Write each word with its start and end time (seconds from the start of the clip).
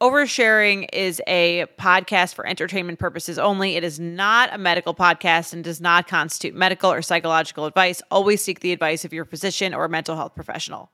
Oversharing 0.00 0.88
is 0.92 1.20
a 1.26 1.66
podcast 1.76 2.34
for 2.34 2.46
entertainment 2.46 3.00
purposes 3.00 3.36
only. 3.36 3.74
It 3.74 3.82
is 3.82 3.98
not 3.98 4.48
a 4.54 4.58
medical 4.58 4.94
podcast 4.94 5.52
and 5.52 5.64
does 5.64 5.80
not 5.80 6.06
constitute 6.06 6.54
medical 6.54 6.92
or 6.92 7.02
psychological 7.02 7.66
advice. 7.66 8.00
Always 8.08 8.40
seek 8.40 8.60
the 8.60 8.70
advice 8.70 9.04
of 9.04 9.12
your 9.12 9.24
physician 9.24 9.74
or 9.74 9.88
mental 9.88 10.14
health 10.14 10.36
professional. 10.36 10.92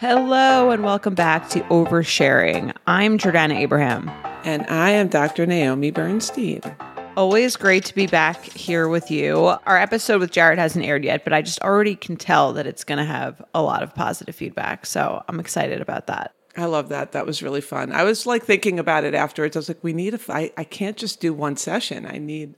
Hello 0.00 0.72
and 0.72 0.82
welcome 0.82 1.14
back 1.14 1.48
to 1.50 1.60
Oversharing. 1.60 2.74
I'm 2.88 3.18
Jordana 3.18 3.54
Abraham. 3.54 4.08
And 4.42 4.66
I 4.66 4.90
am 4.90 5.06
Dr. 5.06 5.46
Naomi 5.46 5.92
Bernstein. 5.92 6.60
Always 7.16 7.56
great 7.56 7.84
to 7.84 7.94
be 7.94 8.08
back 8.08 8.42
here 8.42 8.88
with 8.88 9.12
you. 9.12 9.36
Our 9.64 9.78
episode 9.78 10.18
with 10.18 10.32
Jared 10.32 10.58
hasn't 10.58 10.84
aired 10.84 11.04
yet, 11.04 11.22
but 11.22 11.32
I 11.32 11.42
just 11.42 11.60
already 11.60 11.94
can 11.94 12.16
tell 12.16 12.52
that 12.54 12.66
it's 12.66 12.82
going 12.82 12.98
to 12.98 13.04
have 13.04 13.40
a 13.54 13.62
lot 13.62 13.84
of 13.84 13.94
positive 13.94 14.34
feedback. 14.34 14.86
So 14.86 15.22
I'm 15.28 15.38
excited 15.38 15.80
about 15.80 16.08
that. 16.08 16.34
I 16.56 16.66
love 16.66 16.88
that. 16.90 17.12
That 17.12 17.26
was 17.26 17.42
really 17.42 17.60
fun. 17.60 17.92
I 17.92 18.04
was 18.04 18.26
like 18.26 18.44
thinking 18.44 18.78
about 18.78 19.04
it 19.04 19.14
afterwards. 19.14 19.56
I 19.56 19.58
was 19.58 19.68
like, 19.68 19.82
we 19.82 19.92
need 19.92 20.14
a, 20.14 20.20
I, 20.28 20.52
I 20.56 20.64
can't 20.64 20.96
just 20.96 21.20
do 21.20 21.32
one 21.32 21.56
session. 21.56 22.06
I 22.06 22.18
need 22.18 22.54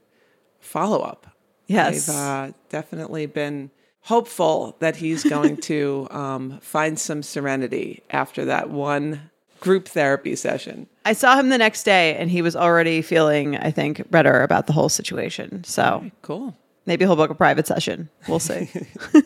follow 0.59 1.01
up. 1.01 1.27
Yes. 1.65 2.07
I've 2.07 2.15
uh, 2.15 2.53
definitely 2.69 3.25
been 3.25 3.71
hopeful 4.01 4.75
that 4.79 4.95
he's 4.95 5.23
going 5.23 5.57
to 5.61 6.07
um, 6.11 6.59
find 6.61 6.99
some 6.99 7.23
serenity 7.23 8.03
after 8.09 8.45
that 8.45 8.69
one 8.69 9.31
group 9.59 9.87
therapy 9.87 10.35
session. 10.35 10.87
I 11.03 11.13
saw 11.13 11.35
him 11.37 11.49
the 11.49 11.57
next 11.57 11.83
day 11.83 12.15
and 12.15 12.29
he 12.29 12.43
was 12.43 12.55
already 12.55 13.01
feeling, 13.01 13.57
I 13.57 13.71
think, 13.71 14.09
better 14.11 14.43
about 14.43 14.67
the 14.67 14.73
whole 14.73 14.89
situation. 14.89 15.63
So 15.63 15.95
okay, 15.95 16.11
cool. 16.21 16.55
Maybe 16.85 17.03
he'll 17.03 17.15
book 17.15 17.31
a 17.31 17.35
private 17.35 17.67
session. 17.67 18.09
We'll 18.27 18.39
see. 18.39 18.69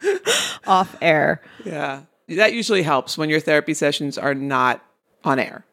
Off 0.66 0.96
air. 1.02 1.42
Yeah 1.64 2.02
that 2.28 2.52
usually 2.52 2.82
helps 2.82 3.18
when 3.18 3.28
your 3.28 3.40
therapy 3.40 3.74
sessions 3.74 4.18
are 4.18 4.34
not 4.34 4.84
on 5.24 5.38
air. 5.38 5.64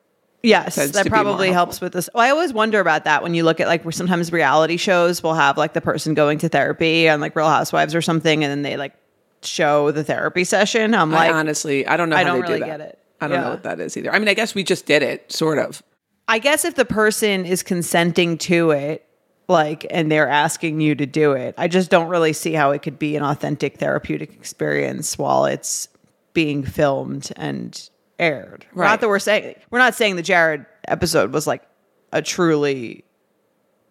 Yes, 0.44 0.76
that 0.76 1.06
probably 1.06 1.52
helps 1.52 1.80
with 1.82 1.94
this. 1.94 2.10
Well, 2.16 2.24
I 2.26 2.32
always 2.32 2.52
wonder 2.52 2.80
about 2.80 3.04
that 3.04 3.22
when 3.22 3.36
you 3.36 3.44
look 3.44 3.60
at 3.60 3.68
like 3.68 3.86
where 3.86 3.92
sometimes 3.92 4.32
reality 4.32 4.78
shows 4.78 5.22
will 5.22 5.36
have 5.36 5.56
like 5.56 5.74
the 5.74 5.82
person 5.82 6.16
going 6.16 6.40
to 6.40 6.50
therapy 6.50 7.08
on 7.08 7.22
like 7.22 7.36
Real 7.36 7.48
Housewives 7.48 7.94
or 7.94 8.02
something, 8.02 8.44
and 8.44 8.50
then 8.50 8.64
they 8.64 8.76
like 8.76 8.96
show 9.44 9.92
the 9.92 10.04
therapy 10.04 10.44
session. 10.44 10.96
I'm 10.96 11.12
like, 11.12 11.32
I 11.32 11.34
honestly, 11.38 11.86
I 11.86 11.96
don't 11.96 12.10
know. 12.10 12.16
I 12.16 12.24
don't 12.24 12.42
really 12.42 12.60
do 12.60 12.66
get 12.66 12.82
it. 12.82 12.98
I 13.20 13.28
don't 13.28 13.38
yeah. 13.38 13.44
know 13.44 13.50
what 13.52 13.64
that 13.64 13.80
is 13.80 13.96
either. 13.96 14.12
I 14.12 14.18
mean, 14.18 14.30
I 14.30 14.34
guess 14.34 14.56
we 14.56 14.64
just 14.64 14.88
did 14.88 15.04
it, 15.04 15.32
sort 15.32 15.60
of. 15.60 15.84
I 16.28 16.40
guess 16.40 16.66
if 16.66 16.74
the 16.74 16.86
person 16.86 17.46
is 17.46 17.62
consenting 17.62 18.40
to 18.40 18.72
it, 18.72 19.06
like, 19.48 19.86
and 19.92 20.12
they're 20.12 20.30
asking 20.30 20.82
you 20.82 20.96
to 20.96 21.06
do 21.06 21.34
it, 21.34 21.54
I 21.58 21.68
just 21.68 21.92
don't 21.92 22.10
really 22.10 22.34
see 22.34 22.54
how 22.54 22.72
it 22.72 22.82
could 22.82 22.98
be 22.98 23.16
an 23.16 23.24
authentic 23.24 23.78
therapeutic 23.78 24.34
experience 24.34 25.20
while 25.20 25.46
it's 25.46 25.88
being 26.34 26.64
filmed 26.64 27.32
and 27.36 27.90
aired. 28.20 28.66
Right. 28.74 28.88
Not 28.88 29.02
that 29.02 29.10
we're 29.10 29.20
saying 29.20 29.56
we're 29.70 29.80
not 29.80 29.96
saying 29.96 30.16
the 30.16 30.22
Jared 30.22 30.66
episode 30.88 31.34
was 31.34 31.48
like 31.48 31.64
a 32.12 32.22
truly, 32.22 33.04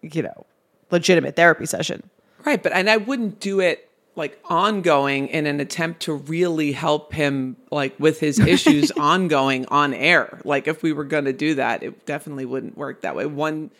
you 0.02 0.22
know, 0.22 0.46
legitimate 0.90 1.36
therapy 1.36 1.66
session. 1.66 2.08
Right, 2.44 2.62
but 2.62 2.72
and 2.72 2.88
I 2.88 2.96
wouldn't 2.96 3.40
do 3.40 3.60
it 3.60 3.90
like 4.16 4.38
ongoing 4.44 5.28
in 5.28 5.46
an 5.46 5.60
attempt 5.60 6.00
to 6.00 6.12
really 6.12 6.72
help 6.72 7.12
him 7.12 7.56
like 7.70 7.98
with 7.98 8.20
his 8.20 8.38
issues 8.54 8.90
ongoing 8.92 9.66
on 9.66 9.94
air. 9.94 10.40
Like 10.44 10.68
if 10.68 10.82
we 10.82 10.92
were 10.92 11.04
going 11.04 11.26
to 11.26 11.32
do 11.32 11.54
that, 11.56 11.82
it 11.82 12.06
definitely 12.06 12.46
wouldn't 12.46 12.76
work 12.76 13.02
that 13.02 13.14
way. 13.14 13.26
One 13.26 13.70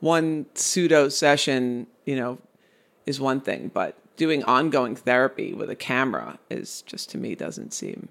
one 0.00 0.46
pseudo 0.54 1.08
session, 1.08 1.86
you 2.04 2.16
know, 2.16 2.38
is 3.06 3.20
one 3.20 3.40
thing, 3.40 3.70
but 3.72 3.96
doing 4.18 4.44
ongoing 4.44 4.94
therapy 4.94 5.54
with 5.54 5.70
a 5.70 5.76
camera 5.76 6.38
is 6.50 6.82
just 6.82 7.08
to 7.10 7.18
me 7.18 7.34
doesn't 7.34 7.72
seem, 7.72 8.08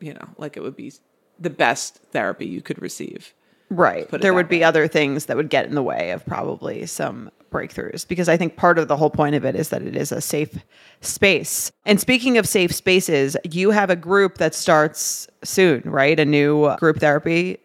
you 0.00 0.12
know, 0.12 0.28
like 0.36 0.58
it 0.58 0.62
would 0.62 0.76
be 0.76 0.92
the 1.38 1.48
best 1.48 2.00
therapy 2.10 2.44
you 2.44 2.60
could 2.60 2.82
receive. 2.82 3.32
Right. 3.70 4.06
There 4.10 4.34
would 4.34 4.46
way. 4.46 4.58
be 4.58 4.64
other 4.64 4.86
things 4.86 5.26
that 5.26 5.36
would 5.38 5.48
get 5.48 5.64
in 5.64 5.74
the 5.74 5.82
way 5.82 6.10
of 6.10 6.26
probably 6.26 6.84
some 6.84 7.30
breakthroughs 7.50 8.06
because 8.06 8.28
I 8.28 8.36
think 8.36 8.56
part 8.56 8.78
of 8.78 8.88
the 8.88 8.96
whole 8.96 9.08
point 9.08 9.34
of 9.34 9.44
it 9.46 9.54
is 9.54 9.70
that 9.70 9.82
it 9.82 9.96
is 9.96 10.12
a 10.12 10.20
safe 10.20 10.58
space. 11.00 11.72
And 11.86 11.98
speaking 11.98 12.36
of 12.36 12.46
safe 12.46 12.74
spaces, 12.74 13.36
you 13.50 13.70
have 13.70 13.88
a 13.88 13.96
group 13.96 14.38
that 14.38 14.54
starts 14.54 15.26
soon, 15.42 15.82
right? 15.86 16.18
A 16.18 16.24
new 16.24 16.76
group 16.76 16.98
therapy. 16.98 17.58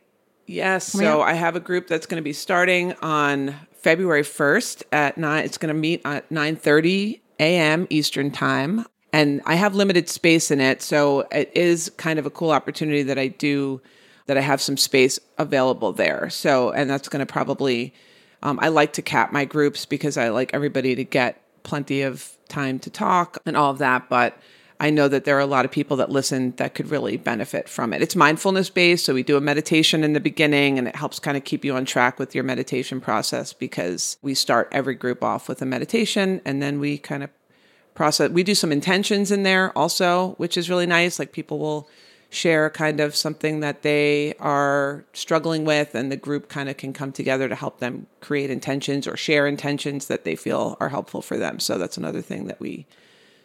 Yes. 0.46 0.86
So 0.86 1.22
I 1.22 1.34
have 1.34 1.58
a 1.58 1.60
group 1.60 1.88
that's 1.88 2.06
going 2.06 2.22
to 2.22 2.24
be 2.24 2.34
starting 2.34 2.94
on 3.02 3.56
February 3.74 4.24
1st 4.24 4.84
at 4.92 5.18
9 5.18 5.44
it's 5.44 5.58
going 5.58 5.74
to 5.74 5.80
meet 5.80 6.02
at 6.06 6.30
9:30 6.30 7.22
a.m. 7.40 7.88
Eastern 7.90 8.32
Time. 8.32 8.86
And 9.14 9.42
I 9.46 9.56
have 9.56 9.74
limited 9.74 10.10
space 10.10 10.52
in 10.52 10.60
it. 10.60 10.82
So 10.82 11.22
it 11.32 11.52
is 11.56 11.92
kind 11.98 12.20
of 12.20 12.26
a 12.26 12.30
cool 12.30 12.52
opportunity 12.52 13.04
that 13.04 13.18
I 13.18 13.28
do, 13.28 13.82
that 14.26 14.38
I 14.38 14.42
have 14.42 14.62
some 14.62 14.78
space 14.78 15.20
available 15.38 15.94
there. 15.94 16.30
So, 16.30 16.72
and 16.72 16.90
that's 16.90 17.08
going 17.10 17.26
to 17.26 17.32
probably, 17.32 17.94
um, 18.44 18.60
I 18.62 18.68
like 18.68 18.94
to 18.94 19.02
cap 19.02 19.32
my 19.32 19.46
groups 19.46 19.86
because 19.86 20.18
I 20.18 20.30
like 20.30 20.54
everybody 20.54 20.94
to 20.96 21.04
get 21.04 21.42
plenty 21.64 22.02
of 22.02 22.32
time 22.50 22.80
to 22.80 22.90
talk 22.90 23.38
and 23.46 23.56
all 23.58 23.72
of 23.72 23.78
that. 23.78 24.10
But 24.10 24.38
I 24.80 24.92
know 24.92 25.08
that 25.08 25.26
there 25.26 25.36
are 25.36 25.42
a 25.42 25.48
lot 25.48 25.66
of 25.66 25.72
people 25.72 25.98
that 25.98 26.12
listen 26.12 26.54
that 26.58 26.76
could 26.76 26.92
really 26.92 27.18
benefit 27.18 27.68
from 27.68 27.94
it. 27.94 28.02
It's 28.02 28.16
mindfulness 28.16 28.70
based, 28.70 29.06
so 29.06 29.14
we 29.14 29.24
do 29.24 29.36
a 29.36 29.42
meditation 29.42 30.04
in 30.04 30.14
the 30.14 30.20
beginning 30.20 30.78
and 30.78 30.88
it 30.88 30.96
helps 30.96 31.20
kind 31.20 31.36
of 31.36 31.44
keep 31.44 31.66
you 31.66 31.76
on 31.76 31.86
track 31.86 32.20
with 32.20 32.36
your 32.36 32.44
meditation 32.44 33.02
process 33.02 33.54
because 33.54 34.18
we 34.22 34.36
start 34.36 34.70
every 34.72 34.94
group 34.94 35.24
off 35.24 35.50
with 35.50 35.62
a 35.62 35.66
meditation 35.66 36.42
and 36.46 36.62
then 36.62 36.80
we 36.80 36.98
kind 36.98 37.24
of 37.24 37.32
process 37.96 38.30
we 38.30 38.44
do 38.44 38.54
some 38.54 38.72
intentions 38.72 39.32
in 39.32 39.44
there 39.44 39.76
also, 39.76 40.36
which 40.38 40.56
is 40.56 40.70
really 40.70 40.86
nice. 40.86 41.18
Like 41.18 41.32
people 41.32 41.58
will 41.58 41.90
share 42.30 42.70
kind 42.70 43.00
of 43.00 43.16
something 43.16 43.62
that 43.62 43.82
they 43.82 44.34
are 44.40 45.06
struggling 45.14 45.66
with 45.66 45.96
and 45.96 46.12
the 46.12 46.18
group 46.18 46.50
kind 46.50 46.70
of 46.70 46.78
can 46.78 46.94
come 46.94 47.12
together 47.12 47.48
to 47.50 47.56
help 47.56 47.80
them 47.80 48.06
create 48.20 48.52
intentions 48.52 49.08
or 49.08 49.18
share 49.18 49.48
intentions 49.48 50.08
that 50.08 50.26
they 50.26 50.36
feel 50.36 50.78
are 50.80 50.90
helpful 50.90 51.22
for 51.22 51.38
them. 51.38 51.60
So 51.60 51.78
that's 51.78 51.98
another 51.98 52.22
thing 52.22 52.46
that 52.48 52.60
we 52.60 52.86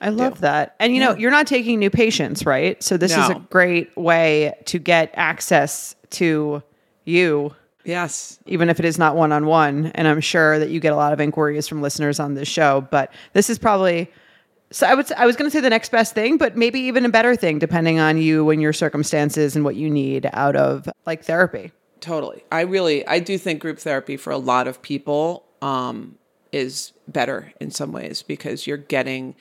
I 0.03 0.09
love 0.09 0.41
that. 0.41 0.75
And 0.81 0.95
you 0.95 1.01
know, 1.01 1.15
you're 1.15 1.31
not 1.31 1.47
taking 1.47 1.79
new 1.79 1.89
patients, 1.91 2.45
right? 2.45 2.83
So 2.83 2.97
this 2.97 3.17
no. 3.17 3.23
is 3.23 3.31
a 3.31 3.35
great 3.51 3.97
way 3.97 4.53
to 4.67 4.79
get 4.79 5.11
access 5.15 5.95
to 6.11 6.63
you. 7.05 7.55
Yes. 7.85 8.39
Even 8.47 8.69
if 8.69 8.81
it 8.81 8.85
is 8.85 8.99
not 8.99 9.17
one 9.17 9.31
on 9.31 9.47
one. 9.47 9.87
And 9.95 10.09
I'm 10.09 10.21
sure 10.21 10.59
that 10.59 10.71
you 10.71 10.81
get 10.81 10.93
a 10.93 10.97
lot 10.97 11.13
of 11.13 11.21
inquiries 11.21 11.69
from 11.69 11.81
listeners 11.83 12.19
on 12.19 12.35
this 12.35 12.49
show, 12.49 12.87
but 12.91 13.13
this 13.33 13.49
is 13.49 13.59
probably 13.59 14.11
so 14.73 14.87
I 14.87 14.95
would 14.95 15.13
I 15.13 15.27
was 15.27 15.37
going 15.37 15.49
to 15.49 15.55
say 15.55 15.61
the 15.61 15.71
next 15.71 15.91
best 15.91 16.15
thing, 16.15 16.37
but 16.37 16.57
maybe 16.57 16.81
even 16.81 17.05
a 17.05 17.11
better 17.11 17.37
thing 17.37 17.59
depending 17.59 17.99
on 17.99 18.19
you 18.19 18.51
and 18.51 18.61
your 18.61 18.73
circumstances 18.73 19.55
and 19.55 19.65
what 19.65 19.77
you 19.77 19.89
need 19.89 20.29
out 20.33 20.57
of 20.57 20.89
like 21.07 21.25
therapy. 21.25 21.73
Totally. 22.01 22.45
I 22.51 22.63
really 22.63 23.07
I 23.07 23.21
do 23.21 23.39
think 23.39 23.61
group 23.61 23.79
therapy 23.79 24.17
for 24.17 24.31
a 24.31 24.39
lot 24.39 24.67
of 24.67 24.83
people 24.83 25.45
um, 25.61 26.19
is 26.51 26.93
better 27.07 27.53
in 27.61 27.71
some 27.71 27.93
ways 27.93 28.23
because 28.23 28.67
you're 28.67 28.77
getting 28.77 29.37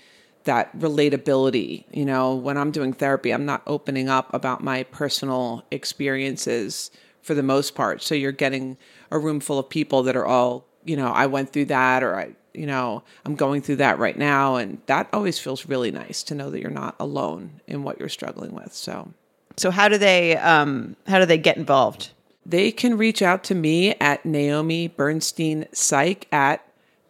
that 0.46 0.78
relatability. 0.78 1.86
You 1.92 2.06
know, 2.06 2.36
when 2.36 2.58
I'm 2.58 2.72
doing 2.72 2.94
therapy, 2.94 3.32
I'm 3.32 3.46
not 3.46 3.62
opening 3.68 4.10
up 4.10 4.34
about 4.34 4.64
my 4.64 4.84
personal 4.84 5.64
experiences 5.72 6.92
for 7.22 7.34
the 7.34 7.44
most 7.44 7.76
part. 7.76 8.02
So 8.02 8.16
you're 8.16 8.32
getting 8.32 8.78
a 9.12 9.20
room 9.20 9.40
full 9.40 9.60
of 9.60 9.70
people 9.70 10.04
that 10.04 10.16
are 10.16 10.26
all, 10.26 10.66
you 10.84 10.96
know, 10.96 11.08
I 11.08 11.28
went 11.28 11.54
through 11.54 11.66
that 11.66 12.04
or 12.04 12.16
I, 12.16 12.32
you 12.54 12.66
know, 12.66 13.04
I'm 13.26 13.36
going 13.36 13.62
through 13.62 13.78
that 13.78 14.00
right 14.00 14.18
now. 14.18 14.56
And 14.56 14.82
that 14.88 15.08
always 15.14 15.40
feels 15.40 15.68
really 15.68 15.92
nice 15.92 16.24
to 16.24 16.36
know 16.36 16.50
that 16.50 16.60
you're 16.60 16.70
not 16.70 16.96
alone 17.00 17.62
in 17.68 17.84
what 17.84 18.00
you're 18.00 18.10
struggling 18.10 18.54
with. 18.54 18.74
So, 18.74 19.14
so 19.58 19.72
how 19.72 19.88
do 19.88 19.98
they, 19.98 20.38
um, 20.38 20.96
how 21.08 21.20
do 21.20 21.26
they 21.26 21.38
get 21.38 21.58
involved? 21.58 22.12
They 22.46 22.72
can 22.72 22.98
reach 22.98 23.22
out 23.22 23.44
to 23.46 23.56
me 23.56 23.92
at 23.96 24.26
Naomi 24.26 24.88
Bernstein 24.88 25.68
Psych 25.72 26.28
at 26.32 26.66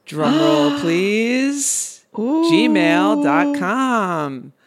drumroll, 0.06 0.80
please 0.82 2.01
gmail.com. 2.14 3.24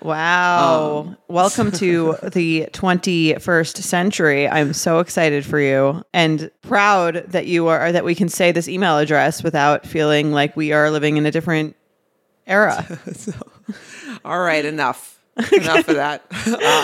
Wow. 0.01 1.05
Um, 1.07 1.17
Welcome 1.29 1.71
to 1.73 2.17
the 2.33 2.69
21st 2.73 3.77
century. 3.79 4.49
I'm 4.49 4.73
so 4.73 5.01
excited 5.01 5.45
for 5.45 5.61
you 5.61 6.03
and 6.13 6.51
proud 6.63 7.25
that 7.29 7.47
you 7.47 7.69
are 7.69 7.93
that 7.93 8.05
we 8.05 8.15
can 8.15 8.29
say 8.29 8.53
this 8.53 8.69
email 8.69 8.99
address 8.99 9.43
without 9.43 9.87
feeling 9.87 10.33
like 10.33 10.57
we 10.57 10.73
are 10.73 10.91
living 10.91 11.17
in 11.17 11.27
a 11.27 11.31
different 11.31 11.77
era. 12.47 12.99
so, 13.15 13.33
all 14.25 14.41
right, 14.41 14.65
enough. 14.65 15.13
enough 15.53 15.89
of 15.89 15.97
that. 15.97 16.23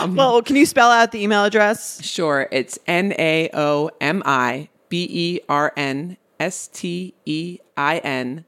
Um, 0.01 0.17
well, 0.17 0.43
can 0.43 0.57
you 0.57 0.67
spell 0.67 0.91
out 0.91 1.13
the 1.13 1.23
email 1.23 1.45
address? 1.45 2.03
Sure. 2.05 2.49
It's 2.51 2.81
N 2.87 3.15
A 3.17 3.49
O 3.55 3.91
M 4.01 4.25
I 4.27 4.69
B 4.89 5.07
E 5.09 5.41
R 5.49 5.73
N 5.77 6.17
S 6.41 6.67
T 6.67 7.15
E 7.25 7.61
I 7.77 7.99
N 7.99 8.45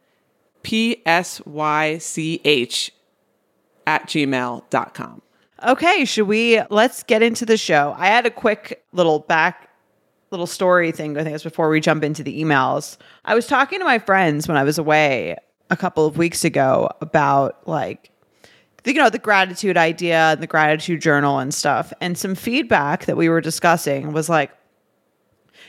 P 0.62 1.02
S 1.06 1.44
Y 1.46 1.98
C 1.98 2.40
H 2.44 2.92
at 3.86 4.06
gmail.com. 4.06 5.22
Okay, 5.64 6.04
should 6.04 6.26
we 6.26 6.60
let's 6.70 7.02
get 7.02 7.22
into 7.22 7.46
the 7.46 7.56
show. 7.56 7.94
I 7.96 8.06
had 8.06 8.26
a 8.26 8.30
quick 8.30 8.84
little 8.92 9.20
back 9.20 9.68
little 10.32 10.46
story 10.46 10.90
thing 10.90 11.16
I 11.16 11.22
think 11.22 11.34
it's 11.34 11.44
before 11.44 11.68
we 11.68 11.80
jump 11.80 12.02
into 12.02 12.22
the 12.22 12.42
emails. 12.42 12.96
I 13.24 13.34
was 13.34 13.46
talking 13.46 13.78
to 13.78 13.84
my 13.84 13.98
friends 13.98 14.48
when 14.48 14.56
I 14.56 14.64
was 14.64 14.78
away 14.78 15.36
a 15.70 15.76
couple 15.76 16.06
of 16.06 16.16
weeks 16.16 16.44
ago 16.44 16.90
about 17.00 17.66
like 17.68 18.10
you 18.84 18.94
know 18.94 19.10
the 19.10 19.18
gratitude 19.18 19.76
idea 19.76 20.32
and 20.32 20.42
the 20.42 20.46
gratitude 20.46 21.00
journal 21.00 21.38
and 21.38 21.54
stuff 21.54 21.92
and 22.00 22.18
some 22.18 22.34
feedback 22.34 23.04
that 23.04 23.16
we 23.16 23.28
were 23.28 23.40
discussing 23.40 24.12
was 24.12 24.28
like 24.28 24.50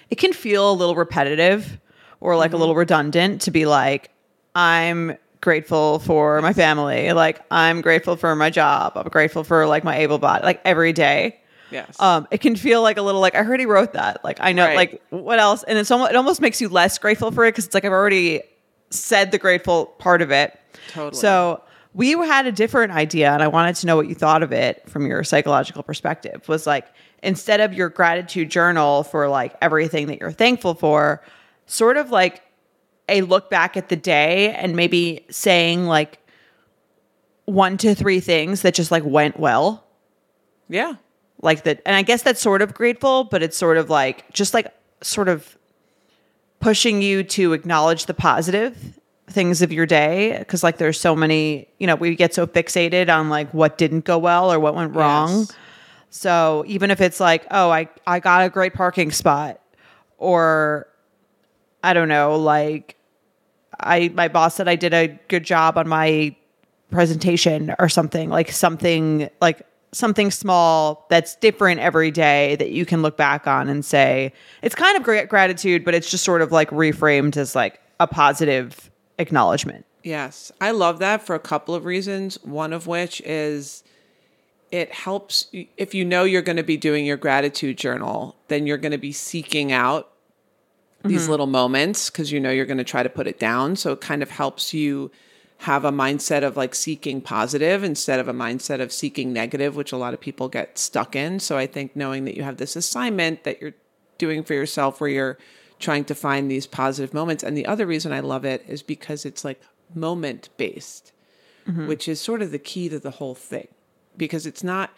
it 0.10 0.16
can 0.16 0.34
feel 0.34 0.72
a 0.72 0.74
little 0.74 0.96
repetitive 0.96 1.80
or 2.22 2.36
like 2.36 2.50
mm-hmm. 2.50 2.56
a 2.56 2.60
little 2.60 2.76
redundant 2.76 3.42
to 3.42 3.52
be 3.52 3.66
like 3.66 4.10
i'm 4.56 5.18
grateful 5.42 6.00
for 6.00 6.42
my 6.42 6.54
family 6.54 7.12
like 7.14 7.42
i'm 7.52 7.82
grateful 7.82 8.16
for 8.16 8.36
my 8.36 8.50
job 8.50 8.94
i'm 8.96 9.08
grateful 9.10 9.44
for 9.44 9.68
like 9.68 9.84
my 9.84 9.98
able 9.98 10.18
body 10.18 10.44
like 10.44 10.62
every 10.64 10.94
day 10.94 11.40
Yes. 11.74 12.00
Um, 12.00 12.28
it 12.30 12.40
can 12.40 12.56
feel 12.56 12.84
like 12.84 12.98
a 12.98 13.02
little 13.02 13.20
like 13.20 13.34
I 13.34 13.44
he 13.58 13.66
wrote 13.66 13.94
that. 13.94 14.24
Like 14.24 14.38
I 14.40 14.54
know, 14.54 14.66
right. 14.66 14.76
like 14.76 15.02
what 15.10 15.40
else? 15.40 15.64
And 15.64 15.78
it's 15.78 15.90
almost 15.90 16.12
it 16.12 16.16
almost 16.16 16.40
makes 16.40 16.62
you 16.62 16.70
less 16.70 17.00
grateful 17.00 17.32
for 17.32 17.46
it 17.46 17.50
because 17.50 17.66
it's 17.66 17.74
like 17.74 17.84
I've 17.84 17.92
already 17.92 18.44
said 18.92 19.32
the 19.32 19.40
grateful 19.40 19.88
part 19.98 20.22
of 20.22 20.32
it. 20.32 20.58
Totally. 20.90 21.20
So 21.20 21.64
we 21.94 22.12
had 22.12 22.46
a 22.46 22.52
different 22.52 22.94
idea, 22.94 23.32
and 23.32 23.42
I 23.42 23.48
wanted 23.48 23.76
to 23.78 23.88
know 23.88 23.96
what 23.96 24.08
you 24.08 24.16
thought 24.16 24.44
of 24.44 24.52
it 24.52 24.88
from 24.88 25.08
your 25.08 25.24
psychological 25.24 25.82
perspective. 25.82 26.48
Was 26.48 26.68
like 26.68 26.88
instead 27.24 27.60
of 27.60 27.74
your 27.74 27.90
gratitude 27.90 28.52
journal 28.52 29.04
for 29.04 29.28
like 29.28 29.56
everything 29.62 30.08
that 30.08 30.20
you're 30.20 30.32
thankful 30.32 30.76
for, 30.76 31.24
sort 31.66 31.98
of 31.98 32.12
like 32.12 32.44
a 33.10 33.22
look 33.22 33.50
back 33.50 33.76
at 33.78 33.90
the 33.90 33.96
day 33.96 34.54
and 34.54 34.76
maybe 34.76 35.26
saying 35.30 35.86
like 35.86 36.20
one 37.46 37.78
to 37.78 37.94
three 37.94 38.20
things 38.20 38.62
that 38.62 38.74
just 38.74 38.92
like 38.92 39.04
went 39.04 39.40
well. 39.40 39.86
Yeah 40.70 40.96
like 41.44 41.64
that 41.64 41.82
and 41.86 41.96
i 41.96 42.02
guess 42.02 42.24
that's 42.24 42.42
sort 42.42 42.62
of 42.62 42.74
grateful 42.74 43.26
but 43.26 43.44
it's 43.44 43.58
sort 43.58 43.78
of 43.78 43.90
like 43.90 44.32
just 44.34 44.54
like 44.54 44.74
sort 45.02 45.28
of 45.28 45.58
pushing 46.60 47.02
you 47.02 47.22
to 47.24 47.54
acknowledge 47.54 48.06
the 48.06 48.14
positive 48.14 49.00
things 49.28 49.62
of 49.62 49.72
your 49.72 49.86
day 49.86 50.38
because 50.40 50.64
like 50.64 50.78
there's 50.78 51.00
so 51.00 51.16
many 51.16 51.68
you 51.80 51.86
know 51.86 51.96
we 51.96 52.16
get 52.16 52.34
so 52.34 52.48
fixated 52.48 53.14
on 53.14 53.30
like 53.30 53.54
what 53.54 53.78
didn't 53.78 54.06
go 54.06 54.18
well 54.18 54.52
or 54.52 54.60
what 54.60 54.74
went 54.74 54.96
wrong 54.96 55.40
yes. 55.40 55.52
so 56.10 56.64
even 56.66 56.90
if 56.90 57.02
it's 57.02 57.20
like 57.20 57.46
oh 57.52 57.70
i 57.70 57.88
i 58.08 58.20
got 58.20 58.46
a 58.46 58.50
great 58.50 58.74
parking 58.74 59.12
spot 59.12 59.60
or 60.18 60.88
i 61.84 61.94
don't 61.94 62.08
know 62.08 62.36
like 62.36 62.96
i 63.80 64.10
my 64.16 64.28
boss 64.28 64.56
said 64.56 64.68
i 64.68 64.76
did 64.76 64.94
a 64.94 65.08
good 65.28 65.44
job 65.44 65.78
on 65.78 65.88
my 65.88 66.36
presentation 66.92 67.74
or 67.80 67.90
something 67.90 68.30
like 68.30 68.52
something 68.52 69.30
like 69.42 69.66
something 69.94 70.32
small 70.32 71.06
that's 71.10 71.36
different 71.38 71.80
every 71.80 72.12
day 72.12 72.56
that 72.58 72.72
you 72.72 72.86
can 72.86 73.02
look 73.02 73.16
back 73.16 73.48
on 73.48 73.70
and 73.70 73.86
say 73.86 74.34
it's 74.62 74.76
kind 74.76 74.98
of 74.98 75.04
great 75.04 75.30
gratitude 75.30 75.86
but 75.86 75.94
it's 75.94 76.10
just 76.10 76.24
sort 76.24 76.42
of 76.42 76.52
like 76.52 76.70
reframed 76.72 77.38
as 77.38 77.56
like 77.56 77.80
a 78.00 78.08
positive 78.08 78.92
acknowledgement. 79.20 79.86
Yes. 80.04 80.52
I 80.60 80.72
love 80.72 81.00
that 81.00 81.26
for 81.26 81.36
a 81.36 81.40
couple 81.40 81.76
of 81.76 81.86
reasons 81.86 82.38
one 82.44 82.74
of 82.74 82.88
which 82.88 83.22
is 83.22 83.84
it 84.72 84.92
helps 84.92 85.48
if 85.78 85.94
you 85.94 86.04
know 86.04 86.24
you're 86.24 86.42
going 86.42 86.58
to 86.58 86.64
be 86.64 86.78
doing 86.78 87.06
your 87.06 87.18
gratitude 87.18 87.78
journal 87.78 88.36
then 88.48 88.68
you're 88.68 88.78
going 88.78 88.92
to 88.92 88.98
be 88.98 89.12
seeking 89.12 89.72
out 89.72 90.12
these 91.04 91.24
mm-hmm. 91.24 91.32
little 91.32 91.48
moments 91.48 92.10
because 92.10 92.32
you 92.32 92.40
know 92.40 92.50
you're 92.50 92.66
going 92.66 92.78
to 92.78 92.84
try 92.84 93.04
to 93.04 93.10
put 93.10 93.28
it 93.28 93.40
down 93.40 93.76
so 93.76 93.92
it 93.92 94.02
kind 94.02 94.24
of 94.24 94.32
helps 94.32 94.74
you 94.74 95.12
have 95.64 95.86
a 95.86 95.92
mindset 95.92 96.44
of 96.44 96.58
like 96.58 96.76
seeking 96.76 97.22
positive 97.22 97.86
instead 97.86 98.20
of 98.20 98.28
a 98.28 98.34
mindset 98.34 98.82
of 98.82 98.92
seeking 98.92 99.32
negative, 99.32 99.78
which 99.78 99.94
a 99.94 99.98
lot 99.98 100.14
of 100.14 100.20
people 100.20 100.50
get 100.50 100.78
stuck 100.78 101.16
in. 101.16 101.40
So 101.40 101.58
I 101.58 101.68
think 101.68 101.96
knowing 101.96 102.26
that 102.26 102.36
you 102.36 102.44
have 102.44 102.58
this 102.58 102.76
assignment 102.76 103.46
that 103.46 103.62
you're 103.62 103.74
doing 104.18 104.44
for 104.44 104.54
yourself 104.54 105.00
where 105.00 105.10
you're 105.10 105.38
trying 105.80 106.04
to 106.06 106.16
find 106.16 106.52
these 106.52 106.68
positive 106.68 107.14
moments. 107.14 107.44
And 107.44 107.56
the 107.56 107.66
other 107.66 107.86
reason 107.86 108.12
I 108.12 108.20
love 108.20 108.44
it 108.44 108.66
is 108.68 108.84
because 108.84 109.24
it's 109.24 109.46
like 109.46 109.62
moment 109.96 110.50
based, 110.58 111.14
mm-hmm. 111.66 111.88
which 111.88 112.10
is 112.10 112.20
sort 112.20 112.42
of 112.42 112.52
the 112.52 112.60
key 112.60 112.90
to 112.90 113.00
the 113.00 113.12
whole 113.12 113.36
thing. 113.36 113.70
Because 114.18 114.46
it's 114.46 114.66
not, 114.66 114.92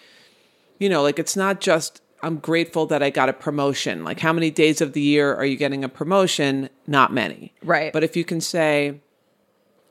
you 0.80 0.90
know, 0.90 1.04
like 1.04 1.20
it's 1.20 1.36
not 1.36 1.62
just 1.62 2.02
I'm 2.26 2.38
grateful 2.38 2.88
that 2.88 3.04
I 3.04 3.12
got 3.12 3.30
a 3.30 3.34
promotion. 3.34 4.04
Like 4.04 4.20
how 4.20 4.34
many 4.34 4.50
days 4.50 4.82
of 4.82 4.94
the 4.94 5.02
year 5.02 5.36
are 5.36 5.46
you 5.46 5.56
getting 5.56 5.84
a 5.84 5.90
promotion? 5.90 6.72
Not 6.88 7.14
many. 7.14 7.54
Right. 7.64 7.94
But 7.94 8.04
if 8.04 8.18
you 8.18 8.26
can 8.26 8.42
say, 8.42 9.00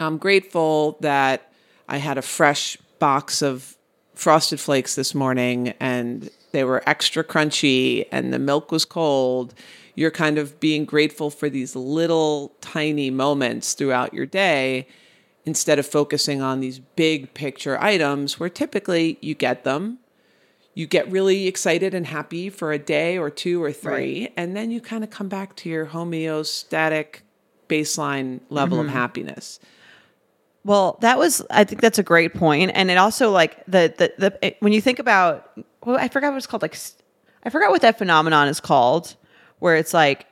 I'm 0.00 0.18
grateful 0.18 0.98
that 1.00 1.52
I 1.88 1.98
had 1.98 2.18
a 2.18 2.22
fresh 2.22 2.76
box 2.98 3.40
of 3.40 3.76
frosted 4.16 4.58
flakes 4.58 4.96
this 4.96 5.14
morning 5.14 5.74
and 5.78 6.28
they 6.50 6.64
were 6.64 6.82
extra 6.88 7.22
crunchy 7.22 8.08
and 8.10 8.32
the 8.32 8.40
milk 8.40 8.72
was 8.72 8.84
cold. 8.84 9.54
You're 9.94 10.10
kind 10.10 10.36
of 10.36 10.58
being 10.58 10.86
grateful 10.86 11.30
for 11.30 11.48
these 11.48 11.76
little 11.76 12.52
tiny 12.60 13.10
moments 13.10 13.74
throughout 13.74 14.12
your 14.12 14.26
day 14.26 14.88
instead 15.44 15.78
of 15.78 15.86
focusing 15.86 16.42
on 16.42 16.58
these 16.58 16.80
big 16.80 17.32
picture 17.32 17.80
items 17.80 18.40
where 18.40 18.48
typically 18.48 19.18
you 19.20 19.36
get 19.36 19.62
them. 19.62 20.00
You 20.74 20.86
get 20.86 21.10
really 21.10 21.46
excited 21.46 21.94
and 21.94 22.06
happy 22.06 22.50
for 22.50 22.72
a 22.72 22.78
day 22.78 23.16
or 23.16 23.30
two 23.30 23.62
or 23.62 23.72
three, 23.72 24.22
right. 24.22 24.32
and 24.36 24.56
then 24.56 24.70
you 24.70 24.80
kind 24.80 25.04
of 25.04 25.10
come 25.10 25.28
back 25.28 25.54
to 25.56 25.68
your 25.68 25.86
homeostatic 25.86 27.20
baseline 27.68 28.40
level 28.50 28.78
mm-hmm. 28.78 28.88
of 28.88 28.92
happiness. 28.92 29.60
Well, 30.64 30.98
that 31.00 31.18
was 31.18 31.42
I 31.50 31.64
think 31.64 31.80
that's 31.80 31.98
a 31.98 32.02
great 32.02 32.34
point, 32.34 32.72
and 32.74 32.90
it 32.90 32.96
also 32.96 33.30
like 33.30 33.64
the 33.66 33.94
the 33.96 34.12
the 34.18 34.38
it, 34.46 34.56
when 34.60 34.72
you 34.72 34.80
think 34.80 34.98
about 34.98 35.50
well, 35.84 35.98
I 35.98 36.08
forgot 36.08 36.30
what 36.30 36.38
it's 36.38 36.46
called. 36.46 36.62
Like 36.62 36.76
I 37.44 37.50
forgot 37.50 37.70
what 37.70 37.82
that 37.82 37.98
phenomenon 37.98 38.48
is 38.48 38.60
called, 38.60 39.14
where 39.58 39.76
it's 39.76 39.94
like 39.94 40.26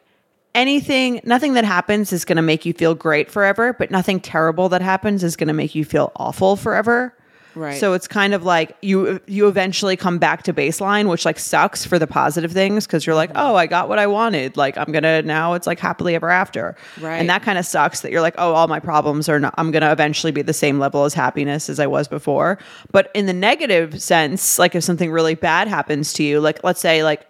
anything, 0.54 1.20
nothing 1.24 1.54
that 1.54 1.64
happens 1.64 2.12
is 2.12 2.24
going 2.24 2.36
to 2.36 2.42
make 2.42 2.64
you 2.66 2.72
feel 2.72 2.94
great 2.94 3.30
forever, 3.30 3.72
but 3.72 3.90
nothing 3.90 4.20
terrible 4.20 4.68
that 4.70 4.82
happens 4.82 5.22
is 5.22 5.36
going 5.36 5.48
to 5.48 5.54
make 5.54 5.74
you 5.74 5.84
feel 5.84 6.12
awful 6.16 6.56
forever. 6.56 7.16
Right. 7.54 7.78
So 7.78 7.92
it's 7.92 8.08
kind 8.08 8.34
of 8.34 8.44
like 8.44 8.76
you 8.82 9.20
you 9.26 9.48
eventually 9.48 9.96
come 9.96 10.18
back 10.18 10.42
to 10.44 10.52
baseline, 10.52 11.08
which 11.08 11.24
like 11.24 11.38
sucks 11.38 11.84
for 11.84 11.98
the 11.98 12.06
positive 12.06 12.52
things 12.52 12.86
because 12.86 13.06
you're 13.06 13.14
like, 13.14 13.30
mm-hmm. 13.30 13.40
oh, 13.40 13.56
I 13.56 13.66
got 13.66 13.88
what 13.88 13.98
I 13.98 14.06
wanted. 14.06 14.56
Like 14.56 14.78
I'm 14.78 14.90
gonna 14.92 15.22
now 15.22 15.54
it's 15.54 15.66
like 15.66 15.78
happily 15.78 16.14
ever 16.14 16.30
after. 16.30 16.76
Right. 17.00 17.18
And 17.18 17.28
that 17.28 17.42
kind 17.42 17.58
of 17.58 17.66
sucks 17.66 18.00
that 18.00 18.10
you're 18.10 18.20
like, 18.20 18.34
oh, 18.38 18.54
all 18.54 18.68
my 18.68 18.80
problems 18.80 19.28
are 19.28 19.38
not. 19.38 19.54
I'm 19.58 19.70
gonna 19.70 19.92
eventually 19.92 20.32
be 20.32 20.42
the 20.42 20.54
same 20.54 20.78
level 20.78 21.04
as 21.04 21.14
happiness 21.14 21.68
as 21.68 21.78
I 21.78 21.86
was 21.86 22.08
before. 22.08 22.58
But 22.90 23.10
in 23.14 23.26
the 23.26 23.34
negative 23.34 24.02
sense, 24.02 24.58
like 24.58 24.74
if 24.74 24.84
something 24.84 25.10
really 25.10 25.34
bad 25.34 25.68
happens 25.68 26.12
to 26.14 26.22
you, 26.22 26.40
like 26.40 26.64
let's 26.64 26.80
say 26.80 27.04
like 27.04 27.26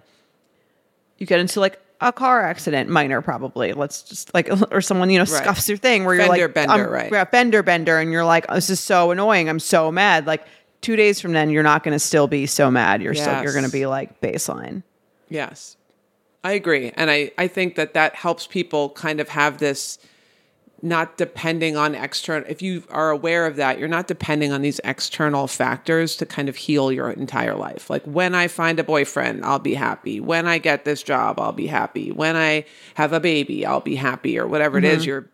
you 1.19 1.27
get 1.27 1.41
into 1.41 1.61
like 1.61 1.81
a 2.03 2.13
car 2.13 2.43
accident, 2.43 2.91
minor 2.91 3.23
probably. 3.23 3.73
Let's 3.73 4.03
just 4.03 4.35
like, 4.35 4.49
or 4.71 4.81
someone 4.81 5.11
you 5.11 5.19
know 5.19 5.25
right. 5.25 5.43
scuffs 5.43 5.69
your 5.69 5.79
thing 5.79 6.05
where 6.05 6.17
fender 6.17 6.37
you're 6.37 6.49
like, 6.49 6.55
bender, 6.55 6.87
um, 6.87 6.93
right? 6.93 7.13
Yeah, 7.13 7.25
bender, 7.25 7.63
bender, 7.63 7.99
and 7.99 8.13
you're 8.13 8.25
like, 8.25 8.47
oh, 8.49 8.57
this 8.57 8.71
is 8.71 8.81
so 8.81 9.11
annoying. 9.11 9.49
I'm 9.49 9.61
so 9.61 9.91
mad. 9.91 10.27
Like 10.27 10.45
two 10.81 10.97
days 10.97 11.21
from 11.21 11.33
then, 11.33 11.51
you're 11.51 11.63
not 11.63 11.83
going 11.85 11.93
to 11.93 11.99
still 11.99 12.27
be 12.27 12.47
so 12.47 12.71
mad. 12.71 13.03
You're 13.03 13.15
yes. 13.15 13.23
still 13.23 13.43
you're 13.43 13.53
going 13.53 13.65
to 13.65 13.73
be 13.73 13.87
like 13.87 14.21
baseline. 14.21 14.83
Yes, 15.29 15.77
I 16.45 16.53
agree, 16.53 16.93
and 16.95 17.11
I 17.11 17.33
I 17.39 17.49
think 17.49 17.77
that 17.77 17.95
that 17.95 18.15
helps 18.17 18.47
people 18.47 18.91
kind 18.91 19.21
of 19.21 19.29
have 19.31 19.59
this 19.59 19.99
not 20.85 21.17
depending 21.17 21.77
on 21.77 21.95
external 21.95 22.45
if 22.51 22.61
you 22.61 22.83
are 22.91 23.11
aware 23.11 23.47
of 23.47 23.55
that 23.57 23.79
you're 23.79 23.89
not 23.89 24.09
depending 24.09 24.53
on 24.53 24.63
these 24.63 24.81
external 24.83 25.47
factors 25.47 26.17
to 26.17 26.27
kind 26.27 26.49
of 26.49 26.57
heal 26.57 26.91
your 26.91 27.11
entire 27.11 27.55
life 27.55 27.89
like 27.89 28.05
when 28.05 28.35
i 28.35 28.49
find 28.49 28.81
a 28.81 28.85
boyfriend 28.85 29.45
i'll 29.45 29.61
be 29.61 29.75
happy 29.75 30.19
when 30.19 30.47
i 30.47 30.59
get 30.59 30.85
this 30.85 31.03
job 31.03 31.39
i'll 31.39 31.53
be 31.53 31.69
happy 31.69 32.11
when 32.11 32.37
i 32.37 32.65
have 32.95 33.13
a 33.13 33.21
baby 33.21 33.65
i'll 33.65 33.81
be 33.81 33.95
happy 33.95 34.37
or 34.37 34.47
whatever 34.47 34.79
mm-hmm. 34.79 34.87
it 34.87 34.93
is 34.93 35.03
mm-hmm. 35.03 35.09
you're 35.09 35.29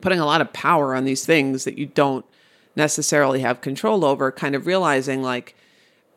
putting 0.00 0.18
a 0.18 0.26
lot 0.26 0.40
of 0.40 0.52
power 0.52 0.94
on 0.94 1.04
these 1.04 1.24
things 1.24 1.62
that 1.64 1.78
you 1.78 1.86
don't 1.86 2.26
necessarily 2.74 3.40
have 3.40 3.60
control 3.60 4.04
over 4.04 4.32
kind 4.32 4.54
of 4.54 4.66
realizing 4.66 5.22
like 5.22 5.54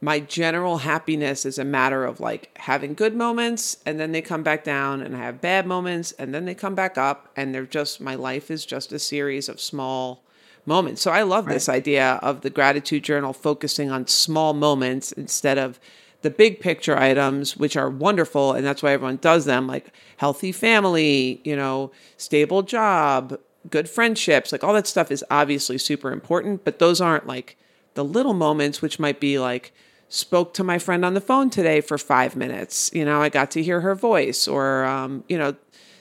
my 0.01 0.19
general 0.19 0.79
happiness 0.79 1.45
is 1.45 1.57
a 1.57 1.65
matter 1.65 2.05
of 2.05 2.19
like 2.19 2.55
having 2.57 2.93
good 2.93 3.15
moments 3.15 3.77
and 3.85 3.99
then 3.99 4.11
they 4.11 4.21
come 4.21 4.43
back 4.43 4.63
down 4.63 5.01
and 5.01 5.15
I 5.15 5.19
have 5.19 5.41
bad 5.41 5.65
moments 5.65 6.11
and 6.13 6.33
then 6.33 6.45
they 6.45 6.53
come 6.55 6.75
back 6.75 6.97
up 6.97 7.31
and 7.35 7.53
they're 7.53 7.65
just 7.65 8.01
my 8.01 8.15
life 8.15 8.51
is 8.51 8.65
just 8.65 8.91
a 8.91 8.99
series 8.99 9.47
of 9.47 9.61
small 9.61 10.23
moments. 10.65 11.01
So 11.01 11.11
I 11.11 11.23
love 11.23 11.47
right. 11.47 11.53
this 11.53 11.69
idea 11.69 12.19
of 12.21 12.41
the 12.41 12.49
gratitude 12.49 13.03
journal 13.03 13.33
focusing 13.33 13.89
on 13.89 14.07
small 14.07 14.53
moments 14.53 15.11
instead 15.11 15.57
of 15.57 15.79
the 16.23 16.29
big 16.29 16.59
picture 16.59 16.97
items 16.97 17.55
which 17.55 17.77
are 17.77 17.89
wonderful 17.89 18.53
and 18.53 18.65
that's 18.65 18.83
why 18.83 18.91
everyone 18.91 19.17
does 19.17 19.45
them 19.45 19.67
like 19.67 19.93
healthy 20.17 20.51
family, 20.51 21.39
you 21.43 21.55
know, 21.55 21.91
stable 22.17 22.63
job, 22.63 23.39
good 23.69 23.89
friendships, 23.89 24.51
like 24.51 24.63
all 24.63 24.73
that 24.73 24.87
stuff 24.87 25.11
is 25.11 25.23
obviously 25.31 25.77
super 25.77 26.11
important, 26.11 26.65
but 26.65 26.79
those 26.79 26.99
aren't 26.99 27.27
like 27.27 27.57
the 27.93 28.03
little 28.03 28.33
moments, 28.33 28.81
which 28.81 28.99
might 28.99 29.19
be 29.19 29.39
like, 29.39 29.73
spoke 30.15 30.53
to 30.53 30.63
my 30.63 30.79
friend 30.79 31.03
on 31.03 31.13
the 31.13 31.21
phone 31.21 31.49
today 31.49 31.81
for 31.81 31.97
five 31.97 32.35
minutes. 32.35 32.89
You 32.93 33.03
know, 33.03 33.21
I 33.21 33.29
got 33.29 33.51
to 33.51 33.63
hear 33.63 33.81
her 33.81 33.95
voice, 33.95 34.47
or, 34.47 34.85
um, 34.85 35.23
you 35.27 35.37
know, 35.37 35.55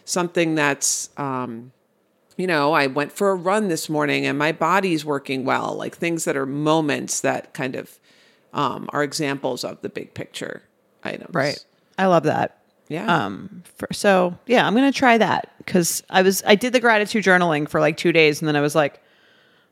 something 0.05 0.55
that's, 0.55 1.11
um, 1.17 1.73
you 2.37 2.47
know, 2.47 2.73
I 2.73 2.87
went 2.87 3.13
for 3.13 3.31
a 3.31 3.35
run 3.35 3.69
this 3.69 3.89
morning 3.89 4.27
and 4.27 4.39
my 4.39 4.53
body's 4.53 5.05
working 5.05 5.45
well, 5.45 5.75
like 5.75 5.97
things 5.97 6.25
that 6.25 6.37
are 6.37 6.47
moments 6.47 7.21
that 7.21 7.55
kind 7.55 7.75
of 7.75 7.99
um, 8.53 8.89
are 8.93 9.03
examples 9.03 9.65
of 9.65 9.81
the 9.83 9.89
big 9.89 10.15
picture 10.15 10.63
items. 11.03 11.35
Right. 11.35 11.65
I 11.99 12.07
love 12.07 12.25
that. 12.25 12.59
Yeah. 12.89 13.07
Um. 13.07 13.63
For, 13.77 13.89
so 13.93 14.37
yeah, 14.47 14.67
I'm 14.67 14.75
gonna 14.75 14.93
try 14.93 15.17
that 15.17 15.55
because 15.59 16.03
I 16.11 16.23
was 16.23 16.43
I 16.47 16.55
did 16.55 16.73
the 16.73 16.81
gratitude 16.81 17.25
journaling 17.25 17.69
for 17.69 17.81
like 17.81 17.97
two 17.97 18.13
days 18.13 18.41
and 18.41 18.49
then 18.49 18.57
I 18.57 18.61
was 18.61 18.75
like, 18.75 19.01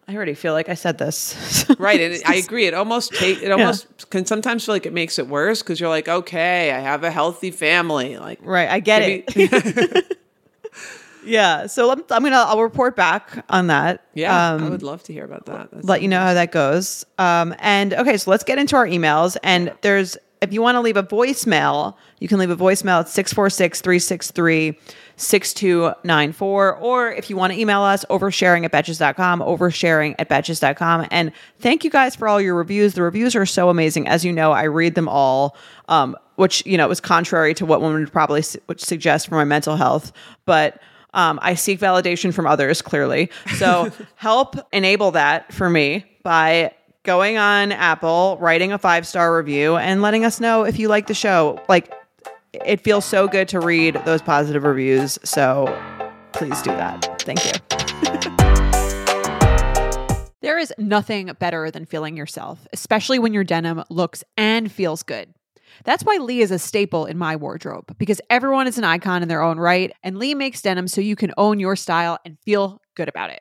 I 0.09 0.17
already 0.17 0.35
feel 0.35 0.53
like 0.53 0.69
I 0.69 0.75
said 0.75 0.99
this. 0.99 1.65
right. 1.79 2.01
And 2.01 2.15
it, 2.15 2.29
I 2.29 2.35
agree. 2.37 2.67
It 2.67 2.75
almost 2.75 3.15
take 3.15 3.43
it 3.43 3.53
almost 3.53 3.87
yeah. 3.89 4.05
can 4.11 4.27
sometimes 4.27 4.65
feel 4.65 4.75
like 4.75 4.87
it 4.87 4.93
makes 4.93 5.19
it 5.19 5.29
worse 5.29 5.63
because 5.63 5.79
you're 5.79 5.89
like, 5.89 6.09
okay, 6.09 6.73
I 6.73 6.81
have 6.81 7.05
a 7.05 7.11
healthy 7.11 7.51
family. 7.51 8.19
Like, 8.19 8.41
right. 8.43 8.69
I 8.69 8.81
get 8.81 9.03
it. 9.05 10.19
yeah. 11.25 11.67
So 11.67 11.93
I'm, 11.93 12.03
I'm, 12.11 12.23
gonna 12.25 12.37
I'll 12.37 12.63
report 12.63 12.97
back 12.97 13.45
on 13.49 13.69
that. 13.69 14.05
Yeah, 14.15 14.55
um, 14.55 14.65
I 14.65 14.69
would 14.71 14.83
love 14.83 15.05
to 15.05 15.13
hear 15.13 15.25
about 15.25 15.47
that. 15.47 15.71
That's 15.71 15.87
let 15.87 16.03
you 16.03 16.09
know 16.09 16.21
how 16.21 16.35
that 16.35 16.51
goes. 16.51 17.05
Um, 17.19 17.55
and 17.61 17.95
okay, 17.95 18.17
so 18.17 18.31
let's 18.31 18.45
get 18.45 18.59
into 18.59 18.75
our 18.75 18.87
emails. 18.87 19.37
And 19.45 19.73
there's 19.83 20.17
if 20.41 20.53
you 20.53 20.61
want 20.61 20.75
to 20.75 20.81
leave 20.81 20.97
a 20.97 21.05
voicemail, 21.05 21.95
you 22.19 22.27
can 22.27 22.39
leave 22.39 22.51
a 22.51 22.57
voicemail 22.57 23.01
at 23.01 23.09
646 23.09 23.81
363 23.81 24.79
6294. 25.17 26.77
Or 26.77 27.11
if 27.11 27.31
you 27.31 27.37
want 27.37 27.53
to 27.53 27.59
email 27.59 27.83
us, 27.83 28.05
oversharing 28.11 28.65
at 28.65 28.73
betches.com, 28.73 29.41
oversharing 29.41 30.15
at 30.19 30.29
betches.com. 30.29 31.07
And 31.11 31.33
thank 31.61 31.85
you 31.85 31.91
guys 31.91 32.17
for 32.17 32.29
all 32.29 32.41
your 32.41 32.55
reviews. 32.55 32.95
The 32.95 33.03
reviews 33.03 33.35
are 33.37 33.47
so 33.47 33.69
amazing. 33.69 34.09
As 34.09 34.25
you 34.25 34.33
know, 34.33 34.53
I 34.53 34.65
read 34.65 34.95
them 34.95 35.09
all, 35.09 35.57
um, 35.89 36.17
which, 36.37 36.65
you 36.67 36.77
know, 36.77 36.89
was 36.89 37.01
contrary 37.01 37.55
to 37.55 37.67
what 37.67 37.81
one 37.81 37.95
would 37.95 38.13
probably 38.13 38.43
su- 38.43 38.61
suggest 38.77 39.29
for 39.29 39.35
my 39.35 39.45
mental 39.45 39.77
health. 39.77 40.13
But 40.45 40.81
um, 41.15 41.39
I 41.43 41.55
seek 41.55 41.79
validation 41.79 42.33
from 42.33 42.47
others, 42.47 42.83
clearly. 42.83 43.31
So 43.57 43.91
help 44.15 44.57
enable 44.73 45.11
that 45.13 45.53
for 45.53 45.69
me 45.69 46.07
by 46.23 46.73
going 47.03 47.37
on 47.37 47.73
Apple, 47.73 48.39
writing 48.41 48.73
a 48.73 48.79
five 48.79 49.07
star 49.07 49.37
review, 49.37 49.77
and 49.77 50.03
letting 50.03 50.25
us 50.25 50.41
know 50.41 50.65
if 50.65 50.79
you 50.79 50.89
like 50.89 51.07
the 51.07 51.15
show. 51.15 51.61
Like, 51.69 51.93
it 52.53 52.81
feels 52.81 53.05
so 53.05 53.29
good 53.29 53.49
to 53.49 53.61
read 53.61 54.01
those 54.05 54.23
positive 54.23 54.65
reviews. 54.65 55.19
So 55.25 55.67
please 56.33 56.61
do 56.63 56.71
that. 56.71 57.23
Thank 57.23 57.45
you. 57.45 57.53
there 60.43 60.59
is 60.59 60.73
nothing 60.79 61.31
better 61.39 61.71
than 61.71 61.87
feeling 61.87 62.17
yourself, 62.17 62.67
especially 62.73 63.19
when 63.19 63.33
your 63.33 63.45
denim 63.45 63.83
looks 63.91 64.23
and 64.37 64.71
feels 64.71 65.03
good. 65.03 65.33
That's 65.85 66.05
why 66.05 66.19
Lee 66.19 66.43
is 66.43 66.51
a 66.51 66.59
staple 66.59 67.07
in 67.07 67.17
my 67.17 67.37
wardrobe 67.37 67.97
because 67.99 68.21
everyone 68.29 68.67
is 68.67 68.77
an 68.79 68.85
icon 68.85 69.23
in 69.23 69.29
their 69.29 69.43
own 69.43 69.59
right, 69.59 69.91
and 70.03 70.19
Lee 70.19 70.35
makes 70.35 70.61
denim 70.61 70.87
so 70.87 71.01
you 71.01 71.17
can 71.17 71.33
own 71.39 71.59
your 71.59 71.77
style 71.77 72.19
and 72.25 72.39
feel 72.45 72.81
good 72.95 73.09
about 73.09 73.31
it. 73.31 73.41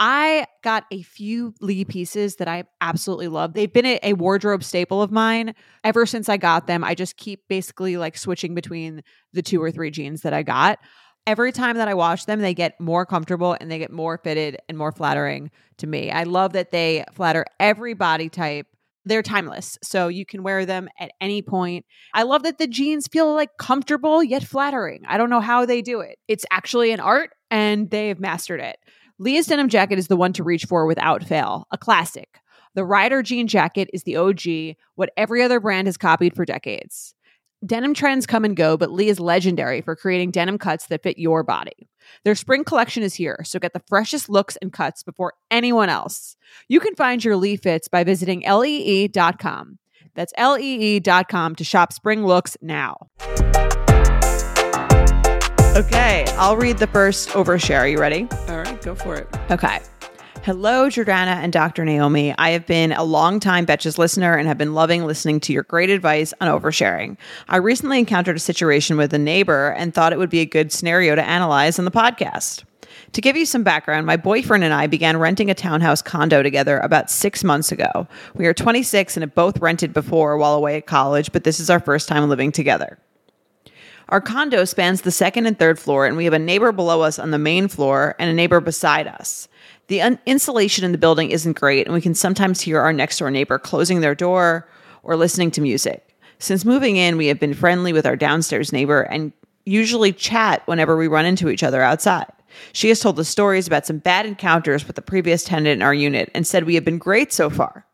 I 0.00 0.46
got 0.62 0.84
a 0.92 1.02
few 1.02 1.54
Lee 1.60 1.84
pieces 1.84 2.36
that 2.36 2.46
I 2.46 2.64
absolutely 2.80 3.28
love. 3.28 3.54
They've 3.54 3.72
been 3.72 3.86
a, 3.86 3.98
a, 4.02 4.12
wardrobe 4.12 4.62
staple 4.62 5.02
of 5.02 5.10
mine 5.10 5.54
ever 5.82 6.06
since 6.06 6.28
I 6.28 6.36
got 6.36 6.68
them. 6.68 6.84
I 6.84 6.94
just 6.94 7.16
keep 7.16 7.48
basically 7.48 7.96
like 7.96 8.16
switching 8.16 8.54
between 8.54 9.02
the 9.32 9.42
two 9.42 9.60
or 9.60 9.72
three 9.72 9.90
jeans 9.90 10.22
that 10.22 10.32
I 10.32 10.44
got. 10.44 10.78
Every 11.26 11.52
time 11.52 11.76
that 11.76 11.88
I 11.88 11.94
wash 11.94 12.24
them, 12.26 12.40
they 12.40 12.54
get 12.54 12.80
more 12.80 13.04
comfortable 13.04 13.56
and 13.60 13.70
they 13.70 13.78
get 13.78 13.90
more 13.90 14.18
fitted 14.18 14.58
and 14.68 14.78
more 14.78 14.92
flattering 14.92 15.50
to 15.78 15.86
me. 15.86 16.10
I 16.10 16.22
love 16.22 16.52
that 16.52 16.70
they 16.70 17.04
flatter 17.12 17.44
every 17.58 17.94
body 17.94 18.28
type. 18.28 18.66
They're 19.04 19.22
timeless, 19.22 19.78
so 19.82 20.08
you 20.08 20.24
can 20.24 20.42
wear 20.42 20.64
them 20.64 20.88
at 20.98 21.12
any 21.20 21.42
point. 21.42 21.86
I 22.14 22.22
love 22.22 22.42
that 22.44 22.58
the 22.58 22.66
jeans 22.66 23.08
feel 23.08 23.32
like 23.34 23.56
comfortable 23.58 24.22
yet 24.22 24.44
flattering. 24.44 25.02
I 25.06 25.16
don't 25.18 25.30
know 25.30 25.40
how 25.40 25.64
they 25.64 25.82
do 25.82 26.00
it. 26.00 26.18
It's 26.28 26.44
actually 26.50 26.92
an 26.92 27.00
art 27.00 27.30
and 27.50 27.90
they've 27.90 28.18
mastered 28.18 28.60
it. 28.60 28.76
Lee's 29.20 29.46
denim 29.46 29.68
jacket 29.68 29.98
is 29.98 30.06
the 30.06 30.16
one 30.16 30.32
to 30.32 30.44
reach 30.44 30.64
for 30.64 30.86
without 30.86 31.24
fail, 31.24 31.66
a 31.72 31.78
classic. 31.78 32.38
The 32.74 32.84
Rider 32.84 33.22
jean 33.22 33.48
jacket 33.48 33.90
is 33.92 34.04
the 34.04 34.16
OG, 34.16 34.76
what 34.94 35.10
every 35.16 35.42
other 35.42 35.58
brand 35.58 35.88
has 35.88 35.96
copied 35.96 36.36
for 36.36 36.44
decades. 36.44 37.14
Denim 37.66 37.94
trends 37.94 38.26
come 38.26 38.44
and 38.44 38.54
go, 38.56 38.76
but 38.76 38.92
Lee 38.92 39.08
is 39.08 39.18
legendary 39.18 39.80
for 39.80 39.96
creating 39.96 40.30
denim 40.30 40.58
cuts 40.58 40.86
that 40.86 41.02
fit 41.02 41.18
your 41.18 41.42
body. 41.42 41.88
Their 42.24 42.36
spring 42.36 42.62
collection 42.62 43.02
is 43.02 43.14
here, 43.14 43.40
so 43.42 43.58
get 43.58 43.72
the 43.72 43.82
freshest 43.88 44.28
looks 44.28 44.56
and 44.62 44.72
cuts 44.72 45.02
before 45.02 45.32
anyone 45.50 45.88
else. 45.88 46.36
You 46.68 46.78
can 46.78 46.94
find 46.94 47.24
your 47.24 47.34
Lee 47.34 47.56
fits 47.56 47.88
by 47.88 48.04
visiting 48.04 48.44
lee.com. 48.48 49.78
That's 50.14 50.32
lee.com 50.38 51.56
to 51.56 51.64
shop 51.64 51.92
spring 51.92 52.24
looks 52.24 52.56
now. 52.62 53.08
Okay, 55.78 56.24
I'll 56.30 56.56
read 56.56 56.78
the 56.78 56.88
first 56.88 57.28
overshare. 57.28 57.78
Are 57.78 57.86
you 57.86 58.00
ready? 58.00 58.26
All 58.48 58.58
right, 58.58 58.82
go 58.82 58.96
for 58.96 59.14
it. 59.14 59.28
Okay. 59.48 59.78
Hello, 60.42 60.88
Jordana 60.88 61.36
and 61.36 61.52
Dr. 61.52 61.84
Naomi. 61.84 62.34
I 62.36 62.50
have 62.50 62.66
been 62.66 62.90
a 62.90 63.04
long-time 63.04 63.64
Betches 63.64 63.96
listener 63.96 64.34
and 64.34 64.48
have 64.48 64.58
been 64.58 64.74
loving 64.74 65.06
listening 65.06 65.38
to 65.38 65.52
your 65.52 65.62
great 65.62 65.88
advice 65.88 66.34
on 66.40 66.48
oversharing. 66.48 67.16
I 67.48 67.58
recently 67.58 68.00
encountered 68.00 68.34
a 68.34 68.40
situation 68.40 68.96
with 68.96 69.14
a 69.14 69.20
neighbor 69.20 69.68
and 69.78 69.94
thought 69.94 70.12
it 70.12 70.18
would 70.18 70.30
be 70.30 70.40
a 70.40 70.46
good 70.46 70.72
scenario 70.72 71.14
to 71.14 71.22
analyze 71.22 71.78
on 71.78 71.84
the 71.84 71.92
podcast. 71.92 72.64
To 73.12 73.20
give 73.20 73.36
you 73.36 73.46
some 73.46 73.62
background, 73.62 74.04
my 74.04 74.16
boyfriend 74.16 74.64
and 74.64 74.74
I 74.74 74.88
began 74.88 75.16
renting 75.16 75.48
a 75.48 75.54
townhouse 75.54 76.02
condo 76.02 76.42
together 76.42 76.80
about 76.80 77.08
six 77.08 77.44
months 77.44 77.70
ago. 77.70 78.08
We 78.34 78.46
are 78.46 78.52
26 78.52 79.16
and 79.16 79.22
have 79.22 79.36
both 79.36 79.60
rented 79.60 79.92
before 79.92 80.38
while 80.38 80.54
away 80.54 80.78
at 80.78 80.86
college, 80.86 81.30
but 81.30 81.44
this 81.44 81.60
is 81.60 81.70
our 81.70 81.78
first 81.78 82.08
time 82.08 82.28
living 82.28 82.50
together. 82.50 82.98
Our 84.10 84.22
condo 84.22 84.64
spans 84.64 85.02
the 85.02 85.10
second 85.10 85.46
and 85.46 85.58
third 85.58 85.78
floor, 85.78 86.06
and 86.06 86.16
we 86.16 86.24
have 86.24 86.32
a 86.32 86.38
neighbor 86.38 86.72
below 86.72 87.02
us 87.02 87.18
on 87.18 87.30
the 87.30 87.38
main 87.38 87.68
floor 87.68 88.14
and 88.18 88.30
a 88.30 88.34
neighbor 88.34 88.60
beside 88.60 89.06
us. 89.06 89.48
The 89.88 90.00
un- 90.00 90.18
insulation 90.24 90.84
in 90.84 90.92
the 90.92 90.98
building 90.98 91.30
isn't 91.30 91.58
great, 91.58 91.86
and 91.86 91.94
we 91.94 92.00
can 92.00 92.14
sometimes 92.14 92.60
hear 92.62 92.80
our 92.80 92.92
next 92.92 93.18
door 93.18 93.30
neighbor 93.30 93.58
closing 93.58 94.00
their 94.00 94.14
door 94.14 94.66
or 95.02 95.16
listening 95.16 95.50
to 95.52 95.60
music. 95.60 96.16
Since 96.38 96.64
moving 96.64 96.96
in, 96.96 97.18
we 97.18 97.26
have 97.26 97.38
been 97.38 97.52
friendly 97.52 97.92
with 97.92 98.06
our 98.06 98.16
downstairs 98.16 98.72
neighbor 98.72 99.02
and 99.02 99.32
usually 99.66 100.12
chat 100.12 100.62
whenever 100.66 100.96
we 100.96 101.08
run 101.08 101.26
into 101.26 101.50
each 101.50 101.62
other 101.62 101.82
outside. 101.82 102.26
She 102.72 102.88
has 102.88 103.00
told 103.00 103.18
us 103.20 103.28
stories 103.28 103.66
about 103.66 103.86
some 103.86 103.98
bad 103.98 104.24
encounters 104.24 104.86
with 104.86 104.96
the 104.96 105.02
previous 105.02 105.44
tenant 105.44 105.68
in 105.68 105.82
our 105.82 105.92
unit 105.92 106.30
and 106.34 106.46
said 106.46 106.64
we 106.64 106.76
have 106.76 106.84
been 106.84 106.98
great 106.98 107.32
so 107.32 107.50
far. 107.50 107.84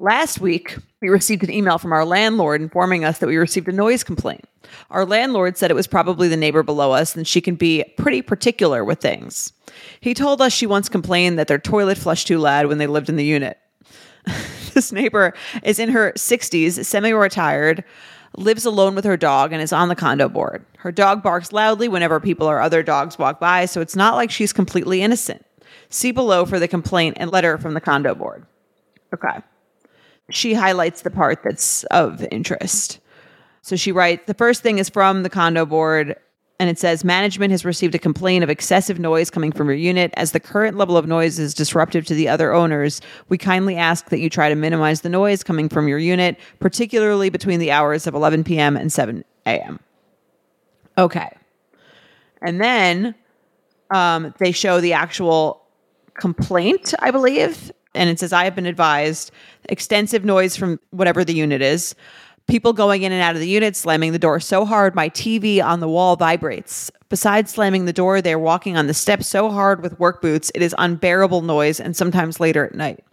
Last 0.00 0.40
week, 0.40 0.76
we 1.02 1.08
received 1.08 1.42
an 1.42 1.50
email 1.50 1.76
from 1.76 1.92
our 1.92 2.04
landlord 2.04 2.60
informing 2.60 3.04
us 3.04 3.18
that 3.18 3.26
we 3.26 3.36
received 3.36 3.66
a 3.66 3.72
noise 3.72 4.04
complaint. 4.04 4.44
Our 4.92 5.04
landlord 5.04 5.56
said 5.56 5.72
it 5.72 5.74
was 5.74 5.88
probably 5.88 6.28
the 6.28 6.36
neighbor 6.36 6.62
below 6.62 6.92
us 6.92 7.16
and 7.16 7.26
she 7.26 7.40
can 7.40 7.56
be 7.56 7.82
pretty 7.96 8.22
particular 8.22 8.84
with 8.84 9.00
things. 9.00 9.52
He 10.00 10.14
told 10.14 10.40
us 10.40 10.52
she 10.52 10.66
once 10.66 10.88
complained 10.88 11.36
that 11.40 11.48
their 11.48 11.58
toilet 11.58 11.98
flushed 11.98 12.28
too 12.28 12.38
loud 12.38 12.66
when 12.66 12.78
they 12.78 12.86
lived 12.86 13.08
in 13.08 13.16
the 13.16 13.24
unit. 13.24 13.58
this 14.74 14.92
neighbor 14.92 15.34
is 15.64 15.80
in 15.80 15.88
her 15.88 16.12
60s, 16.12 16.84
semi 16.84 17.10
retired, 17.10 17.82
lives 18.36 18.64
alone 18.64 18.94
with 18.94 19.04
her 19.04 19.16
dog, 19.16 19.52
and 19.52 19.60
is 19.60 19.72
on 19.72 19.88
the 19.88 19.96
condo 19.96 20.28
board. 20.28 20.64
Her 20.76 20.92
dog 20.92 21.24
barks 21.24 21.52
loudly 21.52 21.88
whenever 21.88 22.20
people 22.20 22.48
or 22.48 22.60
other 22.60 22.84
dogs 22.84 23.18
walk 23.18 23.40
by, 23.40 23.66
so 23.66 23.80
it's 23.80 23.96
not 23.96 24.14
like 24.14 24.30
she's 24.30 24.52
completely 24.52 25.02
innocent. 25.02 25.44
See 25.88 26.12
below 26.12 26.44
for 26.44 26.60
the 26.60 26.68
complaint 26.68 27.16
and 27.18 27.32
letter 27.32 27.58
from 27.58 27.74
the 27.74 27.80
condo 27.80 28.14
board. 28.14 28.46
Okay. 29.12 29.42
She 30.30 30.54
highlights 30.54 31.02
the 31.02 31.10
part 31.10 31.42
that's 31.42 31.84
of 31.84 32.26
interest. 32.30 33.00
So 33.62 33.76
she 33.76 33.92
writes 33.92 34.24
the 34.26 34.34
first 34.34 34.62
thing 34.62 34.78
is 34.78 34.88
from 34.88 35.22
the 35.22 35.30
condo 35.30 35.64
board, 35.64 36.16
and 36.60 36.68
it 36.68 36.78
says 36.78 37.04
management 37.04 37.50
has 37.50 37.64
received 37.64 37.94
a 37.94 37.98
complaint 37.98 38.44
of 38.44 38.50
excessive 38.50 38.98
noise 38.98 39.30
coming 39.30 39.52
from 39.52 39.68
your 39.68 39.76
unit. 39.76 40.12
As 40.16 40.32
the 40.32 40.40
current 40.40 40.76
level 40.76 40.96
of 40.96 41.06
noise 41.06 41.38
is 41.38 41.54
disruptive 41.54 42.04
to 42.06 42.14
the 42.14 42.28
other 42.28 42.52
owners, 42.52 43.00
we 43.28 43.38
kindly 43.38 43.76
ask 43.76 44.08
that 44.10 44.18
you 44.20 44.28
try 44.28 44.48
to 44.48 44.54
minimize 44.54 45.02
the 45.02 45.08
noise 45.08 45.42
coming 45.42 45.68
from 45.68 45.88
your 45.88 45.98
unit, 45.98 46.38
particularly 46.58 47.30
between 47.30 47.60
the 47.60 47.70
hours 47.70 48.06
of 48.06 48.14
11 48.14 48.44
p.m. 48.44 48.76
and 48.76 48.92
7 48.92 49.24
a.m. 49.46 49.80
Okay. 50.96 51.30
And 52.42 52.60
then 52.60 53.14
um, 53.90 54.34
they 54.38 54.52
show 54.52 54.80
the 54.80 54.92
actual 54.92 55.62
complaint, 56.14 56.94
I 56.98 57.10
believe. 57.10 57.72
And 57.94 58.10
it 58.10 58.18
says, 58.18 58.32
I 58.32 58.44
have 58.44 58.54
been 58.54 58.66
advised 58.66 59.30
extensive 59.68 60.24
noise 60.24 60.56
from 60.56 60.80
whatever 60.90 61.24
the 61.24 61.34
unit 61.34 61.62
is 61.62 61.94
People 62.48 62.72
going 62.72 63.02
in 63.02 63.12
and 63.12 63.20
out 63.20 63.34
of 63.34 63.42
the 63.42 63.48
unit, 63.48 63.76
slamming 63.76 64.12
the 64.12 64.18
door 64.18 64.40
so 64.40 64.64
hard 64.64 64.94
my 64.94 65.10
TV 65.10 65.62
on 65.62 65.80
the 65.80 65.88
wall 65.88 66.16
vibrates. 66.16 66.90
Besides 67.10 67.52
slamming 67.52 67.84
the 67.84 67.92
door, 67.92 68.22
they're 68.22 68.38
walking 68.38 68.74
on 68.74 68.86
the 68.86 68.94
steps 68.94 69.28
so 69.28 69.50
hard 69.50 69.82
with 69.82 70.00
work 70.00 70.22
boots, 70.22 70.50
it 70.54 70.62
is 70.62 70.74
unbearable 70.78 71.42
noise 71.42 71.78
and 71.78 71.94
sometimes 71.94 72.40
later 72.40 72.64
at 72.64 72.74
night. 72.74 73.04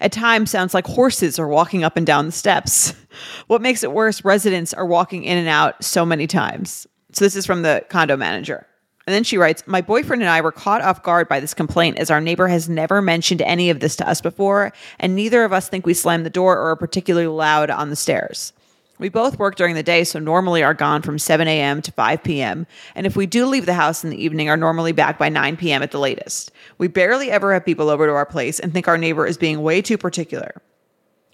At 0.00 0.10
times, 0.10 0.50
sounds 0.50 0.72
like 0.72 0.86
horses 0.86 1.38
are 1.38 1.48
walking 1.48 1.84
up 1.84 1.98
and 1.98 2.06
down 2.06 2.26
the 2.26 2.32
steps. 2.32 2.94
What 3.46 3.60
makes 3.60 3.82
it 3.82 3.92
worse, 3.92 4.24
residents 4.24 4.72
are 4.72 4.86
walking 4.86 5.24
in 5.24 5.36
and 5.36 5.46
out 5.46 5.84
so 5.84 6.06
many 6.06 6.26
times. 6.26 6.86
So, 7.12 7.26
this 7.26 7.36
is 7.36 7.44
from 7.44 7.60
the 7.60 7.84
condo 7.90 8.16
manager. 8.16 8.66
And 9.06 9.14
then 9.14 9.24
she 9.24 9.38
writes, 9.38 9.64
My 9.66 9.80
boyfriend 9.80 10.22
and 10.22 10.30
I 10.30 10.40
were 10.40 10.52
caught 10.52 10.82
off 10.82 11.02
guard 11.02 11.28
by 11.28 11.40
this 11.40 11.54
complaint 11.54 11.98
as 11.98 12.10
our 12.10 12.20
neighbor 12.20 12.48
has 12.48 12.68
never 12.68 13.02
mentioned 13.02 13.42
any 13.42 13.68
of 13.70 13.80
this 13.80 13.96
to 13.96 14.08
us 14.08 14.20
before, 14.20 14.72
and 15.00 15.16
neither 15.16 15.44
of 15.44 15.52
us 15.52 15.68
think 15.68 15.84
we 15.84 15.94
slammed 15.94 16.24
the 16.24 16.30
door 16.30 16.56
or 16.56 16.70
are 16.70 16.76
particularly 16.76 17.26
loud 17.26 17.70
on 17.70 17.90
the 17.90 17.96
stairs. 17.96 18.52
We 18.98 19.08
both 19.08 19.38
work 19.38 19.56
during 19.56 19.74
the 19.74 19.82
day, 19.82 20.04
so 20.04 20.20
normally 20.20 20.62
are 20.62 20.74
gone 20.74 21.02
from 21.02 21.18
7 21.18 21.48
a.m. 21.48 21.82
to 21.82 21.90
5 21.90 22.22
p.m. 22.22 22.68
And 22.94 23.04
if 23.04 23.16
we 23.16 23.26
do 23.26 23.46
leave 23.46 23.66
the 23.66 23.74
house 23.74 24.04
in 24.04 24.10
the 24.10 24.22
evening, 24.22 24.48
are 24.48 24.56
normally 24.56 24.92
back 24.92 25.18
by 25.18 25.28
9 25.28 25.56
p.m. 25.56 25.82
at 25.82 25.90
the 25.90 25.98
latest. 25.98 26.52
We 26.78 26.86
barely 26.86 27.28
ever 27.28 27.52
have 27.52 27.64
people 27.64 27.90
over 27.90 28.06
to 28.06 28.12
our 28.12 28.26
place 28.26 28.60
and 28.60 28.72
think 28.72 28.86
our 28.86 28.98
neighbor 28.98 29.26
is 29.26 29.36
being 29.36 29.62
way 29.62 29.82
too 29.82 29.98
particular. 29.98 30.62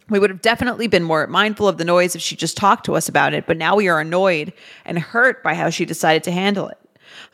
We 0.09 0.19
would 0.19 0.31
have 0.31 0.41
definitely 0.41 0.87
been 0.87 1.03
more 1.03 1.27
mindful 1.27 1.69
of 1.69 1.77
the 1.77 1.85
noise 1.85 2.15
if 2.15 2.23
she 2.23 2.37
just 2.37 2.57
talked 2.57 2.87
to 2.87 2.97
us 2.97 3.09
about 3.09 3.35
it, 3.35 3.47
but 3.47 3.59
now 3.59 3.77
we 3.77 3.89
are 3.89 4.01
annoyed 4.01 4.55
and 4.87 4.99
hurt 4.99 5.43
by 5.43 5.53
how 5.53 5.69
she 5.69 5.85
decided 5.85 6.25
to 6.25 6.31
handle 6.31 6.69
it. 6.69 6.78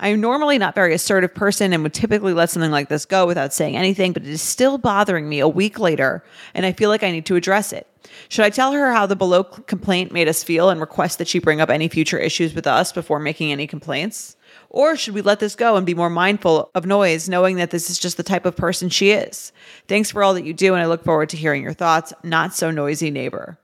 I 0.01 0.09
am 0.09 0.21
normally 0.21 0.59
not 0.59 0.75
very 0.75 0.95
assertive 0.95 1.35
person 1.35 1.73
and 1.73 1.83
would 1.83 1.95
typically 1.95 2.33
let 2.33 2.51
something 2.51 2.71
like 2.71 2.89
this 2.89 3.05
go 3.05 3.27
without 3.27 3.53
saying 3.53 3.77
anything, 3.77 4.13
but 4.13 4.23
it 4.23 4.29
is 4.29 4.43
still 4.43 4.79
bothering 4.79 5.29
me 5.29 5.41
a 5.41 5.49
week 5.49 5.79
later, 5.79 6.25
and 6.55 6.67
I 6.67 6.73
feel 6.73 6.91
like 6.91 7.03
I 7.03 7.11
need 7.11 7.27
to 7.27 7.37
address 7.37 7.73
it. 7.73 7.87
Should 8.29 8.45
I 8.45 8.51
tell 8.51 8.73
her 8.73 8.93
how 8.93 9.07
the 9.07 9.17
below 9.17 9.45
complaint 9.45 10.13
made 10.13 10.29
us 10.29 10.45
feel 10.45 10.69
and 10.69 10.81
request 10.81 11.19
that 11.19 11.29
she 11.29 11.39
bring 11.39 11.61
up 11.61 11.71
any 11.71 11.89
future 11.89 12.19
issues 12.19 12.55
with 12.55 12.67
us 12.67 12.93
before 12.93 13.19
making 13.19 13.51
any 13.51 13.67
complaints? 13.67 14.37
Or 14.69 14.97
should 14.97 15.15
we 15.15 15.23
let 15.23 15.41
this 15.41 15.55
go 15.55 15.77
and 15.77 15.87
be 15.87 15.95
more 15.95 16.11
mindful 16.11 16.71
of 16.75 16.87
noise, 16.87 17.29
knowing 17.29 17.57
that 17.57 17.71
this 17.71 17.89
is 17.89 17.99
just 17.99 18.17
the 18.17 18.23
type 18.23 18.45
of 18.45 18.57
person 18.57 18.89
she 18.89 19.11
is? 19.13 19.53
Thanks 19.89 20.11
for 20.11 20.23
all 20.23 20.35
that 20.35 20.45
you 20.45 20.53
do, 20.53 20.75
and 20.75 20.83
I 20.83 20.87
look 20.87 21.05
forward 21.05 21.29
to 21.31 21.37
hearing 21.37 21.63
your 21.63 21.73
thoughts. 21.73 22.13
Not 22.23 22.55
so 22.55 22.71
noisy 22.71 23.11
neighbor. 23.11 23.59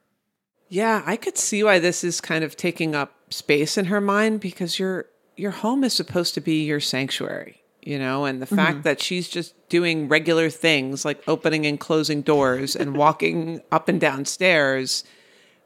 Yeah, 0.69 1.03
I 1.05 1.17
could 1.17 1.37
see 1.37 1.65
why 1.65 1.81
this 1.81 2.05
is 2.05 2.21
kind 2.21 2.45
of 2.45 2.57
taking 2.57 2.95
up 2.95 3.13
space 3.31 3.77
in 3.77 3.87
her 3.87 4.01
mind 4.01 4.41
because 4.41 4.79
your 4.79 5.07
your 5.41 5.51
home 5.51 5.85
is 5.85 5.93
supposed 5.93 6.35
to 6.35 6.41
be 6.41 6.65
your 6.65 6.81
sanctuary, 6.81 7.63
you 7.83 7.99
know, 7.99 8.25
and 8.25 8.43
the 8.43 8.47
mm-hmm. 8.47 8.57
fact 8.57 8.83
that 8.85 9.01
she's 9.01 9.29
just 9.29 9.55
doing 9.69 10.09
regular 10.09 10.51
things 10.51 11.05
like 11.05 11.23
opening 11.27 11.67
and 11.67 11.81
closing 11.81 12.23
doors 12.23 12.77
and 12.77 12.97
walking 12.97 13.61
up 13.73 13.89
and 13.89 14.01
down 14.01 14.25
stairs 14.25 15.05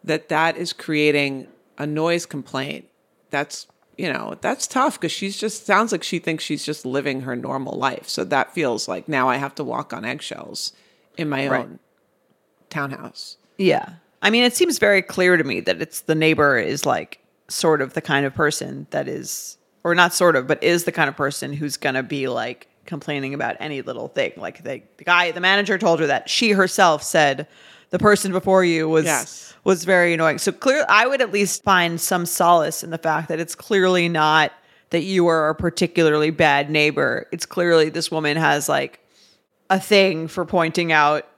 that 0.05 0.29
that 0.29 0.57
is 0.57 0.73
creating 0.73 1.49
a 1.79 1.87
noise 1.87 2.27
complaint. 2.27 2.87
That's 3.31 3.67
you 3.97 4.13
know, 4.13 4.37
that's 4.41 4.67
tough 4.67 5.01
because 5.01 5.13
she's 5.13 5.37
just 5.37 5.67
sounds 5.67 5.93
like 5.93 6.03
she 6.03 6.19
thinks 6.19 6.43
she's 6.43 6.65
just 6.65 6.85
living 6.85 7.21
her 7.23 7.37
normal 7.37 7.79
life. 7.79 8.09
So 8.09 8.25
that 8.25 8.53
feels 8.53 8.89
like 8.89 9.09
now 9.09 9.29
I 9.29 9.37
have 9.37 9.55
to 9.57 9.65
walk 9.65 9.93
on 9.93 10.05
eggshells 10.05 10.73
in 11.17 11.29
my 11.29 11.49
right. 11.49 11.61
own 11.61 11.79
townhouse. 12.71 13.37
Yeah. 13.57 13.95
I 14.21 14.31
mean, 14.31 14.43
it 14.43 14.57
seems 14.57 14.79
very 14.79 15.03
clear 15.03 15.37
to 15.37 15.45
me 15.45 15.61
that 15.61 15.81
it's 15.81 16.01
the 16.01 16.15
neighbor 16.15 16.59
is 16.59 16.85
like 16.85 17.21
sort 17.49 17.81
of 17.81 17.95
the 17.95 18.01
kind 18.01 18.27
of 18.27 18.35
person 18.35 18.87
that 18.91 19.07
is, 19.07 19.59
or 19.85 19.95
not 19.95 20.15
sort 20.15 20.35
of, 20.35 20.47
but 20.47 20.63
is 20.63 20.85
the 20.85 20.93
kind 20.93 21.09
of 21.09 21.17
person 21.17 21.53
who's 21.53 21.77
going 21.77 21.95
to 21.95 22.03
be 22.03 22.27
like 22.27 22.69
complaining 22.87 23.35
about 23.35 23.57
any 23.61 23.83
little 23.83 24.09
thing. 24.09 24.33
Like 24.37 24.65
the, 24.65 24.83
the 24.97 25.05
guy, 25.05 25.31
the 25.31 25.41
manager 25.41 25.79
told 25.79 26.01
her 26.01 26.07
that 26.07 26.29
she 26.29 26.51
herself 26.51 27.03
said, 27.03 27.47
the 27.91 27.99
person 28.01 28.33
before 28.33 28.65
you 28.65 28.89
was 28.89 29.05
yes. 29.05 29.55
was 29.63 29.85
very 29.85 30.15
annoying. 30.15 30.39
So 30.39 30.51
clear 30.51 30.85
I 30.89 31.07
would 31.07 31.23
at 31.23 31.31
least 31.31 31.63
find 31.63 32.01
some 32.01 32.27
solace 32.27 32.83
in 32.83 32.91
the 32.91 32.99
fact 32.99 33.29
that 33.29 33.39
it's 33.39 33.55
clearly 33.55 34.09
not 34.09 34.53
that 34.91 35.03
you 35.03 35.29
are 35.29 35.51
a 35.51 35.55
particularly 35.55 36.31
bad 36.31 36.71
neighbor. 36.71 37.29
It's 37.31 37.47
clearly 37.47 37.91
this 37.91 38.11
woman 38.11 38.37
has 38.37 38.69
like 38.69 38.99
a 39.71 39.79
thing 39.79 40.27
for 40.27 40.45
pointing 40.45 40.91
out 40.91 41.29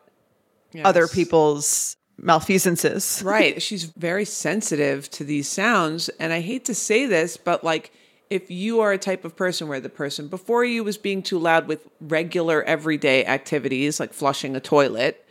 yes. 0.72 0.86
other 0.86 1.08
people's 1.08 1.98
malfeasances. 2.18 3.22
Right. 3.22 3.60
She's 3.60 3.84
very 3.84 4.24
sensitive 4.24 5.10
to 5.10 5.24
these 5.24 5.48
sounds 5.48 6.08
and 6.08 6.32
I 6.32 6.40
hate 6.40 6.64
to 6.66 6.74
say 6.74 7.04
this, 7.04 7.36
but 7.36 7.64
like 7.64 7.92
if 8.28 8.50
you 8.50 8.80
are 8.80 8.92
a 8.92 8.98
type 8.98 9.24
of 9.24 9.36
person 9.36 9.68
where 9.68 9.80
the 9.80 9.88
person 9.88 10.28
before 10.28 10.64
you 10.64 10.82
was 10.82 10.96
being 10.96 11.22
too 11.22 11.38
loud 11.38 11.68
with 11.68 11.86
regular 12.00 12.62
everyday 12.64 13.24
activities 13.24 14.00
like 14.00 14.12
flushing 14.12 14.56
a 14.56 14.60
toilet 14.60 15.26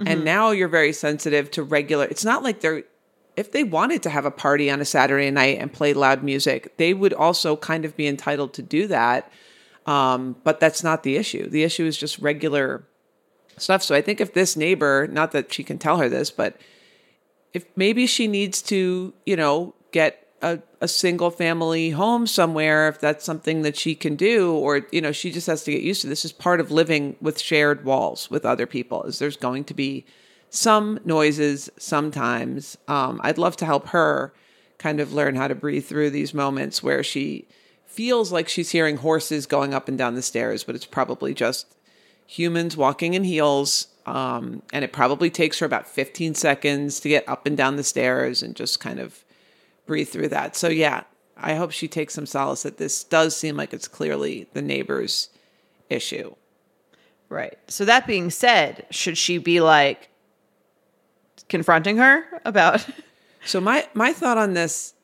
Mm-hmm. 0.00 0.08
And 0.08 0.24
now 0.24 0.50
you're 0.50 0.68
very 0.68 0.94
sensitive 0.94 1.50
to 1.52 1.62
regular. 1.62 2.06
It's 2.06 2.24
not 2.24 2.42
like 2.42 2.60
they're 2.60 2.84
if 3.36 3.52
they 3.52 3.62
wanted 3.62 4.02
to 4.02 4.10
have 4.10 4.24
a 4.24 4.30
party 4.30 4.70
on 4.70 4.80
a 4.80 4.84
Saturday 4.84 5.30
night 5.30 5.58
and 5.58 5.72
play 5.72 5.92
loud 5.92 6.22
music, 6.22 6.76
they 6.78 6.92
would 6.92 7.12
also 7.12 7.56
kind 7.56 7.84
of 7.84 7.96
be 7.96 8.06
entitled 8.06 8.52
to 8.54 8.62
do 8.62 8.86
that. 8.88 9.30
Um, 9.86 10.36
but 10.42 10.58
that's 10.58 10.82
not 10.82 11.04
the 11.04 11.16
issue. 11.16 11.48
The 11.48 11.62
issue 11.62 11.84
is 11.84 11.96
just 11.96 12.18
regular 12.18 12.84
stuff. 13.56 13.82
So 13.82 13.94
I 13.94 14.02
think 14.02 14.20
if 14.20 14.34
this 14.34 14.56
neighbor, 14.56 15.06
not 15.10 15.32
that 15.32 15.52
she 15.52 15.62
can 15.62 15.78
tell 15.78 15.98
her 15.98 16.08
this, 16.08 16.30
but 16.30 16.56
if 17.54 17.64
maybe 17.76 18.06
she 18.06 18.26
needs 18.26 18.62
to, 18.62 19.14
you 19.24 19.36
know, 19.36 19.74
get 19.92 20.26
a, 20.42 20.58
a 20.80 20.88
single 20.88 21.30
family 21.30 21.90
home 21.90 22.26
somewhere 22.26 22.88
if 22.88 22.98
that's 23.00 23.24
something 23.24 23.62
that 23.62 23.76
she 23.76 23.94
can 23.94 24.16
do 24.16 24.52
or 24.52 24.86
you 24.90 25.00
know 25.00 25.12
she 25.12 25.30
just 25.30 25.46
has 25.46 25.62
to 25.64 25.72
get 25.72 25.82
used 25.82 26.00
to 26.02 26.06
this 26.06 26.24
is 26.24 26.32
part 26.32 26.60
of 26.60 26.70
living 26.70 27.16
with 27.20 27.38
shared 27.38 27.84
walls 27.84 28.30
with 28.30 28.44
other 28.44 28.66
people 28.66 29.02
is 29.04 29.18
there's 29.18 29.36
going 29.36 29.64
to 29.64 29.74
be 29.74 30.04
some 30.52 30.98
noises 31.04 31.70
sometimes. 31.78 32.76
Um, 32.88 33.20
i'd 33.22 33.38
love 33.38 33.56
to 33.58 33.66
help 33.66 33.88
her 33.88 34.32
kind 34.78 35.00
of 35.00 35.12
learn 35.12 35.36
how 35.36 35.48
to 35.48 35.54
breathe 35.54 35.84
through 35.84 36.10
these 36.10 36.32
moments 36.32 36.82
where 36.82 37.02
she 37.02 37.46
feels 37.84 38.32
like 38.32 38.48
she's 38.48 38.70
hearing 38.70 38.96
horses 38.98 39.46
going 39.46 39.74
up 39.74 39.88
and 39.88 39.98
down 39.98 40.14
the 40.14 40.22
stairs 40.22 40.64
but 40.64 40.74
it's 40.74 40.86
probably 40.86 41.34
just 41.34 41.76
humans 42.30 42.76
walking 42.76 43.14
in 43.14 43.24
heels. 43.24 43.88
Um, 44.06 44.62
and 44.72 44.84
it 44.84 44.92
probably 44.92 45.30
takes 45.30 45.58
her 45.58 45.66
about 45.66 45.88
15 45.88 46.36
seconds 46.36 47.00
to 47.00 47.08
get 47.08 47.28
up 47.28 47.44
and 47.44 47.56
down 47.56 47.74
the 47.74 47.82
stairs 47.82 48.40
and 48.42 48.54
just 48.54 48.78
kind 48.78 49.00
of 49.00 49.24
breathe 49.90 50.08
through 50.08 50.28
that. 50.28 50.54
So 50.54 50.68
yeah, 50.68 51.02
I 51.36 51.56
hope 51.56 51.72
she 51.72 51.88
takes 51.88 52.14
some 52.14 52.24
solace 52.26 52.62
that 52.62 52.78
this 52.78 53.02
does 53.02 53.36
seem 53.36 53.56
like 53.56 53.74
it's 53.74 53.88
clearly 53.88 54.48
the 54.52 54.62
neighbor's 54.62 55.30
issue. 55.88 56.36
Right. 57.28 57.58
So 57.66 57.84
that 57.86 58.06
being 58.06 58.30
said, 58.30 58.86
should 58.90 59.18
she 59.18 59.38
be 59.38 59.60
like 59.60 60.10
confronting 61.48 61.96
her 61.96 62.24
about 62.44 62.86
So 63.44 63.60
my 63.60 63.88
my 63.94 64.12
thought 64.12 64.38
on 64.38 64.54
this 64.54 64.94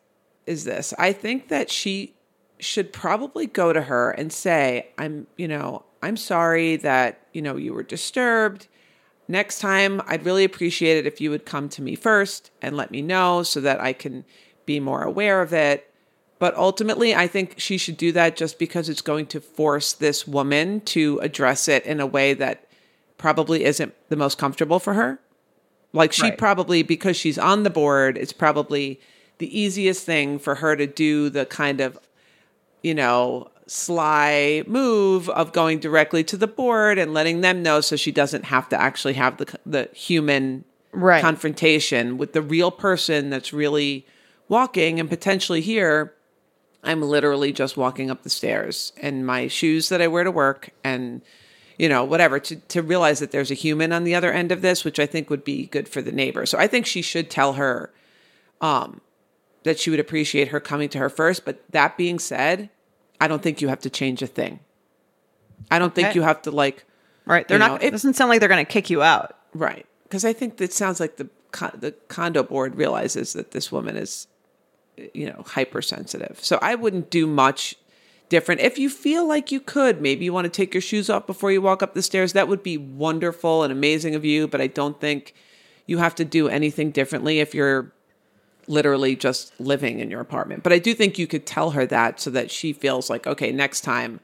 is 0.46 0.62
this. 0.62 0.94
I 1.01 1.12
think 1.12 1.49
that 1.49 1.68
she 1.68 2.14
should 2.61 2.92
probably 2.92 3.46
go 3.46 3.72
to 3.72 3.83
her 3.83 4.12
and 4.12 4.33
say, 4.33 4.90
"I'm, 4.99 5.27
you 5.37 5.49
know, 5.49 5.85
I'm 6.01 6.16
sorry 6.16 6.77
that, 6.77 7.27
you 7.33 7.42
know, 7.42 7.57
you 7.57 7.75
were 7.75 7.83
disturbed. 7.83 8.68
Next 9.27 9.59
time, 9.59 10.01
I'd 10.07 10.25
really 10.25 10.44
appreciate 10.44 10.99
it 10.99 11.07
if 11.07 11.20
you 11.20 11.31
would 11.31 11.44
come 11.44 11.68
to 11.70 11.83
me 11.83 11.96
first 11.96 12.53
and 12.62 12.77
let 12.77 12.92
me 12.92 13.03
know 13.03 13.42
so 13.42 13.61
that 13.62 13.81
I 13.81 13.92
can 13.92 14.25
be 14.67 14.81
more 14.81 15.03
aware 15.03 15.41
of 15.41 15.53
it. 15.53 15.91
But 16.39 16.55
ultimately, 16.57 17.15
I 17.15 17.27
think 17.27 17.55
she 17.57 17.79
should 17.79 17.97
do 17.97 18.13
that 18.13 18.37
just 18.37 18.59
because 18.59 18.91
it's 18.91 19.01
going 19.01 19.27
to 19.29 19.41
force 19.41 19.95
this 19.95 20.27
woman 20.27 20.83
to 20.83 21.19
address 21.21 21.67
it 21.67 21.87
in 21.87 21.99
a 21.99 22.07
way 22.07 22.35
that 22.35 22.67
probably 23.17 23.65
isn't 23.65 23.95
the 24.11 24.17
most 24.17 24.37
comfortable 24.37 24.79
for 24.79 24.95
her. 24.95 25.19
Like, 25.95 26.13
she 26.13 26.25
right. 26.25 26.37
probably, 26.37 26.83
because 26.83 27.17
she's 27.17 27.39
on 27.39 27.63
the 27.63 27.71
board, 27.71 28.19
it's 28.19 28.35
probably 28.35 29.01
the 29.39 29.59
easiest 29.59 30.05
thing 30.05 30.39
for 30.39 30.57
her 30.57 30.77
to 30.77 30.87
do 30.87 31.31
the 31.31 31.47
kind 31.47 31.81
of, 31.81 31.99
you 32.83 32.95
know, 32.95 33.51
sly 33.67 34.63
move 34.67 35.29
of 35.31 35.53
going 35.53 35.79
directly 35.79 36.23
to 36.25 36.37
the 36.37 36.47
board 36.47 36.99
and 36.99 37.13
letting 37.13 37.41
them 37.41 37.63
know 37.63 37.81
so 37.81 37.97
she 37.97 38.13
doesn't 38.13 38.45
have 38.45 38.69
to 38.69 38.81
actually 38.81 39.15
have 39.15 39.39
the 39.39 39.59
the 39.67 39.89
human 39.93 40.65
right. 40.93 41.21
confrontation 41.21 42.17
with 42.17 42.33
the 42.33 42.43
real 42.43 42.71
person 42.71 43.31
that's 43.31 43.53
really 43.53 44.07
walking 44.49 45.01
and 45.01 45.09
potentially 45.09 45.61
here 45.61 46.13
I'm 46.83 47.03
literally 47.03 47.53
just 47.53 47.77
walking 47.77 48.11
up 48.11 48.23
the 48.23 48.31
stairs 48.31 48.93
and 49.01 49.27
my 49.27 49.49
shoes 49.49 49.89
that 49.89 50.01
I 50.01 50.07
wear 50.07 50.25
to 50.25 50.31
work 50.31 50.71
and 50.85 51.21
you 51.79 51.89
know 51.89 52.05
whatever 52.05 52.39
to 52.39 52.57
to 52.57 52.83
realize 52.83 53.19
that 53.19 53.33
there's 53.33 53.51
a 53.51 53.55
human 53.55 53.93
on 53.93 54.05
the 54.05 54.15
other 54.15 54.33
end 54.33 54.53
of 54.53 54.63
this 54.63 54.85
which 54.85 55.01
I 55.01 55.07
think 55.07 55.29
would 55.29 55.45
be 55.45 55.67
good 55.67 55.89
for 55.89 56.01
the 56.01 56.13
neighbor. 56.13 56.47
So 56.47 56.59
I 56.59 56.67
think 56.67 56.87
she 56.87 57.03
should 57.03 57.29
tell 57.31 57.55
her 57.55 57.93
um 58.61 59.01
that 59.65 59.81
she 59.81 59.91
would 59.91 59.99
appreciate 60.01 60.49
her 60.49 60.61
coming 60.61 60.89
to 60.91 60.99
her 60.99 61.11
first, 61.11 61.45
but 61.45 61.61
that 61.73 61.97
being 61.97 62.21
said, 62.21 62.71
I 63.21 63.27
don't 63.27 63.43
think 63.43 63.61
you 63.61 63.67
have 63.67 63.81
to 63.81 63.91
change 63.91 64.23
a 64.23 64.29
thing. 64.29 64.61
I 65.73 65.81
don't 65.81 65.93
think 65.93 66.09
okay. 66.09 66.15
you 66.15 66.23
have 66.23 66.43
to 66.43 66.53
like 66.53 66.85
Right. 67.25 67.49
They're 67.49 67.59
not 67.59 67.83
know, 67.83 67.87
it 67.89 67.91
doesn't 67.91 68.15
sound 68.15 68.29
like 68.29 68.39
they're 68.39 68.49
going 68.49 68.65
to 68.65 68.73
kick 68.73 68.89
you 68.89 69.03
out. 69.03 69.37
Right. 69.53 69.85
Cuz 70.09 70.25
I 70.25 70.33
think 70.33 70.61
it 70.61 70.73
sounds 70.73 71.01
like 71.01 71.17
the 71.17 71.29
the 71.75 71.93
condo 72.09 72.43
board 72.43 72.77
realizes 72.77 73.33
that 73.33 73.51
this 73.51 73.73
woman 73.73 73.97
is 73.97 74.29
you 75.15 75.27
know, 75.27 75.45
hypersensitive. 75.47 76.39
So 76.43 76.59
I 76.63 76.75
wouldn't 76.75 77.11
do 77.11 77.27
much 77.27 77.77
different. 78.29 78.61
If 78.61 78.79
you 78.79 78.91
feel 78.91 79.27
like 79.27 79.53
you 79.53 79.61
could, 79.61 80.01
maybe 80.01 80.25
you 80.25 80.33
want 80.33 80.47
to 80.47 80.51
take 80.51 80.75
your 80.75 80.81
shoes 80.81 81.09
off 81.09 81.27
before 81.27 81.53
you 81.53 81.63
walk 81.63 81.83
up 81.83 81.95
the 81.95 82.03
stairs, 82.03 82.33
that 82.33 82.49
would 82.49 82.63
be 82.63 82.77
wonderful 82.77 83.63
and 83.63 83.73
amazing 83.73 84.15
of 84.15 84.25
you, 84.25 84.49
but 84.49 84.61
I 84.61 84.67
don't 84.67 85.01
think 85.01 85.35
you 85.87 85.99
have 85.99 86.15
to 86.17 86.25
do 86.25 86.49
anything 86.49 86.91
differently 86.91 87.39
if 87.39 87.55
you're 87.55 87.93
literally 88.67 89.15
just 89.15 89.59
living 89.61 90.01
in 90.01 90.11
your 90.11 90.21
apartment. 90.21 90.65
But 90.65 90.73
I 90.73 90.81
do 90.81 90.93
think 90.93 91.19
you 91.19 91.29
could 91.29 91.47
tell 91.47 91.71
her 91.71 91.87
that 91.87 92.21
so 92.21 92.31
that 92.31 92.51
she 92.51 92.73
feels 92.73 93.09
like, 93.09 93.27
okay, 93.27 93.53
next 93.53 93.83
time 93.83 94.19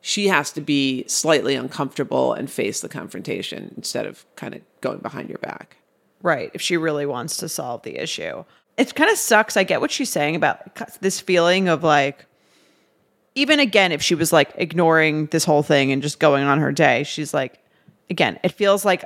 she 0.00 0.28
has 0.28 0.50
to 0.52 0.60
be 0.60 1.04
slightly 1.08 1.54
uncomfortable 1.54 2.32
and 2.32 2.50
face 2.50 2.80
the 2.80 2.88
confrontation 2.88 3.74
instead 3.76 4.06
of 4.06 4.24
kind 4.36 4.54
of 4.54 4.62
going 4.80 5.00
behind 5.00 5.28
your 5.28 5.38
back. 5.38 5.76
Right. 6.22 6.50
If 6.54 6.62
she 6.62 6.76
really 6.76 7.04
wants 7.04 7.36
to 7.38 7.48
solve 7.48 7.82
the 7.82 7.98
issue 7.98 8.44
it 8.76 8.94
kind 8.94 9.10
of 9.10 9.18
sucks. 9.18 9.56
I 9.56 9.64
get 9.64 9.80
what 9.80 9.90
she's 9.90 10.10
saying 10.10 10.36
about 10.36 11.00
this 11.00 11.20
feeling 11.20 11.68
of 11.68 11.82
like 11.82 12.26
even 13.36 13.60
again, 13.60 13.92
if 13.92 14.02
she 14.02 14.14
was 14.14 14.32
like 14.32 14.50
ignoring 14.56 15.26
this 15.26 15.44
whole 15.44 15.62
thing 15.62 15.92
and 15.92 16.02
just 16.02 16.18
going 16.18 16.44
on 16.44 16.58
her 16.58 16.72
day, 16.72 17.04
she's 17.04 17.34
like, 17.34 17.58
again, 18.10 18.40
it 18.42 18.52
feels 18.52 18.84
like 18.84 19.04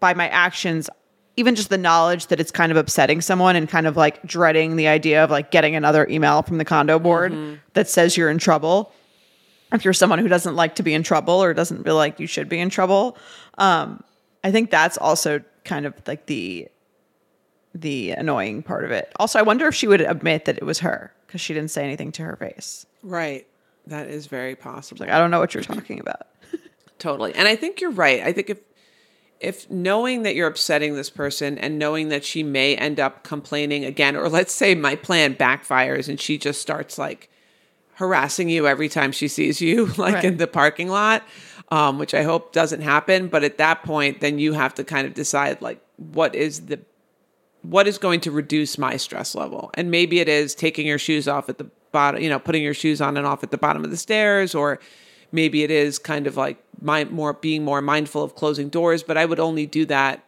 by 0.00 0.12
my 0.12 0.28
actions, 0.28 0.90
even 1.36 1.54
just 1.54 1.70
the 1.70 1.78
knowledge 1.78 2.26
that 2.26 2.38
it's 2.38 2.50
kind 2.50 2.70
of 2.70 2.76
upsetting 2.76 3.22
someone 3.22 3.56
and 3.56 3.66
kind 3.66 3.86
of 3.86 3.96
like 3.96 4.22
dreading 4.24 4.76
the 4.76 4.86
idea 4.86 5.24
of 5.24 5.30
like 5.30 5.50
getting 5.50 5.74
another 5.74 6.06
email 6.08 6.42
from 6.42 6.58
the 6.58 6.64
condo 6.64 6.98
board 6.98 7.32
mm-hmm. 7.32 7.54
that 7.72 7.88
says 7.88 8.18
you're 8.18 8.28
in 8.28 8.38
trouble. 8.38 8.92
If 9.72 9.82
you're 9.82 9.94
someone 9.94 10.18
who 10.18 10.28
doesn't 10.28 10.54
like 10.54 10.74
to 10.76 10.82
be 10.82 10.92
in 10.92 11.02
trouble 11.02 11.42
or 11.42 11.54
doesn't 11.54 11.84
feel 11.84 11.96
like 11.96 12.20
you 12.20 12.26
should 12.26 12.50
be 12.50 12.60
in 12.60 12.68
trouble, 12.68 13.16
um, 13.56 14.04
I 14.44 14.52
think 14.52 14.70
that's 14.70 14.98
also 14.98 15.42
kind 15.64 15.86
of 15.86 15.94
like 16.06 16.26
the 16.26 16.68
the 17.74 18.12
annoying 18.12 18.62
part 18.62 18.84
of 18.84 18.90
it. 18.92 19.12
Also, 19.18 19.38
I 19.38 19.42
wonder 19.42 19.66
if 19.66 19.74
she 19.74 19.86
would 19.86 20.00
admit 20.00 20.44
that 20.44 20.56
it 20.56 20.64
was 20.64 20.78
her 20.80 21.12
because 21.26 21.40
she 21.40 21.52
didn't 21.52 21.70
say 21.70 21.84
anything 21.84 22.12
to 22.12 22.22
her 22.22 22.36
face. 22.36 22.86
Right. 23.02 23.46
That 23.86 24.08
is 24.08 24.26
very 24.26 24.54
possible. 24.54 25.04
Like, 25.04 25.14
I 25.14 25.18
don't 25.18 25.30
know 25.30 25.40
what 25.40 25.52
you're 25.52 25.62
talking 25.62 26.00
about. 26.00 26.28
totally. 26.98 27.34
And 27.34 27.48
I 27.48 27.56
think 27.56 27.80
you're 27.80 27.90
right. 27.90 28.22
I 28.22 28.32
think 28.32 28.50
if 28.50 28.58
if 29.40 29.70
knowing 29.70 30.22
that 30.22 30.34
you're 30.34 30.46
upsetting 30.46 30.94
this 30.94 31.10
person 31.10 31.58
and 31.58 31.78
knowing 31.78 32.08
that 32.08 32.24
she 32.24 32.42
may 32.42 32.76
end 32.76 32.98
up 32.98 33.24
complaining 33.24 33.84
again, 33.84 34.16
or 34.16 34.28
let's 34.28 34.54
say 34.54 34.74
my 34.74 34.94
plan 34.96 35.34
backfires 35.34 36.08
and 36.08 36.18
she 36.18 36.38
just 36.38 36.62
starts 36.62 36.96
like 36.96 37.28
harassing 37.94 38.48
you 38.48 38.66
every 38.66 38.88
time 38.88 39.12
she 39.12 39.28
sees 39.28 39.60
you, 39.60 39.86
like 39.98 40.14
right. 40.14 40.24
in 40.24 40.36
the 40.38 40.46
parking 40.46 40.88
lot, 40.88 41.22
um, 41.70 41.98
which 41.98 42.14
I 42.14 42.22
hope 42.22 42.52
doesn't 42.52 42.80
happen. 42.80 43.28
But 43.28 43.44
at 43.44 43.58
that 43.58 43.82
point, 43.82 44.20
then 44.20 44.38
you 44.38 44.54
have 44.54 44.74
to 44.74 44.84
kind 44.84 45.06
of 45.06 45.12
decide 45.12 45.60
like 45.60 45.84
what 45.96 46.34
is 46.34 46.66
the 46.66 46.80
what 47.64 47.88
is 47.88 47.98
going 47.98 48.20
to 48.20 48.30
reduce 48.30 48.76
my 48.78 48.96
stress 48.96 49.34
level? 49.34 49.70
And 49.74 49.90
maybe 49.90 50.20
it 50.20 50.28
is 50.28 50.54
taking 50.54 50.86
your 50.86 50.98
shoes 50.98 51.26
off 51.26 51.48
at 51.48 51.58
the 51.58 51.70
bottom, 51.92 52.22
you 52.22 52.28
know, 52.28 52.38
putting 52.38 52.62
your 52.62 52.74
shoes 52.74 53.00
on 53.00 53.16
and 53.16 53.26
off 53.26 53.42
at 53.42 53.50
the 53.50 53.58
bottom 53.58 53.84
of 53.84 53.90
the 53.90 53.96
stairs, 53.96 54.54
or 54.54 54.78
maybe 55.32 55.62
it 55.62 55.70
is 55.70 55.98
kind 55.98 56.26
of 56.26 56.36
like 56.36 56.62
my, 56.80 57.04
more 57.04 57.32
being 57.32 57.64
more 57.64 57.80
mindful 57.80 58.22
of 58.22 58.34
closing 58.34 58.68
doors. 58.68 59.02
But 59.02 59.16
I 59.16 59.24
would 59.24 59.40
only 59.40 59.66
do 59.66 59.86
that 59.86 60.24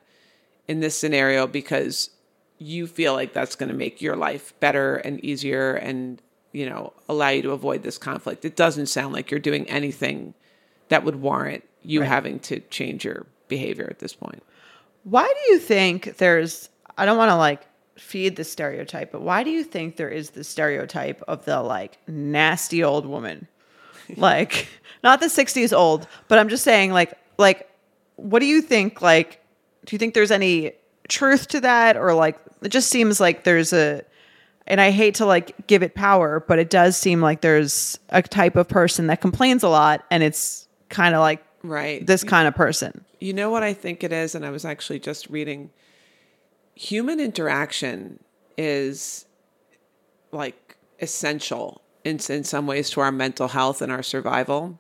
in 0.67 0.81
this 0.81 0.97
scenario 0.97 1.47
because 1.47 2.11
you 2.59 2.87
feel 2.87 3.13
like 3.13 3.35
that's 3.35 3.55
going 3.55 3.69
to 3.69 3.75
make 3.75 4.01
your 4.01 4.17
life 4.17 4.59
better 4.61 4.97
and 4.97 5.23
easier 5.23 5.75
and 5.75 6.23
you 6.53 6.69
know 6.69 6.95
allow 7.07 7.29
you 7.29 7.43
to 7.43 7.51
avoid 7.51 7.83
this 7.83 7.99
conflict. 7.99 8.47
It 8.47 8.57
doesn't 8.57 8.87
sound 8.87 9.13
like 9.13 9.31
you're 9.31 9.41
doing 9.41 9.69
anything 9.69 10.33
that 10.89 11.05
would 11.05 11.17
warrant 11.17 11.65
you 11.83 12.01
right. 12.01 12.09
having 12.09 12.39
to 12.41 12.61
change 12.61 13.05
your 13.05 13.27
behavior 13.49 13.87
at 13.91 13.99
this 13.99 14.15
point. 14.15 14.43
Why 15.05 15.27
do 15.27 15.53
you 15.53 15.59
think 15.59 16.17
there's 16.17 16.71
I 16.97 17.07
don't 17.07 17.19
want 17.19 17.31
to 17.31 17.37
like 17.37 17.67
feed 17.97 18.37
the 18.37 18.45
stereotype, 18.45 19.13
but 19.13 19.23
why 19.23 19.43
do 19.43 19.51
you 19.51 19.65
think 19.65 19.97
there 19.97 20.09
is 20.09 20.31
the 20.31 20.45
stereotype 20.45 21.23
of 21.29 21.45
the 21.45 21.63
like 21.63 21.99
nasty 22.07 22.83
old 22.83 23.07
woman? 23.07 23.49
like 24.17 24.69
not 25.03 25.21
the 25.21 25.27
60s 25.27 25.77
old, 25.77 26.07
but 26.29 26.39
I'm 26.39 26.49
just 26.49 26.65
saying 26.65 26.93
like 26.93 27.15
like 27.39 27.69
what 28.17 28.41
do 28.41 28.47
you 28.47 28.63
think 28.63 29.03
like 29.03 29.41
do 29.85 29.95
you 29.95 29.99
think 29.99 30.15
there's 30.15 30.31
any 30.31 30.73
truth 31.09 31.49
to 31.49 31.61
that 31.61 31.97
or 31.97 32.15
like 32.15 32.39
it 32.63 32.69
just 32.69 32.89
seems 32.89 33.21
like 33.21 33.45
there's 33.45 33.73
a 33.73 34.03
and 34.67 34.81
I 34.81 34.91
hate 34.91 35.17
to 35.17 35.27
like 35.27 35.67
give 35.69 35.85
it 35.85 35.95
power, 35.95 36.41
but 36.41 36.59
it 36.59 36.71
does 36.71 36.97
seem 36.97 37.21
like 37.21 37.41
there's 37.41 37.99
a 38.09 38.21
type 38.21 38.57
of 38.57 38.69
person 38.69 39.07
that 39.07 39.21
complains 39.21 39.63
a 39.63 39.69
lot 39.69 40.05
and 40.11 40.23
it's 40.23 40.67
kind 40.89 41.15
of 41.15 41.21
like 41.21 41.45
right 41.63 42.05
this 42.07 42.25
kind 42.25 42.49
of 42.49 42.55
person. 42.55 43.05
You 43.21 43.33
know 43.33 43.51
what 43.51 43.63
I 43.63 43.75
think 43.75 44.05
it 44.05 44.13
is 44.13 44.35
and 44.35 44.45
I 44.45 44.51
was 44.51 44.65
actually 44.65 44.99
just 45.01 45.29
reading 45.31 45.71
human 46.77 47.19
interaction 47.19 48.21
is 48.57 49.27
like 50.31 50.77
essential 51.01 51.83
in, 52.05 52.21
in 52.29 52.45
some 52.45 52.67
ways 52.67 52.91
to 52.91 53.01
our 53.01 53.11
mental 53.11 53.49
health 53.49 53.83
and 53.83 53.91
our 53.91 54.03
survival. 54.03 54.79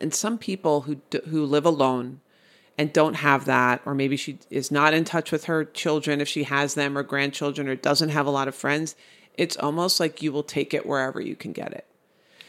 And 0.00 0.12
some 0.12 0.38
people 0.38 0.82
who 0.82 1.00
who 1.28 1.44
live 1.44 1.64
alone 1.64 2.20
and 2.76 2.92
don't 2.92 3.14
have 3.14 3.44
that, 3.44 3.82
or 3.84 3.94
maybe 3.94 4.16
she 4.16 4.38
is 4.48 4.70
not 4.70 4.94
in 4.94 5.04
touch 5.04 5.30
with 5.30 5.44
her 5.44 5.64
children 5.64 6.20
if 6.20 6.28
she 6.28 6.44
has 6.44 6.74
them 6.74 6.96
or 6.96 7.02
grandchildren, 7.02 7.68
or 7.68 7.74
doesn't 7.74 8.08
have 8.08 8.26
a 8.26 8.30
lot 8.30 8.48
of 8.48 8.54
friends, 8.54 8.96
it's 9.36 9.56
almost 9.58 10.00
like 10.00 10.22
you 10.22 10.32
will 10.32 10.42
take 10.42 10.72
it 10.72 10.86
wherever 10.86 11.20
you 11.20 11.36
can 11.36 11.52
get 11.52 11.72
it. 11.72 11.86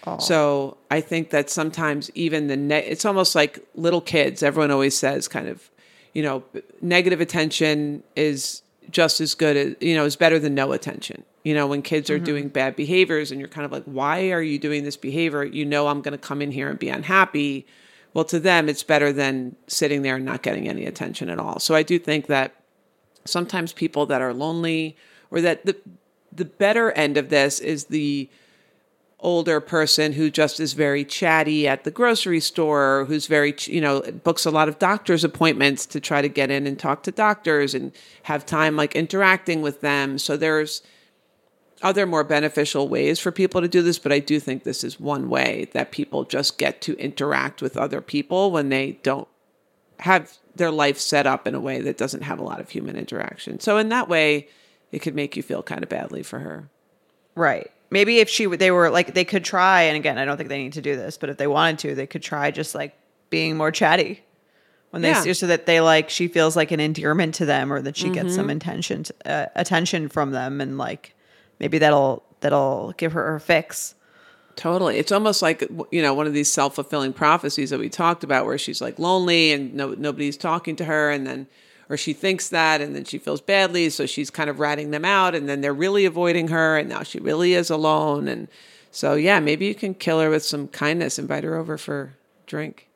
Oh. 0.08 0.18
So 0.18 0.78
I 0.90 1.02
think 1.02 1.30
that 1.32 1.50
sometimes 1.50 2.10
even 2.16 2.48
the 2.48 2.56
ne- 2.56 2.86
it's 2.86 3.06
almost 3.06 3.36
like 3.36 3.60
little 3.76 4.02
kids. 4.02 4.42
Everyone 4.42 4.72
always 4.72 4.96
says, 4.98 5.28
kind 5.28 5.50
of, 5.50 5.70
you 6.14 6.24
know, 6.24 6.44
negative 6.82 7.20
attention 7.20 8.04
is 8.16 8.64
just 8.90 9.22
as 9.22 9.36
good 9.36 9.58
as 9.58 9.76
you 9.80 9.96
know 9.96 10.06
is 10.06 10.16
better 10.16 10.40
than 10.40 10.56
no 10.56 10.72
attention. 10.72 11.24
You 11.44 11.54
know 11.54 11.68
when 11.68 11.82
kids 11.82 12.10
are 12.10 12.16
mm-hmm. 12.16 12.26
doing 12.26 12.48
bad 12.50 12.76
behaviors 12.76 13.32
and 13.32 13.40
you're 13.40 13.50
kind 13.50 13.66
of 13.66 13.72
like 13.72 13.84
why 13.86 14.32
are 14.32 14.42
you 14.42 14.60
doing 14.60 14.84
this 14.84 14.98
behavior? 14.98 15.44
You 15.44 15.66
know 15.66 15.88
i'm 15.88 16.02
going 16.02 16.14
to 16.14 16.18
come 16.18 16.42
in 16.42 16.52
here 16.52 16.70
and 16.70 16.80
be 16.80 16.90
unhappy. 16.90 17.66
Well 18.14 18.26
to 18.26 18.40
them 18.40 18.70
it's 18.70 18.84
better 18.84 19.14
than 19.14 19.56
sitting 19.68 20.02
there 20.02 20.16
and 20.16 20.26
not 20.26 20.44
getting 20.44 20.68
any 20.68 20.86
attention 20.86 21.30
at 21.30 21.40
all. 21.40 21.60
So 21.60 21.76
i 21.76 21.84
do 21.84 22.00
think 22.00 22.28
that 22.28 22.56
sometimes 23.26 23.74
people 23.74 24.06
that 24.08 24.22
are 24.22 24.34
lonely 24.34 24.98
or 25.30 25.42
that 25.42 25.66
the 25.66 25.76
the 26.32 26.46
better 26.46 26.92
end 26.92 27.18
of 27.18 27.30
this 27.30 27.60
is 27.60 27.86
the 27.86 28.30
older 29.22 29.60
person 29.60 30.14
who 30.14 30.30
just 30.30 30.60
is 30.60 30.74
very 30.74 31.06
chatty 31.06 31.68
at 31.68 31.84
the 31.84 31.92
grocery 31.92 32.40
store, 32.40 33.06
who's 33.06 33.28
very, 33.28 33.56
you 33.66 33.80
know, 33.80 34.02
books 34.24 34.46
a 34.46 34.52
lot 34.52 34.68
of 34.68 34.80
doctor's 34.80 35.24
appointments 35.24 35.86
to 35.86 36.00
try 36.00 36.22
to 36.22 36.28
get 36.28 36.50
in 36.50 36.66
and 36.66 36.80
talk 36.80 37.04
to 37.04 37.12
doctors 37.12 37.74
and 37.74 37.92
have 38.24 38.46
time 38.46 38.76
like 38.76 38.96
interacting 38.96 39.62
with 39.62 39.82
them. 39.82 40.18
So 40.18 40.36
there's 40.36 40.82
other 41.82 42.06
more 42.06 42.24
beneficial 42.24 42.88
ways 42.88 43.20
for 43.20 43.32
people 43.32 43.62
to 43.62 43.68
do 43.68 43.82
this, 43.82 44.00
but 44.00 44.12
I 44.12 44.20
do 44.20 44.40
think 44.40 44.64
this 44.64 44.84
is 44.84 45.00
one 45.00 45.30
way 45.30 45.70
that 45.74 45.92
people 45.92 46.24
just 46.24 46.58
get 46.58 46.82
to 46.82 46.98
interact 46.98 47.62
with 47.62 47.78
other 47.78 48.02
people 48.02 48.52
when 48.52 48.70
they 48.70 49.00
don't 49.04 49.28
have 50.00 50.38
their 50.56 50.72
life 50.72 50.98
set 50.98 51.28
up 51.28 51.48
in 51.48 51.56
a 51.56 51.60
way 51.60 51.80
that 51.82 51.98
doesn't 51.98 52.24
have 52.24 52.40
a 52.40 52.44
lot 52.44 52.60
of 52.60 52.70
human 52.70 52.96
interaction. 52.96 53.60
So 53.60 53.78
in 53.78 53.90
that 53.90 54.10
way, 54.10 54.48
it 54.92 55.00
could 55.00 55.16
make 55.16 55.38
you 55.38 55.44
feel 55.44 55.64
kind 55.64 55.84
of 55.84 55.90
badly 55.90 56.24
for 56.24 56.40
her. 56.40 56.70
Right 57.36 57.72
maybe 57.92 58.20
if 58.20 58.30
she 58.30 58.48
they 58.48 58.72
were 58.72 58.90
like 58.90 59.14
they 59.14 59.26
could 59.26 59.44
try 59.44 59.84
and 59.84 59.96
again 59.96 60.18
i 60.18 60.26
don't 60.26 60.38
think 60.38 60.50
they 60.50 60.58
need 60.58 60.74
to 60.74 60.82
do 60.82 60.96
this 60.96 61.18
but 61.18 61.30
if 61.30 61.38
they 61.38 61.46
wanted 61.46 61.78
to 61.78 61.94
they 61.94 62.08
could 62.08 62.24
try 62.24 62.50
just 62.50 62.74
like 62.74 62.98
being 63.30 63.56
more 63.56 63.72
chatty 63.72 64.24
when 64.90 65.02
they 65.02 65.10
yeah. 65.10 65.22
see 65.22 65.34
so 65.34 65.48
that 65.48 65.66
they 65.66 65.82
like 65.82 66.10
she 66.10 66.28
feels 66.28 66.56
like 66.56 66.72
an 66.72 66.80
endearment 66.80 67.36
to 67.36 67.46
them 67.46 67.72
or 67.72 67.82
that 67.82 67.96
she 67.96 68.06
mm-hmm. 68.06 68.14
gets 68.14 68.34
some 68.34 68.44
mm-hmm. 68.44 68.52
intention 68.52 69.04
uh, 69.26 69.46
attention 69.56 70.10
from 70.10 70.32
them 70.32 70.60
and 70.60 70.78
like 70.78 71.14
maybe 71.60 71.78
that'll 71.78 72.24
that'll 72.40 72.94
give 72.98 73.12
her 73.12 73.26
her 73.28 73.40
fix 73.40 73.94
totally 74.56 74.98
it's 74.98 75.12
almost 75.12 75.42
like 75.42 75.62
you 75.92 76.02
know 76.02 76.14
one 76.14 76.28
of 76.28 76.34
these 76.34 76.52
self-fulfilling 76.52 77.14
prophecies 77.14 77.70
that 77.70 77.80
we 77.80 77.90
talked 77.90 78.24
about 78.24 78.46
where 78.46 78.58
she's 78.58 78.82
like 78.82 79.00
lonely 79.00 79.52
and 79.52 79.74
no, 79.74 79.94
nobody's 79.94 80.38
talking 80.38 80.76
to 80.76 80.86
her 80.86 81.10
and 81.10 81.26
then 81.26 81.48
or 81.92 81.98
she 81.98 82.14
thinks 82.14 82.48
that 82.48 82.80
and 82.80 82.96
then 82.96 83.04
she 83.04 83.18
feels 83.18 83.42
badly 83.42 83.90
so 83.90 84.06
she's 84.06 84.30
kind 84.30 84.50
of 84.50 84.60
ratting 84.60 84.92
them 84.92 85.04
out 85.04 85.36
and 85.36 85.50
then 85.50 85.60
they're 85.60 85.74
really 85.74 86.06
avoiding 86.06 86.48
her 86.48 86.78
and 86.78 86.88
now 86.88 87.04
she 87.04 87.20
really 87.20 87.54
is 87.54 87.70
alone 87.70 88.30
and 88.30 88.48
so 88.92 89.14
yeah 89.16 89.42
maybe 89.42 89.66
you 89.66 89.76
can 89.76 89.94
kill 89.94 90.22
her 90.22 90.30
with 90.30 90.44
some 90.44 90.70
kindness 90.70 91.20
invite 91.20 91.44
her 91.44 91.56
over 91.56 91.78
for 91.78 92.16
drink 92.48 92.88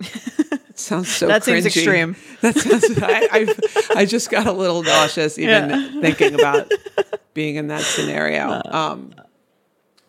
sounds 0.74 1.08
so 1.14 1.26
that 1.26 1.42
cringy. 1.42 1.62
seems 1.62 1.66
extreme 1.66 2.16
that 2.40 2.56
sounds 2.56 2.98
I, 3.02 3.28
I, 3.30 4.00
I 4.00 4.04
just 4.06 4.30
got 4.30 4.46
a 4.46 4.52
little 4.52 4.82
nauseous 4.82 5.38
even 5.38 5.68
yeah. 5.68 6.00
thinking 6.00 6.34
about 6.34 6.72
being 7.34 7.56
in 7.56 7.68
that 7.68 7.82
scenario 7.82 8.62
um, 8.64 9.14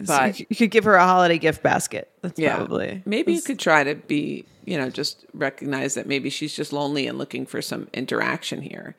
but 0.07 0.35
so 0.35 0.45
you 0.49 0.55
could 0.55 0.71
give 0.71 0.83
her 0.83 0.95
a 0.95 1.05
holiday 1.05 1.37
gift 1.37 1.63
basket 1.63 2.11
that's 2.21 2.39
yeah, 2.39 2.55
probably 2.55 3.01
maybe 3.05 3.33
you 3.33 3.41
could 3.41 3.59
try 3.59 3.83
to 3.83 3.95
be 3.95 4.45
you 4.65 4.77
know, 4.77 4.89
just 4.89 5.25
recognize 5.33 5.95
that 5.95 6.07
maybe 6.07 6.29
she's 6.29 6.53
just 6.53 6.71
lonely 6.71 7.07
and 7.07 7.17
looking 7.17 7.45
for 7.45 7.61
some 7.61 7.87
interaction 7.93 8.61
here. 8.61 8.95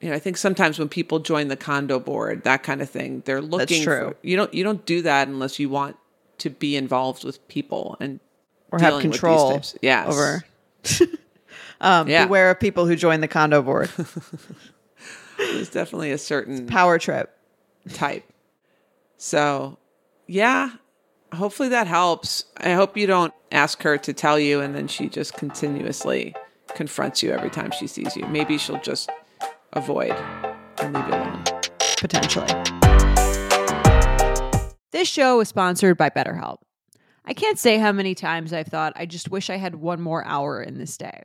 You 0.00 0.10
know, 0.10 0.16
I 0.16 0.18
think 0.18 0.36
sometimes 0.36 0.78
when 0.78 0.88
people 0.88 1.18
join 1.18 1.48
the 1.48 1.56
condo 1.56 1.98
board, 1.98 2.44
that 2.44 2.62
kind 2.62 2.82
of 2.82 2.90
thing, 2.90 3.22
they're 3.24 3.40
looking 3.40 3.78
That's 3.78 3.82
true. 3.82 4.10
For, 4.10 4.16
you 4.22 4.36
don't 4.36 4.52
you 4.52 4.64
don't 4.64 4.84
do 4.84 5.02
that 5.02 5.28
unless 5.28 5.58
you 5.58 5.68
want 5.68 5.96
to 6.38 6.50
be 6.50 6.76
involved 6.76 7.24
with 7.24 7.46
people 7.48 7.96
and 8.00 8.20
or 8.70 8.80
have 8.80 9.00
control 9.00 9.62
yes. 9.82 10.08
over 10.08 10.44
um, 11.80 12.08
yeah. 12.08 12.24
beware 12.26 12.50
of 12.50 12.60
people 12.60 12.86
who 12.86 12.96
join 12.96 13.20
the 13.20 13.28
condo 13.28 13.62
board. 13.62 13.90
There's 15.38 15.70
definitely 15.70 16.10
a 16.12 16.18
certain 16.18 16.66
power 16.66 16.98
trip 16.98 17.36
type. 17.92 18.24
So, 19.16 19.78
yeah, 20.26 20.70
hopefully 21.32 21.68
that 21.70 21.86
helps. 21.86 22.44
I 22.56 22.72
hope 22.72 22.96
you 22.96 23.06
don't 23.06 23.34
ask 23.52 23.82
her 23.82 23.98
to 23.98 24.12
tell 24.12 24.38
you 24.38 24.60
and 24.60 24.74
then 24.74 24.88
she 24.88 25.08
just 25.08 25.34
continuously 25.34 26.34
confronts 26.74 27.22
you 27.22 27.30
every 27.30 27.50
time 27.50 27.70
she 27.70 27.86
sees 27.86 28.16
you. 28.16 28.26
Maybe 28.26 28.58
she'll 28.58 28.80
just 28.80 29.10
avoid 29.72 30.14
and 30.80 30.94
leave 30.94 31.06
you 31.06 31.14
alone. 31.14 31.44
Potentially. 31.98 32.48
This 34.90 35.08
show 35.08 35.40
is 35.40 35.48
sponsored 35.48 35.96
by 35.96 36.10
BetterHelp. 36.10 36.58
I 37.24 37.34
can't 37.34 37.58
say 37.58 37.78
how 37.78 37.92
many 37.92 38.14
times 38.14 38.52
I've 38.52 38.68
thought, 38.68 38.92
I 38.96 39.06
just 39.06 39.30
wish 39.30 39.50
I 39.50 39.56
had 39.56 39.74
one 39.74 40.00
more 40.00 40.24
hour 40.26 40.62
in 40.62 40.78
this 40.78 40.96
day. 40.96 41.22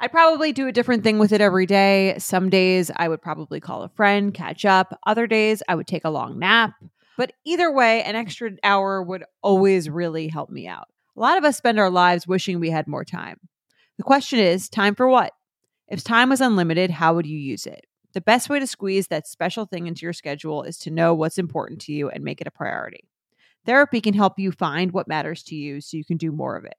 I'd 0.00 0.10
probably 0.12 0.52
do 0.52 0.68
a 0.68 0.72
different 0.72 1.02
thing 1.02 1.18
with 1.18 1.32
it 1.32 1.40
every 1.40 1.66
day. 1.66 2.16
Some 2.18 2.50
days 2.50 2.90
I 2.94 3.08
would 3.08 3.22
probably 3.22 3.60
call 3.60 3.82
a 3.82 3.88
friend, 3.90 4.32
catch 4.34 4.64
up. 4.64 4.98
Other 5.06 5.26
days 5.26 5.62
I 5.68 5.74
would 5.74 5.86
take 5.86 6.04
a 6.04 6.10
long 6.10 6.38
nap. 6.38 6.72
But 7.16 7.32
either 7.44 7.72
way, 7.72 8.02
an 8.02 8.16
extra 8.16 8.52
hour 8.62 9.02
would 9.02 9.24
always 9.42 9.88
really 9.88 10.28
help 10.28 10.50
me 10.50 10.66
out. 10.66 10.88
A 11.16 11.20
lot 11.20 11.38
of 11.38 11.44
us 11.44 11.56
spend 11.56 11.78
our 11.78 11.90
lives 11.90 12.26
wishing 12.26 12.60
we 12.60 12.70
had 12.70 12.86
more 12.86 13.04
time. 13.04 13.38
The 13.96 14.02
question 14.02 14.38
is 14.38 14.68
time 14.68 14.94
for 14.94 15.08
what? 15.08 15.32
If 15.88 16.04
time 16.04 16.28
was 16.28 16.40
unlimited, 16.40 16.90
how 16.90 17.14
would 17.14 17.26
you 17.26 17.38
use 17.38 17.66
it? 17.66 17.86
The 18.12 18.20
best 18.20 18.48
way 18.48 18.58
to 18.58 18.66
squeeze 18.66 19.08
that 19.08 19.26
special 19.26 19.66
thing 19.66 19.86
into 19.86 20.02
your 20.02 20.12
schedule 20.12 20.62
is 20.62 20.78
to 20.78 20.90
know 20.90 21.14
what's 21.14 21.38
important 21.38 21.80
to 21.82 21.92
you 21.92 22.08
and 22.10 22.24
make 22.24 22.40
it 22.40 22.46
a 22.46 22.50
priority. 22.50 23.08
Therapy 23.64 24.00
can 24.00 24.14
help 24.14 24.38
you 24.38 24.52
find 24.52 24.92
what 24.92 25.08
matters 25.08 25.42
to 25.44 25.54
you 25.54 25.80
so 25.80 25.96
you 25.96 26.04
can 26.04 26.16
do 26.16 26.32
more 26.32 26.56
of 26.56 26.64
it. 26.64 26.76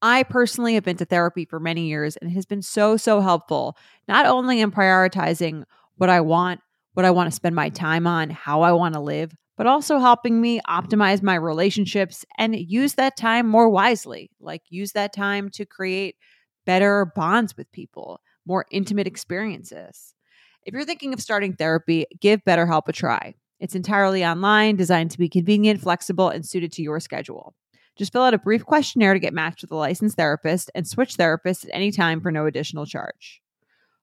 I 0.00 0.24
personally 0.24 0.74
have 0.74 0.84
been 0.84 0.96
to 0.96 1.04
therapy 1.04 1.44
for 1.44 1.60
many 1.60 1.88
years 1.88 2.16
and 2.16 2.30
it 2.30 2.34
has 2.34 2.46
been 2.46 2.62
so, 2.62 2.96
so 2.96 3.20
helpful, 3.20 3.76
not 4.08 4.26
only 4.26 4.60
in 4.60 4.72
prioritizing 4.72 5.64
what 5.96 6.10
I 6.10 6.20
want, 6.20 6.60
what 6.94 7.04
I 7.04 7.10
want 7.10 7.30
to 7.30 7.36
spend 7.36 7.54
my 7.54 7.68
time 7.68 8.06
on, 8.06 8.30
how 8.30 8.62
I 8.62 8.72
want 8.72 8.94
to 8.94 9.00
live, 9.00 9.32
but 9.56 9.66
also 9.66 9.98
helping 9.98 10.40
me 10.40 10.60
optimize 10.68 11.22
my 11.22 11.34
relationships 11.34 12.24
and 12.38 12.56
use 12.56 12.94
that 12.94 13.16
time 13.16 13.46
more 13.46 13.68
wisely. 13.68 14.30
Like, 14.40 14.62
use 14.68 14.92
that 14.92 15.14
time 15.14 15.50
to 15.50 15.64
create 15.64 16.16
better 16.66 17.12
bonds 17.14 17.56
with 17.56 17.70
people, 17.72 18.20
more 18.46 18.66
intimate 18.70 19.06
experiences. 19.06 20.14
If 20.64 20.74
you're 20.74 20.84
thinking 20.84 21.12
of 21.12 21.20
starting 21.20 21.54
therapy, 21.54 22.06
give 22.20 22.44
BetterHelp 22.44 22.88
a 22.88 22.92
try. 22.92 23.34
It's 23.58 23.74
entirely 23.74 24.24
online, 24.24 24.76
designed 24.76 25.12
to 25.12 25.18
be 25.18 25.28
convenient, 25.28 25.80
flexible, 25.80 26.28
and 26.28 26.44
suited 26.44 26.72
to 26.72 26.82
your 26.82 27.00
schedule. 27.00 27.54
Just 27.96 28.12
fill 28.12 28.22
out 28.22 28.34
a 28.34 28.38
brief 28.38 28.64
questionnaire 28.64 29.12
to 29.12 29.20
get 29.20 29.34
matched 29.34 29.62
with 29.62 29.70
a 29.70 29.76
licensed 29.76 30.16
therapist 30.16 30.70
and 30.74 30.86
switch 30.86 31.16
therapists 31.16 31.64
at 31.64 31.70
any 31.74 31.92
time 31.92 32.20
for 32.20 32.32
no 32.32 32.46
additional 32.46 32.86
charge. 32.86 33.40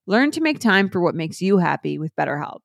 Learn 0.06 0.30
to 0.30 0.40
make 0.40 0.60
time 0.60 0.88
for 0.88 1.00
what 1.00 1.14
makes 1.14 1.42
you 1.42 1.58
happy 1.58 1.98
with 1.98 2.14
BetterHelp. 2.16 2.60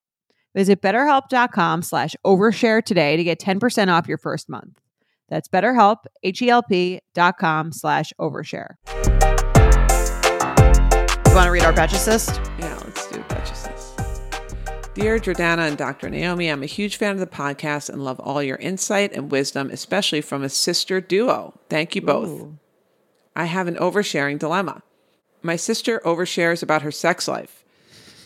Visit 0.55 0.81
betterhelp.com 0.81 1.81
slash 1.83 2.15
overshare 2.25 2.83
today 2.83 3.17
to 3.17 3.23
get 3.23 3.39
10% 3.39 3.89
off 3.89 4.07
your 4.07 4.17
first 4.17 4.49
month. 4.49 4.79
That's 5.27 5.49
betterhelp, 5.49 6.05
H-E-L-P 6.23 7.01
dot 7.13 7.37
com 7.37 7.71
slash 7.71 8.13
overshare. 8.19 8.75
You 11.27 11.35
want 11.35 11.47
to 11.47 11.51
read 11.51 11.63
our 11.63 11.73
Betch 11.73 11.93
Assist? 11.93 12.39
Yeah, 12.57 12.79
let's 12.85 13.11
do 13.11 13.19
Betch 13.27 13.51
Assist. 13.51 13.99
Dear 14.93 15.19
Jordana 15.19 15.67
and 15.67 15.77
Dr. 15.77 16.09
Naomi, 16.09 16.47
I'm 16.47 16.63
a 16.63 16.67
huge 16.67 16.95
fan 16.95 17.11
of 17.11 17.19
the 17.19 17.27
podcast 17.27 17.89
and 17.89 18.01
love 18.05 18.21
all 18.21 18.41
your 18.41 18.55
insight 18.55 19.11
and 19.11 19.29
wisdom, 19.29 19.69
especially 19.69 20.21
from 20.21 20.41
a 20.41 20.47
sister 20.47 21.01
duo. 21.01 21.59
Thank 21.69 21.95
you 21.95 22.01
both. 22.01 22.29
Ooh. 22.29 22.57
I 23.35 23.43
have 23.45 23.67
an 23.67 23.75
oversharing 23.75 24.39
dilemma. 24.39 24.83
My 25.41 25.57
sister 25.57 26.01
overshares 26.05 26.63
about 26.63 26.83
her 26.83 26.91
sex 26.91 27.27
life. 27.27 27.64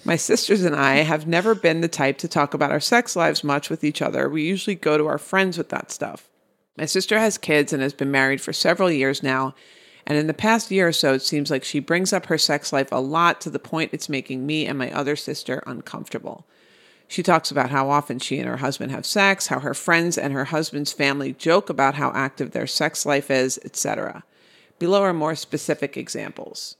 My 0.05 0.15
sisters 0.15 0.63
and 0.63 0.75
I 0.75 0.97
have 0.97 1.27
never 1.27 1.53
been 1.53 1.81
the 1.81 1.88
type 1.88 2.17
to 2.19 2.27
talk 2.27 2.53
about 2.53 2.71
our 2.71 2.79
sex 2.79 3.15
lives 3.15 3.43
much 3.43 3.69
with 3.69 3.83
each 3.83 4.01
other. 4.01 4.29
We 4.29 4.43
usually 4.43 4.75
go 4.75 4.97
to 4.97 5.07
our 5.07 5.17
friends 5.17 5.57
with 5.57 5.69
that 5.69 5.91
stuff. 5.91 6.29
My 6.77 6.85
sister 6.85 7.19
has 7.19 7.38
kids 7.38 7.73
and 7.73 7.81
has 7.83 7.93
been 7.93 8.09
married 8.09 8.39
for 8.39 8.53
several 8.53 8.89
years 8.89 9.21
now, 9.21 9.53
and 10.07 10.17
in 10.17 10.27
the 10.27 10.33
past 10.33 10.71
year 10.71 10.88
or 10.88 10.93
so, 10.93 11.13
it 11.13 11.21
seems 11.21 11.51
like 11.51 11.63
she 11.63 11.79
brings 11.79 12.13
up 12.13 12.27
her 12.27 12.38
sex 12.38 12.71
life 12.71 12.91
a 12.91 13.01
lot 13.01 13.41
to 13.41 13.49
the 13.49 13.59
point 13.59 13.93
it's 13.93 14.09
making 14.09 14.45
me 14.45 14.65
and 14.65 14.77
my 14.77 14.89
other 14.91 15.15
sister 15.15 15.62
uncomfortable. 15.67 16.47
She 17.07 17.21
talks 17.21 17.51
about 17.51 17.69
how 17.69 17.89
often 17.89 18.19
she 18.19 18.39
and 18.39 18.47
her 18.47 18.57
husband 18.57 18.91
have 18.91 19.05
sex, 19.05 19.47
how 19.47 19.59
her 19.59 19.73
friends 19.73 20.17
and 20.17 20.31
her 20.31 20.45
husband's 20.45 20.93
family 20.93 21.33
joke 21.33 21.69
about 21.69 21.95
how 21.95 22.12
active 22.15 22.51
their 22.51 22.67
sex 22.67 23.05
life 23.05 23.29
is, 23.29 23.59
etc. 23.65 24.23
Below 24.79 25.03
are 25.03 25.13
more 25.13 25.35
specific 25.35 25.97
examples. 25.97 26.77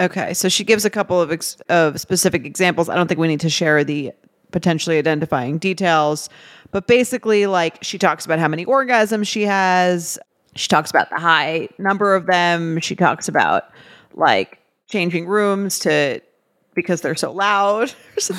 Okay, 0.00 0.32
so 0.32 0.48
she 0.48 0.64
gives 0.64 0.86
a 0.86 0.90
couple 0.90 1.20
of 1.20 1.30
ex- 1.30 1.60
of 1.68 2.00
specific 2.00 2.46
examples. 2.46 2.88
I 2.88 2.94
don't 2.96 3.06
think 3.06 3.20
we 3.20 3.28
need 3.28 3.40
to 3.40 3.50
share 3.50 3.84
the 3.84 4.12
potentially 4.50 4.96
identifying 4.96 5.58
details, 5.58 6.30
but 6.70 6.86
basically 6.86 7.46
like 7.46 7.84
she 7.84 7.98
talks 7.98 8.24
about 8.24 8.38
how 8.38 8.48
many 8.48 8.64
orgasms 8.64 9.28
she 9.28 9.42
has, 9.42 10.18
she 10.56 10.68
talks 10.68 10.90
about 10.90 11.10
the 11.10 11.18
high 11.18 11.68
number 11.78 12.14
of 12.14 12.26
them. 12.26 12.80
She 12.80 12.96
talks 12.96 13.28
about 13.28 13.64
like 14.14 14.58
changing 14.88 15.26
rooms 15.26 15.78
to 15.80 16.20
because 16.74 17.02
they're 17.02 17.14
so 17.14 17.32
loud. 17.32 17.92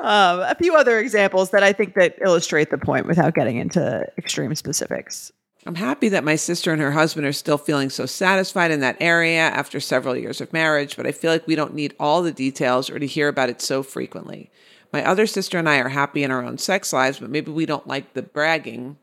um, 0.00 0.40
a 0.40 0.56
few 0.56 0.74
other 0.74 0.98
examples 0.98 1.50
that 1.50 1.62
I 1.62 1.72
think 1.72 1.94
that 1.94 2.16
illustrate 2.20 2.70
the 2.70 2.78
point 2.78 3.06
without 3.06 3.34
getting 3.34 3.58
into 3.58 4.04
extreme 4.18 4.54
specifics. 4.54 5.30
I'm 5.64 5.76
happy 5.76 6.08
that 6.08 6.24
my 6.24 6.34
sister 6.34 6.72
and 6.72 6.82
her 6.82 6.90
husband 6.90 7.24
are 7.24 7.32
still 7.32 7.58
feeling 7.58 7.88
so 7.88 8.04
satisfied 8.04 8.72
in 8.72 8.80
that 8.80 8.96
area 8.98 9.42
after 9.42 9.78
several 9.78 10.16
years 10.16 10.40
of 10.40 10.52
marriage, 10.52 10.96
but 10.96 11.06
I 11.06 11.12
feel 11.12 11.30
like 11.30 11.46
we 11.46 11.54
don't 11.54 11.74
need 11.74 11.94
all 12.00 12.22
the 12.22 12.32
details 12.32 12.90
or 12.90 12.98
to 12.98 13.06
hear 13.06 13.28
about 13.28 13.48
it 13.48 13.62
so 13.62 13.84
frequently. 13.84 14.50
My 14.92 15.04
other 15.06 15.26
sister 15.26 15.58
and 15.58 15.68
I 15.68 15.78
are 15.78 15.90
happy 15.90 16.24
in 16.24 16.32
our 16.32 16.42
own 16.42 16.58
sex 16.58 16.92
lives, 16.92 17.20
but 17.20 17.30
maybe 17.30 17.52
we 17.52 17.64
don't 17.64 17.86
like 17.86 18.14
the 18.14 18.22
bragging 18.22 18.98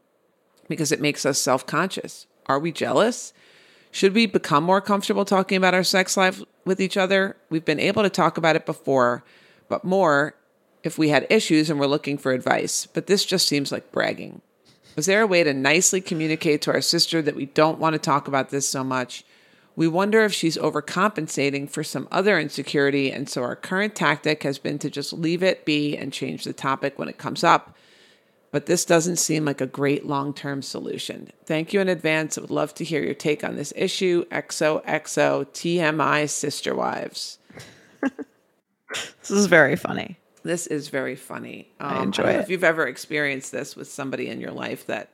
because 0.67 0.91
it 0.91 0.99
makes 0.99 1.25
us 1.25 1.39
self 1.39 1.65
conscious. 1.65 2.27
Are 2.47 2.59
we 2.59 2.73
jealous? 2.73 3.33
Should 3.91 4.13
we 4.13 4.25
become 4.25 4.63
more 4.65 4.81
comfortable 4.81 5.25
talking 5.25 5.57
about 5.57 5.73
our 5.73 5.83
sex 5.83 6.17
life 6.17 6.43
with 6.65 6.81
each 6.81 6.97
other? 6.97 7.37
We've 7.49 7.65
been 7.65 7.79
able 7.79 8.03
to 8.03 8.09
talk 8.09 8.37
about 8.37 8.55
it 8.57 8.65
before, 8.65 9.23
but 9.69 9.85
more 9.85 10.35
if 10.83 10.97
we 10.97 11.09
had 11.09 11.25
issues 11.29 11.69
and 11.69 11.79
we're 11.79 11.87
looking 11.87 12.17
for 12.17 12.33
advice. 12.33 12.85
But 12.85 13.07
this 13.07 13.25
just 13.25 13.47
seems 13.47 13.71
like 13.71 13.91
bragging. 13.91 14.41
Was 14.99 15.05
there 15.05 15.21
a 15.21 15.27
way 15.27 15.45
to 15.45 15.53
nicely 15.53 16.01
communicate 16.01 16.61
to 16.63 16.73
our 16.73 16.81
sister 16.81 17.21
that 17.21 17.33
we 17.37 17.45
don't 17.45 17.79
want 17.79 17.93
to 17.93 17.99
talk 17.99 18.27
about 18.27 18.49
this 18.49 18.67
so 18.67 18.83
much? 18.83 19.23
We 19.77 19.87
wonder 19.87 20.25
if 20.25 20.33
she's 20.33 20.57
overcompensating 20.57 21.69
for 21.69 21.85
some 21.85 22.09
other 22.11 22.37
insecurity, 22.37 23.09
and 23.09 23.29
so 23.29 23.41
our 23.41 23.55
current 23.55 23.95
tactic 23.95 24.43
has 24.43 24.59
been 24.59 24.77
to 24.79 24.89
just 24.89 25.13
leave 25.13 25.41
it 25.41 25.63
be 25.63 25.95
and 25.95 26.11
change 26.11 26.43
the 26.43 26.51
topic 26.51 26.99
when 26.99 27.07
it 27.07 27.17
comes 27.17 27.45
up 27.45 27.77
but 28.51 28.65
this 28.65 28.83
doesn't 28.83 29.15
seem 29.15 29.45
like 29.45 29.61
a 29.61 29.67
great 29.67 30.05
long 30.05 30.33
term 30.33 30.61
solution. 30.61 31.29
Thank 31.45 31.71
you 31.71 31.79
in 31.79 31.87
advance. 31.87 32.37
I 32.37 32.41
would 32.41 32.49
love 32.49 32.73
to 32.73 32.83
hear 32.83 33.01
your 33.01 33.13
take 33.13 33.43
on 33.43 33.55
this 33.55 33.71
issue. 33.75 34.25
XOXO 34.25 35.45
TMI 35.45 36.29
Sister 36.29 36.75
Wives. 36.75 37.37
this 38.01 39.31
is 39.31 39.45
very 39.45 39.77
funny. 39.77 40.18
This 40.43 40.67
is 40.67 40.89
very 40.89 41.15
funny. 41.15 41.69
Um, 41.79 41.97
I 41.97 42.03
enjoy 42.03 42.23
I 42.23 42.31
it. 42.31 42.39
If 42.41 42.49
you've 42.49 42.63
ever 42.63 42.87
experienced 42.87 43.51
this 43.51 43.75
with 43.75 43.89
somebody 43.89 44.27
in 44.27 44.39
your 44.39 44.51
life 44.51 44.85
that 44.87 45.09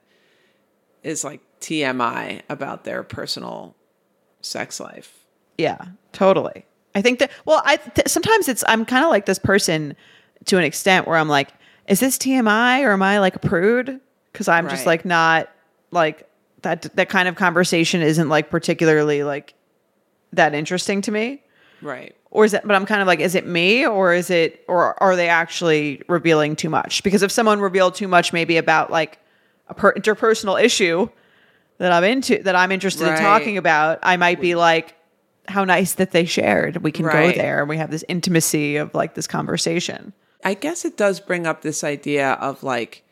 is 1.04 1.24
like 1.24 1.42
TMI 1.62 2.42
about 2.50 2.84
their 2.84 3.04
personal 3.04 3.76
sex 4.42 4.80
life. 4.80 5.26
Yeah, 5.58 5.78
totally. 6.12 6.66
I 6.94 7.02
think 7.02 7.20
that, 7.20 7.32
well, 7.46 7.62
I 7.66 7.78
th- 7.78 8.08
sometimes 8.08 8.48
it's, 8.48 8.64
I'm 8.68 8.86
kind 8.86 9.04
of 9.04 9.10
like 9.10 9.26
this 9.26 9.40
person 9.40 9.96
to 10.46 10.58
an 10.58 10.64
extent 10.64 11.08
where 11.08 11.18
I'm 11.18 11.28
like, 11.28 11.50
is 11.88 12.00
this 12.00 12.18
TMI 12.18 12.84
or 12.84 12.92
am 12.92 13.04
I 13.04 13.20
like 13.20 13.36
a 13.36 13.40
prude? 13.40 14.00
Because 14.32 14.48
I'm 14.48 14.66
right. 14.66 14.72
just 14.72 14.86
like 14.86 15.06
not 15.06 15.50
like 15.92 16.28
that. 16.62 16.82
That 16.96 17.10
kind 17.10 17.28
of 17.28 17.36
conversation 17.36 18.02
isn't 18.02 18.28
like 18.28 18.50
particularly 18.50 19.24
like 19.24 19.54
that 20.34 20.54
interesting 20.54 21.02
to 21.04 21.12
me. 21.12 21.44
Right. 21.82 22.16
Or 22.36 22.44
is 22.44 22.54
it? 22.54 22.64
But 22.66 22.76
I'm 22.76 22.86
kind 22.86 23.02
of 23.02 23.08
like, 23.08 23.22
is 23.22 23.34
it 23.34 23.48
me 23.48 23.88
or 23.88 24.14
is 24.14 24.30
it? 24.30 24.66
Or 24.68 25.02
are 25.02 25.16
they 25.16 25.30
actually 25.30 26.02
revealing 26.10 26.58
too 26.58 26.70
much? 26.70 27.02
Because 27.02 27.24
if 27.24 27.32
someone 27.32 27.62
revealed 27.62 27.96
too 27.96 28.10
much, 28.10 28.34
maybe 28.34 28.58
about 28.58 28.92
like 28.92 29.20
a 29.70 29.74
per- 29.74 29.94
interpersonal 29.94 30.62
issue 30.62 31.08
that 31.78 31.94
I'm 31.94 32.04
into, 32.04 32.44
that 32.44 32.56
I'm 32.56 32.74
interested 32.74 33.06
right. 33.06 33.18
in 33.18 33.24
talking 33.24 33.58
about, 33.58 34.00
I 34.04 34.18
might 34.18 34.42
be 34.42 34.56
like, 34.56 34.96
how 35.48 35.64
nice 35.64 35.94
that 35.94 36.12
they 36.12 36.26
shared. 36.26 36.84
We 36.84 36.92
can 36.92 37.06
right. 37.06 37.34
go 37.34 37.42
there 37.42 37.60
and 37.60 37.70
we 37.70 37.78
have 37.78 37.92
this 37.92 38.04
intimacy 38.10 38.76
of 38.76 38.94
like 38.94 39.16
this 39.16 39.28
conversation. 39.28 40.12
I 40.44 40.56
guess 40.56 40.86
it 40.86 40.98
does 40.98 41.20
bring 41.20 41.48
up 41.48 41.62
this 41.62 41.84
idea 41.84 42.34
of 42.34 42.64
like, 42.64 43.04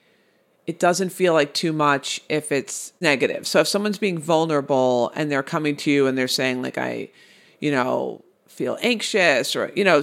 it 0.68 0.80
doesn't 0.80 1.10
feel 1.10 1.34
like 1.34 1.54
too 1.54 1.72
much 1.72 2.22
if 2.28 2.52
it's 2.52 2.94
negative. 3.00 3.48
So 3.48 3.62
if 3.62 3.68
someone's 3.68 3.98
being 3.98 4.18
vulnerable 4.18 5.12
and 5.16 5.32
they're 5.32 5.44
coming 5.44 5.76
to 5.78 5.92
you 5.92 6.08
and 6.08 6.18
they're 6.18 6.28
saying, 6.28 6.62
like, 6.62 6.78
I, 6.78 7.10
you 7.60 7.72
know, 7.72 8.24
feel 8.54 8.78
anxious 8.82 9.56
or, 9.56 9.72
you 9.76 9.84
know, 9.84 10.02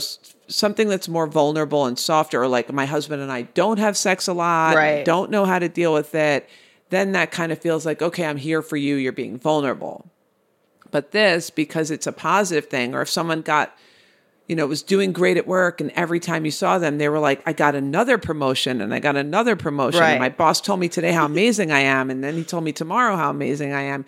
something 0.49 0.89
that's 0.89 1.09
more 1.09 1.27
vulnerable 1.27 1.87
and 1.87 1.99
softer, 1.99 2.43
or 2.43 2.49
like 2.49 2.73
my 2.73 2.87
husband 2.87 3.23
and 3.23 3.31
I 3.31 3.43
don't 3.43 3.79
have 3.79 3.97
sex 3.97 4.27
a 4.27 4.33
lot, 4.33 4.77
right. 4.77 5.05
don't 5.05 5.31
know 5.31 5.45
how 5.45 5.59
to 5.59 5.69
deal 5.69 5.95
with 5.95 6.15
it, 6.15 6.49
then 6.91 7.13
that 7.13 7.31
kind 7.31 7.53
of 7.53 7.61
feels 7.61 7.87
like, 7.87 8.03
okay, 8.03 8.27
I'm 8.27 8.37
here 8.37 8.63
for 8.63 8.77
you, 8.77 8.97
you're 8.97 9.13
being 9.13 9.39
vulnerable. 9.39 10.11
But 10.91 11.13
this, 11.13 11.51
because 11.51 11.91
it's 11.91 12.07
a 12.07 12.13
positive 12.13 12.67
thing, 12.69 12.95
or 12.95 13.03
if 13.03 13.09
someone 13.09 13.43
got, 13.43 13.77
you 14.49 14.57
know, 14.57 14.67
was 14.67 14.83
doing 14.83 15.13
great 15.13 15.37
at 15.37 15.47
work. 15.47 15.81
And 15.81 15.93
every 15.93 16.19
time 16.19 16.45
you 16.45 16.51
saw 16.51 16.77
them, 16.77 16.99
they 16.99 17.09
were 17.09 17.21
like, 17.21 17.41
I 17.47 17.53
got 17.53 17.77
another 17.77 18.19
promotion 18.19 18.81
and 18.81 18.93
I 18.93 18.99
got 18.99 19.15
another 19.15 19.55
promotion. 19.55 20.01
Right. 20.01 20.11
And 20.11 20.19
my 20.19 20.29
boss 20.29 20.61
told 20.61 20.81
me 20.81 20.89
today 20.89 21.13
how 21.13 21.27
amazing 21.27 21.71
I 21.71 21.79
am. 21.79 22.11
And 22.11 22.25
then 22.25 22.35
he 22.35 22.43
told 22.43 22.65
me 22.65 22.73
tomorrow 22.73 23.15
how 23.15 23.31
amazing 23.31 23.73
I 23.73 23.83
am. 23.83 24.05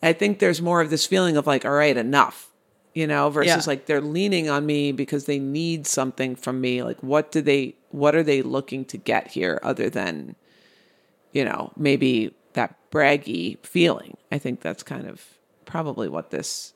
I 0.00 0.12
think 0.12 0.38
there's 0.38 0.62
more 0.62 0.80
of 0.80 0.90
this 0.90 1.04
feeling 1.04 1.36
of 1.36 1.48
like, 1.48 1.64
all 1.64 1.72
right, 1.72 1.96
enough, 1.96 2.51
you 2.94 3.06
know, 3.06 3.30
versus 3.30 3.66
yeah. 3.66 3.70
like 3.70 3.86
they're 3.86 4.00
leaning 4.00 4.50
on 4.50 4.66
me 4.66 4.92
because 4.92 5.24
they 5.24 5.38
need 5.38 5.86
something 5.86 6.36
from 6.36 6.60
me. 6.60 6.82
Like, 6.82 7.02
what 7.02 7.32
do 7.32 7.40
they, 7.40 7.74
what 7.90 8.14
are 8.14 8.22
they 8.22 8.42
looking 8.42 8.84
to 8.86 8.98
get 8.98 9.28
here 9.28 9.58
other 9.62 9.88
than, 9.88 10.36
you 11.32 11.44
know, 11.44 11.72
maybe 11.76 12.34
that 12.52 12.76
braggy 12.90 13.64
feeling? 13.64 14.16
I 14.30 14.38
think 14.38 14.60
that's 14.60 14.82
kind 14.82 15.06
of 15.06 15.24
probably 15.64 16.08
what 16.08 16.30
this 16.30 16.74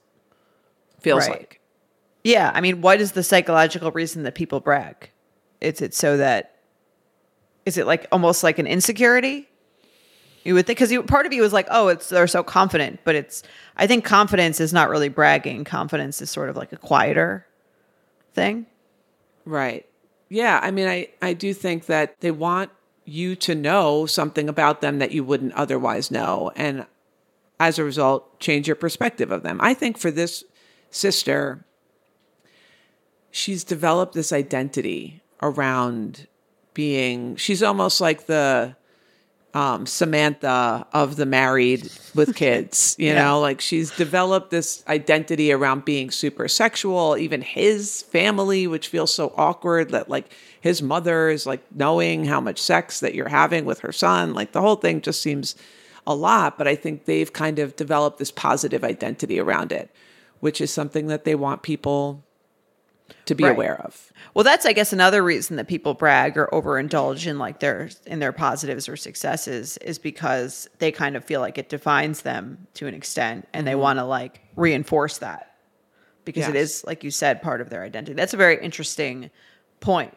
feels 1.00 1.28
right. 1.28 1.38
like. 1.38 1.60
Yeah, 2.24 2.50
I 2.54 2.60
mean, 2.60 2.80
what 2.80 3.00
is 3.00 3.12
the 3.12 3.22
psychological 3.22 3.92
reason 3.92 4.24
that 4.24 4.34
people 4.34 4.58
brag? 4.58 5.10
It's 5.60 5.80
it's 5.80 5.96
so 5.96 6.16
that 6.16 6.56
is 7.64 7.78
it 7.78 7.86
like 7.86 8.06
almost 8.10 8.42
like 8.42 8.58
an 8.58 8.66
insecurity? 8.66 9.48
You 10.46 10.54
would 10.54 10.66
think 10.66 10.78
because 10.78 10.96
part 11.06 11.26
of 11.26 11.32
you 11.32 11.42
was 11.42 11.52
like, 11.52 11.66
oh, 11.72 11.88
it's 11.88 12.08
they're 12.08 12.28
so 12.28 12.44
confident, 12.44 13.00
but 13.02 13.16
it's 13.16 13.42
I 13.76 13.88
think 13.88 14.04
confidence 14.04 14.60
is 14.60 14.72
not 14.72 14.88
really 14.88 15.08
bragging. 15.08 15.64
Confidence 15.64 16.22
is 16.22 16.30
sort 16.30 16.48
of 16.48 16.56
like 16.56 16.72
a 16.72 16.76
quieter 16.76 17.44
thing. 18.32 18.66
Right. 19.44 19.86
Yeah. 20.28 20.60
I 20.62 20.70
mean, 20.70 20.86
I, 20.86 21.08
I 21.20 21.32
do 21.32 21.52
think 21.52 21.86
that 21.86 22.14
they 22.20 22.30
want 22.30 22.70
you 23.04 23.34
to 23.36 23.56
know 23.56 24.06
something 24.06 24.48
about 24.48 24.82
them 24.82 25.00
that 25.00 25.10
you 25.10 25.24
wouldn't 25.24 25.52
otherwise 25.54 26.12
know. 26.12 26.52
And 26.54 26.86
as 27.58 27.78
a 27.78 27.84
result, 27.84 28.38
change 28.38 28.68
your 28.68 28.76
perspective 28.76 29.32
of 29.32 29.42
them. 29.42 29.58
I 29.60 29.74
think 29.74 29.98
for 29.98 30.12
this 30.12 30.44
sister, 30.90 31.64
she's 33.32 33.64
developed 33.64 34.14
this 34.14 34.32
identity 34.32 35.22
around 35.42 36.28
being, 36.72 37.34
she's 37.34 37.64
almost 37.64 38.00
like 38.00 38.26
the, 38.26 38.75
um, 39.56 39.86
Samantha 39.86 40.86
of 40.92 41.16
the 41.16 41.24
married 41.24 41.90
with 42.14 42.36
kids, 42.36 42.94
you 42.98 43.06
yeah. 43.06 43.24
know, 43.24 43.40
like 43.40 43.62
she's 43.62 43.90
developed 43.90 44.50
this 44.50 44.84
identity 44.86 45.50
around 45.50 45.86
being 45.86 46.10
super 46.10 46.46
sexual. 46.46 47.16
Even 47.16 47.40
his 47.40 48.02
family, 48.02 48.66
which 48.66 48.88
feels 48.88 49.14
so 49.14 49.32
awkward 49.34 49.92
that 49.92 50.10
like 50.10 50.30
his 50.60 50.82
mother 50.82 51.30
is 51.30 51.46
like 51.46 51.62
knowing 51.74 52.26
how 52.26 52.38
much 52.38 52.60
sex 52.60 53.00
that 53.00 53.14
you're 53.14 53.30
having 53.30 53.64
with 53.64 53.80
her 53.80 53.92
son, 53.92 54.34
like 54.34 54.52
the 54.52 54.60
whole 54.60 54.76
thing 54.76 55.00
just 55.00 55.22
seems 55.22 55.56
a 56.06 56.14
lot. 56.14 56.58
But 56.58 56.68
I 56.68 56.74
think 56.74 57.06
they've 57.06 57.32
kind 57.32 57.58
of 57.58 57.76
developed 57.76 58.18
this 58.18 58.30
positive 58.30 58.84
identity 58.84 59.40
around 59.40 59.72
it, 59.72 59.90
which 60.40 60.60
is 60.60 60.70
something 60.70 61.06
that 61.06 61.24
they 61.24 61.34
want 61.34 61.62
people 61.62 62.25
to 63.26 63.34
be 63.34 63.44
right. 63.44 63.50
aware 63.50 63.80
of. 63.82 64.12
Well, 64.34 64.44
that's 64.44 64.64
I 64.64 64.72
guess 64.72 64.92
another 64.92 65.22
reason 65.22 65.56
that 65.56 65.68
people 65.68 65.94
brag 65.94 66.36
or 66.38 66.48
overindulge 66.52 67.26
in 67.26 67.38
like 67.38 67.60
their 67.60 67.90
in 68.06 68.20
their 68.20 68.32
positives 68.32 68.88
or 68.88 68.96
successes 68.96 69.76
is 69.78 69.98
because 69.98 70.68
they 70.78 70.90
kind 70.90 71.16
of 71.16 71.24
feel 71.24 71.40
like 71.40 71.58
it 71.58 71.68
defines 71.68 72.22
them 72.22 72.66
to 72.74 72.86
an 72.86 72.94
extent 72.94 73.46
and 73.52 73.66
they 73.66 73.72
mm-hmm. 73.72 73.80
want 73.80 73.98
to 73.98 74.04
like 74.04 74.40
reinforce 74.54 75.18
that 75.18 75.56
because 76.24 76.42
yes. 76.42 76.50
it 76.50 76.56
is 76.56 76.84
like 76.86 77.04
you 77.04 77.10
said 77.10 77.42
part 77.42 77.60
of 77.60 77.68
their 77.68 77.82
identity. 77.82 78.14
That's 78.14 78.34
a 78.34 78.38
very 78.38 78.62
interesting 78.62 79.30
point. 79.80 80.16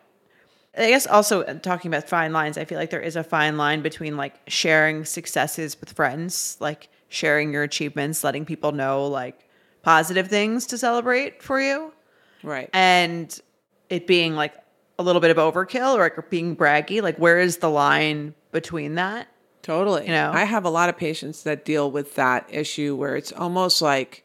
I 0.78 0.90
guess 0.90 1.08
also 1.08 1.42
uh, 1.42 1.56
talking 1.56 1.92
about 1.92 2.08
fine 2.08 2.32
lines, 2.32 2.58
I 2.58 2.66
feel 2.66 2.78
like 2.78 2.92
there 2.92 3.02
is 3.02 3.16
a 3.16 3.24
fine 3.24 3.58
line 3.58 3.82
between 3.82 4.18
like 4.18 4.36
sharing 4.48 5.04
successes 5.04 5.80
with 5.80 5.92
friends, 5.94 6.58
like 6.60 6.90
sharing 7.08 7.52
your 7.52 7.64
achievements, 7.64 8.24
letting 8.24 8.46
people 8.46 8.72
know 8.72 9.08
like 9.08 9.48
positive 9.82 10.28
things 10.28 10.68
to 10.68 10.78
celebrate 10.78 11.42
for 11.42 11.60
you 11.60 11.92
Right. 12.44 12.70
And 12.74 13.38
it 13.90 14.08
being 14.08 14.36
like 14.36 14.54
a 14.98 15.04
little 15.04 15.22
bit 15.22 15.32
of 15.32 15.38
overkill 15.38 15.96
or 15.96 16.04
like 16.04 16.30
being 16.30 16.56
braggy. 16.56 17.02
Like, 17.02 17.18
where 17.18 17.40
is 17.40 17.58
the 17.58 17.70
line 17.70 18.36
between 18.52 18.96
that? 18.96 19.28
Totally. 19.62 20.04
You 20.06 20.12
know, 20.12 20.32
I 20.34 20.46
have 20.46 20.66
a 20.66 20.70
lot 20.70 20.90
of 20.90 20.98
patients 20.98 21.44
that 21.44 21.66
deal 21.66 21.92
with 21.92 22.16
that 22.16 22.48
issue 22.50 22.96
where 22.96 23.16
it's 23.16 23.32
almost 23.32 23.82
like 23.82 24.24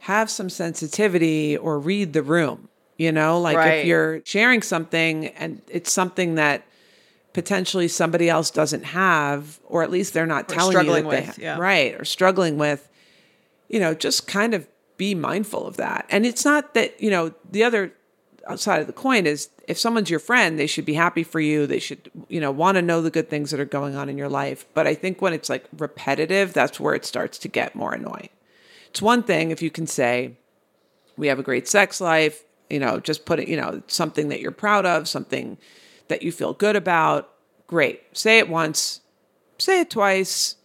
have 0.00 0.30
some 0.30 0.48
sensitivity 0.48 1.56
or 1.56 1.78
read 1.78 2.12
the 2.12 2.22
room. 2.22 2.68
You 2.96 3.12
know, 3.12 3.40
like 3.40 3.56
right. 3.56 3.78
if 3.78 3.86
you're 3.86 4.20
sharing 4.24 4.60
something 4.60 5.28
and 5.28 5.62
it's 5.68 5.90
something 5.90 6.34
that 6.34 6.64
potentially 7.32 7.88
somebody 7.88 8.28
else 8.28 8.50
doesn't 8.50 8.84
have, 8.84 9.58
or 9.64 9.82
at 9.82 9.90
least 9.90 10.12
they're 10.12 10.26
not 10.26 10.50
or 10.50 10.54
telling 10.54 10.86
you 10.86 10.92
that 10.92 11.04
with, 11.06 11.18
they 11.18 11.24
ha- 11.24 11.34
yeah. 11.38 11.58
right 11.58 11.98
or 11.98 12.04
struggling 12.04 12.58
with, 12.58 12.88
you 13.68 13.80
know, 13.80 13.94
just 13.94 14.26
kind 14.26 14.52
of 14.52 14.66
be 15.00 15.14
mindful 15.14 15.66
of 15.66 15.78
that. 15.78 16.04
And 16.10 16.26
it's 16.26 16.44
not 16.44 16.74
that, 16.74 17.02
you 17.02 17.08
know, 17.08 17.32
the 17.50 17.64
other 17.64 17.94
side 18.56 18.82
of 18.82 18.86
the 18.86 18.92
coin 18.92 19.24
is 19.24 19.48
if 19.66 19.78
someone's 19.78 20.10
your 20.10 20.18
friend, 20.18 20.58
they 20.58 20.66
should 20.66 20.84
be 20.84 20.92
happy 20.92 21.22
for 21.22 21.40
you. 21.40 21.66
They 21.66 21.78
should, 21.78 22.10
you 22.28 22.38
know, 22.38 22.50
want 22.50 22.76
to 22.76 22.82
know 22.82 23.00
the 23.00 23.10
good 23.10 23.30
things 23.30 23.50
that 23.50 23.60
are 23.60 23.64
going 23.64 23.96
on 23.96 24.10
in 24.10 24.18
your 24.18 24.28
life. 24.28 24.66
But 24.74 24.86
I 24.86 24.94
think 24.94 25.22
when 25.22 25.32
it's 25.32 25.48
like 25.48 25.64
repetitive, 25.78 26.52
that's 26.52 26.78
where 26.78 26.94
it 26.94 27.06
starts 27.06 27.38
to 27.38 27.48
get 27.48 27.74
more 27.74 27.94
annoying. 27.94 28.28
It's 28.90 29.00
one 29.00 29.22
thing 29.22 29.50
if 29.50 29.62
you 29.62 29.70
can 29.70 29.86
say, 29.86 30.36
we 31.16 31.28
have 31.28 31.38
a 31.38 31.42
great 31.42 31.66
sex 31.66 31.98
life, 31.98 32.44
you 32.68 32.78
know, 32.78 33.00
just 33.00 33.24
put 33.24 33.40
it, 33.40 33.48
you 33.48 33.56
know, 33.56 33.82
something 33.86 34.28
that 34.28 34.40
you're 34.40 34.50
proud 34.50 34.84
of, 34.84 35.08
something 35.08 35.56
that 36.08 36.22
you 36.22 36.30
feel 36.30 36.52
good 36.52 36.76
about. 36.76 37.32
Great. 37.66 38.02
Say 38.14 38.38
it 38.38 38.50
once, 38.50 39.00
say 39.56 39.80
it 39.80 39.88
twice. 39.88 40.56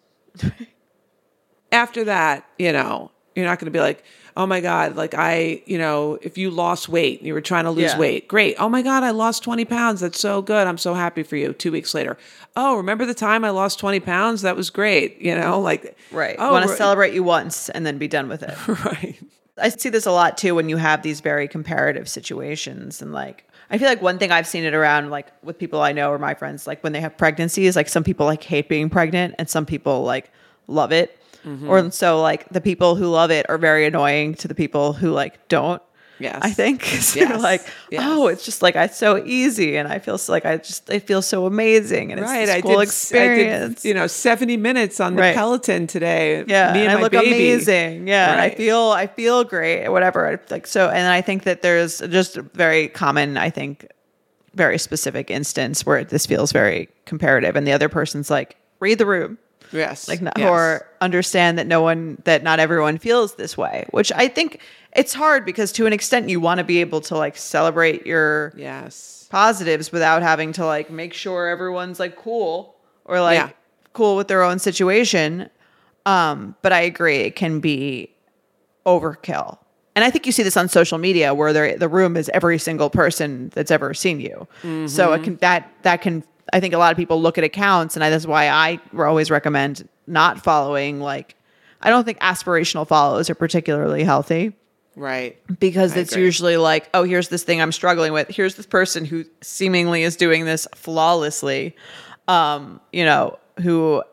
After 1.71 2.04
that, 2.04 2.50
you 2.60 2.74
know, 2.74 3.12
you're 3.36 3.45
not 3.45 3.60
going 3.60 3.65
to 3.65 3.71
be 3.71 3.80
like, 3.80 4.04
oh 4.38 4.45
my 4.45 4.60
God, 4.60 4.95
like 4.95 5.13
I, 5.13 5.62
you 5.65 5.78
know, 5.78 6.19
if 6.21 6.38
you 6.38 6.52
lost 6.52 6.89
weight, 6.89 7.21
you 7.21 7.34
were 7.34 7.41
trying 7.41 7.63
to 7.63 7.71
lose 7.71 7.93
yeah. 7.93 7.98
weight, 7.98 8.28
great. 8.28 8.56
Oh 8.60 8.67
my 8.67 8.82
God, 8.82 9.04
I 9.04 9.12
lost 9.12 9.43
20 9.43 9.65
pounds. 9.65 10.02
That's 10.02 10.19
so 10.19 10.41
good. 10.41 10.67
I'm 10.67 10.78
so 10.78 10.93
happy 10.93 11.24
for 11.24 11.38
you. 11.38 11.54
Two 11.54 11.71
weeks 11.71 11.93
later, 11.93 12.17
oh, 12.56 12.76
remember 12.76 13.06
the 13.06 13.13
time 13.13 13.45
I 13.45 13.52
lost 13.52 13.80
20 13.80 14.00
pounds? 14.02 14.41
That 14.41 14.56
was 14.56 14.69
great. 14.69 15.21
You 15.21 15.36
know, 15.36 15.60
like, 15.60 15.98
right. 16.12 16.36
Oh, 16.38 16.52
want 16.52 16.69
to 16.69 16.76
celebrate 16.76 17.13
you 17.13 17.24
once 17.24 17.69
and 17.69 17.86
then 17.86 17.98
be 17.98 18.08
done 18.08 18.28
with 18.28 18.43
it. 18.43 18.67
right. 18.86 19.17
I 19.58 19.69
see 19.69 19.89
this 19.89 20.06
a 20.06 20.12
lot 20.12 20.38
too 20.38 20.54
when 20.54 20.67
you 20.67 20.78
have 20.78 21.02
these 21.02 21.21
very 21.21 21.48
comparative 21.48 22.10
situations 22.10 23.02
and 23.02 23.13
like, 23.13 23.48
I 23.69 23.78
feel 23.78 23.88
like 23.88 24.02
one 24.02 24.19
thing 24.19 24.32
I've 24.32 24.48
seen 24.48 24.65
it 24.65 24.74
around 24.74 25.10
like 25.10 25.28
with 25.43 25.58
people 25.58 25.82
I 25.82 25.93
know 25.93 26.12
or 26.12 26.19
my 26.19 26.34
friends, 26.34 26.67
like 26.67 26.84
when 26.84 26.91
they 26.91 27.00
have 27.00 27.17
pregnancies, 27.17 27.76
like 27.76 27.88
some 27.88 28.04
people 28.04 28.26
like 28.26 28.43
hate 28.43 28.67
being 28.67 28.89
pregnant 28.89 29.36
and 29.39 29.50
some 29.50 29.65
people 29.65 30.04
like 30.04 30.30
love 30.67 30.91
it. 30.91 31.17
Mm-hmm. 31.45 31.69
Or 31.69 31.91
so 31.91 32.21
like 32.21 32.49
the 32.49 32.62
people 32.62 32.95
who 32.95 33.08
love 33.08 33.31
it 33.31 33.45
are 33.49 33.58
very 33.58 33.86
annoying 33.86 34.34
to 34.36 34.47
the 34.47 34.55
people 34.55 34.93
who 34.93 35.12
like 35.12 35.47
don't. 35.47 35.81
Yes. 36.17 36.39
I 36.41 36.51
think 36.51 36.81
yes. 37.15 37.41
like, 37.41 37.65
yes. 37.91 38.01
oh, 38.05 38.27
it's 38.27 38.45
just 38.45 38.62
like 38.62 38.75
it's 38.75 38.97
so 38.97 39.23
easy, 39.25 39.75
and 39.75 39.88
I 39.88 39.99
feel 39.99 40.17
so, 40.17 40.31
like 40.31 40.45
I 40.45 40.58
just 40.58 40.89
it 40.89 41.05
feels 41.05 41.27
so 41.27 41.45
amazing, 41.45 42.12
and 42.12 42.21
right. 42.21 42.47
it's 42.47 42.51
a 42.51 42.62
cool 42.62 42.79
experience. 42.79 43.81
Did, 43.81 43.89
you 43.89 43.93
know, 43.93 44.08
seventy 44.08 44.55
minutes 44.55 44.99
on 44.99 45.15
the 45.15 45.21
right. 45.21 45.36
Peloton 45.36 45.88
today. 45.88 46.45
Yeah, 46.47 46.71
me 46.73 46.81
and, 46.81 46.91
and 46.91 46.99
I 46.99 47.01
look 47.01 47.12
baby. 47.12 47.27
amazing. 47.27 48.08
Yeah, 48.08 48.36
right. 48.36 48.53
I 48.53 48.55
feel 48.55 48.91
I 48.91 49.08
feel 49.08 49.43
great. 49.43 49.89
Whatever. 49.89 50.41
Like 50.49 50.67
so, 50.67 50.89
and 50.89 51.08
I 51.08 51.21
think 51.21 51.43
that 51.43 51.62
there's 51.62 51.99
just 51.99 52.38
a 52.38 52.43
very 52.43 52.88
common. 52.88 53.38
I 53.38 53.49
think 53.49 53.88
very 54.53 54.77
specific 54.77 55.29
instance 55.29 55.86
where 55.86 56.05
this 56.05 56.25
feels 56.25 56.53
very 56.53 56.88
comparative, 57.05 57.58
and 57.58 57.67
the 57.67 57.73
other 57.73 57.89
person's 57.89 58.29
like, 58.29 58.55
read 58.79 58.97
the 58.97 59.05
room. 59.05 59.38
Yes. 59.71 60.08
Like, 60.08 60.21
yes. 60.21 60.49
or 60.49 60.88
understand 61.01 61.58
that 61.58 61.67
no 61.67 61.82
one, 61.82 62.21
that 62.25 62.43
not 62.43 62.60
everyone 62.60 62.97
feels 62.97 63.36
this 63.36 63.58
way, 63.58 63.86
which 63.91 64.12
I 64.12 64.28
think 64.28 64.62
it's 64.95 65.13
hard 65.13 65.45
because 65.45 65.71
to 65.73 65.86
an 65.86 65.93
extent 65.93 66.30
you 66.30 66.39
want 66.39 66.60
to 66.60 66.63
be 66.63 66.80
able 66.82 67.01
to 67.01 67.17
like 67.17 67.38
celebrate 67.38 68.06
your 68.06 68.54
yes 68.56 69.28
positives 69.30 69.91
without 69.91 70.21
having 70.21 70.54
to 70.54 70.65
like 70.65 70.89
make 70.89 71.13
sure 71.13 71.47
everyone's 71.47 71.99
like 71.99 72.15
cool 72.15 72.75
or 73.04 73.19
like 73.19 73.38
yeah. 73.38 73.49
cool 73.93 74.15
with 74.15 74.28
their 74.28 74.43
own 74.43 74.60
situation. 74.60 75.49
Um, 76.06 76.56
but 76.62 76.71
I 76.71 76.82
agree, 76.82 77.17
it 77.17 77.36
can 77.36 77.60
be 77.60 78.12
overkill. 78.86 79.58
And 79.95 80.04
I 80.04 80.12
think 80.12 80.25
you 80.25 80.32
see 80.32 80.43
this 80.43 80.58
on 80.58 80.67
social 80.67 80.97
media 80.97 81.34
where 81.34 81.54
the 81.78 81.88
room 81.88 82.17
is 82.17 82.30
every 82.30 82.60
single 82.60 82.89
person 82.89 83.49
that's 83.56 83.71
ever 83.71 83.93
seen 83.93 84.19
you. 84.19 84.47
Mm-hmm. 84.62 84.88
So 84.88 85.13
it 85.13 85.23
can 85.23 85.38
that 85.38 85.71
that 85.84 86.01
can 86.01 86.23
I 86.53 86.60
think 86.60 86.73
a 86.73 86.77
lot 86.77 86.91
of 86.91 86.97
people 86.97 87.21
look 87.21 87.38
at 87.38 87.43
accounts, 87.43 87.95
and 87.95 88.03
I, 88.03 88.10
that's 88.10 88.25
why 88.25 88.49
I 88.49 88.79
always 88.97 89.31
recommend 89.31 89.88
not 90.08 90.43
following. 90.43 90.99
Like, 90.99 91.36
I 91.81 91.89
don't 91.89 92.03
think 92.03 92.19
aspirational 92.19 92.88
follows 92.88 93.29
are 93.29 93.36
particularly 93.36 94.03
healthy. 94.03 94.53
Right. 94.95 95.38
Because 95.60 95.95
I 95.95 95.99
it's 95.99 96.13
agree. 96.13 96.23
usually 96.23 96.58
like, 96.58 96.89
oh, 96.93 97.03
here's 97.03 97.29
this 97.29 97.43
thing 97.43 97.62
I'm 97.62 97.71
struggling 97.71 98.13
with. 98.13 98.29
Here's 98.29 98.55
this 98.55 98.65
person 98.65 99.05
who 99.05 99.25
seemingly 99.41 100.03
is 100.03 100.15
doing 100.15 100.45
this 100.45 100.67
flawlessly. 100.73 101.75
Um, 102.27 102.79
you 102.91 103.05
know, 103.05 103.38
who 103.62 104.03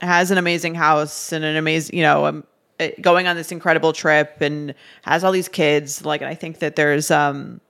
has 0.00 0.30
an 0.30 0.38
amazing 0.38 0.74
house 0.74 1.32
and 1.32 1.44
an 1.44 1.56
amazing, 1.56 1.96
you 1.96 2.02
know, 2.02 2.26
um, 2.26 2.44
eh, 2.80 2.92
going 3.00 3.26
on 3.26 3.36
this 3.36 3.52
incredible 3.52 3.92
trip 3.92 4.40
and 4.40 4.74
has 5.02 5.24
all 5.24 5.32
these 5.32 5.48
kids. 5.48 6.04
Like, 6.04 6.20
and 6.20 6.28
I 6.28 6.34
think 6.34 6.58
that 6.60 6.74
there's, 6.74 7.10
um, 7.10 7.60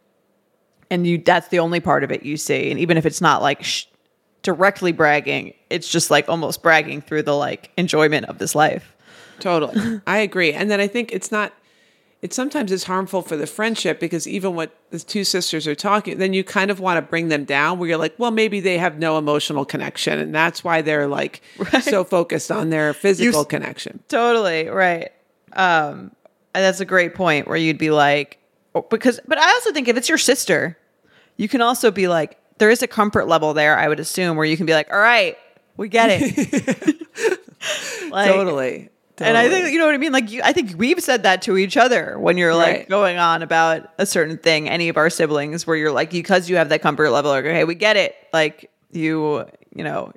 and 0.90 1.07
you, 1.07 1.19
that's 1.19 1.49
the 1.49 1.59
only 1.59 1.81
part 1.81 2.05
of 2.05 2.12
it 2.12 2.23
you 2.23 2.37
see. 2.37 2.71
And 2.71 2.79
even 2.79 2.97
if 2.97 3.05
it's 3.05 3.21
not 3.21 3.43
like 3.43 3.62
sh- 3.64 3.87
directly 4.45 4.93
bragging. 4.93 5.55
It's 5.71 5.89
just 5.89 6.11
like 6.11 6.29
almost 6.29 6.63
bragging 6.63 7.01
through 7.01 7.23
the 7.23 7.35
like 7.35 7.73
enjoyment 7.77 8.27
of 8.27 8.39
this 8.39 8.55
life. 8.55 8.95
Totally. 9.41 10.01
I 10.07 10.19
agree. 10.19 10.53
And 10.53 10.71
then 10.71 10.81
I 10.81 10.87
think 10.87 11.11
it's 11.11 11.33
not 11.33 11.53
it 12.23 12.33
sometimes 12.33 12.73
is 12.73 12.85
harmful 12.85 13.21
for 13.21 13.37
the 13.37 13.47
friendship 13.47 14.01
because 14.01 14.27
even 14.27 14.55
what 14.55 14.75
the 14.88 14.99
two 14.99 15.25
sisters 15.25 15.67
are 15.67 15.75
talking, 15.75 16.17
then 16.17 16.33
you 16.33 16.42
kind 16.42 16.71
of 16.71 16.81
want 16.81 16.97
to 16.97 17.03
bring 17.03 17.29
them 17.29 17.45
down 17.45 17.79
where 17.79 17.87
you're 17.87 17.99
like, 17.99 18.15
well, 18.17 18.31
maybe 18.31 18.61
they 18.61 18.79
have 18.79 18.99
no 18.99 19.19
emotional 19.19 19.67
connection. 19.67 20.19
And 20.19 20.35
that's 20.35 20.65
why 20.65 20.81
they're 20.81 21.07
like 21.07 21.42
right. 21.59 21.85
so 21.85 22.03
focused 22.03 22.51
on 22.51 22.71
their 22.71 22.95
physical 22.95 23.40
you, 23.40 23.47
connection. 23.47 24.03
Totally. 24.09 24.69
Right. 24.69 25.13
Um, 25.53 26.13
and 26.55 26.65
that's 26.65 26.81
a 26.81 26.87
great 26.87 27.15
point 27.15 27.47
where 27.47 27.59
you'd 27.59 27.77
be 27.77 27.90
like, 27.90 28.38
oh, 28.75 28.87
because, 28.88 29.21
but 29.29 29.37
I 29.37 29.47
also 29.47 29.73
think 29.73 29.88
if 29.88 29.97
it's 29.99 30.09
your 30.09 30.17
sister, 30.17 30.79
you 31.37 31.49
can 31.49 31.61
also 31.61 31.90
be 31.90 32.09
like, 32.09 32.38
there 32.59 32.71
is 32.71 32.83
a 32.83 32.87
comfort 32.87 33.27
level 33.27 33.55
there, 33.55 33.79
I 33.79 33.88
would 33.88 34.00
assume, 34.00 34.37
where 34.37 34.46
you 34.46 34.57
can 34.57 34.67
be 34.67 34.73
like, 34.73 34.92
all 34.92 34.98
right, 34.98 35.37
we 35.77 35.88
get 35.88 36.09
it. 36.11 37.00
like, 38.11 38.31
totally. 38.31 38.90
Totally. 39.17 39.29
And 39.29 39.38
I 39.38 39.48
think 39.48 39.73
you 39.73 39.79
know 39.79 39.87
what 39.87 39.94
I 39.94 39.98
mean. 39.98 40.11
Like 40.11 40.33
you, 40.33 40.40
I 40.42 40.52
think 40.52 40.75
we've 40.77 41.00
said 41.00 41.23
that 41.23 41.42
to 41.42 41.57
each 41.57 41.77
other 41.77 42.19
when 42.19 42.37
you're 42.37 42.55
like 42.55 42.77
right. 42.77 42.88
going 42.88 43.17
on 43.17 43.42
about 43.42 43.88
a 43.96 44.07
certain 44.07 44.38
thing. 44.38 44.69
Any 44.69 44.88
of 44.88 44.96
our 44.96 45.09
siblings, 45.09 45.69
where 45.69 45.77
you're 45.77 45.92
like, 45.92 46.11
because 46.11 46.50
you 46.50 46.57
have 46.57 46.69
that 46.71 46.83
comfort 46.83 47.11
level, 47.11 47.31
like, 47.31 47.44
okay, 47.44 47.63
we 47.63 47.77
get 47.77 47.96
it. 47.96 48.17
Like 48.33 48.73
you, 48.90 49.46
you 49.73 49.85
know, 49.85 50.13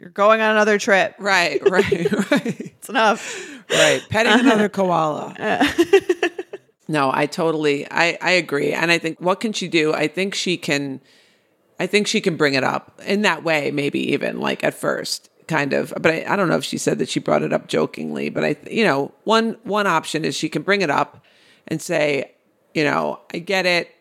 you're 0.00 0.10
going 0.10 0.40
on 0.40 0.50
another 0.50 0.80
trip. 0.80 1.14
Right, 1.20 1.62
right, 1.70 2.12
right. 2.32 2.60
It's 2.60 2.88
enough. 2.88 3.48
right. 3.70 4.02
Petting 4.10 4.32
another 4.32 4.68
koala. 4.68 5.36
no, 6.88 7.12
I 7.14 7.26
totally 7.26 7.86
I 7.88 8.18
I 8.20 8.32
agree. 8.32 8.72
And 8.72 8.90
I 8.90 8.98
think 8.98 9.20
what 9.20 9.38
can 9.38 9.52
she 9.52 9.68
do? 9.68 9.94
I 9.94 10.08
think 10.08 10.34
she 10.34 10.56
can 10.56 11.00
I 11.80 11.86
think 11.86 12.06
she 12.06 12.20
can 12.20 12.36
bring 12.36 12.54
it 12.54 12.64
up 12.64 13.00
in 13.04 13.22
that 13.22 13.44
way 13.44 13.70
maybe 13.70 14.12
even 14.12 14.40
like 14.40 14.64
at 14.64 14.74
first 14.74 15.30
kind 15.46 15.72
of. 15.72 15.92
But 16.00 16.12
I, 16.12 16.24
I 16.28 16.36
don't 16.36 16.48
know 16.48 16.56
if 16.56 16.64
she 16.64 16.78
said 16.78 16.98
that 16.98 17.08
she 17.08 17.20
brought 17.20 17.42
it 17.42 17.52
up 17.52 17.68
jokingly 17.68 18.28
but 18.28 18.44
i 18.44 18.56
you 18.70 18.84
know 18.84 19.12
one 19.24 19.56
one 19.64 19.86
option 19.86 20.24
is 20.24 20.36
she 20.36 20.48
can 20.48 20.62
bring 20.62 20.82
it 20.82 20.90
up 20.90 21.24
and 21.66 21.80
say 21.80 22.32
you 22.74 22.84
know 22.84 23.20
i 23.32 23.38
get 23.38 23.66
it. 23.66 23.94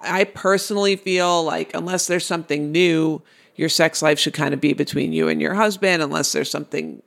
I 0.00 0.24
personally 0.24 0.94
feel 0.94 1.42
like 1.42 1.74
unless 1.74 2.06
there's 2.06 2.24
something 2.24 2.70
new 2.70 3.20
your 3.56 3.68
sex 3.68 4.00
life 4.00 4.18
should 4.18 4.34
kind 4.34 4.54
of 4.54 4.60
be 4.60 4.72
between 4.72 5.12
you 5.12 5.28
and 5.28 5.40
your 5.40 5.54
husband 5.54 6.00
unless 6.00 6.32
there's 6.32 6.50
something 6.50 7.02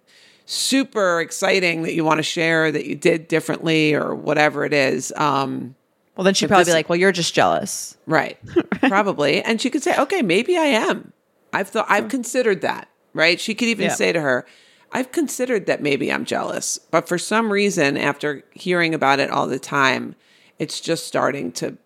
super 0.46 1.22
exciting 1.22 1.84
that 1.84 1.94
you 1.94 2.04
want 2.04 2.18
to 2.18 2.24
share 2.24 2.72
that 2.72 2.86
you 2.86 2.96
did 2.96 3.30
differently 3.30 3.94
or 3.94 4.14
whatever 4.14 4.66
it 4.66 4.74
is. 4.74 5.14
Um 5.16 5.76
Well, 6.16 6.26
then 6.26 6.34
she'd 6.34 6.48
probably 6.48 6.66
be 6.66 6.74
like, 6.74 6.90
"Well, 6.90 6.98
you're 7.00 7.12
just 7.12 7.34
jealous." 7.34 7.98
Right. 8.06 8.38
Probably. 8.82 9.42
And 9.42 9.62
she 9.62 9.70
could 9.70 9.82
say, 9.84 9.96
okay, 9.98 10.22
maybe 10.22 10.58
I 10.58 10.66
am. 10.66 11.14
I've 11.54 11.70
thought, 11.70 11.86
I've 11.90 12.10
considered 12.10 12.62
that. 12.62 12.88
Right. 13.14 13.40
She 13.40 13.56
could 13.56 13.68
even 13.70 13.86
Yeah. 13.88 13.94
say 13.96 14.12
to 14.12 14.22
her, 14.22 14.46
I've 14.92 15.12
considered 15.12 15.66
that 15.68 15.82
maybe 15.82 16.12
I'm 16.12 16.26
jealous. 16.26 16.78
But 16.78 17.08
for 17.08 17.18
some 17.18 17.52
reason, 17.52 17.98
after 17.98 18.44
hearing 18.52 18.94
about 18.94 19.20
it 19.20 19.30
all 19.30 19.48
the 19.48 19.60
time, 19.60 20.16
it's 20.60 20.80
just 20.82 21.08
starting 21.08 21.52
to 21.54 21.78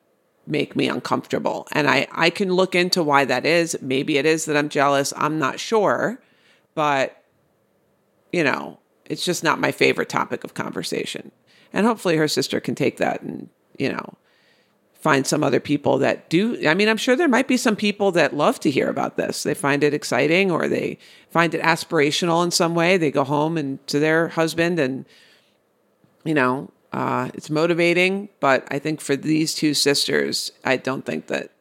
make 0.47 0.76
me 0.76 0.88
uncomfortable. 0.88 1.67
And 1.71 1.88
I, 1.89 2.07
I 2.11 2.30
can 2.30 2.51
look 2.53 2.76
into 2.76 3.03
why 3.03 3.26
that 3.26 3.45
is. 3.45 3.78
Maybe 3.82 4.17
it 4.17 4.26
is 4.26 4.45
that 4.45 4.57
I'm 4.57 4.69
jealous. 4.69 5.13
I'm 5.15 5.38
not 5.39 5.59
sure. 5.59 6.19
But, 6.76 7.23
you 8.32 8.43
know, 8.43 8.80
it's 9.05 9.23
just 9.26 9.43
not 9.43 9.59
my 9.59 9.71
favorite 9.71 10.09
topic 10.09 10.43
of 10.43 10.53
conversation. 10.53 11.32
And 11.73 11.86
hopefully 11.86 12.17
her 12.17 12.28
sister 12.28 12.59
can 12.59 12.76
take 12.76 12.97
that 12.97 13.21
and, 13.21 13.49
you 13.78 13.91
know, 13.91 14.13
find 14.93 15.28
some 15.28 15.43
other 15.43 15.59
people 15.59 15.99
that 15.99 16.30
do. 16.30 16.67
I 16.67 16.73
mean, 16.73 16.89
I'm 16.89 16.97
sure 16.97 17.15
there 17.15 17.28
might 17.28 17.47
be 17.47 17.57
some 17.57 17.76
people 17.76 18.11
that 18.13 18.36
love 18.36 18.59
to 18.61 18.71
hear 18.71 18.89
about 18.89 19.17
this. 19.17 19.43
They 19.43 19.53
find 19.53 19.84
it 19.84 19.93
exciting 19.93 20.49
or 20.49 20.67
they 20.67 20.97
find 21.30 21.53
it 21.53 21.61
aspirational 21.61 22.43
in 22.43 22.51
some 22.51 22.73
way. 22.73 22.97
They 22.97 23.11
go 23.11 23.23
home 23.23 23.57
and 23.57 23.86
to 23.88 23.99
their 23.99 24.30
husband 24.30 24.80
and, 24.80 25.05
you 26.23 26.34
know, 26.34 26.71
uh, 26.91 27.30
it's 27.34 27.49
motivating. 27.49 28.30
But 28.39 28.67
I 28.71 28.80
think 28.80 28.99
for 28.99 29.15
these 29.15 29.53
two 29.53 29.73
sisters, 29.76 30.51
I 30.63 30.78
don't 30.78 31.05
think 31.05 31.28
that 31.28 31.51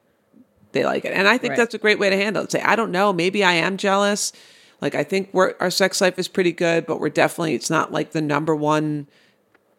they 0.72 0.84
like 0.84 1.04
it. 1.04 1.12
And 1.12 1.28
I 1.28 1.36
think 1.36 1.50
Right. 1.50 1.58
that's 1.58 1.74
a 1.74 1.78
great 1.78 1.98
way 1.98 2.10
to 2.10 2.16
handle 2.16 2.44
it. 2.44 2.50
Say, 2.52 2.62
I 2.62 2.76
don't 2.76 2.90
know, 2.92 3.12
maybe 3.12 3.44
I 3.44 3.52
am 3.52 3.76
jealous. 3.76 4.32
Like 4.80 4.94
I 4.94 5.04
think 5.04 5.30
we're 5.32 5.54
our 5.60 5.70
sex 5.70 6.00
life 6.00 6.18
is 6.18 6.28
pretty 6.28 6.52
good, 6.52 6.86
but 6.86 6.98
we're 6.98 7.08
definitely 7.08 7.54
it's 7.54 7.70
not 7.70 7.92
like 7.92 8.12
the 8.12 8.22
number 8.22 8.54
one 8.56 9.06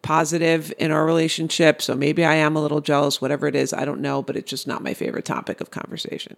positive 0.06 0.72
in 0.78 0.92
our 0.92 1.04
relationship. 1.04 1.82
So 1.82 1.96
maybe 1.96 2.24
I 2.24 2.34
am 2.34 2.54
a 2.54 2.62
little 2.62 2.80
jealous, 2.80 3.20
whatever 3.20 3.48
it 3.48 3.56
is. 3.56 3.72
I 3.72 3.84
don't 3.84 4.00
know, 4.00 4.22
but 4.22 4.36
it's 4.36 4.48
just 4.48 4.64
not 4.64 4.80
my 4.80 4.94
favorite 4.94 5.24
topic 5.24 5.60
of 5.60 5.72
conversation. 5.72 6.36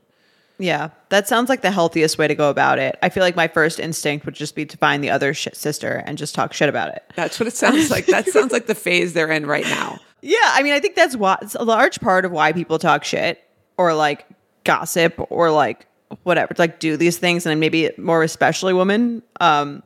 Yeah, 0.58 0.88
that 1.10 1.28
sounds 1.28 1.50
like 1.50 1.60
the 1.60 1.70
healthiest 1.70 2.16
way 2.16 2.26
to 2.26 2.34
go 2.34 2.48
about 2.48 2.78
it. 2.78 2.98
I 3.02 3.10
feel 3.10 3.22
like 3.22 3.36
my 3.36 3.46
first 3.46 3.78
instinct 3.78 4.24
would 4.24 4.34
just 4.34 4.54
be 4.54 4.64
to 4.64 4.76
find 4.78 5.04
the 5.04 5.10
other 5.10 5.34
shit 5.34 5.54
sister 5.54 6.02
and 6.06 6.16
just 6.16 6.34
talk 6.34 6.54
shit 6.54 6.70
about 6.70 6.94
it. 6.94 7.04
That's 7.14 7.38
what 7.38 7.46
it 7.46 7.54
sounds 7.54 7.90
like. 7.90 8.06
That 8.06 8.26
sounds 8.32 8.52
like 8.52 8.66
the 8.66 8.74
phase 8.74 9.12
they're 9.12 9.30
in 9.30 9.44
right 9.44 9.66
now. 9.66 10.00
Yeah, 10.22 10.38
I 10.42 10.62
mean, 10.62 10.72
I 10.72 10.80
think 10.80 10.94
that's 10.94 11.14
why 11.14 11.36
it's 11.42 11.54
a 11.54 11.62
large 11.62 12.00
part 12.00 12.24
of 12.24 12.32
why 12.32 12.54
people 12.54 12.78
talk 12.78 13.04
shit 13.04 13.44
or 13.76 13.92
like 13.92 14.26
gossip 14.64 15.14
or 15.30 15.50
like 15.50 15.86
whatever, 16.22 16.54
like 16.56 16.80
do 16.80 16.96
these 16.96 17.18
things, 17.18 17.44
and 17.44 17.60
maybe 17.60 17.90
more 17.98 18.22
especially 18.22 18.72
women 18.72 19.22
um, 19.40 19.82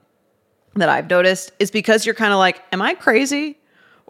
that 0.76 0.89
I've 0.89 1.11
noticed 1.11 1.51
is 1.59 1.72
because 1.72 2.07
you're 2.07 2.14
kind 2.14 2.33
of 2.33 2.39
like, 2.39 2.62
am 2.72 2.80
I 2.80 2.95
crazy? 2.95 3.59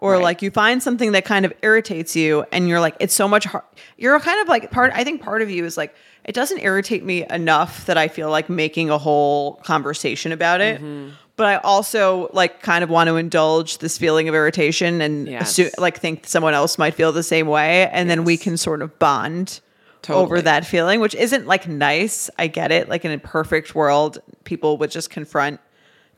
Or 0.03 0.13
Right. 0.15 0.21
like 0.23 0.41
you 0.41 0.51
find 0.51 0.83
something 0.83 1.13
that 1.13 1.23
kind 1.23 1.45
of 1.45 1.53
irritates 1.61 2.13
you, 2.13 2.43
and 2.51 2.67
you're 2.67 2.81
like, 2.81 2.95
it's 2.99 3.13
so 3.13 3.25
much 3.25 3.45
hard. 3.45 3.63
You're 3.97 4.19
kind 4.19 4.41
of 4.41 4.49
like 4.49 4.69
part. 4.69 4.91
I 4.93 5.05
think 5.05 5.21
part 5.21 5.41
of 5.41 5.49
you 5.49 5.63
is 5.63 5.77
like, 5.77 5.95
it 6.25 6.35
doesn't 6.35 6.59
irritate 6.59 7.05
me 7.05 7.25
enough 7.29 7.85
that 7.85 7.97
I 7.97 8.09
feel 8.09 8.29
like 8.29 8.49
making 8.49 8.89
a 8.89 8.97
whole 8.97 9.53
conversation 9.63 10.33
about 10.33 10.59
it. 10.59 10.81
Mm-hmm. 10.81 11.11
But 11.37 11.45
I 11.47 11.55
also 11.57 12.29
like 12.33 12.61
kind 12.61 12.83
of 12.83 12.89
want 12.89 13.07
to 13.07 13.15
indulge 13.15 13.77
this 13.77 13.97
feeling 13.97 14.27
of 14.27 14.35
irritation 14.35 14.99
and 15.01 15.27
Yes. 15.27 15.53
assu- 15.57 15.71
like 15.79 15.97
think 15.99 16.27
someone 16.27 16.53
else 16.53 16.77
might 16.77 16.95
feel 16.95 17.13
the 17.13 17.23
same 17.23 17.47
way, 17.47 17.87
and 17.89 18.09
then 18.09 18.25
we 18.25 18.35
can 18.35 18.57
sort 18.57 18.81
of 18.81 18.99
bond 18.99 19.61
Totally. 20.01 20.21
over 20.25 20.41
that 20.41 20.65
feeling, 20.65 20.99
which 20.99 21.15
isn't 21.15 21.47
like 21.47 21.65
nice. 21.69 22.29
I 22.37 22.47
get 22.47 22.73
it. 22.73 22.89
Like 22.89 23.05
in 23.05 23.11
a 23.11 23.19
perfect 23.19 23.73
world, 23.73 24.19
people 24.43 24.77
would 24.79 24.91
just 24.91 25.09
confront 25.09 25.61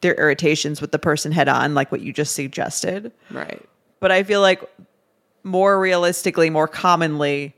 their 0.01 0.15
irritations 0.15 0.81
with 0.81 0.91
the 0.91 0.99
person 0.99 1.31
head 1.31 1.47
on, 1.47 1.75
like 1.75 1.91
what 1.91 2.01
you 2.01 2.11
just 2.11 2.33
suggested. 2.33 3.11
Right. 3.29 3.61
But 3.99 4.11
I 4.11 4.23
feel 4.23 4.41
like 4.41 4.61
more 5.43 5.79
realistically, 5.79 6.49
more 6.49 6.67
commonly, 6.67 7.55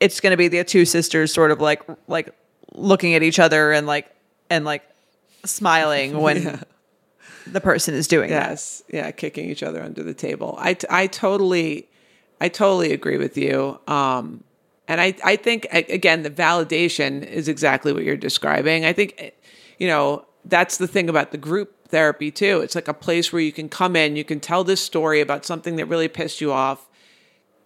it's 0.00 0.20
going 0.20 0.32
to 0.32 0.36
be 0.36 0.48
the 0.48 0.64
two 0.64 0.84
sisters 0.84 1.32
sort 1.32 1.50
of 1.50 1.60
like 1.60 1.82
like 2.08 2.34
looking 2.74 3.14
at 3.14 3.22
each 3.22 3.38
other 3.38 3.72
and 3.72 3.86
like 3.86 4.10
and 4.50 4.64
like 4.64 4.82
smiling 5.44 6.18
when 6.20 6.62
the 7.46 7.60
person 7.60 7.94
is 7.94 8.08
doing 8.08 8.30
that. 8.30 8.50
Yes. 8.50 8.82
Yeah. 8.92 9.10
Kicking 9.10 9.48
each 9.48 9.62
other 9.62 9.82
under 9.82 10.02
the 10.02 10.14
table. 10.14 10.56
I, 10.58 10.74
t- 10.74 10.86
I 10.90 11.06
totally, 11.06 11.88
I 12.40 12.48
totally 12.48 12.92
agree 12.92 13.18
with 13.18 13.36
you. 13.36 13.78
Um, 13.86 14.44
and 14.88 15.00
I, 15.00 15.14
I 15.24 15.36
think 15.36 15.66
again, 15.72 16.22
the 16.22 16.30
validation 16.30 17.24
is 17.24 17.48
exactly 17.48 17.92
what 17.92 18.04
you're 18.04 18.16
describing. 18.16 18.84
I 18.84 18.92
think, 18.92 19.14
eh, 19.18 19.30
you 19.78 19.86
know, 19.88 20.24
that's 20.44 20.78
the 20.78 20.88
thing 20.88 21.08
about 21.08 21.30
the 21.30 21.38
group 21.38 21.74
therapy 21.92 22.32
too. 22.32 22.60
It's 22.60 22.74
like 22.74 22.88
a 22.88 22.94
place 22.94 23.32
where 23.32 23.42
you 23.42 23.52
can 23.52 23.68
come 23.68 23.94
in, 23.94 24.16
you 24.16 24.24
can 24.24 24.40
tell 24.40 24.64
this 24.64 24.80
story 24.80 25.20
about 25.20 25.44
something 25.44 25.76
that 25.76 25.86
really 25.86 26.08
pissed 26.08 26.40
you 26.40 26.50
off, 26.50 26.88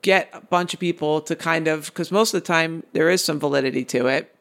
get 0.02 0.28
a 0.34 0.42
bunch 0.42 0.74
of 0.74 0.80
people 0.80 1.22
to 1.22 1.34
kind 1.34 1.68
of, 1.68 1.86
because 1.86 2.12
most 2.12 2.34
of 2.34 2.42
the 2.42 2.46
time 2.46 2.82
there 2.92 3.08
is 3.08 3.24
some 3.24 3.40
validity 3.40 3.84
to 3.86 4.08
it. 4.08 4.34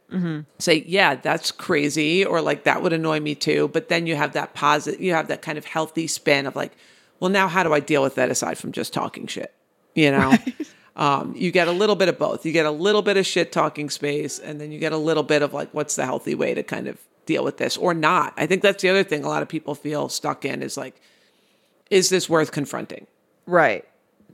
Say, 0.60 0.84
yeah, 0.88 1.16
that's 1.16 1.52
crazy, 1.52 2.24
or 2.24 2.42
like 2.42 2.64
that 2.66 2.84
would 2.84 2.94
annoy 2.94 3.20
me 3.20 3.34
too. 3.36 3.70
But 3.70 3.90
then 3.90 4.06
you 4.06 4.16
have 4.16 4.34
that 4.34 4.54
positive, 4.54 5.02
you 5.02 5.14
have 5.14 5.30
that 5.30 5.42
kind 5.42 5.58
of 5.58 5.66
healthy 5.66 6.08
spin 6.08 6.46
of 6.46 6.56
like, 6.56 6.74
well, 7.20 7.32
now 7.32 7.48
how 7.48 7.64
do 7.64 7.74
I 7.74 7.80
deal 7.80 8.04
with 8.04 8.16
that 8.16 8.30
aside 8.30 8.58
from 8.58 8.72
just 8.72 8.94
talking 8.94 9.26
shit? 9.28 9.54
You 9.96 10.12
know, 10.12 10.34
um, 10.96 11.34
you 11.36 11.52
get 11.52 11.68
a 11.68 11.72
little 11.72 11.96
bit 11.96 12.10
of 12.10 12.20
both. 12.20 12.46
You 12.46 12.52
get 12.52 12.66
a 12.66 12.72
little 12.72 13.02
bit 13.02 13.18
of 13.18 13.26
shit 13.26 13.52
talking 13.52 13.90
space, 13.90 14.38
and 14.40 14.60
then 14.60 14.72
you 14.72 14.80
get 14.80 14.92
a 14.92 14.98
little 14.98 15.24
bit 15.24 15.42
of 15.42 15.54
like, 15.54 15.74
what's 15.74 15.96
the 15.96 16.06
healthy 16.06 16.36
way 16.36 16.54
to 16.54 16.64
kind 16.64 16.88
of 16.88 17.00
deal 17.26 17.44
with 17.44 17.58
this 17.58 17.78
or 17.78 17.94
not? 17.94 18.34
I 18.38 18.46
think 18.46 18.62
that's 18.62 18.82
the 18.82 18.90
other 18.90 19.04
thing 19.04 19.24
a 19.24 19.28
lot 19.30 19.42
of 19.42 19.48
people 19.50 19.76
feel 19.76 20.10
stuck 20.10 20.46
in 20.46 20.62
is 20.62 20.78
like, 20.78 21.00
is 21.90 22.10
this 22.10 22.30
worth 22.30 22.52
confronting? 22.52 23.08
Right. 23.46 23.86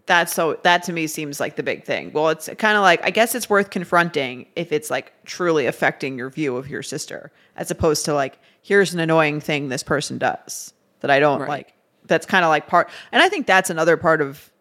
That's 0.07 0.33
so 0.33 0.57
that 0.63 0.83
to 0.83 0.93
me 0.93 1.07
seems 1.07 1.39
like 1.39 1.55
the 1.55 1.63
big 1.63 1.83
thing. 1.85 2.11
Well, 2.11 2.29
it's 2.29 2.49
kind 2.57 2.75
of 2.75 2.81
like 2.81 3.03
I 3.03 3.11
guess 3.11 3.35
it's 3.35 3.49
worth 3.49 3.69
confronting 3.69 4.47
if 4.55 4.71
it's 4.71 4.89
like 4.89 5.13
truly 5.25 5.67
affecting 5.67 6.17
your 6.17 6.29
view 6.29 6.57
of 6.57 6.67
your 6.67 6.81
sister 6.83 7.31
as 7.55 7.69
opposed 7.71 8.05
to 8.05 8.13
like 8.13 8.39
here's 8.61 8.93
an 8.93 8.99
annoying 8.99 9.39
thing 9.39 9.69
this 9.69 9.83
person 9.83 10.17
does 10.17 10.73
that 11.01 11.11
I 11.11 11.19
don't 11.19 11.41
Right. 11.41 11.49
like. 11.49 11.73
That's 12.05 12.25
kind 12.25 12.43
of 12.43 12.49
like 12.49 12.67
part 12.67 12.89
and 13.11 13.21
I 13.21 13.29
think 13.29 13.45
that's 13.47 13.69
another 13.69 13.95
part 13.95 14.21
of 14.21 14.51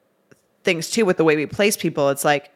things 0.63 0.91
too 0.91 1.05
with 1.07 1.17
the 1.17 1.25
way 1.25 1.37
we 1.37 1.47
place 1.47 1.77
people. 1.77 2.11
It's 2.11 2.25
like 2.25 2.51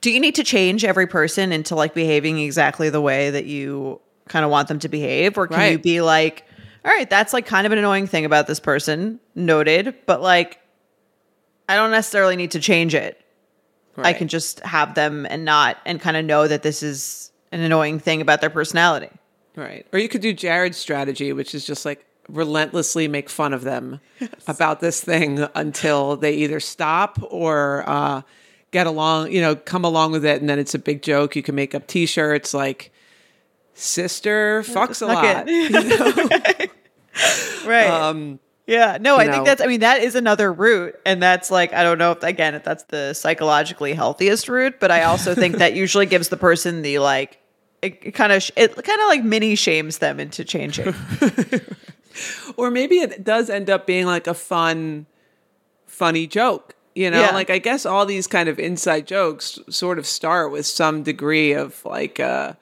do 0.00 0.10
you 0.12 0.20
need 0.20 0.34
to 0.36 0.44
change 0.44 0.84
every 0.84 1.06
person 1.06 1.50
into 1.50 1.74
like 1.74 1.94
behaving 1.94 2.38
exactly 2.38 2.88
the 2.90 3.00
way 3.00 3.30
that 3.30 3.46
you 3.46 4.00
kind 4.28 4.44
of 4.44 4.50
want 4.50 4.68
them 4.68 4.78
to 4.78 4.88
behave 4.88 5.36
or 5.38 5.46
can 5.46 5.72
you 5.72 5.78
be 5.78 6.00
like 6.00 6.44
all 6.84 6.90
right 6.90 7.10
that's 7.10 7.32
like 7.32 7.46
kind 7.46 7.66
of 7.66 7.72
an 7.72 7.78
annoying 7.78 8.06
thing 8.06 8.24
about 8.24 8.46
this 8.46 8.60
person 8.60 9.18
noted 9.34 9.94
but 10.06 10.20
like 10.20 10.60
i 11.68 11.76
don't 11.76 11.90
necessarily 11.90 12.36
need 12.36 12.52
to 12.52 12.60
change 12.60 12.94
it 12.94 13.20
i 14.06 14.12
can 14.12 14.28
just 14.28 14.60
have 14.60 14.94
them 14.94 15.26
and 15.28 15.44
not 15.44 15.76
and 15.84 16.00
kind 16.00 16.16
of 16.16 16.24
know 16.24 16.46
that 16.46 16.62
this 16.62 16.82
is 16.82 17.32
an 17.52 17.60
annoying 17.60 17.98
thing 17.98 18.20
about 18.20 18.40
their 18.40 18.50
personality 18.50 19.10
Right. 19.58 19.84
Or 19.92 19.98
you 19.98 20.08
could 20.08 20.20
do 20.20 20.32
Jared's 20.32 20.78
strategy, 20.78 21.32
which 21.32 21.52
is 21.52 21.66
just 21.66 21.84
like 21.84 22.06
relentlessly 22.28 23.08
make 23.08 23.28
fun 23.28 23.52
of 23.52 23.62
them 23.64 24.00
about 24.46 24.80
this 24.80 25.00
thing 25.00 25.46
until 25.56 26.16
they 26.16 26.34
either 26.34 26.60
stop 26.60 27.18
or 27.28 27.82
uh, 27.88 28.22
get 28.70 28.86
along, 28.86 29.32
you 29.32 29.40
know, 29.40 29.56
come 29.56 29.84
along 29.84 30.12
with 30.12 30.24
it. 30.24 30.40
And 30.40 30.48
then 30.48 30.60
it's 30.60 30.74
a 30.74 30.78
big 30.78 31.02
joke. 31.02 31.34
You 31.34 31.42
can 31.42 31.56
make 31.56 31.74
up 31.74 31.88
t 31.88 32.06
shirts 32.06 32.54
like, 32.54 32.92
sister 33.78 34.62
fucks 34.66 35.00
a 35.02 35.06
lot. 35.06 35.46
right 37.66 37.86
Um, 37.88 38.38
Yeah, 38.66 38.98
no, 39.00 39.16
I 39.16 39.24
know. 39.24 39.32
think 39.32 39.44
that's. 39.46 39.62
I 39.62 39.66
mean, 39.66 39.80
that 39.80 40.02
is 40.02 40.14
another 40.14 40.52
route, 40.52 40.94
and 41.06 41.22
that's 41.22 41.50
like 41.50 41.72
I 41.72 41.82
don't 41.82 41.96
know 41.98 42.12
if 42.12 42.22
again 42.22 42.54
if 42.54 42.64
that's 42.64 42.84
the 42.84 43.14
psychologically 43.14 43.94
healthiest 43.94 44.48
route, 44.48 44.78
but 44.78 44.90
I 44.90 45.04
also 45.04 45.34
think 45.34 45.56
that 45.56 45.74
usually 45.74 46.06
gives 46.06 46.28
the 46.28 46.36
person 46.36 46.82
the 46.82 46.98
like 46.98 47.38
it 47.80 48.12
kind 48.14 48.32
of 48.32 48.48
it 48.56 48.74
kind 48.74 49.00
of 49.00 49.06
like 49.08 49.24
mini 49.24 49.54
shames 49.54 49.98
them 49.98 50.20
into 50.20 50.44
changing. 50.44 50.94
or 52.56 52.70
maybe 52.70 52.98
it 52.98 53.24
does 53.24 53.48
end 53.48 53.70
up 53.70 53.86
being 53.86 54.04
like 54.06 54.26
a 54.26 54.34
fun, 54.34 55.06
funny 55.86 56.26
joke. 56.26 56.74
You 56.94 57.10
know, 57.10 57.20
Yeah. 57.20 57.30
like 57.34 57.48
I 57.48 57.58
guess 57.58 57.86
all 57.86 58.04
these 58.04 58.26
kind 58.26 58.48
of 58.48 58.58
inside 58.58 59.06
jokes 59.06 59.58
sort 59.70 59.98
of 59.98 60.06
start 60.06 60.50
with 60.52 60.66
some 60.66 61.04
degree 61.04 61.52
of 61.52 61.82
like 61.86 62.18
uh, 62.20 62.52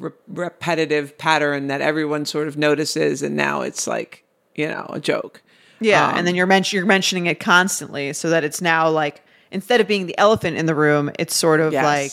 re- 0.00 0.10
repetitive 0.26 1.16
pattern 1.18 1.68
that 1.68 1.80
everyone 1.80 2.24
sort 2.24 2.48
of 2.48 2.56
notices, 2.56 3.22
and 3.22 3.36
now 3.36 3.62
it's 3.62 3.86
like 3.86 4.24
you 4.56 4.66
know 4.68 4.86
a 4.90 4.98
joke. 5.00 5.42
Yeah, 5.80 6.08
Um, 6.08 6.18
and 6.18 6.26
then 6.26 6.34
you're 6.34 6.46
men- 6.46 6.64
you're 6.70 6.84
mentioning 6.86 7.26
it 7.26 7.40
constantly, 7.40 8.12
so 8.12 8.30
that 8.30 8.44
it's 8.44 8.60
now 8.60 8.88
like 8.90 9.22
instead 9.50 9.80
of 9.80 9.86
being 9.86 10.06
the 10.06 10.16
elephant 10.18 10.56
in 10.56 10.66
the 10.66 10.74
room, 10.74 11.10
it's 11.18 11.34
sort 11.36 11.60
of 11.60 11.72
Yes. 11.72 11.84
like 11.84 12.12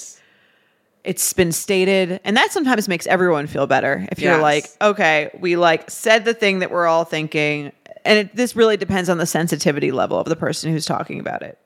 it's 1.04 1.32
been 1.34 1.52
stated, 1.52 2.20
and 2.24 2.36
that 2.36 2.52
sometimes 2.52 2.88
makes 2.90 3.08
everyone 3.08 3.48
feel 3.48 3.66
better. 3.68 4.06
If 4.12 4.20
you're 4.20 4.34
Yes. 4.34 4.42
like, 4.42 4.66
okay, 4.82 5.30
we 5.40 5.56
like 5.56 5.90
said 5.90 6.26
the 6.26 6.34
thing 6.34 6.60
that 6.60 6.70
we're 6.72 6.86
all 6.88 7.06
thinking, 7.06 7.72
and 8.04 8.20
it, 8.20 8.36
this 8.36 8.56
really 8.56 8.76
depends 8.78 9.10
on 9.10 9.18
the 9.18 9.26
sensitivity 9.26 9.92
level 9.92 10.20
of 10.20 10.28
the 10.28 10.36
person 10.36 10.72
who's 10.72 10.86
talking 10.86 11.20
about 11.20 11.44
it. 11.44 11.58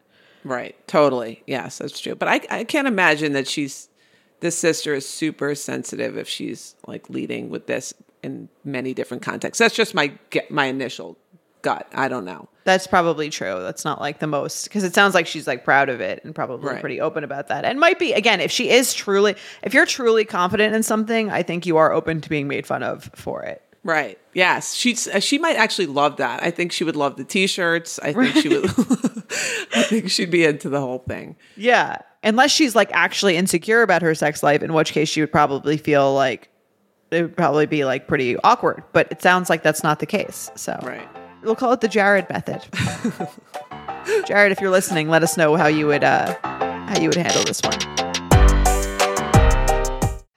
Right. 0.44 0.76
Totally. 0.88 1.44
Yes, 1.48 1.78
that's 1.80 2.00
true. 2.00 2.16
But 2.16 2.28
I, 2.28 2.42
I 2.50 2.64
can't 2.64 2.88
imagine 2.88 3.34
that 3.34 3.48
she's 3.48 3.90
this 4.42 4.58
sister 4.58 4.94
is 4.94 5.08
super 5.08 5.56
sensitive 5.56 6.18
if 6.18 6.28
she's 6.28 6.76
like 6.86 7.10
leading 7.10 7.50
with 7.50 7.66
this 7.68 7.94
in 8.22 8.50
many 8.64 8.94
different 8.94 9.24
contexts. 9.24 9.58
That's 9.60 9.74
just 9.76 9.96
my 9.96 10.12
my 10.50 10.66
initial 10.66 11.18
gut. 11.62 11.88
I 11.94 12.08
don't 12.08 12.26
know. 12.26 12.50
That's 12.64 12.86
probably 12.86 13.30
true. 13.32 13.60
That's 13.62 13.84
not 13.86 14.00
like 14.00 14.20
the 14.20 14.28
most 14.28 14.66
because 14.66 14.84
it 14.84 14.94
sounds 14.94 15.14
like 15.16 15.26
she's 15.26 15.48
like 15.48 15.64
proud 15.64 15.90
of 15.90 16.02
it 16.02 16.24
and 16.24 16.36
probably 16.36 16.70
Right. 16.72 16.80
pretty 16.82 17.02
open 17.02 17.24
about 17.24 17.48
that. 17.48 17.66
And 17.66 17.80
might 17.80 17.98
be 18.00 18.14
again, 18.14 18.40
if 18.42 18.52
she 18.52 18.70
is 18.70 18.94
truly, 18.94 19.36
if 19.64 19.74
you're 19.74 19.86
truly 19.88 20.26
confident 20.26 20.76
in 20.76 20.84
something, 20.84 21.32
I 21.32 21.42
think 21.44 21.66
you 21.66 21.78
are 21.78 21.92
open 21.92 22.22
to 22.22 22.30
being 22.30 22.48
made 22.48 22.68
fun 22.68 22.84
of 22.84 23.10
for 23.16 23.44
it. 23.44 23.62
Right. 23.84 24.20
Yes. 24.34 24.76
She's 24.76 25.08
uh, 25.08 25.20
she 25.20 25.38
might 25.40 25.56
actually 25.56 25.88
love 25.88 26.18
that. 26.18 26.44
I 26.44 26.52
think 26.52 26.72
she 26.72 26.84
would 26.84 26.96
love 26.96 27.16
the 27.18 27.24
t-shirts. 27.24 27.98
I 28.00 28.14
think 28.14 28.36
she 28.36 28.50
would 28.50 28.66
I 29.76 29.84
think 29.84 30.12
she'd 30.12 30.30
be 30.32 30.46
into 30.46 30.70
the 30.70 30.80
whole 30.80 31.00
thing. 31.08 31.36
Yeah. 31.58 31.98
Unless 32.24 32.52
she's 32.52 32.76
like 32.76 32.92
actually 32.94 33.36
insecure 33.38 33.82
about 33.82 34.04
her 34.04 34.14
sex 34.14 34.44
life, 34.44 34.62
in 34.62 34.74
which 34.74 34.92
case 34.92 35.10
she 35.10 35.22
would 35.22 35.32
probably 35.32 35.78
feel 35.78 36.14
like 36.14 36.50
it 37.10 37.24
would 37.24 37.36
probably 37.36 37.66
be 37.66 37.84
like 37.84 38.08
pretty 38.08 38.38
awkward. 38.44 38.84
But 38.94 39.12
it 39.12 39.22
sounds 39.22 39.50
like 39.50 39.64
that's 39.64 39.82
not 39.84 40.00
the 40.00 40.06
case. 40.06 40.52
So 40.56 40.80
Right. 40.84 41.08
we'll 41.42 41.56
call 41.56 41.74
it 41.74 41.82
the 41.82 41.88
Jared 41.88 42.30
method. 42.30 42.62
Jared, 44.28 44.52
if 44.52 44.62
you're 44.62 44.70
listening, 44.70 45.10
let 45.10 45.24
us 45.24 45.38
know 45.38 45.56
how 45.56 45.68
you 45.68 45.88
would 45.88 46.04
uh 46.04 46.36
how 46.44 47.00
you 47.02 47.10
would 47.10 47.18
handle 47.18 47.44
this 47.46 47.62
one. 47.64 48.11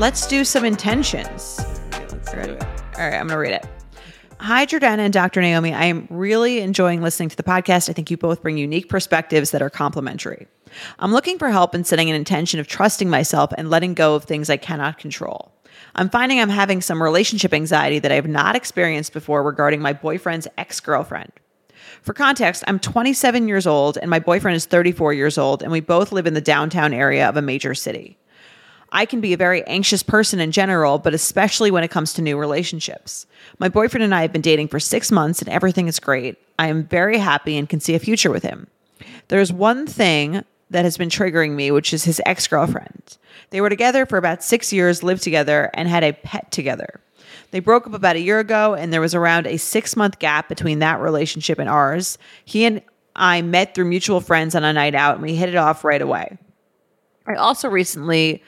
Let's 0.00 0.26
do 0.26 0.46
some 0.46 0.64
intentions. 0.64 1.60
Do. 2.32 2.40
All 2.40 3.06
right, 3.06 3.18
I'm 3.18 3.26
going 3.26 3.28
to 3.28 3.36
read 3.36 3.52
it. 3.52 3.66
Hi, 4.38 4.64
Jordana 4.64 5.00
and 5.00 5.12
Dr. 5.12 5.42
Naomi. 5.42 5.74
I 5.74 5.84
am 5.84 6.06
really 6.08 6.60
enjoying 6.60 7.02
listening 7.02 7.28
to 7.28 7.36
the 7.36 7.42
podcast. 7.42 7.90
I 7.90 7.92
think 7.92 8.10
you 8.10 8.16
both 8.16 8.40
bring 8.40 8.56
unique 8.56 8.88
perspectives 8.88 9.50
that 9.50 9.60
are 9.60 9.68
complementary. 9.68 10.46
I'm 11.00 11.12
looking 11.12 11.38
for 11.38 11.50
help 11.50 11.74
in 11.74 11.84
setting 11.84 12.08
an 12.08 12.16
intention 12.16 12.58
of 12.58 12.66
trusting 12.66 13.10
myself 13.10 13.52
and 13.58 13.68
letting 13.68 13.92
go 13.92 14.14
of 14.14 14.24
things 14.24 14.48
I 14.48 14.56
cannot 14.56 14.96
control. 14.96 15.52
I'm 15.94 16.08
finding 16.08 16.40
I'm 16.40 16.48
having 16.48 16.80
some 16.80 17.02
relationship 17.02 17.52
anxiety 17.52 17.98
that 17.98 18.10
I 18.10 18.14
have 18.14 18.26
not 18.26 18.56
experienced 18.56 19.12
before 19.12 19.42
regarding 19.42 19.82
my 19.82 19.92
boyfriend's 19.92 20.48
ex 20.56 20.80
girlfriend. 20.80 21.30
For 22.00 22.14
context, 22.14 22.64
I'm 22.66 22.78
27 22.78 23.48
years 23.48 23.66
old 23.66 23.98
and 23.98 24.08
my 24.08 24.18
boyfriend 24.18 24.56
is 24.56 24.64
34 24.64 25.12
years 25.12 25.36
old, 25.36 25.62
and 25.62 25.70
we 25.70 25.80
both 25.80 26.10
live 26.10 26.26
in 26.26 26.32
the 26.32 26.40
downtown 26.40 26.94
area 26.94 27.28
of 27.28 27.36
a 27.36 27.42
major 27.42 27.74
city. 27.74 28.16
I 28.92 29.06
can 29.06 29.20
be 29.20 29.32
a 29.32 29.36
very 29.36 29.64
anxious 29.66 30.02
person 30.02 30.40
in 30.40 30.50
general, 30.50 30.98
but 30.98 31.14
especially 31.14 31.70
when 31.70 31.84
it 31.84 31.90
comes 31.90 32.12
to 32.14 32.22
new 32.22 32.36
relationships. 32.36 33.26
My 33.58 33.68
boyfriend 33.68 34.02
and 34.04 34.14
I 34.14 34.22
have 34.22 34.32
been 34.32 34.40
dating 34.40 34.68
for 34.68 34.80
six 34.80 35.12
months 35.12 35.40
and 35.40 35.48
everything 35.48 35.86
is 35.86 36.00
great. 36.00 36.38
I 36.58 36.68
am 36.68 36.84
very 36.84 37.18
happy 37.18 37.56
and 37.56 37.68
can 37.68 37.80
see 37.80 37.94
a 37.94 38.00
future 38.00 38.30
with 38.30 38.42
him. 38.42 38.66
There's 39.28 39.52
one 39.52 39.86
thing 39.86 40.44
that 40.70 40.84
has 40.84 40.96
been 40.96 41.08
triggering 41.08 41.52
me, 41.52 41.70
which 41.70 41.92
is 41.92 42.04
his 42.04 42.20
ex 42.26 42.46
girlfriend. 42.46 43.16
They 43.50 43.60
were 43.60 43.70
together 43.70 44.06
for 44.06 44.18
about 44.18 44.42
six 44.42 44.72
years, 44.72 45.02
lived 45.02 45.22
together, 45.22 45.70
and 45.74 45.88
had 45.88 46.04
a 46.04 46.12
pet 46.12 46.50
together. 46.52 47.00
They 47.50 47.60
broke 47.60 47.86
up 47.86 47.94
about 47.94 48.16
a 48.16 48.20
year 48.20 48.38
ago, 48.38 48.74
and 48.74 48.92
there 48.92 49.00
was 49.00 49.14
around 49.14 49.46
a 49.46 49.56
six 49.56 49.96
month 49.96 50.18
gap 50.18 50.48
between 50.48 50.78
that 50.80 51.00
relationship 51.00 51.58
and 51.58 51.68
ours. 51.68 52.18
He 52.44 52.64
and 52.64 52.82
I 53.16 53.42
met 53.42 53.74
through 53.74 53.86
mutual 53.86 54.20
friends 54.20 54.54
on 54.54 54.64
a 54.64 54.72
night 54.72 54.94
out, 54.94 55.14
and 55.14 55.22
we 55.22 55.34
hit 55.34 55.48
it 55.48 55.56
off 55.56 55.84
right 55.84 56.00
away. 56.00 56.38
I 57.26 57.34
also 57.34 57.68
recently 57.68 58.42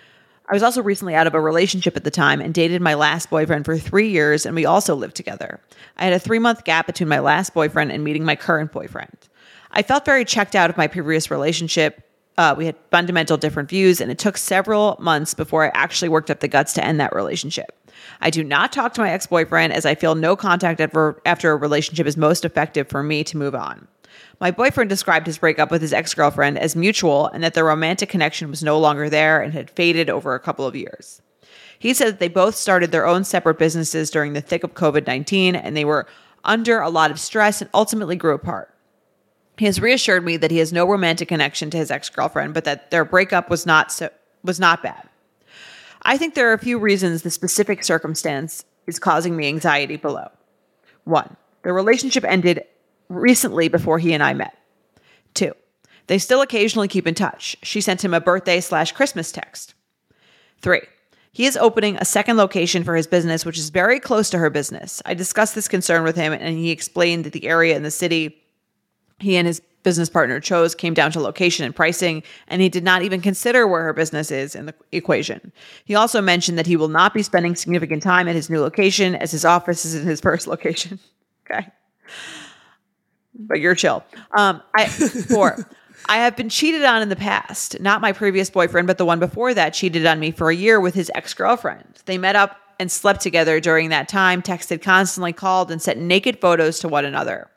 I 0.48 0.54
was 0.54 0.62
also 0.62 0.82
recently 0.82 1.14
out 1.14 1.26
of 1.26 1.34
a 1.34 1.40
relationship 1.40 1.96
at 1.96 2.04
the 2.04 2.10
time 2.10 2.40
and 2.40 2.52
dated 2.52 2.82
my 2.82 2.94
last 2.94 3.30
boyfriend 3.30 3.64
for 3.64 3.78
3 3.78 4.08
years 4.08 4.44
and 4.44 4.54
we 4.54 4.66
also 4.66 4.94
lived 4.94 5.16
together. 5.16 5.60
I 5.96 6.04
had 6.04 6.12
a 6.12 6.20
3-month 6.20 6.64
gap 6.64 6.86
between 6.86 7.08
my 7.08 7.20
last 7.20 7.54
boyfriend 7.54 7.92
and 7.92 8.04
meeting 8.04 8.24
my 8.24 8.36
current 8.36 8.72
boyfriend. 8.72 9.16
I 9.70 9.82
felt 9.82 10.04
very 10.04 10.24
checked 10.24 10.54
out 10.54 10.68
of 10.68 10.76
my 10.76 10.88
previous 10.88 11.30
relationship. 11.30 12.08
Uh, 12.36 12.54
we 12.56 12.66
had 12.66 12.76
fundamental 12.90 13.36
different 13.36 13.68
views 13.68 14.00
and 14.00 14.10
it 14.10 14.18
took 14.18 14.36
several 14.36 14.96
months 15.00 15.32
before 15.32 15.64
I 15.64 15.70
actually 15.74 16.08
worked 16.08 16.30
up 16.30 16.40
the 16.40 16.48
guts 16.48 16.72
to 16.74 16.84
end 16.84 16.98
that 17.00 17.14
relationship. 17.14 17.78
I 18.20 18.30
do 18.30 18.42
not 18.42 18.72
talk 18.72 18.94
to 18.94 19.00
my 19.00 19.10
ex-boyfriend 19.10 19.72
as 19.72 19.86
I 19.86 19.94
feel 19.94 20.14
no 20.14 20.34
contact 20.34 20.80
after, 20.80 21.20
after 21.24 21.52
a 21.52 21.56
relationship 21.56 22.06
is 22.06 22.16
most 22.16 22.44
effective 22.44 22.88
for 22.88 23.02
me 23.02 23.22
to 23.24 23.36
move 23.36 23.54
on. 23.54 23.86
My 24.42 24.50
boyfriend 24.50 24.90
described 24.90 25.28
his 25.28 25.38
breakup 25.38 25.70
with 25.70 25.82
his 25.82 25.92
ex 25.92 26.12
girlfriend 26.14 26.58
as 26.58 26.74
mutual 26.74 27.28
and 27.28 27.44
that 27.44 27.54
the 27.54 27.62
romantic 27.62 28.08
connection 28.08 28.50
was 28.50 28.60
no 28.60 28.76
longer 28.76 29.08
there 29.08 29.40
and 29.40 29.52
had 29.52 29.70
faded 29.70 30.10
over 30.10 30.34
a 30.34 30.40
couple 30.40 30.66
of 30.66 30.74
years. 30.74 31.22
He 31.78 31.94
said 31.94 32.08
that 32.08 32.18
they 32.18 32.26
both 32.26 32.56
started 32.56 32.90
their 32.90 33.06
own 33.06 33.22
separate 33.22 33.56
businesses 33.56 34.10
during 34.10 34.32
the 34.32 34.40
thick 34.40 34.64
of 34.64 34.74
COVID 34.74 35.06
19 35.06 35.54
and 35.54 35.76
they 35.76 35.84
were 35.84 36.08
under 36.42 36.80
a 36.80 36.90
lot 36.90 37.12
of 37.12 37.20
stress 37.20 37.60
and 37.60 37.70
ultimately 37.72 38.16
grew 38.16 38.34
apart. 38.34 38.74
He 39.58 39.66
has 39.66 39.80
reassured 39.80 40.24
me 40.24 40.36
that 40.38 40.50
he 40.50 40.58
has 40.58 40.72
no 40.72 40.88
romantic 40.88 41.28
connection 41.28 41.70
to 41.70 41.78
his 41.78 41.92
ex 41.92 42.10
girlfriend, 42.10 42.52
but 42.52 42.64
that 42.64 42.90
their 42.90 43.04
breakup 43.04 43.48
was 43.48 43.64
not 43.64 43.92
so, 43.92 44.10
was 44.42 44.58
not 44.58 44.82
bad. 44.82 45.08
I 46.02 46.18
think 46.18 46.34
there 46.34 46.50
are 46.50 46.54
a 46.54 46.58
few 46.58 46.80
reasons 46.80 47.22
the 47.22 47.30
specific 47.30 47.84
circumstance 47.84 48.64
is 48.88 48.98
causing 48.98 49.36
me 49.36 49.46
anxiety 49.46 49.98
below. 49.98 50.32
One, 51.04 51.36
the 51.62 51.72
relationship 51.72 52.24
ended 52.24 52.64
recently 53.14 53.68
before 53.68 53.98
he 53.98 54.12
and 54.12 54.22
I 54.22 54.34
met. 54.34 54.56
Two, 55.34 55.52
they 56.06 56.18
still 56.18 56.42
occasionally 56.42 56.88
keep 56.88 57.06
in 57.06 57.14
touch. 57.14 57.56
She 57.62 57.80
sent 57.80 58.04
him 58.04 58.14
a 58.14 58.20
birthday 58.20 58.60
slash 58.60 58.92
Christmas 58.92 59.32
text. 59.32 59.74
Three, 60.60 60.82
he 61.32 61.46
is 61.46 61.56
opening 61.56 61.96
a 61.96 62.04
second 62.04 62.36
location 62.36 62.84
for 62.84 62.94
his 62.94 63.06
business, 63.06 63.46
which 63.46 63.58
is 63.58 63.70
very 63.70 63.98
close 63.98 64.28
to 64.30 64.38
her 64.38 64.50
business. 64.50 65.00
I 65.06 65.14
discussed 65.14 65.54
this 65.54 65.68
concern 65.68 66.04
with 66.04 66.16
him, 66.16 66.32
and 66.32 66.56
he 66.56 66.70
explained 66.70 67.24
that 67.24 67.32
the 67.32 67.46
area 67.46 67.74
in 67.74 67.82
the 67.82 67.90
city 67.90 68.38
he 69.18 69.36
and 69.36 69.46
his 69.46 69.62
business 69.82 70.08
partner 70.08 70.40
chose 70.40 70.74
came 70.74 70.94
down 70.94 71.10
to 71.12 71.20
location 71.20 71.64
and 71.64 71.74
pricing, 71.74 72.22
and 72.48 72.60
he 72.60 72.68
did 72.68 72.84
not 72.84 73.02
even 73.02 73.20
consider 73.20 73.66
where 73.66 73.82
her 73.84 73.92
business 73.92 74.30
is 74.30 74.54
in 74.54 74.66
the 74.66 74.74
equation. 74.92 75.52
He 75.84 75.94
also 75.94 76.20
mentioned 76.20 76.58
that 76.58 76.66
he 76.66 76.76
will 76.76 76.88
not 76.88 77.14
be 77.14 77.22
spending 77.22 77.56
significant 77.56 78.02
time 78.02 78.28
at 78.28 78.34
his 78.34 78.50
new 78.50 78.60
location 78.60 79.14
as 79.14 79.30
his 79.30 79.44
office 79.44 79.84
is 79.84 79.94
in 79.94 80.06
his 80.06 80.20
first 80.28 80.46
location. 80.46 80.98
okay. 81.50 81.68
But 83.46 83.60
you're 83.60 83.74
chill. 83.74 84.04
Um, 84.32 84.62
I 84.74 84.86
four. 84.86 85.66
I 86.08 86.16
have 86.16 86.36
been 86.36 86.48
cheated 86.48 86.82
on 86.84 87.00
in 87.00 87.08
the 87.08 87.16
past. 87.16 87.78
Not 87.80 88.00
my 88.00 88.12
previous 88.12 88.50
boyfriend, 88.50 88.86
but 88.86 88.98
the 88.98 89.04
one 89.04 89.20
before 89.20 89.54
that 89.54 89.72
cheated 89.72 90.04
on 90.04 90.18
me 90.18 90.32
for 90.32 90.50
a 90.50 90.54
year 90.54 90.80
with 90.80 90.94
his 90.94 91.10
ex 91.14 91.32
girlfriend. 91.32 92.02
They 92.06 92.18
met 92.18 92.34
up 92.34 92.58
and 92.80 92.90
slept 92.90 93.20
together 93.20 93.60
during 93.60 93.90
that 93.90 94.08
time, 94.08 94.42
texted 94.42 94.82
constantly, 94.82 95.32
called, 95.32 95.70
and 95.70 95.80
sent 95.80 96.00
naked 96.00 96.40
photos 96.40 96.80
to 96.80 96.88
one 96.88 97.04
another. 97.04 97.48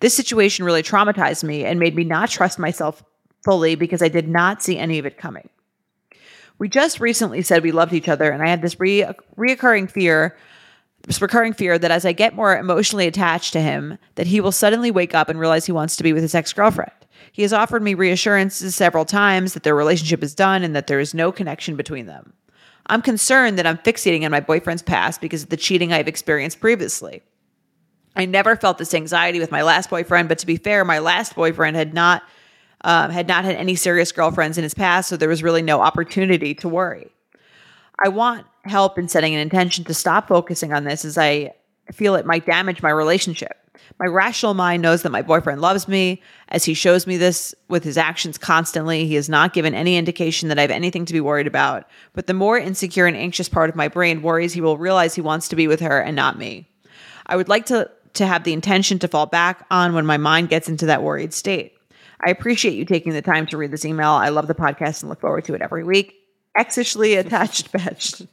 This 0.00 0.14
situation 0.14 0.64
really 0.64 0.82
traumatized 0.82 1.44
me 1.44 1.64
and 1.64 1.80
made 1.80 1.94
me 1.94 2.04
not 2.04 2.28
trust 2.28 2.58
myself 2.58 3.02
fully 3.42 3.74
because 3.74 4.02
I 4.02 4.08
did 4.08 4.28
not 4.28 4.62
see 4.62 4.78
any 4.78 4.98
of 4.98 5.06
it 5.06 5.16
coming. 5.16 5.48
We 6.58 6.68
just 6.68 7.00
recently 7.00 7.42
said 7.42 7.62
we 7.62 7.72
loved 7.72 7.92
each 7.92 8.08
other, 8.08 8.30
and 8.30 8.42
I 8.42 8.48
had 8.48 8.62
this 8.62 8.78
re- 8.78 9.06
reoccurring 9.36 9.90
fear 9.90 10.36
this 11.06 11.20
recurring 11.20 11.52
fear 11.52 11.78
that 11.78 11.90
as 11.90 12.04
I 12.04 12.12
get 12.12 12.34
more 12.34 12.56
emotionally 12.56 13.06
attached 13.06 13.52
to 13.52 13.60
him, 13.60 13.98
that 14.14 14.26
he 14.26 14.40
will 14.40 14.52
suddenly 14.52 14.90
wake 14.90 15.14
up 15.14 15.28
and 15.28 15.38
realize 15.38 15.66
he 15.66 15.72
wants 15.72 15.96
to 15.96 16.02
be 16.02 16.12
with 16.12 16.22
his 16.22 16.34
ex-girlfriend. 16.34 16.92
He 17.32 17.42
has 17.42 17.52
offered 17.52 17.82
me 17.82 17.94
reassurances 17.94 18.74
several 18.74 19.04
times 19.04 19.54
that 19.54 19.62
their 19.62 19.74
relationship 19.74 20.22
is 20.22 20.34
done 20.34 20.62
and 20.62 20.74
that 20.74 20.86
there 20.86 21.00
is 21.00 21.14
no 21.14 21.32
connection 21.32 21.76
between 21.76 22.06
them. 22.06 22.32
I'm 22.86 23.02
concerned 23.02 23.58
that 23.58 23.66
I'm 23.66 23.78
fixating 23.78 24.24
on 24.24 24.30
my 24.30 24.40
boyfriend's 24.40 24.82
past 24.82 25.20
because 25.20 25.42
of 25.42 25.48
the 25.48 25.56
cheating 25.56 25.92
I've 25.92 26.08
experienced 26.08 26.60
previously. 26.60 27.22
I 28.16 28.26
never 28.26 28.56
felt 28.56 28.78
this 28.78 28.94
anxiety 28.94 29.40
with 29.40 29.50
my 29.50 29.62
last 29.62 29.90
boyfriend, 29.90 30.28
but 30.28 30.38
to 30.38 30.46
be 30.46 30.56
fair, 30.56 30.84
my 30.84 30.98
last 31.00 31.34
boyfriend 31.34 31.76
had 31.76 31.94
not 31.94 32.22
um, 32.82 33.10
had 33.10 33.26
not 33.26 33.46
had 33.46 33.56
any 33.56 33.76
serious 33.76 34.12
girlfriends 34.12 34.58
in 34.58 34.62
his 34.62 34.74
past, 34.74 35.08
so 35.08 35.16
there 35.16 35.28
was 35.28 35.42
really 35.42 35.62
no 35.62 35.80
opportunity 35.80 36.54
to 36.56 36.68
worry. 36.68 37.10
I 38.04 38.08
want 38.08 38.46
help 38.64 38.98
in 38.98 39.08
setting 39.08 39.34
an 39.34 39.40
intention 39.40 39.84
to 39.84 39.94
stop 39.94 40.28
focusing 40.28 40.72
on 40.72 40.84
this 40.84 41.04
as 41.04 41.18
I 41.18 41.54
feel 41.92 42.14
it 42.14 42.26
might 42.26 42.46
damage 42.46 42.82
my 42.82 42.90
relationship. 42.90 43.52
My 43.98 44.06
rational 44.06 44.54
mind 44.54 44.82
knows 44.82 45.02
that 45.02 45.12
my 45.12 45.22
boyfriend 45.22 45.60
loves 45.60 45.86
me 45.86 46.22
as 46.48 46.64
he 46.64 46.74
shows 46.74 47.06
me 47.06 47.16
this 47.16 47.54
with 47.68 47.84
his 47.84 47.98
actions 47.98 48.38
constantly. 48.38 49.06
He 49.06 49.14
has 49.14 49.28
not 49.28 49.52
given 49.52 49.74
any 49.74 49.96
indication 49.96 50.48
that 50.48 50.58
I 50.58 50.62
have 50.62 50.70
anything 50.70 51.04
to 51.06 51.12
be 51.12 51.20
worried 51.20 51.46
about. 51.46 51.88
But 52.12 52.26
the 52.26 52.34
more 52.34 52.58
insecure 52.58 53.06
and 53.06 53.16
anxious 53.16 53.48
part 53.48 53.68
of 53.68 53.76
my 53.76 53.88
brain 53.88 54.22
worries 54.22 54.52
he 54.52 54.60
will 54.60 54.78
realize 54.78 55.14
he 55.14 55.20
wants 55.20 55.48
to 55.48 55.56
be 55.56 55.66
with 55.68 55.80
her 55.80 56.00
and 56.00 56.16
not 56.16 56.38
me. 56.38 56.68
I 57.26 57.36
would 57.36 57.48
like 57.48 57.66
to 57.66 57.90
to 58.14 58.26
have 58.26 58.44
the 58.44 58.52
intention 58.52 58.98
to 59.00 59.08
fall 59.08 59.26
back 59.26 59.66
on 59.72 59.92
when 59.92 60.06
my 60.06 60.16
mind 60.16 60.48
gets 60.48 60.68
into 60.68 60.86
that 60.86 61.02
worried 61.02 61.34
state. 61.34 61.72
I 62.24 62.30
appreciate 62.30 62.74
you 62.74 62.84
taking 62.84 63.12
the 63.12 63.22
time 63.22 63.46
to 63.48 63.56
read 63.56 63.72
this 63.72 63.84
email. 63.84 64.10
I 64.10 64.28
love 64.28 64.46
the 64.46 64.54
podcast 64.54 65.02
and 65.02 65.10
look 65.10 65.20
forward 65.20 65.44
to 65.46 65.54
it 65.54 65.60
every 65.60 65.82
week. 65.82 66.14
Exishly 66.56 67.18
attached 67.18 67.72
bitch. 67.72 68.26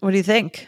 What 0.00 0.10
do 0.10 0.16
you 0.16 0.22
think? 0.22 0.66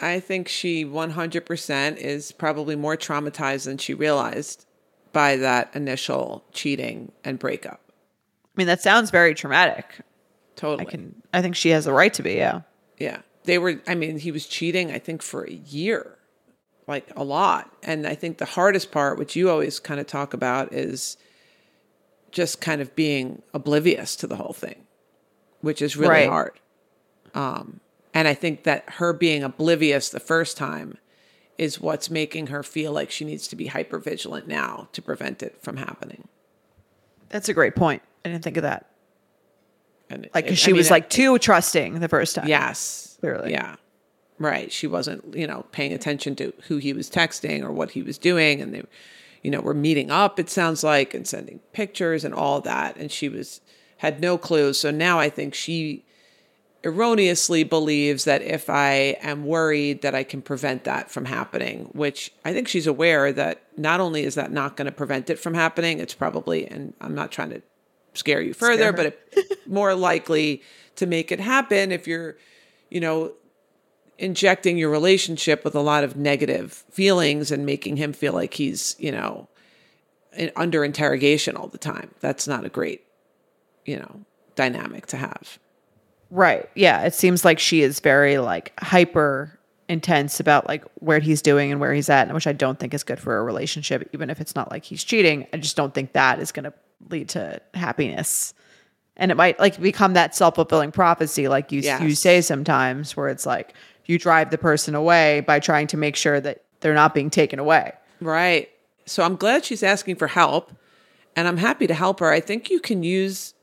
I 0.00 0.20
think 0.20 0.48
she 0.48 0.84
100% 0.84 1.96
is 1.96 2.32
probably 2.32 2.76
more 2.76 2.96
traumatized 2.96 3.64
than 3.64 3.78
she 3.78 3.94
realized 3.94 4.66
by 5.12 5.36
that 5.36 5.74
initial 5.74 6.44
cheating 6.52 7.12
and 7.24 7.38
breakup. 7.38 7.80
I 7.88 8.52
mean, 8.56 8.66
that 8.66 8.82
sounds 8.82 9.10
very 9.10 9.34
traumatic. 9.34 10.00
Totally. 10.56 10.86
I 10.86 10.90
can 10.90 11.22
I 11.32 11.42
think 11.42 11.56
she 11.56 11.70
has 11.70 11.84
the 11.84 11.92
right 11.92 12.12
to 12.14 12.22
be, 12.22 12.34
yeah. 12.34 12.62
Yeah. 12.98 13.20
They 13.44 13.58
were 13.58 13.80
I 13.86 13.94
mean, 13.94 14.18
he 14.18 14.32
was 14.32 14.46
cheating 14.46 14.90
I 14.90 14.98
think 14.98 15.22
for 15.22 15.44
a 15.44 15.52
year. 15.52 16.18
Like 16.86 17.10
a 17.16 17.24
lot. 17.24 17.74
And 17.82 18.06
I 18.06 18.14
think 18.14 18.38
the 18.38 18.44
hardest 18.44 18.90
part 18.90 19.18
which 19.18 19.36
you 19.36 19.50
always 19.50 19.80
kind 19.80 20.00
of 20.00 20.06
talk 20.06 20.34
about 20.34 20.72
is 20.72 21.16
just 22.30 22.60
kind 22.60 22.80
of 22.80 22.94
being 22.94 23.42
oblivious 23.54 24.16
to 24.16 24.26
the 24.26 24.36
whole 24.36 24.52
thing, 24.52 24.86
which 25.62 25.80
is 25.80 25.96
really 25.96 26.10
right. 26.10 26.28
hard. 26.28 26.60
Um 27.34 27.80
and 28.16 28.26
I 28.26 28.32
think 28.32 28.62
that 28.62 28.88
her 28.92 29.12
being 29.12 29.42
oblivious 29.42 30.08
the 30.08 30.20
first 30.20 30.56
time 30.56 30.96
is 31.58 31.82
what's 31.82 32.08
making 32.08 32.46
her 32.46 32.62
feel 32.62 32.90
like 32.90 33.10
she 33.10 33.26
needs 33.26 33.46
to 33.48 33.56
be 33.56 33.66
hyper 33.66 33.98
vigilant 33.98 34.48
now 34.48 34.88
to 34.92 35.02
prevent 35.02 35.42
it 35.42 35.62
from 35.62 35.76
happening. 35.76 36.26
That's 37.28 37.50
a 37.50 37.52
great 37.52 37.76
point. 37.76 38.00
I 38.24 38.30
didn't 38.30 38.42
think 38.42 38.56
of 38.56 38.62
that. 38.62 38.90
And 40.08 40.30
like, 40.34 40.48
cause 40.48 40.58
she 40.58 40.70
I 40.70 40.72
mean, 40.72 40.78
was 40.78 40.90
like 40.90 41.10
too 41.10 41.38
trusting 41.38 42.00
the 42.00 42.08
first 42.08 42.36
time. 42.36 42.48
Yes. 42.48 43.18
Clearly. 43.20 43.50
Yeah. 43.50 43.76
Right. 44.38 44.72
She 44.72 44.86
wasn't, 44.86 45.36
you 45.36 45.46
know, 45.46 45.66
paying 45.70 45.92
attention 45.92 46.36
to 46.36 46.54
who 46.68 46.78
he 46.78 46.94
was 46.94 47.10
texting 47.10 47.62
or 47.62 47.70
what 47.70 47.90
he 47.90 48.00
was 48.00 48.16
doing. 48.16 48.62
And 48.62 48.72
they, 48.72 48.82
you 49.42 49.50
know, 49.50 49.60
were 49.60 49.74
meeting 49.74 50.10
up, 50.10 50.40
it 50.40 50.48
sounds 50.48 50.82
like, 50.82 51.12
and 51.12 51.28
sending 51.28 51.60
pictures 51.74 52.24
and 52.24 52.32
all 52.32 52.62
that. 52.62 52.96
And 52.96 53.12
she 53.12 53.28
was, 53.28 53.60
had 53.98 54.22
no 54.22 54.38
clue. 54.38 54.72
So 54.72 54.90
now 54.90 55.18
I 55.18 55.28
think 55.28 55.54
she 55.54 56.05
erroneously 56.86 57.64
believes 57.64 58.24
that 58.24 58.42
if 58.42 58.70
I 58.70 59.16
am 59.20 59.44
worried 59.44 60.02
that 60.02 60.14
I 60.14 60.22
can 60.22 60.40
prevent 60.40 60.84
that 60.84 61.10
from 61.10 61.24
happening, 61.24 61.90
which 61.92 62.32
I 62.44 62.52
think 62.52 62.68
she's 62.68 62.86
aware 62.86 63.32
that 63.32 63.64
not 63.76 63.98
only 63.98 64.22
is 64.22 64.36
that 64.36 64.52
not 64.52 64.76
going 64.76 64.86
to 64.86 64.92
prevent 64.92 65.28
it 65.28 65.40
from 65.40 65.54
happening, 65.54 65.98
it's 65.98 66.14
probably, 66.14 66.64
and 66.64 66.94
I'm 67.00 67.16
not 67.16 67.32
trying 67.32 67.50
to 67.50 67.62
scare 68.14 68.40
you 68.40 68.54
further, 68.54 68.76
scare 68.76 68.92
but 68.92 69.18
it's 69.32 69.66
more 69.66 69.96
likely 69.96 70.62
to 70.94 71.06
make 71.06 71.32
it 71.32 71.40
happen 71.40 71.90
if 71.90 72.06
you're, 72.06 72.36
you 72.88 73.00
know, 73.00 73.32
injecting 74.16 74.78
your 74.78 74.88
relationship 74.88 75.64
with 75.64 75.74
a 75.74 75.80
lot 75.80 76.04
of 76.04 76.16
negative 76.16 76.84
feelings 76.92 77.50
and 77.50 77.66
making 77.66 77.96
him 77.96 78.12
feel 78.12 78.32
like 78.32 78.54
he's, 78.54 78.94
you 79.00 79.10
know, 79.10 79.48
under 80.54 80.84
interrogation 80.84 81.56
all 81.56 81.66
the 81.66 81.78
time. 81.78 82.14
That's 82.20 82.46
not 82.46 82.64
a 82.64 82.68
great, 82.68 83.02
you 83.84 83.98
know, 83.98 84.20
dynamic 84.54 85.06
to 85.06 85.16
have. 85.16 85.58
Right. 86.30 86.68
Yeah. 86.74 87.02
It 87.02 87.14
seems 87.14 87.44
like 87.44 87.58
she 87.58 87.82
is 87.82 88.00
very 88.00 88.38
like 88.38 88.72
hyper 88.80 89.56
intense 89.88 90.40
about 90.40 90.66
like 90.66 90.84
where 90.96 91.18
he's 91.18 91.42
doing 91.42 91.70
and 91.70 91.80
where 91.80 91.92
he's 91.92 92.08
at, 92.08 92.32
which 92.32 92.46
I 92.46 92.52
don't 92.52 92.78
think 92.78 92.94
is 92.94 93.04
good 93.04 93.20
for 93.20 93.38
a 93.38 93.44
relationship, 93.44 94.08
even 94.12 94.30
if 94.30 94.40
it's 94.40 94.54
not 94.54 94.70
like 94.70 94.84
he's 94.84 95.04
cheating. 95.04 95.46
I 95.52 95.58
just 95.58 95.76
don't 95.76 95.94
think 95.94 96.12
that 96.12 96.40
is 96.40 96.52
going 96.52 96.64
to 96.64 96.72
lead 97.08 97.28
to 97.30 97.60
happiness. 97.74 98.54
And 99.16 99.30
it 99.30 99.36
might 99.36 99.58
like 99.58 99.80
become 99.80 100.14
that 100.14 100.34
self 100.34 100.56
fulfilling 100.56 100.92
prophecy, 100.92 101.48
like 101.48 101.72
you 101.72 101.80
yes. 101.80 102.02
you 102.02 102.14
say 102.14 102.42
sometimes, 102.42 103.16
where 103.16 103.28
it's 103.28 103.46
like 103.46 103.72
you 104.04 104.18
drive 104.18 104.50
the 104.50 104.58
person 104.58 104.94
away 104.94 105.40
by 105.40 105.58
trying 105.58 105.86
to 105.88 105.96
make 105.96 106.16
sure 106.16 106.38
that 106.40 106.64
they're 106.80 106.94
not 106.94 107.14
being 107.14 107.30
taken 107.30 107.58
away. 107.58 107.92
Right. 108.20 108.68
So 109.06 109.22
I'm 109.22 109.36
glad 109.36 109.64
she's 109.64 109.82
asking 109.82 110.16
for 110.16 110.26
help, 110.26 110.70
and 111.34 111.48
I'm 111.48 111.56
happy 111.56 111.86
to 111.86 111.94
help 111.94 112.20
her. 112.20 112.30
I 112.30 112.40
think 112.40 112.68
you 112.68 112.78
can 112.78 113.02
use 113.02 113.54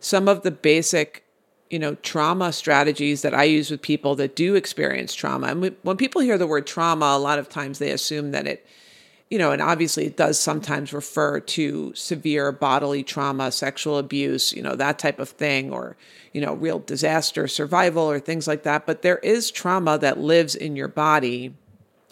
some 0.00 0.26
of 0.28 0.42
the 0.42 0.50
basic 0.50 1.22
you 1.70 1.78
know, 1.78 1.96
trauma 1.96 2.52
strategies 2.52 3.22
that 3.22 3.34
I 3.34 3.44
use 3.44 3.70
with 3.70 3.82
people 3.82 4.14
that 4.16 4.36
do 4.36 4.54
experience 4.54 5.14
trauma. 5.14 5.48
And 5.48 5.76
when 5.82 5.96
people 5.96 6.20
hear 6.20 6.38
the 6.38 6.46
word 6.46 6.66
trauma, 6.66 7.06
a 7.06 7.18
lot 7.18 7.38
of 7.38 7.48
times 7.48 7.78
they 7.78 7.90
assume 7.90 8.30
that 8.30 8.46
it, 8.46 8.66
you 9.30 9.38
know, 9.38 9.50
and 9.50 9.60
obviously 9.60 10.06
it 10.06 10.16
does 10.16 10.38
sometimes 10.38 10.92
refer 10.92 11.40
to 11.40 11.92
severe 11.94 12.52
bodily 12.52 13.02
trauma, 13.02 13.50
sexual 13.50 13.98
abuse, 13.98 14.52
you 14.52 14.62
know, 14.62 14.76
that 14.76 15.00
type 15.00 15.18
of 15.18 15.30
thing, 15.30 15.72
or, 15.72 15.96
you 16.32 16.40
know, 16.40 16.54
real 16.54 16.78
disaster 16.78 17.48
survival 17.48 18.04
or 18.04 18.20
things 18.20 18.46
like 18.46 18.62
that. 18.62 18.86
But 18.86 19.02
there 19.02 19.18
is 19.18 19.50
trauma 19.50 19.98
that 19.98 20.18
lives 20.18 20.54
in 20.54 20.76
your 20.76 20.88
body 20.88 21.54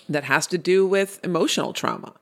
that 0.08 0.24
has 0.24 0.48
to 0.48 0.58
do 0.58 0.86
with 0.86 1.20
emotional 1.24 1.72
trauma 1.72 2.14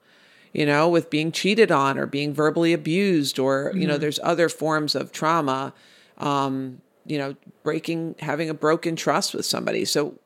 you 0.53 0.67
know, 0.67 0.87
with 0.87 1.09
being 1.09 1.33
cheated 1.33 1.73
on 1.73 1.99
or 1.99 2.07
being 2.07 2.35
verbally 2.35 2.75
abused, 2.75 3.39
or, 3.39 3.73
you 3.75 3.87
know, 3.87 3.95
mm-hmm. 3.95 4.03
there's 4.03 4.21
other 4.23 4.51
forms 4.51 4.95
of 4.95 5.11
trauma 5.11 5.73
um, 6.19 6.83
you 7.07 7.19
know, 7.19 7.37
breaking, 7.63 8.17
having 8.21 8.49
a 8.49 8.55
broken 8.55 8.97
trust 8.97 9.35
with 9.35 9.45
somebody. 9.45 9.85
So 9.85 10.19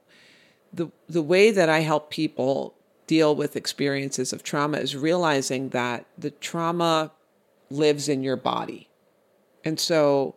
the 0.73 0.91
the 1.09 1.23
way 1.23 1.51
that 1.51 1.69
I 1.69 1.81
help 1.81 2.11
people 2.11 2.75
deal 3.07 3.35
with 3.35 3.57
experiences 3.57 4.33
of 4.33 4.43
trauma 4.43 4.79
is 4.79 4.97
realizing 4.97 5.71
that 5.71 6.07
the 6.19 6.31
trauma 6.31 7.13
lives 7.71 8.09
in 8.09 8.23
your 8.23 8.37
body. 8.37 8.89
And 9.65 9.79
so 9.79 10.35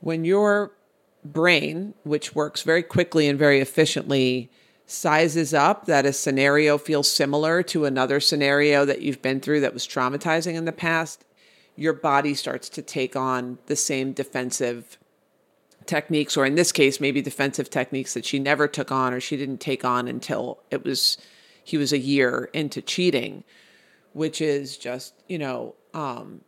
when 0.00 0.24
your 0.24 0.72
brain, 1.24 1.94
which 2.04 2.34
works 2.34 2.62
very 2.62 2.82
quickly 2.82 3.28
and 3.28 3.38
very 3.38 3.60
efficiently, 3.60 4.50
sizes 4.86 5.54
up 5.54 5.86
that 5.86 6.06
a 6.06 6.12
scenario 6.12 6.76
feels 6.76 7.10
similar 7.10 7.62
to 7.62 7.84
another 7.84 8.18
scenario 8.18 8.84
that 8.84 9.02
you've 9.02 9.22
been 9.22 9.40
through 9.40 9.60
that 9.60 9.74
was 9.74 9.86
traumatizing 9.86 10.54
in 10.54 10.64
the 10.64 10.72
past, 10.72 11.24
your 11.76 11.92
body 11.92 12.34
starts 12.34 12.68
to 12.68 12.82
take 12.82 13.14
on 13.14 13.58
the 13.66 13.76
same 13.76 14.12
defensive 14.12 14.98
techniques, 15.90 16.36
or 16.36 16.46
in 16.46 16.54
this 16.54 16.72
case, 16.72 17.00
maybe 17.00 17.20
defensive 17.20 17.68
techniques 17.68 18.14
that 18.14 18.24
she 18.24 18.38
never 18.38 18.66
took 18.66 18.90
on 18.90 19.12
or 19.12 19.20
she 19.20 19.36
didn't 19.36 19.60
take 19.60 19.84
on 19.84 20.08
until 20.08 20.62
it 20.70 20.84
was 20.84 21.18
he 21.62 21.76
was 21.76 21.92
a 21.92 21.98
year 21.98 22.48
into 22.54 22.80
cheating, 22.80 23.44
which 24.12 24.40
is 24.40 24.78
just, 24.78 25.12
you 25.28 25.38
know, 25.38 25.74
um, 25.92 26.40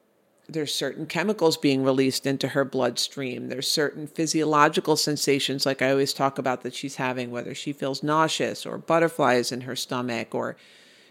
there's 0.48 0.74
certain 0.74 1.06
chemicals 1.06 1.56
being 1.56 1.84
released 1.84 2.26
into 2.26 2.48
her 2.48 2.64
bloodstream. 2.64 3.48
There's 3.48 3.68
certain 3.68 4.06
physiological 4.06 4.96
sensations, 4.96 5.66
like 5.66 5.82
I 5.82 5.90
always 5.90 6.12
talk 6.12 6.38
about, 6.38 6.62
that 6.62 6.74
she's 6.74 6.96
having, 6.96 7.30
whether 7.30 7.54
she 7.54 7.72
feels 7.72 8.02
nauseous 8.02 8.64
or 8.66 8.78
butterflies 8.78 9.52
in 9.52 9.62
her 9.62 9.76
stomach, 9.76 10.34
or, 10.34 10.56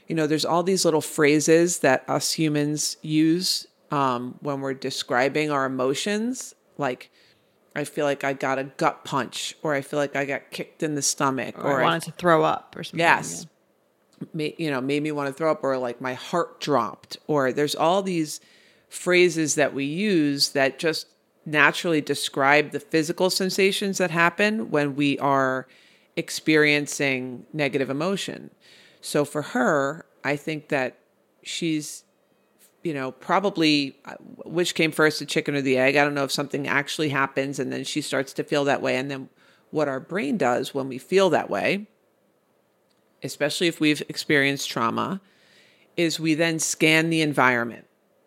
you 0.07 0.15
know, 0.15 0.27
there's 0.27 0.45
all 0.45 0.63
these 0.63 0.85
little 0.85 1.01
phrases 1.01 1.79
that 1.79 2.03
us 2.07 2.31
humans 2.33 2.97
use 3.01 3.67
um, 3.91 4.35
when 4.41 4.61
we're 4.61 4.73
describing 4.73 5.51
our 5.51 5.65
emotions, 5.65 6.55
like 6.77 7.10
I 7.75 7.83
feel 7.85 8.05
like 8.05 8.23
I 8.23 8.33
got 8.33 8.59
a 8.59 8.65
gut 8.65 9.05
punch, 9.05 9.55
or 9.63 9.73
I 9.73 9.81
feel 9.81 9.97
like 9.99 10.15
I 10.15 10.25
got 10.25 10.51
kicked 10.51 10.83
in 10.83 10.95
the 10.95 11.01
stomach, 11.01 11.57
or, 11.57 11.71
or 11.71 11.81
I 11.81 11.83
wanted 11.83 12.03
I, 12.03 12.05
to 12.07 12.11
throw 12.11 12.43
up, 12.43 12.75
or 12.77 12.83
something. 12.83 12.99
Yes. 12.99 13.47
you 14.33 14.69
know, 14.69 14.81
made 14.81 15.01
me 15.01 15.11
want 15.11 15.27
to 15.27 15.33
throw 15.33 15.51
up, 15.51 15.63
or 15.63 15.77
like 15.77 16.01
my 16.01 16.13
heart 16.13 16.59
dropped, 16.59 17.17
or 17.27 17.53
there's 17.53 17.75
all 17.75 18.01
these 18.01 18.41
phrases 18.89 19.55
that 19.55 19.73
we 19.73 19.85
use 19.85 20.49
that 20.49 20.77
just 20.77 21.07
naturally 21.45 22.01
describe 22.01 22.71
the 22.71 22.79
physical 22.79 23.29
sensations 23.29 23.97
that 23.97 24.11
happen 24.11 24.69
when 24.69 24.95
we 24.95 25.17
are 25.19 25.67
experiencing 26.15 27.45
negative 27.53 27.89
emotion. 27.89 28.51
So 28.99 29.25
for 29.25 29.41
her, 29.41 30.05
I 30.23 30.35
think 30.35 30.67
that 30.69 30.97
she's, 31.41 32.03
you 32.83 32.93
know, 32.93 33.11
probably 33.11 33.97
uh, 34.05 34.15
which 34.45 34.75
came 34.75 34.91
first, 34.91 35.19
the 35.19 35.25
chicken 35.25 35.55
or 35.55 35.61
the 35.61 35.77
egg. 35.77 35.95
I 35.95 36.03
don't 36.03 36.13
know 36.13 36.23
if 36.23 36.31
something 36.31 36.67
actually 36.67 37.09
happens 37.09 37.59
and 37.59 37.71
then 37.71 37.83
she 37.83 38.01
starts 38.01 38.33
to 38.33 38.43
feel 38.43 38.63
that 38.65 38.81
way. 38.81 38.97
And 38.97 39.09
then 39.09 39.29
what 39.69 39.87
our 39.87 39.99
brain 39.99 40.37
does 40.37 40.73
when 40.73 40.87
we 40.87 40.97
feel 40.97 41.29
that 41.29 41.49
way, 41.49 41.87
especially 43.23 43.67
if 43.67 43.79
we've 43.79 44.01
experienced 44.09 44.69
trauma, 44.69 45.21
is 45.95 46.19
we 46.19 46.33
then 46.33 46.59
scan 46.59 47.09
the 47.09 47.21
environment 47.21 47.85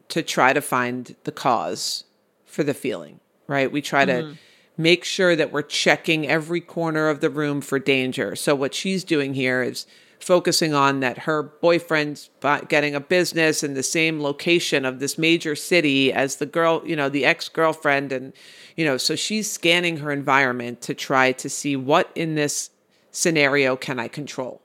to 0.08 0.22
try 0.22 0.52
to 0.52 0.60
find 0.60 1.16
the 1.24 1.32
cause 1.32 2.04
for 2.44 2.62
the 2.62 2.74
feeling, 2.74 3.20
right? 3.46 3.70
We 3.70 3.82
try 3.82 4.04
mm-hmm. 4.04 4.32
to 4.32 4.38
make 4.76 5.04
sure 5.04 5.34
that 5.34 5.52
we're 5.52 5.62
checking 5.62 6.26
every 6.28 6.60
corner 6.60 7.08
of 7.08 7.20
the 7.20 7.30
room 7.30 7.60
for 7.60 7.78
danger. 7.78 8.36
So, 8.36 8.54
what 8.54 8.74
she's 8.74 9.04
doing 9.04 9.34
here 9.34 9.62
is 9.62 9.86
focusing 10.18 10.74
on 10.74 11.00
that 11.00 11.18
her 11.18 11.42
boyfriend's 11.42 12.30
getting 12.68 12.94
a 12.94 13.00
business 13.00 13.62
in 13.62 13.74
the 13.74 13.82
same 13.82 14.20
location 14.20 14.84
of 14.84 14.98
this 14.98 15.18
major 15.18 15.54
city 15.54 16.12
as 16.12 16.36
the 16.36 16.46
girl, 16.46 16.82
you 16.86 16.96
know, 16.96 17.08
the 17.08 17.24
ex 17.24 17.48
girlfriend. 17.48 18.12
And, 18.12 18.32
you 18.76 18.84
know, 18.84 18.96
so 18.96 19.16
she's 19.16 19.50
scanning 19.50 19.98
her 19.98 20.10
environment 20.10 20.80
to 20.82 20.94
try 20.94 21.32
to 21.32 21.48
see 21.48 21.76
what 21.76 22.10
in 22.14 22.34
this 22.34 22.70
scenario 23.10 23.76
can 23.76 23.98
I 23.98 24.08
control. 24.08 24.62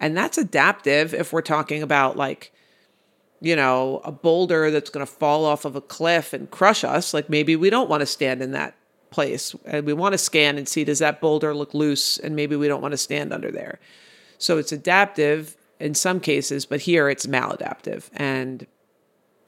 And 0.00 0.16
that's 0.16 0.38
adaptive 0.38 1.14
if 1.14 1.32
we're 1.32 1.42
talking 1.42 1.82
about 1.82 2.16
like, 2.16 2.52
you 3.40 3.56
know, 3.56 4.00
a 4.04 4.12
boulder 4.12 4.70
that's 4.70 4.90
going 4.90 5.04
to 5.04 5.12
fall 5.12 5.44
off 5.44 5.64
of 5.64 5.76
a 5.76 5.80
cliff 5.80 6.32
and 6.32 6.50
crush 6.50 6.84
us. 6.84 7.12
Like 7.12 7.28
maybe 7.28 7.56
we 7.56 7.70
don't 7.70 7.90
want 7.90 8.00
to 8.00 8.06
stand 8.06 8.42
in 8.42 8.52
that 8.52 8.74
place 9.10 9.54
and 9.64 9.86
we 9.86 9.92
want 9.92 10.12
to 10.12 10.18
scan 10.18 10.58
and 10.58 10.66
see 10.66 10.84
does 10.84 10.98
that 10.98 11.20
boulder 11.20 11.54
look 11.54 11.74
loose 11.74 12.18
and 12.18 12.34
maybe 12.34 12.56
we 12.56 12.66
don't 12.66 12.80
want 12.80 12.92
to 12.92 12.98
stand 12.98 13.32
under 13.32 13.50
there. 13.50 13.78
So 14.42 14.58
it's 14.58 14.72
adaptive 14.72 15.56
in 15.78 15.94
some 15.94 16.18
cases, 16.18 16.66
but 16.66 16.80
here 16.80 17.08
it's 17.08 17.26
maladaptive. 17.26 18.10
And 18.12 18.66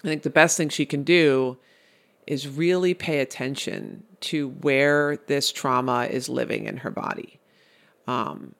I 0.05 0.07
think 0.07 0.23
the 0.23 0.31
best 0.31 0.57
thing 0.57 0.69
she 0.69 0.87
can 0.87 1.03
do 1.03 1.59
is 2.29 2.47
really 2.47 2.95
pay 2.95 3.19
attention 3.19 4.05
to 4.21 4.51
where 4.51 5.17
this 5.27 5.51
trauma 5.51 6.05
is 6.05 6.29
living 6.29 6.67
in 6.67 6.77
her 6.77 6.93
body. 6.93 7.41
Um, 8.07 8.55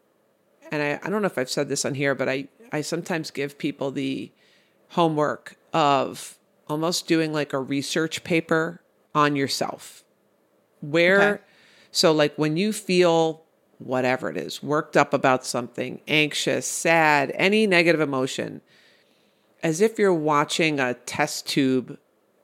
and 0.73 0.83
I, 0.83 0.99
I 1.05 1.09
don't 1.09 1.23
know 1.23 1.27
if 1.27 1.39
I've 1.39 1.49
said 1.49 1.69
this 1.69 1.85
on 1.85 1.95
here, 1.95 2.17
but 2.17 2.29
I, 2.29 2.49
I 2.73 2.81
sometimes 2.81 3.31
give 3.31 3.57
people 3.57 3.93
the 3.93 4.33
homework 4.89 5.57
of 5.73 6.37
almost 6.67 7.07
doing 7.07 7.33
like 7.33 7.53
a 7.53 7.61
research 7.61 8.25
paper 8.25 8.83
on 9.15 9.37
yourself. 9.37 10.03
Where, 10.81 11.35
okay. 11.35 11.43
so 11.93 12.11
like 12.11 12.35
when 12.35 12.57
you 12.57 12.73
feel 12.73 13.44
whatever 13.79 14.31
it 14.31 14.37
is, 14.37 14.63
worked 14.63 14.97
up 14.97 15.13
about 15.15 15.45
something, 15.45 16.01
anxious, 16.09 16.67
sad, 16.67 17.33
any 17.35 17.67
negative 17.67 18.01
emotion, 18.01 18.61
as 19.63 19.81
if 19.81 19.99
you're 19.99 20.13
watching 20.13 20.81
a 20.81 20.95
test 20.95 21.47
tube 21.47 21.99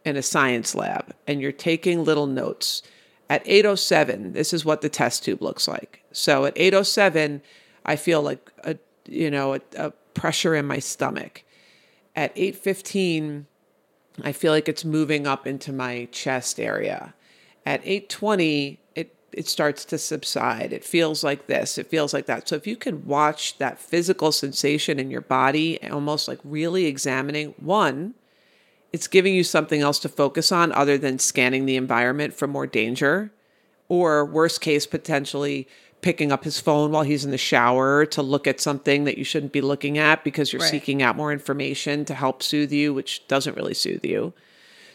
in 0.05 0.17
a 0.17 0.23
science 0.23 0.75
lab 0.75 1.15
and 1.27 1.41
you're 1.41 1.53
taking 1.53 2.05
little 2.05 2.27
notes. 2.27 2.83
At 3.29 3.43
807, 3.45 4.33
this 4.33 4.53
is 4.53 4.65
what 4.65 4.81
the 4.81 4.89
test 4.89 5.25
tube 5.25 5.43
looks 5.43 5.69
like. 5.69 6.03
So 6.13 6.47
at 6.47 6.55
807, 6.57 7.43
I 7.85 7.97
feel 7.97 8.23
like 8.23 8.51
a 8.65 8.77
you 9.11 9.31
know, 9.31 9.55
a, 9.55 9.61
a 9.77 9.91
pressure 10.15 10.55
in 10.55 10.67
my 10.67 10.79
stomach. 10.79 11.43
At 12.17 12.33
815, 12.37 13.47
I 14.23 14.33
feel 14.33 14.53
like 14.53 14.69
it's 14.69 14.85
moving 14.85 15.27
up 15.27 15.47
into 15.47 15.73
my 15.73 16.09
chest 16.13 16.61
area. 16.61 17.15
At 17.67 17.81
820, 17.83 18.81
it 18.95 19.15
starts 19.49 19.85
to 19.87 19.99
subside. 19.99 20.73
It 20.73 20.85
feels 20.85 21.23
like 21.23 21.47
this, 21.47 21.79
it 21.79 21.87
feels 21.89 22.13
like 22.13 22.27
that. 22.27 22.49
So 22.49 22.57
if 22.57 22.67
you 22.67 22.77
can 22.77 23.07
watch 23.07 23.59
that 23.59 23.79
physical 23.79 24.33
sensation 24.33 24.99
in 24.99 25.11
your 25.11 25.21
body, 25.21 25.83
almost 25.91 26.29
like 26.29 26.39
really 26.45 26.87
examining 26.87 27.55
one, 27.59 28.15
it's 28.93 29.07
giving 29.07 29.35
you 29.35 29.45
something 29.45 29.81
else 29.81 29.99
to 30.01 30.09
focus 30.09 30.51
on 30.51 30.73
other 30.73 30.99
than 30.99 31.19
scanning 31.19 31.67
the 31.67 31.77
environment 31.77 32.35
for 32.35 32.47
more 32.47 32.67
danger, 32.67 33.31
or 33.89 34.25
worst 34.25 34.61
case, 34.61 34.87
potentially 34.87 35.69
picking 36.01 36.33
up 36.33 36.45
his 36.45 36.59
phone 36.59 36.91
while 36.91 37.03
he's 37.03 37.25
in 37.25 37.31
the 37.31 37.39
shower 37.39 38.07
to 38.07 38.23
look 38.23 38.47
at 38.47 38.61
something 38.61 39.05
that 39.05 39.19
you 39.19 39.25
shouldn't 39.25 39.53
be 39.53 39.61
looking 39.61 39.99
at 39.99 40.25
because 40.25 40.53
you're 40.53 40.63
right. 40.63 40.71
seeking 40.71 41.03
out 41.03 41.17
more 41.17 41.33
information 41.33 42.05
to 42.07 42.15
help 42.15 42.43
soothe 42.43 42.73
you, 42.73 42.95
which 42.95 43.27
doesn't 43.29 43.57
really 43.57 43.75
soothe 43.75 44.05
you. 44.05 44.33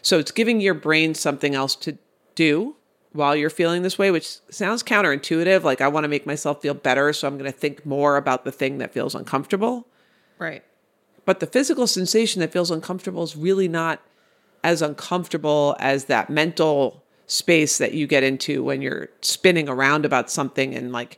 So 0.02 0.20
it's 0.20 0.32
giving 0.32 0.62
your 0.62 0.74
brain 0.74 1.14
something 1.14 1.56
else 1.56 1.76
to 1.78 1.98
do 2.34 2.76
while 3.16 3.36
you're 3.36 3.50
feeling 3.50 3.82
this 3.82 3.98
way, 3.98 4.12
which 4.12 4.38
sounds 4.50 4.84
counterintuitive. 4.84 5.64
Like, 5.64 5.82
I 5.82 5.88
want 5.88 6.04
to 6.04 6.10
make 6.10 6.26
myself 6.26 6.62
feel 6.62 6.74
better, 6.74 7.14
so 7.14 7.28
I'm 7.28 7.38
going 7.38 7.52
to 7.52 7.58
think 7.58 7.86
more 7.86 8.18
about 8.18 8.44
the 8.44 8.52
thing 8.52 8.78
that 8.80 8.94
feels 8.94 9.16
uncomfortable. 9.16 9.88
Right. 10.38 10.64
But 11.24 11.40
the 11.40 11.48
physical 11.48 11.88
sensation 11.88 12.42
that 12.42 12.52
feels 12.52 12.70
uncomfortable 12.70 13.24
is 13.24 13.36
really 13.36 13.68
not 13.68 14.02
as 14.64 14.82
uncomfortable 14.82 15.76
as 15.80 16.06
that 16.06 16.30
mental 16.30 17.04
space 17.28 17.78
that 17.78 17.94
you 17.94 18.06
get 18.06 18.24
into 18.24 18.64
when 18.64 18.82
you're 18.82 19.10
spinning 19.22 19.70
around 19.70 20.06
about 20.06 20.30
something 20.30 20.76
and 20.76 20.92
like 20.92 21.18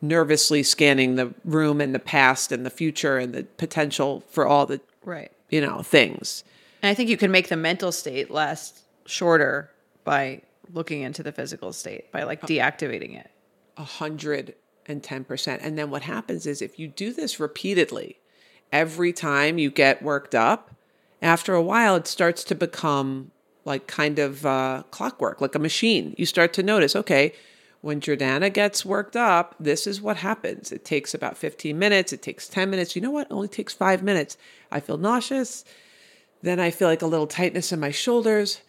nervously 0.00 0.62
scanning 0.62 1.16
the 1.16 1.32
room 1.44 1.80
and 1.80 1.94
the 1.94 1.98
past 1.98 2.50
and 2.50 2.64
the 2.64 2.70
future 2.70 3.18
and 3.18 3.32
the 3.32 3.44
potential 3.56 4.22
for 4.28 4.46
all 4.46 4.66
the 4.66 4.80
right 5.04 5.30
you 5.50 5.60
know 5.60 5.80
things 5.80 6.42
and 6.82 6.90
i 6.90 6.94
think 6.94 7.08
you 7.08 7.16
can 7.16 7.30
make 7.30 7.48
the 7.48 7.56
mental 7.56 7.92
state 7.92 8.30
last 8.30 8.80
shorter 9.06 9.70
by 10.02 10.42
looking 10.72 11.02
into 11.02 11.22
the 11.22 11.32
physical 11.32 11.72
state 11.72 12.10
by 12.12 12.22
like 12.24 12.42
deactivating 12.42 13.18
it. 13.18 13.30
A 13.76 13.84
hundred 13.84 14.54
and 14.86 15.02
ten 15.02 15.24
percent. 15.24 15.62
And 15.62 15.78
then 15.78 15.90
what 15.90 16.02
happens 16.02 16.46
is 16.46 16.62
if 16.62 16.78
you 16.78 16.88
do 16.88 17.12
this 17.12 17.40
repeatedly, 17.40 18.18
every 18.72 19.12
time 19.12 19.58
you 19.58 19.70
get 19.70 20.02
worked 20.02 20.34
up, 20.34 20.70
after 21.22 21.54
a 21.54 21.62
while 21.62 21.96
it 21.96 22.06
starts 22.06 22.44
to 22.44 22.54
become 22.54 23.30
like 23.64 23.86
kind 23.86 24.18
of 24.18 24.44
uh, 24.44 24.82
clockwork, 24.90 25.40
like 25.40 25.54
a 25.54 25.58
machine. 25.58 26.14
You 26.18 26.26
start 26.26 26.52
to 26.54 26.62
notice, 26.62 26.94
okay, 26.94 27.32
when 27.80 28.00
Jordana 28.00 28.52
gets 28.52 28.84
worked 28.84 29.16
up, 29.16 29.54
this 29.60 29.86
is 29.86 30.00
what 30.00 30.18
happens. 30.18 30.72
It 30.72 30.84
takes 30.84 31.14
about 31.14 31.36
15 31.36 31.78
minutes, 31.78 32.12
it 32.12 32.22
takes 32.22 32.48
10 32.48 32.70
minutes. 32.70 32.94
You 32.96 33.02
know 33.02 33.10
what? 33.10 33.26
It 33.26 33.32
only 33.32 33.48
takes 33.48 33.72
five 33.72 34.02
minutes. 34.02 34.36
I 34.70 34.80
feel 34.80 34.96
nauseous. 34.96 35.64
Then 36.42 36.60
I 36.60 36.70
feel 36.70 36.88
like 36.88 37.02
a 37.02 37.06
little 37.06 37.26
tightness 37.26 37.72
in 37.72 37.80
my 37.80 37.90
shoulders. 37.90 38.60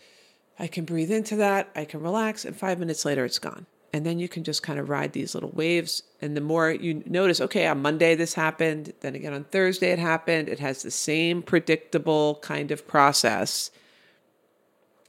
I 0.57 0.67
can 0.67 0.85
breathe 0.85 1.11
into 1.11 1.35
that, 1.37 1.69
I 1.75 1.85
can 1.85 2.01
relax, 2.01 2.45
and 2.45 2.55
five 2.55 2.79
minutes 2.79 3.05
later 3.05 3.25
it's 3.25 3.39
gone. 3.39 3.65
And 3.93 4.05
then 4.05 4.19
you 4.19 4.27
can 4.27 4.43
just 4.43 4.61
kind 4.61 4.77
of 4.77 4.89
ride 4.89 5.13
these 5.13 5.33
little 5.33 5.51
waves. 5.51 6.03
And 6.21 6.35
the 6.35 6.41
more 6.41 6.69
you 6.69 7.01
notice, 7.05 7.39
okay, 7.39 7.65
on 7.67 7.81
Monday 7.81 8.15
this 8.15 8.33
happened, 8.33 8.93
then 9.01 9.15
again 9.15 9.33
on 9.33 9.45
Thursday 9.45 9.91
it 9.91 9.99
happened, 9.99 10.49
it 10.49 10.59
has 10.59 10.83
the 10.83 10.91
same 10.91 11.41
predictable 11.41 12.39
kind 12.41 12.71
of 12.71 12.87
process. 12.87 13.71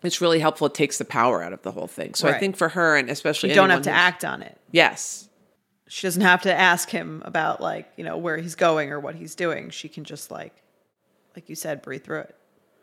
It's 0.02 0.20
really 0.20 0.38
helpful. 0.38 0.68
It 0.68 0.74
takes 0.74 0.98
the 0.98 1.04
power 1.04 1.42
out 1.42 1.52
of 1.52 1.62
the 1.62 1.72
whole 1.72 1.88
thing. 1.88 2.14
So 2.14 2.28
right. 2.28 2.36
I 2.36 2.38
think 2.38 2.56
for 2.56 2.68
her, 2.68 2.96
and 2.96 3.10
especially 3.10 3.48
you 3.48 3.54
don't 3.54 3.70
have 3.70 3.82
to 3.82 3.90
act 3.90 4.24
on 4.24 4.42
it. 4.42 4.56
Yes, 4.70 5.28
she 5.88 6.06
doesn't 6.06 6.22
have 6.22 6.42
to 6.42 6.54
ask 6.54 6.90
him 6.90 7.22
about 7.24 7.60
like 7.60 7.90
you 7.96 8.04
know 8.04 8.16
where 8.16 8.36
he's 8.36 8.54
going 8.54 8.92
or 8.92 9.00
what 9.00 9.14
he's 9.14 9.34
doing. 9.34 9.70
She 9.70 9.88
can 9.88 10.04
just 10.04 10.30
like, 10.30 10.54
like 11.34 11.48
you 11.48 11.56
said, 11.56 11.82
breathe 11.82 12.04
through 12.04 12.20
it. 12.20 12.36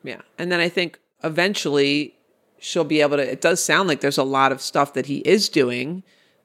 Yeah, 0.03 0.21
and 0.37 0.51
then 0.51 0.59
I 0.59 0.69
think 0.69 0.99
eventually 1.23 2.15
she'll 2.63 2.85
be 2.85 3.01
able 3.01 3.17
to 3.17 3.31
it 3.31 3.41
does 3.41 3.61
sound 3.61 3.89
like 3.89 3.99
there's 3.99 4.17
a 4.17 4.23
lot 4.23 4.53
of 4.53 4.61
stuff 4.61 4.93
that 4.93 5.07
he 5.07 5.17
is 5.19 5.49
doing 5.49 6.01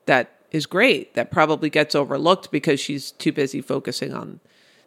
that 0.07 0.41
is 0.51 0.67
great 0.67 1.15
that 1.15 1.31
probably 1.31 1.71
gets 1.71 1.95
overlooked 1.95 2.51
because 2.51 2.81
she's 2.81 3.13
too 3.13 3.31
busy 3.31 3.61
focusing 3.61 4.13
on 4.13 4.41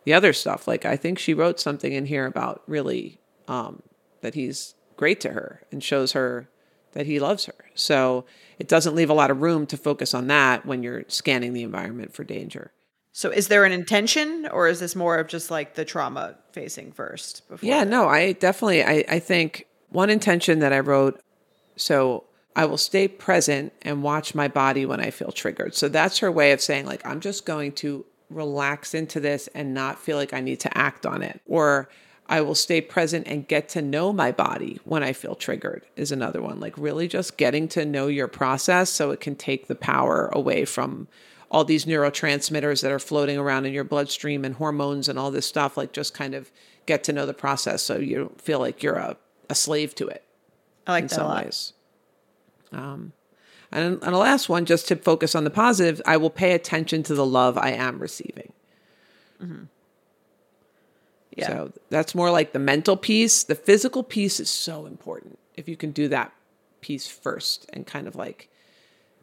the 0.03 0.13
other 0.13 0.33
stuff 0.33 0.67
like 0.67 0.85
i 0.85 0.97
think 0.97 1.17
she 1.17 1.33
wrote 1.33 1.57
something 1.57 1.93
in 1.93 2.05
here 2.05 2.25
about 2.25 2.61
really 2.67 3.17
um, 3.47 3.81
that 4.19 4.33
he's 4.33 4.75
great 4.97 5.21
to 5.21 5.29
her 5.29 5.61
and 5.71 5.81
shows 5.81 6.11
her 6.11 6.49
that 6.91 7.05
he 7.05 7.17
loves 7.17 7.45
her 7.45 7.65
so 7.75 8.25
it 8.59 8.67
doesn't 8.67 8.95
leave 8.95 9.09
a 9.09 9.13
lot 9.13 9.31
of 9.31 9.41
room 9.41 9.65
to 9.65 9.77
focus 9.77 10.13
on 10.13 10.27
that 10.27 10.65
when 10.65 10.83
you're 10.83 11.05
scanning 11.07 11.53
the 11.53 11.63
environment 11.63 12.13
for 12.13 12.25
danger 12.25 12.73
so 13.13 13.29
is 13.29 13.47
there 13.47 13.63
an 13.63 13.71
intention 13.71 14.49
or 14.51 14.67
is 14.67 14.81
this 14.81 14.97
more 14.97 15.17
of 15.17 15.27
just 15.29 15.49
like 15.49 15.75
the 15.75 15.85
trauma 15.85 16.35
facing 16.51 16.91
first 16.91 17.47
before 17.47 17.67
yeah 17.67 17.85
that? 17.85 17.89
no 17.89 18.09
i 18.09 18.33
definitely 18.33 18.83
I, 18.83 19.05
I 19.07 19.19
think 19.19 19.65
one 19.91 20.09
intention 20.09 20.59
that 20.59 20.73
I 20.73 20.79
wrote 20.79 21.21
so 21.75 22.25
I 22.55 22.65
will 22.65 22.77
stay 22.77 23.07
present 23.07 23.73
and 23.81 24.03
watch 24.03 24.35
my 24.35 24.47
body 24.47 24.85
when 24.85 24.99
I 24.99 25.09
feel 25.09 25.31
triggered. 25.31 25.73
So 25.75 25.87
that's 25.87 26.19
her 26.19 26.31
way 26.31 26.51
of 26.51 26.61
saying, 26.61 26.85
like, 26.85 27.05
I'm 27.05 27.21
just 27.21 27.45
going 27.45 27.71
to 27.73 28.05
relax 28.29 28.93
into 28.93 29.19
this 29.19 29.47
and 29.53 29.73
not 29.73 29.99
feel 29.99 30.17
like 30.17 30.33
I 30.33 30.41
need 30.41 30.59
to 30.61 30.77
act 30.77 31.05
on 31.05 31.21
it. 31.21 31.41
Or 31.45 31.89
I 32.27 32.41
will 32.41 32.55
stay 32.55 32.81
present 32.81 33.27
and 33.27 33.47
get 33.47 33.69
to 33.69 33.81
know 33.81 34.11
my 34.11 34.31
body 34.31 34.79
when 34.83 35.03
I 35.03 35.13
feel 35.13 35.35
triggered, 35.35 35.85
is 35.95 36.11
another 36.11 36.41
one. 36.41 36.59
Like, 36.59 36.77
really 36.77 37.07
just 37.07 37.37
getting 37.37 37.67
to 37.69 37.85
know 37.85 38.07
your 38.07 38.27
process 38.27 38.89
so 38.89 39.11
it 39.11 39.21
can 39.21 39.35
take 39.35 39.67
the 39.67 39.75
power 39.75 40.29
away 40.33 40.65
from 40.65 41.07
all 41.49 41.65
these 41.65 41.85
neurotransmitters 41.85 42.81
that 42.81 42.91
are 42.91 42.99
floating 42.99 43.37
around 43.37 43.65
in 43.65 43.73
your 43.73 43.83
bloodstream 43.83 44.45
and 44.45 44.55
hormones 44.55 45.09
and 45.09 45.19
all 45.19 45.31
this 45.31 45.45
stuff. 45.45 45.75
Like 45.77 45.91
just 45.91 46.13
kind 46.13 46.33
of 46.33 46.51
get 46.85 47.03
to 47.05 47.13
know 47.13 47.25
the 47.25 47.33
process 47.33 47.83
so 47.83 47.97
you 47.97 48.33
feel 48.37 48.59
like 48.59 48.81
you're 48.81 48.95
a, 48.95 49.17
a 49.51 49.55
slave 49.55 49.93
to 49.95 50.07
it. 50.07 50.23
I 50.87 50.93
like 50.93 51.01
in 51.03 51.07
that 51.09 51.15
some 51.15 51.25
a 51.25 51.29
lot. 51.29 51.45
ways. 51.45 51.73
Um, 52.71 53.13
and, 53.71 54.01
and 54.01 54.13
the 54.13 54.17
last 54.17 54.49
one, 54.49 54.65
just 54.65 54.87
to 54.87 54.95
focus 54.95 55.35
on 55.35 55.43
the 55.43 55.49
positive, 55.49 56.01
I 56.05 56.17
will 56.17 56.29
pay 56.29 56.53
attention 56.53 57.03
to 57.03 57.13
the 57.13 57.25
love 57.25 57.57
I 57.57 57.71
am 57.71 57.99
receiving. 57.99 58.53
Yeah. 61.35 61.47
So 61.47 61.73
that's 61.89 62.13
more 62.13 62.31
like 62.31 62.51
the 62.51 62.59
mental 62.59 62.97
piece. 62.97 63.43
The 63.43 63.55
physical 63.55 64.03
piece 64.03 64.39
is 64.39 64.49
so 64.49 64.85
important. 64.85 65.39
If 65.55 65.69
you 65.69 65.77
can 65.77 65.91
do 65.91 66.07
that 66.09 66.33
piece 66.81 67.07
first 67.07 67.69
and 67.73 67.87
kind 67.87 68.07
of 68.07 68.15
like 68.15 68.49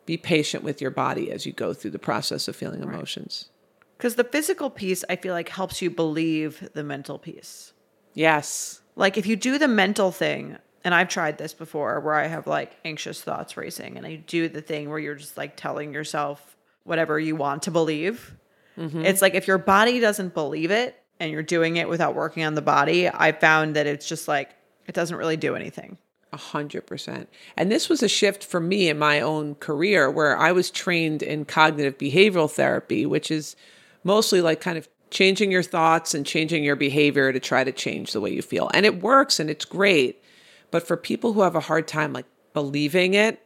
be 0.07 0.17
patient 0.17 0.65
with 0.65 0.81
your 0.81 0.91
body 0.91 1.31
as 1.31 1.45
you 1.45 1.53
go 1.53 1.75
through 1.75 1.91
the 1.91 1.99
process 1.99 2.49
of 2.49 2.57
feeling 2.57 2.83
emotions. 2.83 3.51
Because 3.97 4.15
the 4.15 4.25
physical 4.25 4.71
piece, 4.71 5.05
I 5.11 5.17
feel 5.17 5.35
like, 5.35 5.51
helps 5.51 5.83
you 5.83 5.91
believe 5.91 6.69
the 6.73 6.85
mental 6.85 7.19
piece. 7.19 7.73
Yes. 8.15 8.81
Like 8.99 9.17
if 9.17 9.27
you 9.27 9.37
do 9.37 9.59
the 9.59 9.69
mental 9.69 10.11
thing, 10.11 10.59
and 10.85 10.93
I've 10.93 11.09
tried 11.09 11.39
this 11.39 11.55
before 11.55 12.01
where 12.01 12.15
I 12.15 12.27
have 12.27 12.47
like 12.47 12.77
anxious 12.85 13.23
thoughts 13.23 13.57
racing, 13.57 13.97
and 13.97 14.05
I 14.05 14.17
do 14.17 14.49
the 14.49 14.61
thing 14.61 14.91
where 14.91 14.99
you're 14.99 15.15
just 15.15 15.37
like 15.37 15.57
telling 15.57 15.95
yourself 15.95 16.57
whatever 16.83 17.19
you 17.19 17.37
want 17.37 17.63
to 17.63 17.71
believe. 17.71 18.35
Mm-hmm. 18.77 19.05
It's 19.05 19.23
like 19.23 19.35
if 19.35 19.47
your 19.47 19.59
body 19.59 20.01
doesn't 20.01 20.35
believe 20.35 20.73
it 20.73 21.01
and 21.21 21.31
you're 21.31 21.43
doing 21.45 21.77
it 21.77 21.89
without 21.89 22.17
working 22.17 22.45
on 22.45 22.55
the 22.55 22.63
body, 22.63 23.09
I 23.09 23.33
found 23.33 23.77
that 23.77 23.87
it's 23.87 24.09
just 24.09 24.27
like 24.27 24.51
it 24.87 24.95
doesn't 24.95 25.17
really 25.17 25.37
do 25.37 25.55
anything. 25.55 25.97
A 26.33 26.37
hundred 26.37 26.85
percent. 26.87 27.29
And 27.57 27.71
this 27.71 27.89
was 27.89 28.03
a 28.03 28.09
shift 28.09 28.45
for 28.45 28.59
me 28.59 28.89
in 28.89 28.99
my 28.99 29.21
own 29.21 29.55
career 29.55 30.11
where 30.11 30.37
I 30.37 30.51
was 30.51 30.71
trained 30.71 31.23
in 31.23 31.45
cognitive 31.45 31.99
behavioral 31.99 32.51
therapy, 32.51 33.07
which 33.07 33.31
is 33.31 33.55
mostly 34.03 34.41
like 34.41 34.61
kind 34.61 34.77
of 34.77 34.89
changing 35.11 35.51
your 35.51 35.63
thoughts 35.63 36.15
and 36.15 36.27
changing 36.27 36.65
your 36.65 36.77
behavior 36.77 37.33
to 37.33 37.41
try 37.41 37.65
to 37.65 37.73
change 37.73 38.13
the 38.13 38.21
way 38.21 38.31
you 38.31 38.43
feel. 38.43 38.71
And 38.75 38.85
it 38.85 39.03
works 39.03 39.41
and 39.41 39.49
it's 39.51 39.65
great. 39.65 40.23
But 40.71 40.87
for 40.87 40.97
people 40.97 41.33
who 41.33 41.43
have 41.43 41.57
a 41.57 41.61
hard 41.61 41.89
time 41.89 42.13
like 42.13 42.27
believing 42.53 43.15
it, 43.15 43.41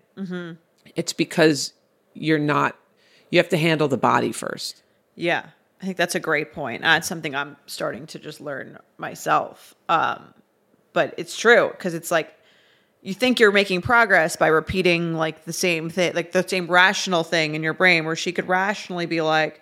it's 0.96 1.12
because 1.12 1.72
you're 2.14 2.38
not, 2.38 2.76
you 3.30 3.38
have 3.38 3.48
to 3.50 3.56
handle 3.56 3.88
the 3.88 3.96
body 3.96 4.32
first. 4.32 4.82
Yeah, 5.14 5.46
I 5.80 5.84
think 5.84 5.96
that's 5.96 6.14
a 6.14 6.20
great 6.20 6.52
point. 6.52 6.82
That's 6.82 7.08
something 7.08 7.34
I'm 7.34 7.56
starting 7.66 8.06
to 8.08 8.18
just 8.18 8.40
learn 8.40 8.78
myself. 8.98 9.74
Um, 9.88 10.34
but 10.92 11.14
it's 11.16 11.36
true 11.36 11.68
because 11.70 11.94
it's 11.94 12.10
like 12.10 12.34
you 13.02 13.14
think 13.14 13.40
you're 13.40 13.52
making 13.52 13.82
progress 13.82 14.36
by 14.36 14.48
repeating 14.48 15.14
like 15.14 15.44
the 15.44 15.52
same 15.52 15.90
thing, 15.90 16.14
like 16.14 16.32
the 16.32 16.46
same 16.46 16.66
rational 16.68 17.24
thing 17.24 17.54
in 17.54 17.62
your 17.62 17.74
brain, 17.74 18.04
where 18.04 18.16
she 18.16 18.32
could 18.32 18.48
rationally 18.48 19.06
be 19.06 19.20
like, 19.20 19.60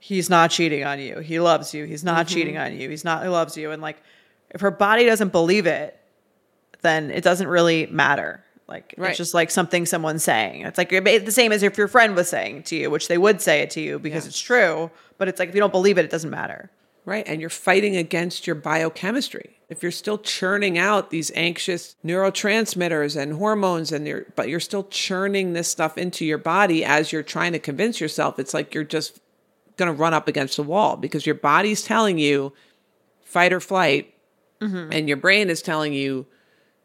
"He's 0.00 0.28
not 0.28 0.50
cheating 0.50 0.84
on 0.84 0.98
you. 0.98 1.20
He 1.20 1.38
loves 1.38 1.72
you. 1.72 1.84
He's 1.84 2.02
not 2.02 2.26
mm-hmm. 2.26 2.34
cheating 2.34 2.58
on 2.58 2.74
you. 2.74 2.90
He's 2.90 3.04
not. 3.04 3.22
He 3.22 3.28
loves 3.28 3.56
you." 3.56 3.70
And 3.70 3.80
like, 3.80 4.02
if 4.50 4.60
her 4.62 4.72
body 4.72 5.04
doesn't 5.04 5.30
believe 5.30 5.66
it, 5.66 5.96
then 6.82 7.10
it 7.10 7.22
doesn't 7.22 7.46
really 7.48 7.86
matter. 7.86 8.44
Like 8.70 8.94
Right. 8.96 9.10
it's 9.10 9.18
just 9.18 9.34
like 9.34 9.50
something 9.50 9.84
someone's 9.84 10.24
saying. 10.24 10.62
It's 10.62 10.78
like 10.78 10.92
it's 10.92 11.24
the 11.24 11.32
same 11.32 11.52
as 11.52 11.62
if 11.62 11.76
your 11.76 11.88
friend 11.88 12.14
was 12.14 12.28
saying 12.28 12.58
it 12.58 12.66
to 12.66 12.76
you, 12.76 12.90
which 12.90 13.08
they 13.08 13.18
would 13.18 13.40
say 13.40 13.60
it 13.60 13.70
to 13.70 13.80
you 13.80 13.98
because 13.98 14.26
it's 14.26 14.40
true. 14.40 14.90
But 15.18 15.28
it's 15.28 15.40
like 15.40 15.48
if 15.48 15.54
you 15.54 15.60
don't 15.60 15.72
believe 15.72 15.98
it, 15.98 16.04
it 16.04 16.10
doesn't 16.10 16.30
matter. 16.30 16.70
Right. 17.04 17.26
And 17.26 17.40
you're 17.40 17.50
fighting 17.50 17.96
against 17.96 18.46
your 18.46 18.54
biochemistry. 18.54 19.58
If 19.68 19.82
you're 19.82 19.92
still 19.92 20.18
churning 20.18 20.78
out 20.78 21.10
these 21.10 21.32
anxious 21.34 21.96
neurotransmitters 22.04 23.20
and 23.20 23.34
hormones 23.34 23.90
and 23.90 24.06
you're 24.06 24.26
but 24.36 24.48
you're 24.48 24.60
still 24.60 24.84
churning 24.84 25.52
this 25.52 25.68
stuff 25.68 25.98
into 25.98 26.24
your 26.24 26.38
body 26.38 26.84
as 26.84 27.10
you're 27.10 27.24
trying 27.24 27.52
to 27.52 27.58
convince 27.58 28.00
yourself, 28.00 28.38
it's 28.38 28.54
like 28.54 28.72
you're 28.72 28.84
just 28.84 29.20
gonna 29.76 29.92
run 29.92 30.14
up 30.14 30.28
against 30.28 30.56
the 30.56 30.62
wall 30.62 30.96
because 30.96 31.26
your 31.26 31.34
body's 31.34 31.82
telling 31.82 32.18
you 32.18 32.52
fight 33.22 33.52
or 33.52 33.60
flight, 33.60 34.14
mm-hmm. 34.60 34.92
and 34.92 35.08
your 35.08 35.16
brain 35.16 35.50
is 35.50 35.62
telling 35.62 35.92
you 35.92 36.26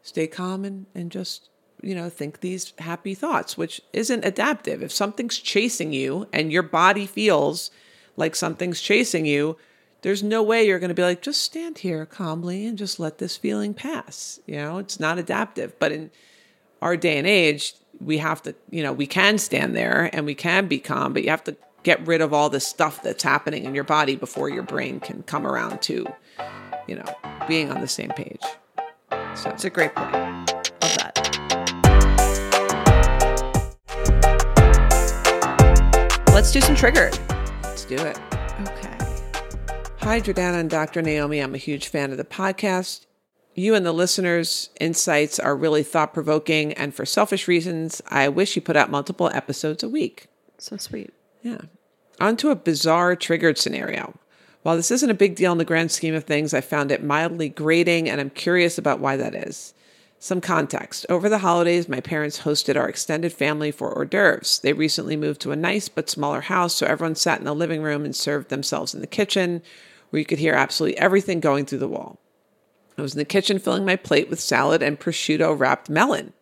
stay 0.02 0.26
calm 0.26 0.64
and, 0.64 0.86
and 0.94 1.10
just 1.10 1.48
you 1.82 1.94
know 1.94 2.08
think 2.08 2.40
these 2.40 2.72
happy 2.78 3.14
thoughts 3.14 3.58
which 3.58 3.80
isn't 3.92 4.24
adaptive. 4.24 4.82
If 4.82 4.92
something's 4.92 5.38
chasing 5.38 5.92
you 5.92 6.28
and 6.32 6.52
your 6.52 6.62
body 6.62 7.06
feels 7.06 7.70
like 8.16 8.34
something's 8.34 8.80
chasing 8.80 9.26
you 9.26 9.56
there's 10.02 10.22
no 10.22 10.42
way 10.42 10.64
you're 10.64 10.78
going 10.78 10.88
to 10.88 10.94
be 10.94 11.02
like 11.02 11.20
just 11.20 11.42
stand 11.42 11.78
here 11.78 12.06
calmly 12.06 12.66
and 12.66 12.78
just 12.78 13.00
let 13.00 13.18
this 13.18 13.36
feeling 13.36 13.74
pass 13.74 14.38
you 14.46 14.56
know? 14.56 14.78
It's 14.78 15.00
not 15.00 15.18
adaptive. 15.18 15.78
But 15.78 15.92
in 15.92 16.10
our 16.80 16.96
day 16.96 17.18
and 17.18 17.26
age 17.26 17.74
we 18.00 18.18
have 18.18 18.42
to 18.42 18.54
you 18.70 18.82
know 18.82 18.92
we 18.92 19.06
can 19.06 19.38
stand 19.38 19.74
there 19.74 20.10
and 20.12 20.26
we 20.26 20.34
can 20.34 20.68
be 20.68 20.78
calm 20.78 21.12
but 21.12 21.24
you 21.24 21.30
have 21.30 21.44
to 21.44 21.56
get 21.86 22.04
rid 22.04 22.20
of 22.20 22.32
all 22.32 22.50
the 22.50 22.58
stuff 22.58 23.00
that's 23.00 23.22
happening 23.22 23.64
in 23.64 23.72
your 23.72 23.84
body 23.84 24.16
before 24.16 24.48
your 24.48 24.64
brain 24.64 24.98
can 24.98 25.22
come 25.22 25.46
around 25.46 25.80
to 25.80 26.04
you 26.88 26.96
know 26.96 27.04
being 27.46 27.70
on 27.70 27.80
the 27.80 27.86
same 27.86 28.10
page 28.10 28.42
so 29.36 29.50
It's 29.50 29.64
a 29.64 29.70
great 29.70 29.94
point. 29.94 30.12
Love 30.12 30.96
that. 30.96 31.12
Let's 36.34 36.50
do 36.50 36.60
some 36.60 36.74
triggered. 36.74 37.16
let's 37.62 37.84
do 37.84 37.94
it 37.94 38.18
Okay. 38.62 38.96
Hi, 40.00 40.20
Jordana 40.20 40.58
and 40.58 40.68
Dr. 40.70 41.02
Naomi. 41.02 41.38
I'm 41.38 41.54
a 41.54 41.58
huge 41.58 41.86
fan 41.86 42.10
of 42.10 42.16
the 42.16 42.24
podcast. 42.24 43.06
You 43.54 43.76
and 43.76 43.86
the 43.86 43.92
listeners' 43.92 44.70
insights 44.80 45.38
are 45.38 45.54
really 45.54 45.84
thought 45.84 46.12
provoking, 46.14 46.72
and 46.72 46.92
for 46.94 47.06
selfish 47.06 47.46
reasons, 47.46 48.02
I 48.08 48.28
wish 48.28 48.56
you 48.56 48.62
put 48.62 48.76
out 48.76 48.90
multiple 48.90 49.30
episodes 49.32 49.82
a 49.84 49.88
week. 49.88 50.26
So 50.58 50.76
sweet. 50.78 51.12
Yeah. 51.42 51.58
On 52.20 52.36
to 52.38 52.50
a 52.50 52.56
bizarre 52.56 53.14
triggered 53.14 53.58
scenario. 53.58 54.18
While 54.62 54.76
this 54.76 54.90
isn't 54.90 55.10
a 55.10 55.14
big 55.14 55.36
deal 55.36 55.52
in 55.52 55.58
the 55.58 55.64
grand 55.64 55.92
scheme 55.92 56.14
of 56.14 56.24
things, 56.24 56.54
I 56.54 56.60
found 56.60 56.90
it 56.90 57.04
mildly 57.04 57.48
grating, 57.48 58.08
and 58.08 58.20
I'm 58.20 58.30
curious 58.30 58.78
about 58.78 59.00
why 59.00 59.16
that 59.16 59.34
is. 59.34 59.74
Some 60.18 60.40
context. 60.40 61.04
Over 61.10 61.28
the 61.28 61.38
holidays, 61.38 61.88
my 61.88 62.00
parents 62.00 62.40
hosted 62.40 62.74
our 62.74 62.88
extended 62.88 63.32
family 63.32 63.70
for 63.70 63.92
hors 63.92 64.06
d'oeuvres. 64.06 64.60
They 64.60 64.72
recently 64.72 65.14
moved 65.16 65.42
to 65.42 65.52
a 65.52 65.56
nice 65.56 65.88
but 65.88 66.08
smaller 66.08 66.40
house, 66.40 66.74
so 66.74 66.86
everyone 66.86 67.16
sat 67.16 67.38
in 67.38 67.44
the 67.44 67.54
living 67.54 67.82
room 67.82 68.04
and 68.04 68.16
served 68.16 68.48
themselves 68.48 68.94
in 68.94 69.02
the 69.02 69.06
kitchen, 69.06 69.62
where 70.08 70.18
you 70.18 70.26
could 70.26 70.38
hear 70.38 70.54
absolutely 70.54 70.98
everything 70.98 71.38
going 71.38 71.66
through 71.66 71.78
the 71.78 71.88
wall. 71.88 72.18
I 72.96 73.02
was 73.02 73.12
in 73.12 73.18
the 73.18 73.26
kitchen 73.26 73.58
filling 73.58 73.84
my 73.84 73.96
plate 73.96 74.30
with 74.30 74.40
salad 74.40 74.82
and 74.82 74.98
prosciutto 74.98 75.56
wrapped 75.56 75.90
melon 75.90 76.32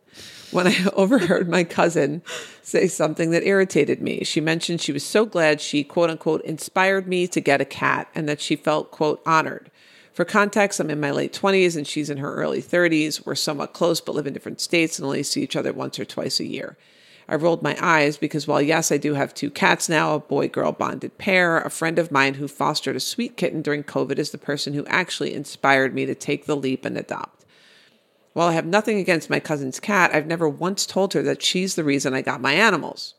when 0.55 0.67
I 0.67 0.77
overheard 0.95 1.49
my 1.49 1.65
cousin 1.65 2.23
say 2.63 2.87
something 2.87 3.31
that 3.31 3.47
irritated 3.47 4.01
me. 4.01 4.25
She 4.25 4.41
mentioned 4.41 4.81
she 4.81 4.93
was 4.93 5.05
so 5.05 5.27
glad 5.27 5.61
she, 5.61 5.85
quote 5.85 6.11
unquote, 6.11 6.43
inspired 6.43 7.09
me 7.09 7.27
to 7.27 7.41
get 7.41 7.61
a 7.61 7.67
cat 7.67 8.09
and 8.15 8.29
that 8.29 8.41
she 8.41 8.57
felt, 8.57 8.91
quote, 8.91 9.21
honored. 9.27 9.71
For 10.13 10.25
context, 10.25 10.79
I'm 10.79 10.91
in 10.91 11.01
my 11.01 11.11
late 11.11 11.33
20s 11.33 11.77
and 11.77 11.87
she's 11.87 12.09
in 12.09 12.19
her 12.19 12.35
early 12.37 12.63
30s. 12.63 13.27
We're 13.27 13.35
somewhat 13.35 13.73
close 13.73 14.01
but 14.01 14.15
live 14.15 14.29
in 14.29 14.33
different 14.33 14.61
states 14.61 14.99
and 14.99 15.07
only 15.07 15.25
see 15.25 15.43
each 15.43 15.57
other 15.57 15.73
once 15.73 15.99
or 15.99 16.05
twice 16.05 16.39
a 16.39 16.47
year. 16.47 16.77
I 17.29 17.35
rolled 17.35 17.63
my 17.63 17.77
eyes 17.81 18.17
because 18.17 18.47
while 18.47 18.63
yes, 18.63 18.93
I 18.93 18.97
do 18.97 19.15
have 19.15 19.35
two 19.35 19.51
cats 19.51 19.89
now, 19.89 20.15
a 20.15 20.21
boy 20.21 20.49
girl 20.49 20.73
bonded 20.73 21.19
pair, 21.19 21.59
a 21.59 21.71
friend 21.71 21.99
of 21.99 22.13
mine 22.13 22.35
who 22.35 22.47
fostered 22.47 22.97
a 22.97 23.01
sweet 23.01 23.37
kitten 23.37 23.63
during 23.63 23.83
COVID 23.83 24.19
is 24.19 24.31
the 24.31 24.39
person 24.39 24.75
who 24.75 24.87
actually 24.87 25.35
inspired 25.35 25.95
me 25.95 26.07
to 26.07 26.15
take 26.15 26.47
the 26.47 26.57
leap 26.57 26.85
and 26.85 26.99
adopt. 26.99 27.44
While 28.35 28.49
I 28.49 28.53
have 28.53 28.67
nothing 28.67 28.99
against 28.99 29.31
my 29.31 29.39
cousin's 29.39 29.79
cat, 29.79 30.11
I've 30.13 30.27
never 30.27 30.49
once 30.49 30.87
told 30.87 31.15
her 31.15 31.23
that 31.23 31.41
she's 31.41 31.77
the 31.77 31.85
reason 31.85 32.15
I 32.15 32.21
got 32.21 32.41
my 32.41 32.53
animals. 32.53 33.15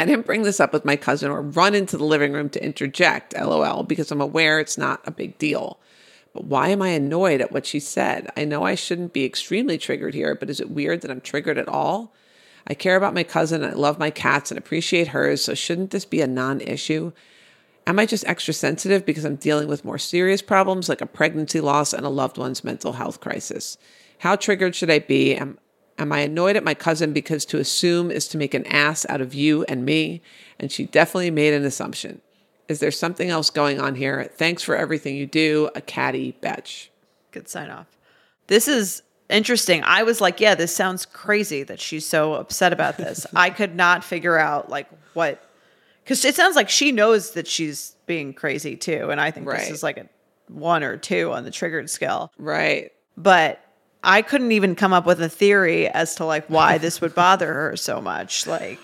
I 0.00 0.04
didn't 0.04 0.26
bring 0.26 0.42
this 0.42 0.58
up 0.58 0.72
with 0.72 0.84
my 0.84 0.96
cousin 0.96 1.30
or 1.30 1.40
run 1.40 1.76
into 1.76 1.96
the 1.96 2.04
living 2.04 2.32
room 2.32 2.50
to 2.50 2.62
interject, 2.62 3.34
lol, 3.38 3.84
because 3.84 4.10
I'm 4.10 4.20
aware 4.20 4.58
it's 4.58 4.76
not 4.76 5.00
a 5.06 5.12
big 5.12 5.38
deal. 5.38 5.78
But 6.34 6.44
why 6.44 6.68
am 6.68 6.82
I 6.82 6.88
annoyed 6.88 7.40
at 7.40 7.52
what 7.52 7.66
she 7.66 7.78
said? 7.78 8.28
I 8.36 8.44
know 8.44 8.64
I 8.64 8.74
shouldn't 8.74 9.12
be 9.12 9.24
extremely 9.24 9.78
triggered 9.78 10.12
here, 10.12 10.34
but 10.34 10.50
is 10.50 10.60
it 10.60 10.70
weird 10.70 11.02
that 11.02 11.10
I'm 11.10 11.20
triggered 11.20 11.56
at 11.56 11.68
all? 11.68 12.12
I 12.66 12.74
care 12.74 12.96
about 12.96 13.14
my 13.14 13.22
cousin 13.22 13.62
and 13.62 13.72
I 13.72 13.76
love 13.76 14.00
my 14.00 14.10
cats 14.10 14.50
and 14.50 14.58
appreciate 14.58 15.08
hers, 15.08 15.44
so 15.44 15.54
shouldn't 15.54 15.92
this 15.92 16.04
be 16.04 16.20
a 16.20 16.26
non 16.26 16.60
issue? 16.60 17.12
Am 17.86 18.00
I 18.00 18.06
just 18.06 18.26
extra 18.26 18.52
sensitive 18.52 19.06
because 19.06 19.24
I'm 19.24 19.36
dealing 19.36 19.68
with 19.68 19.84
more 19.84 19.98
serious 19.98 20.42
problems 20.42 20.88
like 20.88 21.00
a 21.00 21.06
pregnancy 21.06 21.60
loss 21.60 21.92
and 21.92 22.04
a 22.04 22.08
loved 22.08 22.38
one's 22.38 22.64
mental 22.64 22.94
health 22.94 23.20
crisis? 23.20 23.78
How 24.18 24.36
triggered 24.36 24.74
should 24.74 24.90
I 24.90 24.98
be? 25.00 25.34
Am, 25.34 25.58
am 25.98 26.12
I 26.12 26.20
annoyed 26.20 26.56
at 26.56 26.64
my 26.64 26.74
cousin 26.74 27.12
because 27.12 27.44
to 27.46 27.58
assume 27.58 28.10
is 28.10 28.28
to 28.28 28.38
make 28.38 28.54
an 28.54 28.66
ass 28.66 29.04
out 29.08 29.20
of 29.20 29.34
you 29.34 29.64
and 29.64 29.84
me? 29.84 30.22
And 30.58 30.70
she 30.72 30.86
definitely 30.86 31.30
made 31.30 31.54
an 31.54 31.64
assumption. 31.64 32.20
Is 32.68 32.80
there 32.80 32.90
something 32.90 33.30
else 33.30 33.50
going 33.50 33.80
on 33.80 33.94
here? 33.94 34.28
Thanks 34.34 34.62
for 34.62 34.74
everything 34.74 35.16
you 35.16 35.26
do. 35.26 35.70
A 35.74 35.80
catty 35.80 36.32
betch. 36.40 36.90
Good 37.30 37.48
sign 37.48 37.70
off. 37.70 37.86
This 38.48 38.66
is 38.68 39.02
interesting. 39.28 39.82
I 39.84 40.02
was 40.02 40.20
like, 40.20 40.40
yeah, 40.40 40.54
this 40.54 40.74
sounds 40.74 41.06
crazy 41.06 41.62
that 41.64 41.80
she's 41.80 42.06
so 42.06 42.34
upset 42.34 42.72
about 42.72 42.96
this. 42.96 43.26
I 43.36 43.50
could 43.50 43.76
not 43.76 44.02
figure 44.02 44.38
out 44.38 44.68
like 44.68 44.88
what 45.14 45.42
because 46.02 46.24
it 46.24 46.34
sounds 46.36 46.56
like 46.56 46.68
she 46.70 46.92
knows 46.92 47.32
that 47.32 47.46
she's 47.48 47.94
being 48.06 48.32
crazy 48.32 48.76
too. 48.76 49.10
And 49.10 49.20
I 49.20 49.30
think 49.30 49.46
Right. 49.46 49.58
this 49.60 49.70
is 49.70 49.82
like 49.82 49.98
a 49.98 50.08
one 50.48 50.82
or 50.84 50.96
two 50.96 51.32
on 51.32 51.44
the 51.44 51.50
triggered 51.50 51.90
scale. 51.90 52.32
Right. 52.38 52.92
But 53.16 53.60
I 54.06 54.22
couldn't 54.22 54.52
even 54.52 54.76
come 54.76 54.92
up 54.92 55.04
with 55.04 55.20
a 55.20 55.28
theory 55.28 55.88
as 55.88 56.14
to 56.14 56.24
like 56.24 56.46
why 56.46 56.78
this 56.78 57.00
would 57.00 57.14
bother 57.14 57.52
her 57.52 57.76
so 57.76 58.00
much. 58.00 58.46
Like 58.46 58.78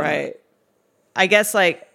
right. 0.00 0.34
I 1.14 1.26
guess 1.26 1.52
like 1.52 1.86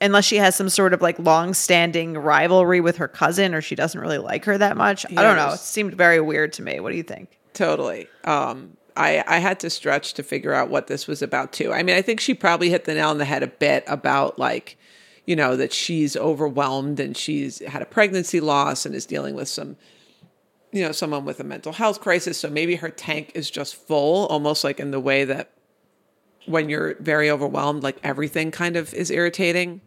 unless 0.00 0.24
she 0.24 0.36
has 0.36 0.54
some 0.54 0.68
sort 0.68 0.92
of 0.92 1.00
like 1.00 1.18
long-standing 1.18 2.18
rivalry 2.18 2.80
with 2.80 2.96
her 2.96 3.08
cousin 3.08 3.54
or 3.54 3.62
she 3.62 3.74
doesn't 3.74 4.00
really 4.00 4.18
like 4.18 4.44
her 4.44 4.58
that 4.58 4.76
much. 4.76 5.06
I 5.06 5.22
don't 5.22 5.36
know. 5.36 5.52
It 5.52 5.60
seemed 5.60 5.94
very 5.94 6.20
weird 6.20 6.52
to 6.54 6.62
me. 6.62 6.80
What 6.80 6.90
do 6.90 6.96
you 6.96 7.02
think? 7.02 7.38
Totally. 7.54 8.08
Um, 8.24 8.76
I, 8.96 9.24
I 9.26 9.38
had 9.38 9.60
to 9.60 9.70
stretch 9.70 10.14
to 10.14 10.22
figure 10.22 10.52
out 10.52 10.68
what 10.68 10.88
this 10.88 11.06
was 11.06 11.22
about 11.22 11.52
too. 11.52 11.72
I 11.72 11.82
mean, 11.82 11.96
I 11.96 12.02
think 12.02 12.20
she 12.20 12.34
probably 12.34 12.70
hit 12.70 12.84
the 12.84 12.94
nail 12.94 13.10
on 13.10 13.18
the 13.18 13.24
head 13.24 13.42
a 13.42 13.46
bit 13.46 13.84
about 13.86 14.38
like, 14.38 14.76
you 15.26 15.36
know, 15.36 15.56
that 15.56 15.72
she's 15.72 16.16
overwhelmed 16.16 17.00
and 17.00 17.16
she's 17.16 17.60
had 17.66 17.80
a 17.80 17.86
pregnancy 17.86 18.40
loss 18.40 18.84
and 18.84 18.94
is 18.94 19.06
dealing 19.06 19.34
with 19.34 19.48
some, 19.48 19.76
you 20.74 20.82
know, 20.82 20.90
someone 20.90 21.24
with 21.24 21.38
a 21.38 21.44
mental 21.44 21.72
health 21.72 22.00
crisis. 22.00 22.36
So 22.38 22.50
maybe 22.50 22.74
her 22.76 22.88
tank 22.90 23.30
is 23.34 23.48
just 23.48 23.76
full, 23.76 24.26
almost 24.26 24.64
like 24.64 24.80
in 24.80 24.90
the 24.90 24.98
way 24.98 25.24
that 25.24 25.52
when 26.46 26.68
you're 26.68 26.96
very 26.96 27.30
overwhelmed, 27.30 27.84
like 27.84 27.96
everything 28.02 28.50
kind 28.50 28.74
of 28.76 28.92
is 28.92 29.08
irritating. 29.10 29.80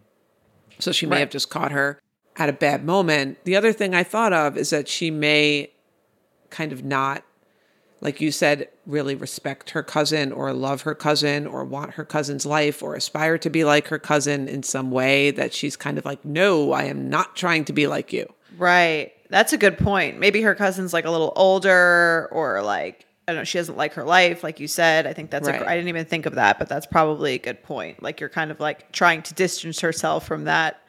So 0.80 0.94
she 0.94 1.06
may 1.06 1.16
Right. 1.18 1.20
have 1.20 1.30
just 1.30 1.50
caught 1.50 1.74
her 1.74 2.00
at 2.38 2.48
a 2.48 2.54
bad 2.54 2.86
moment. 2.86 3.44
The 3.44 3.58
other 3.58 3.74
thing 3.74 3.94
I 3.94 4.04
thought 4.04 4.32
of 4.32 4.56
is 4.58 4.70
that 4.70 4.88
she 4.88 5.12
may 5.12 5.72
kind 6.50 6.72
of 6.72 6.86
not 6.86 7.24
like 8.00 8.22
you 8.22 8.32
said, 8.32 8.70
really 8.86 9.16
respect 9.16 9.72
her 9.72 9.82
cousin 9.82 10.32
or 10.32 10.54
love 10.54 10.84
her 10.84 10.94
cousin 10.94 11.48
or 11.48 11.66
want 11.66 11.96
her 11.96 12.06
cousin's 12.06 12.46
life 12.46 12.84
or 12.84 12.94
aspire 12.94 13.40
to 13.40 13.50
be 13.50 13.64
like 13.64 13.88
her 13.88 13.98
cousin 13.98 14.48
in 14.48 14.62
some 14.62 14.92
way 14.92 15.32
that 15.32 15.52
she's 15.52 15.76
kind 15.76 15.98
of 15.98 16.06
like, 16.06 16.24
no, 16.24 16.74
I 16.74 16.84
am 16.84 17.10
not 17.10 17.36
trying 17.36 17.66
to 17.66 17.74
be 17.74 17.88
like 17.88 18.14
you. 18.14 18.32
Right. 18.56 19.14
That's 19.30 19.53
a 19.53 19.57
good 19.57 19.78
point. 19.78 20.19
Maybe 20.19 20.41
her 20.41 20.55
cousin's 20.55 20.93
like 20.93 21.05
a 21.05 21.11
little 21.11 21.34
older 21.36 22.30
or 22.32 22.61
like 22.61 23.05
I 23.28 23.34
don't 23.34 23.41
know, 23.41 23.43
she 23.43 23.57
doesn't 23.57 23.75
like 23.75 23.93
her 23.95 24.05
life, 24.05 24.41
like 24.41 24.61
you 24.61 24.69
said. 24.69 25.05
I 25.05 25.11
think 25.11 25.32
that's 25.32 25.49
Right. 25.49 25.61
a, 25.61 25.69
I 25.69 25.75
didn't 25.75 25.89
even 25.89 26.05
think 26.05 26.25
of 26.25 26.36
that, 26.36 26.57
but 26.59 26.69
that's 26.69 26.86
probably 26.86 27.34
a 27.34 27.38
good 27.39 27.61
point. 27.61 28.01
Like 28.01 28.21
you're 28.21 28.30
kind 28.30 28.51
of 28.51 28.59
like 28.61 28.91
trying 28.93 29.21
to 29.23 29.34
distance 29.34 29.82
herself 29.82 30.25
from 30.25 30.45
that 30.45 30.80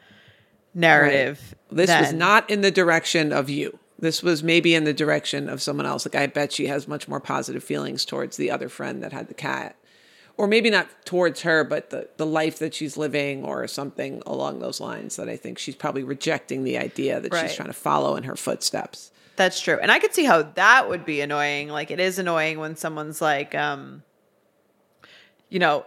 narrative. 0.73 1.55
This 1.71 1.89
was 1.89 2.13
not 2.13 2.49
in 2.49 2.61
the 2.61 2.71
direction 2.71 3.33
of 3.33 3.49
you. 3.49 3.77
This 3.97 4.23
was 4.23 4.41
maybe 4.43 4.73
in 4.73 4.85
the 4.85 4.93
direction 4.93 5.49
of 5.49 5.61
someone 5.61 5.85
else. 5.85 6.05
Like 6.05 6.15
I 6.15 6.27
bet 6.27 6.53
she 6.53 6.67
has 6.67 6.87
much 6.87 7.07
more 7.09 7.19
positive 7.19 7.63
feelings 7.63 8.05
towards 8.05 8.37
the 8.37 8.51
other 8.51 8.69
friend 8.69 9.03
that 9.03 9.11
had 9.11 9.27
the 9.27 9.33
cat. 9.33 9.75
Or 10.39 10.47
maybe 10.47 10.69
not 10.69 10.87
towards 11.03 11.41
her, 11.41 11.65
but 11.65 11.89
the, 11.89 12.07
the 12.15 12.25
life 12.25 12.59
that 12.59 12.73
she's 12.73 12.95
living 12.95 13.43
or 13.43 13.67
something 13.67 14.23
along 14.25 14.59
those 14.59 14.79
lines 14.79 15.17
that 15.17 15.27
I 15.27 15.35
think 15.35 15.59
she's 15.59 15.75
probably 15.75 16.01
rejecting 16.03 16.63
the 16.63 16.77
idea 16.77 17.19
that 17.19 17.33
Right. 17.33 17.41
she's 17.47 17.55
trying 17.57 17.67
to 17.67 17.73
follow 17.73 18.15
in 18.15 18.23
her 18.23 18.37
footsteps. 18.37 19.11
That's 19.35 19.59
true. 19.59 19.77
And 19.81 19.91
I 19.91 19.99
could 19.99 20.13
see 20.13 20.23
how 20.23 20.43
that 20.43 20.87
would 20.87 21.03
be 21.03 21.19
annoying. 21.19 21.67
Like 21.67 21.91
it 21.91 21.99
is 21.99 22.19
annoying 22.19 22.57
when 22.57 22.77
someone's 22.77 23.21
like, 23.21 23.53
um, 23.53 24.01
you 25.49 25.59
know, 25.59 25.85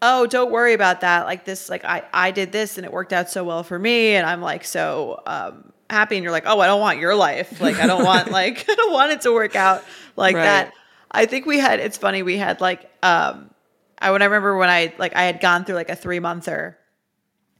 oh, 0.00 0.26
don't 0.26 0.50
worry 0.50 0.72
about 0.72 1.02
that. 1.02 1.26
Like 1.26 1.44
this, 1.44 1.68
like 1.68 1.84
I, 1.84 2.02
I 2.12 2.32
did 2.32 2.50
this 2.50 2.78
and 2.78 2.84
it 2.84 2.92
worked 2.92 3.12
out 3.12 3.30
so 3.30 3.44
well 3.44 3.62
for 3.62 3.78
me. 3.78 4.16
And 4.16 4.26
I'm 4.26 4.40
like, 4.42 4.64
so, 4.64 5.22
um, 5.26 5.72
happy. 5.88 6.16
And 6.16 6.24
you're 6.24 6.32
like, 6.32 6.46
oh, 6.46 6.58
I 6.58 6.66
don't 6.66 6.80
want 6.80 6.98
your 6.98 7.14
life. 7.14 7.60
Like, 7.60 7.76
I 7.76 7.86
don't 7.86 8.04
want, 8.04 8.30
like, 8.40 8.68
I 8.68 8.74
don't 8.74 8.92
want 8.92 9.12
it 9.12 9.20
to 9.20 9.32
work 9.32 9.54
out 9.54 9.84
like 10.16 10.34
Right. 10.34 10.42
that. 10.42 10.72
I 11.12 11.26
think 11.26 11.46
we 11.46 11.60
had, 11.60 11.78
it's 11.78 11.98
funny. 11.98 12.24
We 12.24 12.36
had 12.36 12.60
like, 12.60 12.90
um, 13.04 13.50
I 14.02 14.10
when 14.10 14.20
I 14.20 14.26
remember 14.26 14.56
when 14.56 14.68
I 14.68 14.92
like 14.98 15.14
I 15.16 15.22
had 15.22 15.40
gone 15.40 15.64
through 15.64 15.76
like 15.76 15.88
a 15.88 15.96
three 15.96 16.18
monther 16.18 16.76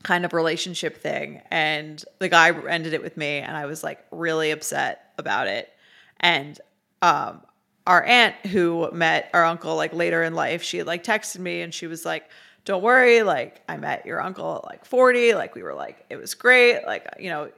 kind 0.03 0.25
of 0.25 0.33
relationship 0.33 1.01
thing 1.01 1.41
and 1.51 2.05
the 2.19 2.29
guy 2.29 2.51
ended 2.69 2.93
it 2.93 3.03
with 3.03 3.17
me 3.17 3.39
and 3.39 3.57
I 3.57 3.67
was 3.67 3.85
like 3.85 4.05
really 4.11 4.51
upset 4.51 5.13
about 5.17 5.47
it. 5.47 5.71
And 6.19 6.61
um 7.01 7.43
our 7.87 8.03
aunt 8.05 8.35
who 8.47 8.91
met 8.93 9.31
our 9.33 9.45
uncle 9.45 9.77
like 9.77 9.93
later 9.93 10.23
in 10.23 10.35
life, 10.35 10.63
she 10.63 10.83
like 10.83 11.05
texted 11.05 11.39
me 11.39 11.63
and 11.63 11.73
she 11.73 11.87
was 11.87 12.05
like, 12.05 12.29
Don't 12.65 12.83
worry, 12.83 13.23
like 13.23 13.63
I 13.69 13.77
met 13.77 14.05
your 14.05 14.21
uncle 14.21 14.57
at 14.57 14.65
like 14.65 14.85
40. 14.85 15.35
Like 15.35 15.55
we 15.55 15.63
were 15.63 15.75
like, 15.75 16.05
it 16.11 16.17
was 16.17 16.35
great. 16.35 16.85
Like, 16.85 17.07
you 17.21 17.31
know, 17.31 17.51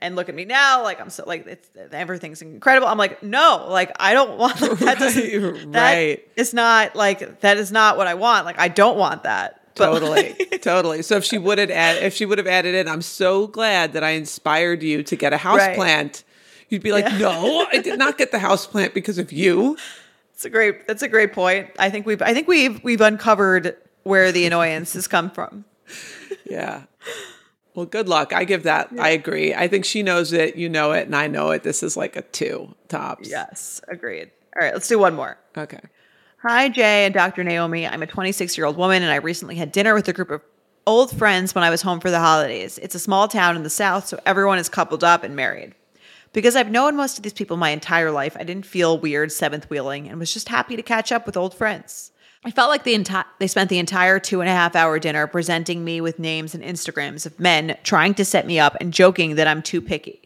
and 0.00 0.16
look 0.16 0.28
at 0.28 0.34
me 0.34 0.44
now, 0.44 0.82
like 0.82 1.00
I'm 1.00 1.10
so 1.10 1.24
like 1.26 1.46
it's 1.46 1.68
everything's 1.92 2.42
incredible. 2.42 2.88
I'm 2.88 2.98
like, 2.98 3.22
no, 3.22 3.66
like 3.68 3.92
I 4.00 4.12
don't 4.14 4.38
want 4.38 4.60
like, 4.60 4.78
that. 4.80 4.98
Doesn't, 4.98 5.72
that 5.72 5.92
Right. 5.94 6.28
it's 6.36 6.52
not 6.54 6.94
like 6.96 7.40
that 7.40 7.56
is 7.56 7.70
not 7.72 7.96
what 7.96 8.06
I 8.06 8.14
want. 8.14 8.44
Like 8.46 8.58
I 8.58 8.68
don't 8.68 8.96
want 8.98 9.22
that. 9.24 9.60
But, 9.76 9.86
totally 9.98 10.34
totally 10.60 11.02
so 11.02 11.16
if 11.16 11.24
she 11.24 11.36
would 11.36 11.58
have 11.58 11.68
add, 11.70 12.00
if 12.00 12.14
she 12.14 12.24
would 12.26 12.38
have 12.38 12.46
added 12.46 12.76
in 12.76 12.86
i'm 12.86 13.02
so 13.02 13.48
glad 13.48 13.94
that 13.94 14.04
i 14.04 14.10
inspired 14.10 14.84
you 14.84 15.02
to 15.02 15.16
get 15.16 15.32
a 15.32 15.36
house 15.36 15.58
Right. 15.58 15.74
plant 15.74 16.22
you'd 16.68 16.80
be 16.84 16.92
like 16.92 17.06
no 17.18 17.66
i 17.72 17.78
did 17.78 17.98
not 17.98 18.16
get 18.16 18.30
the 18.30 18.38
house 18.38 18.68
plant 18.68 18.94
because 18.94 19.18
of 19.18 19.32
you 19.32 19.76
It's 20.32 20.44
a 20.44 20.50
great. 20.50 20.86
That's 20.86 21.02
a 21.02 21.08
great 21.08 21.32
point. 21.32 21.70
I 21.76 21.90
think 21.90 22.06
we've. 22.06 22.22
I 22.22 22.32
think 22.34 22.46
we've 22.46 22.82
we've 22.84 23.00
uncovered 23.00 23.76
where 24.04 24.30
the 24.30 24.46
annoyance 24.46 24.92
has 24.92 25.08
come 25.08 25.28
from. 25.30 25.64
yeah 26.44 26.84
well 27.74 27.86
good 27.86 28.08
luck 28.08 28.32
i 28.32 28.44
give 28.44 28.62
that 28.62 28.88
i 28.98 29.10
agree 29.10 29.54
i 29.54 29.66
think 29.68 29.84
she 29.84 30.02
knows 30.02 30.32
it 30.32 30.56
you 30.56 30.68
know 30.68 30.92
it 30.92 31.06
and 31.06 31.14
i 31.16 31.26
know 31.26 31.50
it 31.50 31.62
this 31.62 31.82
is 31.82 31.96
like 31.96 32.16
a 32.16 32.22
two 32.22 32.74
tops 32.88 33.28
Yes, 33.28 33.80
agreed. 33.88 34.30
All 34.56 34.62
right, 34.62 34.72
let's 34.74 34.88
do 34.88 34.98
one 34.98 35.14
more. 35.14 35.36
okay 35.56 35.80
Hi, 36.42 36.68
Jay 36.68 37.06
and 37.06 37.14
Dr. 37.14 37.42
Naomi. 37.42 37.86
I'm 37.86 38.02
a 38.02 38.06
26 38.06 38.58
year 38.58 38.66
old 38.66 38.76
woman, 38.76 39.02
and 39.02 39.10
I 39.10 39.16
recently 39.16 39.54
had 39.56 39.72
dinner 39.72 39.94
with 39.94 40.06
a 40.08 40.12
group 40.12 40.30
of 40.30 40.42
old 40.86 41.10
friends 41.16 41.54
when 41.54 41.64
I 41.64 41.70
was 41.70 41.80
home 41.80 42.00
for 42.00 42.10
the 42.10 42.20
holidays. 42.20 42.76
It's 42.82 42.94
a 42.94 42.98
small 42.98 43.28
town 43.28 43.56
in 43.56 43.62
the 43.62 43.70
South, 43.70 44.06
so 44.06 44.20
everyone 44.26 44.58
is 44.58 44.68
coupled 44.68 45.02
up 45.02 45.24
and 45.24 45.34
married. 45.34 45.74
Because 46.34 46.54
I've 46.54 46.70
known 46.70 46.96
most 46.96 47.16
of 47.16 47.22
these 47.22 47.32
people 47.32 47.56
my 47.56 47.70
entire 47.70 48.10
life, 48.10 48.36
I 48.38 48.44
didn't 48.44 48.66
feel 48.66 48.98
weird 48.98 49.32
seventh 49.32 49.70
wheeling 49.70 50.06
and 50.06 50.18
was 50.18 50.34
just 50.34 50.50
happy 50.50 50.76
to 50.76 50.82
catch 50.82 51.10
up 51.12 51.24
with 51.24 51.34
old 51.38 51.54
friends. 51.54 52.12
I 52.46 52.50
felt 52.50 52.68
like 52.68 52.84
the 52.84 52.94
entire 52.94 53.24
they 53.38 53.46
spent 53.46 53.70
the 53.70 53.78
entire 53.78 54.20
two 54.20 54.42
and 54.42 54.50
a 54.50 54.52
half 54.52 54.76
hour 54.76 54.98
dinner 54.98 55.26
presenting 55.26 55.82
me 55.82 56.02
with 56.02 56.18
names 56.18 56.54
and 56.54 56.62
Instagrams 56.62 57.24
of 57.24 57.40
men 57.40 57.76
trying 57.84 58.12
to 58.14 58.24
set 58.24 58.46
me 58.46 58.58
up 58.58 58.76
and 58.80 58.92
joking 58.92 59.36
that 59.36 59.46
I'm 59.46 59.62
too 59.62 59.80
picky. 59.80 60.20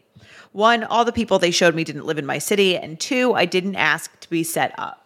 One, 0.51 0.83
all 0.83 1.05
the 1.05 1.13
people 1.13 1.39
they 1.39 1.51
showed 1.51 1.75
me 1.75 1.85
didn't 1.85 2.05
live 2.05 2.17
in 2.17 2.25
my 2.25 2.39
city, 2.39 2.75
and 2.75 2.99
two, 2.99 3.33
I 3.35 3.45
didn't 3.45 3.75
ask 3.75 4.19
to 4.19 4.29
be 4.29 4.43
set 4.43 4.73
up. 4.77 5.05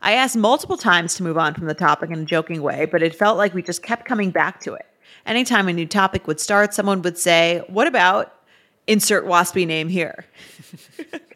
I 0.00 0.12
asked 0.12 0.36
multiple 0.36 0.78
times 0.78 1.14
to 1.16 1.22
move 1.22 1.36
on 1.36 1.54
from 1.54 1.66
the 1.66 1.74
topic 1.74 2.10
in 2.10 2.20
a 2.20 2.24
joking 2.24 2.62
way, 2.62 2.86
but 2.86 3.02
it 3.02 3.14
felt 3.14 3.36
like 3.36 3.52
we 3.52 3.62
just 3.62 3.82
kept 3.82 4.06
coming 4.06 4.30
back 4.30 4.60
to 4.60 4.72
it. 4.72 4.86
Anytime 5.26 5.68
a 5.68 5.72
new 5.72 5.86
topic 5.86 6.26
would 6.26 6.40
start, 6.40 6.72
someone 6.72 7.02
would 7.02 7.18
say, 7.18 7.62
What 7.66 7.86
about 7.86 8.34
insert 8.86 9.26
waspy 9.26 9.66
name 9.66 9.88
here? 9.90 10.24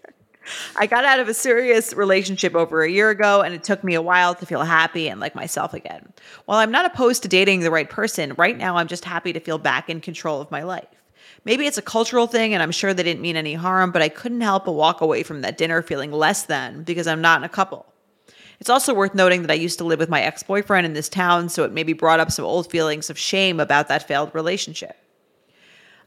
I 0.76 0.86
got 0.86 1.04
out 1.04 1.20
of 1.20 1.28
a 1.28 1.34
serious 1.34 1.92
relationship 1.94 2.54
over 2.54 2.82
a 2.82 2.90
year 2.90 3.10
ago, 3.10 3.42
and 3.42 3.54
it 3.54 3.64
took 3.64 3.82
me 3.84 3.94
a 3.94 4.02
while 4.02 4.34
to 4.34 4.46
feel 4.46 4.62
happy 4.62 5.08
and 5.08 5.20
like 5.20 5.34
myself 5.34 5.74
again. 5.74 6.12
While 6.44 6.58
I'm 6.58 6.70
not 6.70 6.86
opposed 6.86 7.22
to 7.22 7.28
dating 7.28 7.60
the 7.60 7.70
right 7.70 7.88
person, 7.88 8.34
right 8.36 8.56
now 8.56 8.76
I'm 8.76 8.88
just 8.88 9.04
happy 9.04 9.32
to 9.32 9.40
feel 9.40 9.58
back 9.58 9.88
in 9.88 10.00
control 10.00 10.40
of 10.40 10.50
my 10.50 10.62
life. 10.62 10.88
Maybe 11.44 11.66
it's 11.66 11.78
a 11.78 11.82
cultural 11.82 12.26
thing, 12.26 12.54
and 12.54 12.62
I'm 12.62 12.70
sure 12.70 12.94
they 12.94 13.02
didn't 13.02 13.22
mean 13.22 13.36
any 13.36 13.54
harm, 13.54 13.90
but 13.90 14.02
I 14.02 14.08
couldn't 14.08 14.40
help 14.40 14.64
but 14.64 14.72
walk 14.72 15.00
away 15.00 15.22
from 15.22 15.42
that 15.42 15.58
dinner 15.58 15.82
feeling 15.82 16.10
less 16.10 16.44
than 16.44 16.84
because 16.84 17.06
I'm 17.06 17.20
not 17.20 17.40
in 17.40 17.44
a 17.44 17.48
couple. 17.48 17.86
It's 18.60 18.70
also 18.70 18.94
worth 18.94 19.14
noting 19.14 19.42
that 19.42 19.50
I 19.50 19.54
used 19.54 19.78
to 19.78 19.84
live 19.84 19.98
with 19.98 20.08
my 20.08 20.22
ex 20.22 20.42
boyfriend 20.42 20.86
in 20.86 20.94
this 20.94 21.08
town, 21.08 21.48
so 21.48 21.64
it 21.64 21.72
maybe 21.72 21.92
brought 21.92 22.20
up 22.20 22.32
some 22.32 22.44
old 22.44 22.70
feelings 22.70 23.10
of 23.10 23.18
shame 23.18 23.60
about 23.60 23.88
that 23.88 24.08
failed 24.08 24.34
relationship. 24.34 24.96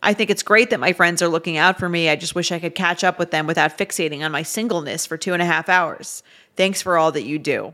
I 0.01 0.13
think 0.13 0.29
it's 0.29 0.43
great 0.43 0.69
that 0.69 0.79
my 0.79 0.93
friends 0.93 1.21
are 1.21 1.27
looking 1.27 1.57
out 1.57 1.79
for 1.79 1.89
me. 1.89 2.09
I 2.09 2.15
just 2.15 2.35
wish 2.35 2.51
I 2.51 2.59
could 2.59 2.75
catch 2.75 3.03
up 3.03 3.17
with 3.17 3.31
them 3.31 3.47
without 3.47 3.77
fixating 3.77 4.23
on 4.23 4.31
my 4.31 4.43
singleness 4.43 5.05
for 5.05 5.17
two 5.17 5.33
and 5.33 5.41
a 5.41 5.45
half 5.45 5.69
hours. 5.69 6.23
Thanks 6.55 6.81
for 6.81 6.97
all 6.97 7.11
that 7.11 7.23
you 7.23 7.39
do. 7.39 7.73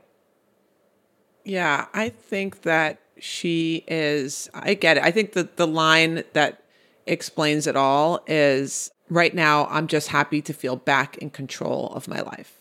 Yeah, 1.44 1.88
I 1.94 2.10
think 2.10 2.62
that 2.62 3.00
she 3.20 3.84
is. 3.88 4.50
I 4.54 4.74
get 4.74 4.98
it. 4.98 5.04
I 5.04 5.12
think 5.12 5.34
that 5.34 5.58
the 5.58 5.68
line 5.68 6.24
that 6.34 6.64
explains 7.06 7.68
it 7.68 7.76
all 7.76 8.24
is 8.28 8.92
right 9.10 9.34
now, 9.34 9.68
I'm 9.68 9.88
just 9.88 10.08
happy 10.08 10.42
to 10.44 10.54
feel 10.54 10.76
back 10.78 11.18
in 11.18 11.30
control 11.30 11.92
of 11.94 12.08
my 12.08 12.22
life. 12.22 12.60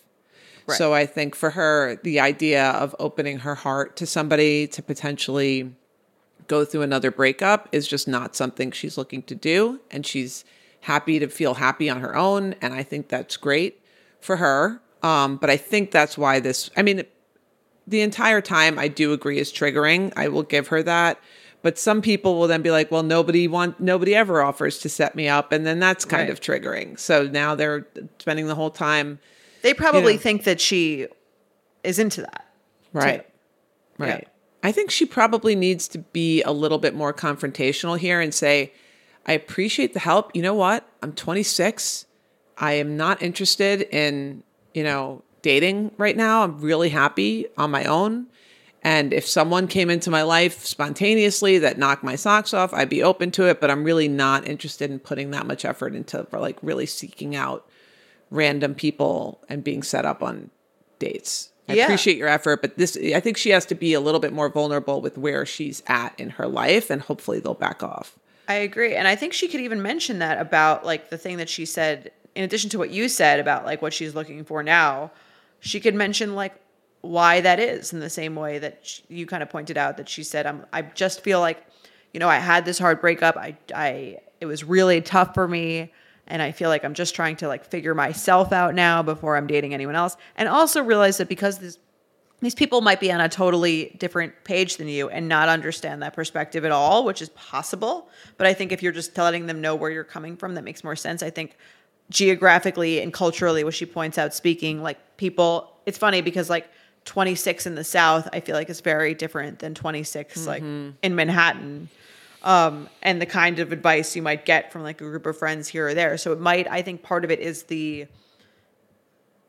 So 0.69 0.95
I 0.95 1.05
think 1.05 1.35
for 1.35 1.51
her, 1.51 1.97
the 2.03 2.21
idea 2.21 2.71
of 2.71 2.97
opening 2.99 3.41
her 3.41 3.55
heart 3.55 3.97
to 3.97 4.07
somebody 4.07 4.67
to 4.69 4.83
potentially 4.83 5.75
go 6.49 6.65
through 6.65 6.83
another 6.83 7.11
breakup 7.11 7.69
is 7.73 7.87
just 7.89 8.07
not 8.09 8.35
something 8.37 8.71
she's 8.71 8.97
looking 8.99 9.23
to 9.25 9.35
do. 9.35 9.81
And 9.91 10.07
she's 10.07 10.45
happy 10.83 11.19
to 11.19 11.29
feel 11.29 11.55
happy 11.55 11.89
on 11.89 12.01
her 12.01 12.17
own. 12.17 12.55
And 12.61 12.73
I 12.75 12.83
think 12.83 13.09
that's 13.09 13.37
great 13.37 13.81
for 14.21 14.37
her. 14.37 14.81
Um, 15.03 15.37
but 15.37 15.51
I 15.51 15.57
think 15.57 15.91
that's 15.91 16.17
why 16.19 16.41
this, 16.41 16.71
I 16.77 16.83
mean, 16.83 17.05
the 17.87 18.01
entire 18.03 18.41
time 18.41 18.79
I 18.79 18.89
do 18.89 19.13
agree 19.13 19.39
is 19.39 19.53
triggering. 19.53 20.13
I 20.17 20.29
will 20.29 20.43
give 20.45 20.69
her 20.69 20.83
that. 20.85 21.19
But 21.63 21.79
some 21.79 22.03
people 22.03 22.39
will 22.41 22.49
then 22.49 22.63
be 22.63 22.73
like, 22.73 22.91
well, 22.91 23.05
nobody 23.05 23.47
want 23.47 23.79
nobody 23.79 24.17
ever 24.17 24.43
offers 24.43 24.79
to 24.81 24.89
set 24.89 25.15
me 25.15 25.29
up. 25.29 25.53
And 25.53 25.65
then 25.65 25.79
that's 25.79 26.05
kind 26.05 26.23
Right. 26.29 26.31
of 26.31 26.41
triggering. 26.41 26.99
So 26.99 27.25
now 27.29 27.55
they're 27.55 27.87
spending 28.19 28.49
the 28.49 28.57
whole 28.57 28.71
time 28.71 29.21
They 29.63 29.73
probably 29.75 30.15
know. 30.15 30.19
think 30.19 30.43
that 30.45 30.61
she 30.61 31.07
is 31.85 32.01
into 32.01 32.23
that. 32.23 32.53
Right. 32.93 33.25
Right. 33.97 34.27
I 34.63 34.73
think 34.73 34.91
she 34.91 35.05
probably 35.05 35.57
needs 35.57 35.89
to 35.89 35.99
be 35.99 36.43
a 36.43 36.53
little 36.53 36.79
bit 36.79 36.95
more 36.95 37.13
confrontational 37.13 37.99
here 37.99 38.21
and 38.21 38.33
say, 38.33 38.73
I 39.27 39.33
appreciate 39.33 39.93
the 39.93 40.01
help. 40.01 40.35
You 40.35 40.43
know 40.43 40.55
what? 40.55 40.89
I'm 41.03 41.13
26. 41.13 42.07
I 42.59 42.75
am 42.75 42.97
not 42.97 43.23
interested 43.23 43.83
in, 43.83 44.43
you 44.75 44.85
know, 44.85 45.23
dating 45.43 45.93
right 45.97 46.17
now. 46.17 46.45
I'm 46.45 46.61
really 46.61 46.91
happy 46.91 47.47
on 47.57 47.71
my 47.71 47.85
own. 47.85 48.27
And 48.85 49.13
if 49.13 49.29
someone 49.29 49.69
came 49.69 49.91
into 49.91 50.11
my 50.11 50.23
life 50.23 50.65
spontaneously 50.65 51.59
that 51.59 51.79
knocked 51.79 52.03
my 52.03 52.17
socks 52.17 52.53
off, 52.53 52.75
I'd 52.75 52.89
be 52.89 53.03
open 53.03 53.31
to 53.33 53.49
it, 53.49 53.61
but 53.61 53.71
I'm 53.71 53.85
really 53.85 54.09
not 54.09 54.47
interested 54.47 54.91
in 54.91 54.99
putting 54.99 55.31
that 55.31 55.47
much 55.47 55.65
effort 55.65 55.95
into 55.95 56.27
like 56.33 56.59
really 56.63 56.87
seeking 56.87 57.37
out 57.37 57.69
random 58.31 58.75
people 58.75 59.41
and 59.49 59.63
being 59.63 59.85
set 59.85 60.05
up 60.05 60.21
on 60.23 60.51
dates. 60.99 61.52
I 61.69 61.75
Yeah. 61.75 61.85
appreciate 61.85 62.17
your 62.17 62.29
effort, 62.29 62.61
but 62.61 62.77
this 62.77 62.97
I 63.15 63.21
think 63.21 63.37
she 63.37 63.51
has 63.51 63.65
to 63.67 63.75
be 63.75 63.95
a 63.95 64.01
little 64.01 64.21
bit 64.21 64.33
more 64.33 64.49
vulnerable 64.49 65.01
with 65.01 65.17
where 65.17 65.47
she's 65.47 65.83
at 65.87 66.15
in 66.19 66.31
her 66.31 66.47
life 66.47 66.91
and 66.91 67.01
hopefully 67.03 67.41
they'll 67.41 67.55
back 67.55 67.83
off. 67.83 68.17
I 68.49 68.55
agree. 68.55 68.95
And 68.95 69.07
I 69.07 69.15
think 69.15 69.33
she 69.33 69.49
could 69.49 69.61
even 69.61 69.81
mention 69.83 70.19
that 70.19 70.39
about 70.41 70.85
like 70.85 71.11
the 71.11 71.17
thing 71.19 71.37
that 71.37 71.49
she 71.49 71.65
said, 71.65 72.11
in 72.35 72.43
addition 72.43 72.69
to 72.71 72.79
what 72.79 72.91
you 72.91 73.09
said 73.09 73.39
about 73.39 73.65
like 73.65 73.81
what 73.81 73.93
she's 73.93 74.15
looking 74.15 74.45
for 74.45 74.63
now, 74.63 75.13
she 75.61 75.79
could 75.79 75.95
mention 75.95 76.35
like 76.35 76.55
why 77.03 77.41
that 77.41 77.59
is 77.61 77.93
in 77.93 78.01
the 78.01 78.11
same 78.11 78.35
way 78.37 78.59
that 78.59 78.79
sh 78.83 79.01
you 79.09 79.27
kind 79.27 79.43
of 79.43 79.49
pointed 79.51 79.79
out 79.79 79.97
that 79.97 80.09
she 80.09 80.23
said, 80.25 80.47
I'm, 80.47 80.67
I 80.73 80.83
just 80.83 81.21
feel 81.23 81.41
like, 81.41 81.65
you 82.13 82.21
know, 82.21 82.29
I 82.29 82.39
had 82.39 82.65
this 82.65 82.79
hard 82.79 83.01
breakup. 83.01 83.37
I, 83.37 83.57
I, 83.75 84.19
it 84.41 84.47
was 84.47 84.65
really 84.65 85.01
tough 85.01 85.35
for 85.35 85.47
me. 85.47 85.93
And 86.33 86.41
I 86.41 86.51
feel 86.51 86.71
like 86.71 86.83
I'm 86.83 86.95
just 86.95 87.15
trying 87.15 87.37
to 87.37 87.47
like 87.47 87.63
figure 87.63 87.95
myself 87.95 88.55
out 88.55 88.75
now 88.75 89.03
before 89.03 89.37
I'm 89.37 89.47
dating 89.47 89.75
anyone 89.75 89.95
else. 89.95 90.17
And 90.35 90.49
also 90.49 90.83
realize 90.83 91.19
that 91.19 91.29
because 91.29 91.59
this, 91.59 91.79
these 92.41 92.55
people 92.55 92.81
might 92.81 93.01
be 93.01 93.13
on 93.13 93.21
a 93.21 93.29
totally 93.29 93.95
different 93.99 94.33
page 94.43 94.79
than 94.79 94.89
you 94.89 95.11
and 95.11 95.29
not 95.29 95.51
understand 95.51 96.01
that 96.01 96.15
perspective 96.15 96.65
at 96.65 96.73
all, 96.73 97.05
which 97.05 97.21
is 97.21 97.29
possible. 97.31 98.09
But 98.39 98.47
I 98.47 98.55
think 98.55 98.73
if 98.73 98.83
you're 98.83 98.93
just 98.93 99.17
letting 99.19 99.45
them 99.45 99.61
know 99.61 99.75
where 99.75 99.91
you're 99.91 100.05
coming 100.05 100.39
from, 100.39 100.55
that 100.55 100.65
makes 100.65 100.83
more 100.83 100.97
sense. 100.97 101.23
I 101.23 101.29
think 101.29 101.55
geographically 102.09 103.03
and 103.03 103.13
culturally, 103.13 103.63
what 103.63 103.75
she 103.75 103.85
points 103.85 104.17
out, 104.17 104.33
speaking 104.33 104.83
like 104.83 105.19
people, 105.19 105.77
it's 105.85 105.99
funny 105.99 106.23
because 106.23 106.49
like 106.49 106.67
26 107.05 107.67
in 107.67 107.75
the 107.75 107.85
South, 107.85 108.27
I 108.33 108.41
feel 108.41 108.57
like 108.57 108.71
is 108.71 108.81
very 108.81 109.13
different 109.13 109.59
than 109.59 109.75
26 109.75 110.47
like 110.47 110.63
mm-hmm. 110.63 110.93
in 111.03 111.15
Manhattan. 111.15 111.91
Um, 112.43 112.89
and 113.03 113.23
the 113.23 113.27
kind 113.27 113.61
of 113.61 113.71
advice 113.73 114.17
you 114.17 114.23
might 114.23 114.45
get 114.45 114.73
from 114.73 114.83
like 114.83 115.01
a 115.01 115.05
group 115.05 115.27
of 115.27 115.39
friends 115.39 115.69
here 115.69 115.89
or 115.89 115.95
there. 115.95 116.19
So 116.19 116.33
it 116.33 116.41
might, 116.41 116.69
I 116.69 116.83
think 116.83 117.03
part 117.03 117.25
of 117.25 117.31
it 117.31 117.39
is 117.39 117.65
the, 117.65 118.07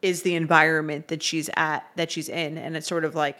is 0.03 0.21
the 0.21 0.35
environment 0.35 1.07
that 1.07 1.23
she's 1.23 1.49
at 1.55 1.87
that 1.95 2.11
she's 2.11 2.29
in. 2.29 2.57
And 2.57 2.75
it's 2.77 2.87
sort 2.87 3.05
of 3.05 3.15
like 3.15 3.37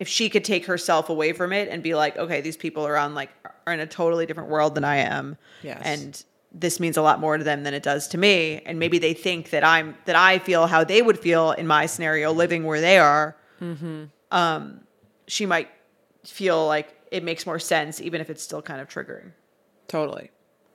if 0.00 0.08
she 0.08 0.30
could 0.30 0.44
take 0.44 0.64
herself 0.66 1.10
away 1.10 1.32
from 1.32 1.52
it 1.52 1.68
and 1.68 1.82
be 1.82 1.94
like 1.94 2.16
okay 2.16 2.40
these 2.40 2.56
people 2.56 2.84
are 2.86 2.96
on 2.96 3.14
like 3.14 3.30
are 3.66 3.72
in 3.72 3.80
a 3.80 3.86
totally 3.86 4.26
different 4.26 4.48
world 4.48 4.74
than 4.74 4.82
i 4.82 4.96
am. 4.96 5.36
Yes. 5.62 5.80
and 5.84 6.24
this 6.52 6.80
means 6.80 6.96
a 6.96 7.02
lot 7.02 7.20
more 7.20 7.38
to 7.38 7.44
them 7.44 7.62
than 7.62 7.74
it 7.74 7.84
does 7.84 8.08
to 8.08 8.18
me. 8.18 8.60
And 8.66 8.80
maybe 8.80 8.98
they 8.98 9.14
think 9.14 9.50
that 9.50 9.62
i'm 9.62 9.96
that 10.06 10.16
i 10.16 10.38
feel 10.40 10.66
how 10.66 10.82
they 10.82 11.02
would 11.02 11.18
feel 11.18 11.52
in 11.52 11.66
my 11.66 11.86
scenario 11.86 12.32
living 12.32 12.64
where 12.64 12.80
they 12.80 12.98
are. 12.98 13.36
Um 14.32 14.80
she 15.28 15.46
might 15.46 15.68
feel 16.24 16.66
like 16.66 16.94
it 17.10 17.24
makes 17.24 17.46
more 17.46 17.58
sense 17.58 18.00
even 18.00 18.20
if 18.20 18.30
it's 18.30 18.42
still 18.42 18.62
kind 18.62 18.80
of 18.80 18.88
triggering 18.88 19.32
Totally. 19.90 20.30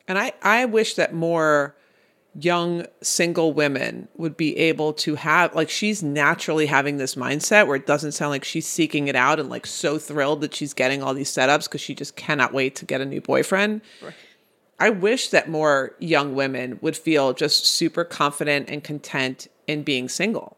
And 0.10 0.20
I, 0.20 0.34
I 0.42 0.66
wish 0.66 0.96
that 0.96 1.14
more 1.14 1.74
young 2.38 2.86
single 3.02 3.54
women 3.54 4.10
would 4.18 4.36
be 4.36 4.58
able 4.58 4.92
to 4.92 5.16
have 5.16 5.56
like 5.56 5.70
she's 5.70 6.04
naturally 6.04 6.66
having 6.66 6.98
this 6.98 7.16
mindset 7.16 7.66
where 7.66 7.78
it 7.78 7.88
doesn't 7.88 8.12
sound 8.12 8.32
like 8.32 8.44
she's 8.44 8.68
seeking 8.68 9.08
it 9.08 9.16
out 9.16 9.40
and 9.40 9.50
like 9.50 9.66
so 9.66 9.98
thrilled 9.98 10.42
that 10.42 10.54
she's 10.54 10.74
getting 10.74 11.02
all 11.02 11.14
these 11.14 11.32
setups 11.32 11.64
because 11.64 11.80
she 11.80 11.96
just 11.96 12.18
cannot 12.18 12.54
wait 12.54 12.76
to 12.76 12.84
get 12.84 13.00
a 13.00 13.06
new 13.06 13.22
boyfriend. 13.22 13.80
I 14.82 14.90
wish 14.90 15.30
that 15.30 15.48
more 15.48 15.96
young 16.00 16.36
women 16.36 16.78
would 16.82 16.98
feel 16.98 17.32
just 17.32 17.66
super 17.66 18.04
confident 18.04 18.70
and 18.70 18.84
content 18.84 19.48
in 19.66 19.84
being 19.84 20.10
single 20.10 20.58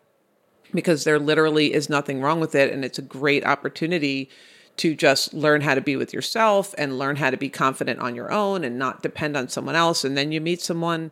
because 0.73 1.03
there 1.03 1.19
literally 1.19 1.75
is 1.75 1.89
nothing 1.89 2.21
wrong 2.21 2.39
with 2.39 2.55
it 2.55 2.73
and 2.73 2.83
it's 2.83 2.97
a 2.97 3.03
great 3.03 3.45
opportunity 3.45 4.31
to 4.78 4.95
just 4.95 5.34
learn 5.34 5.61
how 5.61 5.75
to 5.75 5.82
be 5.82 5.95
with 5.95 6.13
yourself 6.13 6.73
and 6.78 6.97
learn 6.97 7.17
how 7.17 7.30
to 7.30 7.38
be 7.38 7.49
confident 7.49 7.99
on 7.99 8.15
your 8.15 8.32
own 8.32 8.63
and 8.63 8.78
not 8.78 9.01
depend 9.01 9.36
on 9.36 9.49
someone 9.49 9.75
else. 9.75 10.03
And 10.03 10.17
then 10.17 10.32
you 10.32 10.39
meet 10.39 10.61
someone 10.61 11.11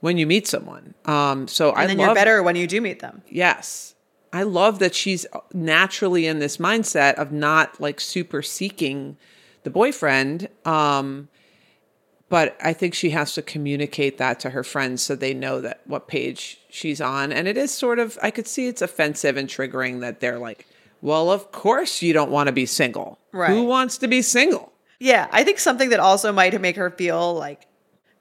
when 0.00 0.16
you 0.16 0.26
meet 0.26 0.46
someone. 0.46 0.94
Um 1.04 1.48
so 1.48 1.70
i 1.70 1.82
and 1.82 1.90
then 1.90 1.98
love 1.98 2.06
you're 2.06 2.14
better 2.14 2.42
when 2.42 2.56
you 2.56 2.66
do 2.66 2.80
meet 2.80 3.00
them. 3.00 3.22
Yes. 3.28 3.94
I 4.32 4.44
love 4.44 4.78
that 4.78 4.94
she's 4.94 5.26
naturally 5.52 6.26
in 6.26 6.38
this 6.38 6.56
mindset 6.56 7.14
of 7.14 7.32
not 7.32 7.80
like 7.80 8.00
super 8.00 8.42
seeking 8.42 9.16
the 9.64 9.70
boyfriend 9.70 10.48
um 10.64 11.28
but 12.30 12.56
I 12.62 12.72
think 12.72 12.94
she 12.94 13.10
has 13.10 13.34
to 13.34 13.42
communicate 13.42 14.18
that 14.18 14.38
to 14.40 14.50
her 14.50 14.62
friends 14.62 15.02
so 15.02 15.16
they 15.16 15.34
know 15.34 15.60
that 15.60 15.80
what 15.84 16.06
page 16.06 16.60
she's 16.70 17.00
on. 17.00 17.32
And 17.32 17.48
it 17.48 17.56
is 17.56 17.72
sort 17.72 17.98
of, 17.98 18.16
I 18.22 18.30
could 18.30 18.46
see 18.46 18.68
it's 18.68 18.80
offensive 18.80 19.36
and 19.36 19.48
triggering 19.48 20.00
that 20.02 20.20
they're 20.20 20.38
like, 20.38 20.64
well, 21.02 21.30
of 21.30 21.52
course 21.52 22.02
you 22.02 22.12
don't 22.12 22.30
want 22.30 22.48
to 22.48 22.52
be 22.52 22.66
single. 22.66 23.18
Right. 23.32 23.50
Who 23.50 23.64
wants 23.64 23.98
to 23.98 24.08
be 24.08 24.22
single? 24.22 24.72
Yeah, 24.98 25.28
I 25.32 25.44
think 25.44 25.58
something 25.58 25.90
that 25.90 26.00
also 26.00 26.32
might 26.32 26.58
make 26.60 26.76
her 26.76 26.90
feel 26.90 27.34
like 27.34 27.66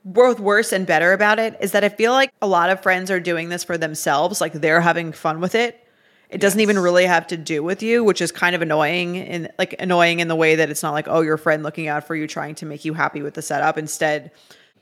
both 0.05 0.39
worse 0.39 0.71
and 0.71 0.87
better 0.87 1.11
about 1.11 1.39
it 1.39 1.57
is 1.59 1.73
that 1.73 1.83
I 1.83 1.89
feel 1.89 2.13
like 2.13 2.31
a 2.41 2.47
lot 2.47 2.69
of 2.69 2.81
friends 2.81 3.11
are 3.11 3.19
doing 3.19 3.49
this 3.49 3.63
for 3.63 3.77
themselves, 3.77 4.39
like 4.39 4.53
they're 4.53 4.81
having 4.81 5.11
fun 5.11 5.41
with 5.41 5.55
it. 5.55 5.85
It 6.29 6.39
doesn't 6.39 6.59
even 6.59 6.77
really 6.77 7.05
have 7.05 7.25
to 7.27 7.37
do 7.37 7.63
with 7.63 7.81
you, 7.81 8.03
which 8.03 8.21
is 8.21 8.31
kind 8.31 8.55
of 8.55 8.61
annoying 8.61 9.17
and 9.17 9.49
like 9.57 9.75
annoying 9.79 10.19
in 10.19 10.27
the 10.27 10.35
way 10.35 10.55
that 10.55 10.69
it's 10.69 10.83
not 10.83 10.93
like, 10.93 11.07
oh, 11.07 11.21
your 11.21 11.37
friend 11.37 11.63
looking 11.63 11.87
out 11.87 12.05
for 12.05 12.15
you, 12.15 12.27
trying 12.27 12.55
to 12.55 12.65
make 12.65 12.85
you 12.85 12.93
happy 12.93 13.21
with 13.21 13.33
the 13.33 13.41
setup 13.41 13.77
instead. 13.77 14.31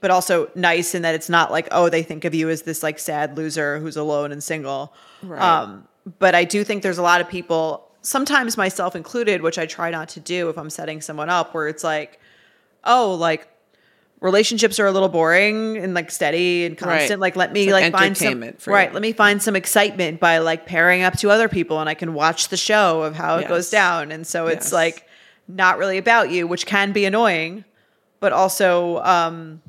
But 0.02 0.12
also 0.12 0.52
nice 0.56 0.94
in 0.94 1.02
that 1.04 1.16
it's 1.16 1.30
not 1.30 1.50
like, 1.50 1.70
oh, 1.72 1.90
they 1.90 2.04
think 2.04 2.26
of 2.26 2.36
you 2.36 2.50
as 2.50 2.64
this 2.64 2.84
like 2.84 3.00
sad 3.00 3.38
loser 3.38 3.80
who's 3.80 3.96
alone 3.96 4.32
and 4.32 4.44
single. 4.44 4.94
Right. 5.24 5.42
Um, 5.42 5.88
but 6.20 6.36
I 6.36 6.44
do 6.44 6.64
think 6.64 6.84
there's 6.84 6.98
a 6.98 7.04
lot 7.04 7.22
of 7.22 7.30
people, 7.30 7.87
sometimes 8.08 8.56
myself 8.56 8.96
included, 8.96 9.42
which 9.42 9.60
I 9.60 9.66
try 9.66 9.90
not 9.92 10.10
to 10.10 10.22
do 10.22 10.50
if 10.50 10.58
I'm 10.58 10.70
setting 10.70 11.02
someone 11.02 11.30
up, 11.30 11.54
where 11.54 11.68
it's 11.68 11.84
like, 11.84 12.22
oh, 12.86 13.14
like 13.16 13.50
relationships 14.22 14.80
are 14.80 14.88
a 14.88 14.92
little 14.92 15.10
boring 15.10 15.78
and 15.78 15.94
like 15.94 16.10
steady 16.10 16.66
and 16.66 16.78
constant. 16.78 17.10
Right. 17.12 17.20
Like 17.20 17.36
let 17.36 17.52
me 17.52 17.72
like, 17.72 17.84
like 17.84 17.94
find 17.94 18.18
some 18.18 18.42
right. 18.66 18.88
you. 18.88 18.94
Let 18.94 19.02
me 19.02 19.12
find 19.12 19.44
some 19.44 19.56
excitement 19.58 20.22
by 20.22 20.38
like 20.38 20.66
pairing 20.66 21.04
up 21.04 21.18
to 21.18 21.30
other 21.30 21.50
people, 21.50 21.82
and 21.82 21.90
I 21.90 21.96
can 21.96 22.14
watch 22.14 22.48
the 22.48 22.58
show 22.58 23.02
of 23.02 23.14
how 23.14 23.38
it 23.38 23.50
goes 23.50 23.70
down. 23.70 24.12
And 24.12 24.26
so 24.26 24.48
it's 24.48 24.68
Yes. 24.68 24.74
like 24.74 25.08
not 25.50 25.78
really 25.78 25.98
about 25.98 26.32
you, 26.32 26.48
which 26.48 26.66
can 26.66 26.94
be 26.94 27.04
annoying, 27.04 27.66
but 28.22 28.32
also 28.32 29.00
um, 29.04 29.62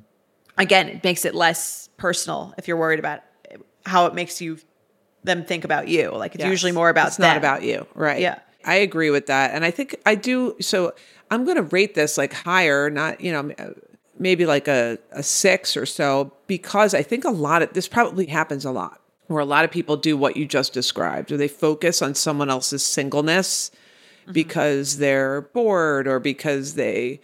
again, 0.56 0.88
it 0.88 1.02
makes 1.02 1.24
it 1.24 1.34
less 1.34 1.90
personal 1.96 2.54
if 2.56 2.68
you're 2.68 2.76
worried 2.76 3.00
about 3.00 3.22
how 3.84 4.06
it 4.06 4.14
makes 4.14 4.40
you 4.40 4.58
them 5.24 5.44
think 5.44 5.64
about 5.64 5.88
you. 5.88 6.10
Like 6.10 6.34
it's 6.34 6.42
Yes. 6.44 6.50
usually 6.50 6.72
more 6.72 6.88
about 6.88 7.08
it's 7.08 7.18
not 7.18 7.36
about 7.36 7.62
you 7.62 7.86
right 7.94 8.20
Yeah. 8.20 8.38
i 8.64 8.76
agree 8.76 9.10
with 9.10 9.26
that 9.26 9.52
and 9.54 9.64
i 9.64 9.70
think 9.70 9.96
i 10.06 10.14
do 10.14 10.56
so 10.60 10.92
i'm 11.30 11.44
going 11.44 11.56
to 11.56 11.62
rate 11.62 11.94
this 11.94 12.16
like 12.18 12.32
higher 12.32 12.88
not 12.90 13.20
you 13.20 13.32
know 13.32 13.52
maybe 14.18 14.46
like 14.46 14.66
a, 14.68 14.98
a 15.12 15.22
six 15.22 15.76
or 15.76 15.86
so 15.86 16.32
because 16.46 16.94
i 16.94 17.02
think 17.02 17.24
a 17.24 17.30
lot 17.30 17.62
of 17.62 17.72
this 17.72 17.88
probably 17.88 18.26
happens 18.26 18.64
a 18.64 18.70
lot 18.70 19.00
where 19.26 19.40
a 19.40 19.44
lot 19.44 19.64
of 19.64 19.70
people 19.70 19.96
do 19.96 20.16
what 20.16 20.36
you 20.36 20.46
just 20.46 20.72
described 20.72 21.30
or 21.30 21.36
they 21.36 21.48
focus 21.48 22.00
on 22.02 22.14
someone 22.14 22.48
else's 22.50 22.84
singleness 22.84 23.70
mm-hmm. 24.22 24.32
because 24.32 24.96
they're 24.98 25.42
bored 25.42 26.08
or 26.08 26.18
because 26.18 26.74
they 26.74 27.20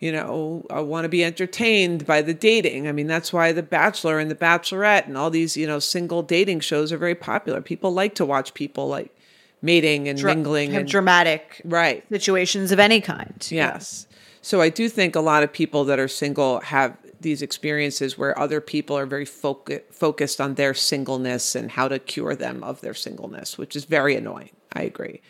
you 0.00 0.12
know 0.12 0.64
uh, 0.74 0.82
want 0.82 1.04
to 1.04 1.08
be 1.08 1.24
entertained 1.24 2.06
by 2.06 2.22
the 2.22 2.34
dating 2.34 2.86
i 2.86 2.92
mean 2.92 3.06
that's 3.06 3.32
why 3.32 3.52
the 3.52 3.62
bachelor 3.62 4.18
and 4.18 4.30
the 4.30 4.34
bachelorette 4.34 5.06
and 5.06 5.18
all 5.18 5.30
these 5.30 5.56
you 5.56 5.66
know 5.66 5.78
single 5.78 6.22
dating 6.22 6.60
shows 6.60 6.92
are 6.92 6.98
very 6.98 7.14
popular 7.14 7.60
people 7.60 7.92
like 7.92 8.14
to 8.14 8.24
watch 8.24 8.54
people 8.54 8.88
like 8.88 9.14
mating 9.62 10.08
and 10.08 10.18
Dra- 10.18 10.34
mingling 10.34 10.72
have 10.72 10.80
and 10.80 10.88
dramatic 10.88 11.60
right 11.64 12.04
situations 12.08 12.72
of 12.72 12.78
any 12.78 13.00
kind. 13.00 13.46
Yes. 13.50 14.06
So 14.40 14.60
I 14.60 14.68
do 14.68 14.88
think 14.88 15.16
a 15.16 15.20
lot 15.20 15.42
of 15.42 15.52
people 15.52 15.84
that 15.84 15.98
are 15.98 16.08
single 16.08 16.60
have 16.60 16.96
these 17.20 17.42
experiences 17.42 18.16
where 18.16 18.38
other 18.38 18.60
people 18.60 18.96
are 18.96 19.06
very 19.06 19.26
focu- 19.26 19.82
focused 19.90 20.40
on 20.40 20.54
their 20.54 20.74
singleness 20.74 21.56
and 21.56 21.72
how 21.72 21.88
to 21.88 21.98
cure 21.98 22.36
them 22.36 22.62
of 22.62 22.80
their 22.80 22.94
singleness, 22.94 23.58
which 23.58 23.74
is 23.74 23.84
very 23.84 24.14
annoying. 24.14 24.50
I 24.72 24.82
agree. 24.82 25.20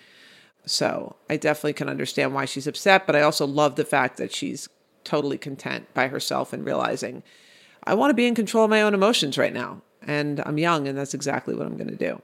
So 0.70 1.16
I 1.30 1.36
definitely 1.36 1.72
can 1.74 1.88
understand 1.88 2.34
why 2.34 2.44
she's 2.44 2.66
upset, 2.66 3.06
but 3.06 3.16
I 3.16 3.22
also 3.22 3.46
love 3.46 3.76
the 3.76 3.84
fact 3.84 4.16
that 4.18 4.32
she's 4.32 4.68
totally 5.04 5.38
content 5.38 5.86
by 5.94 6.08
herself 6.08 6.52
and 6.52 6.64
realizing 6.64 7.22
I 7.84 7.94
want 7.94 8.10
to 8.10 8.14
be 8.14 8.26
in 8.26 8.34
control 8.34 8.64
of 8.64 8.70
my 8.70 8.82
own 8.82 8.92
emotions 8.94 9.38
right 9.38 9.52
now. 9.52 9.80
And 10.02 10.40
I'm 10.46 10.58
young, 10.58 10.86
and 10.88 10.96
that's 10.96 11.14
exactly 11.14 11.54
what 11.54 11.66
I'm 11.66 11.76
going 11.76 11.88
to 11.90 11.96
do. 11.96 12.20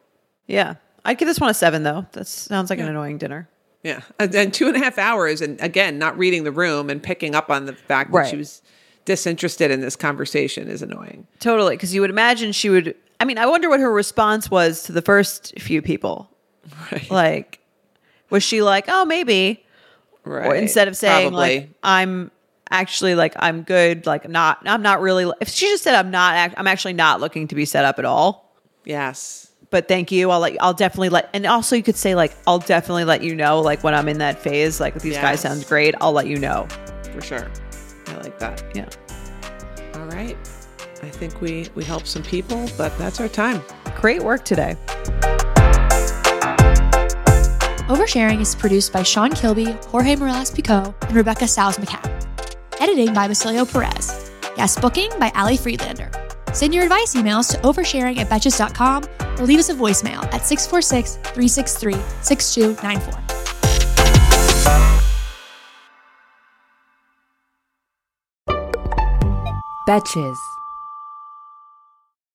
Yeah. 0.46 0.74
I'd 1.04 1.18
give 1.18 1.26
this 1.28 1.40
one 1.40 1.50
a 1.50 1.54
seven 1.54 1.82
though. 1.82 2.06
That 2.12 2.26
sounds 2.26 2.70
like 2.70 2.78
an 2.78 2.88
annoying 2.88 3.18
dinner. 3.18 3.48
Yeah. 3.82 4.00
And 4.18 4.32
then 4.32 4.50
two 4.50 4.68
and 4.68 4.76
a 4.76 4.78
half 4.78 4.96
hours, 4.98 5.40
and 5.42 5.60
again, 5.60 5.98
not 5.98 6.16
reading 6.16 6.44
the 6.44 6.52
room 6.52 6.88
and 6.88 7.02
picking 7.02 7.34
up 7.34 7.50
on 7.50 7.66
the 7.66 7.74
fact 7.74 8.10
that 8.12 8.16
Right. 8.18 8.30
she 8.30 8.36
was 8.36 8.62
disinterested 9.04 9.70
in 9.70 9.80
this 9.82 9.96
conversation 9.96 10.68
is 10.68 10.80
annoying. 10.80 11.26
Totally. 11.40 11.76
Because 11.76 11.94
you 11.94 12.00
would 12.00 12.08
imagine 12.10 12.52
she 12.52 12.70
would. 12.70 12.94
I 13.20 13.24
mean, 13.26 13.36
I 13.38 13.44
wonder 13.46 13.68
what 13.68 13.80
her 13.80 13.92
response 13.92 14.50
was 14.50 14.82
to 14.84 14.92
the 14.92 15.02
first 15.02 15.58
few 15.58 15.82
people. 15.82 16.30
Right. 16.90 17.10
Like, 17.10 17.60
was 18.30 18.42
she 18.42 18.62
like, 18.62 18.86
oh, 18.88 19.04
maybe? 19.04 19.64
right. 20.24 20.46
Or 20.46 20.54
instead 20.54 20.88
of 20.88 20.96
saying, 20.96 21.30
Probably. 21.30 21.60
like, 21.60 21.70
I'm 21.82 22.30
actually 22.70 23.14
like, 23.14 23.34
I'm 23.38 23.62
good. 23.62 24.06
Like, 24.06 24.24
I'm 24.24 24.32
not, 24.32 24.58
I'm 24.64 24.82
not 24.82 25.00
really, 25.00 25.30
if 25.40 25.48
she 25.48 25.66
just 25.66 25.82
said, 25.84 25.94
I'm 25.94 26.10
not, 26.10 26.34
act- 26.34 26.54
I'm 26.56 26.66
actually 26.66 26.94
not 26.94 27.20
looking 27.20 27.48
to 27.48 27.54
be 27.54 27.64
set 27.64 27.84
up 27.84 27.98
at 27.98 28.04
all. 28.04 28.50
yes. 28.84 29.50
but 29.70 29.88
thank 29.88 30.10
you. 30.12 30.30
I'll 30.30 30.40
let 30.40 30.56
I'll 30.60 30.72
definitely 30.74 31.08
let 31.08 31.28
and 31.34 31.46
also 31.46 31.74
you 31.74 31.82
could 31.82 31.96
say 31.96 32.14
like 32.14 32.32
I'll 32.46 32.60
definitely 32.60 33.04
let 33.04 33.22
you 33.22 33.34
know 33.34 33.60
like 33.60 33.82
when 33.82 33.92
I'm 33.92 34.08
in 34.08 34.18
that 34.18 34.38
phase 34.38 34.78
like 34.78 34.94
these 34.94 35.14
guys 35.16 35.42
Yes. 35.42 35.42
sound 35.42 35.66
great. 35.66 35.94
I'll 36.00 36.12
let 36.12 36.26
you 36.28 36.38
know. 36.38 36.68
For 37.12 37.20
sure. 37.20 37.50
I 38.06 38.14
like 38.18 38.38
that. 38.38 38.62
Yeah. 38.74 38.88
All 39.94 40.06
right. 40.06 40.36
I 41.02 41.10
think 41.10 41.40
we 41.40 41.68
we 41.74 41.82
helped 41.82 42.06
some 42.06 42.22
people, 42.22 42.68
but 42.78 42.96
that's 42.98 43.20
our 43.20 43.28
time. 43.28 43.62
Great 44.00 44.22
work 44.22 44.44
today. 44.44 44.76
Oversharing 47.88 48.40
is 48.40 48.54
produced 48.54 48.94
by 48.94 49.02
Sean 49.02 49.30
Kilby, 49.30 49.72
Jorge 49.88 50.16
Morales 50.16 50.50
Pico, 50.50 50.94
and 51.02 51.14
Rebecca 51.14 51.44
Sals 51.44 51.76
McCann. 51.76 52.10
Editing 52.80 53.12
by 53.12 53.28
Basilio 53.28 53.66
Perez. 53.66 54.30
Guest 54.56 54.80
booking 54.80 55.10
by 55.20 55.30
Ali 55.34 55.58
Friedlander. 55.58 56.10
Send 56.54 56.74
your 56.74 56.84
advice 56.84 57.14
emails 57.14 57.50
to 57.50 57.58
oversharing 57.58 58.16
at 58.16 58.28
betches.com 58.28 59.04
or 59.38 59.44
leave 59.44 59.58
us 59.58 59.68
a 59.68 59.74
voicemail 59.74 60.24
at 60.32 60.46
646 60.46 61.16
363 61.16 61.92
6294. 62.22 63.20
Betches. 69.86 70.38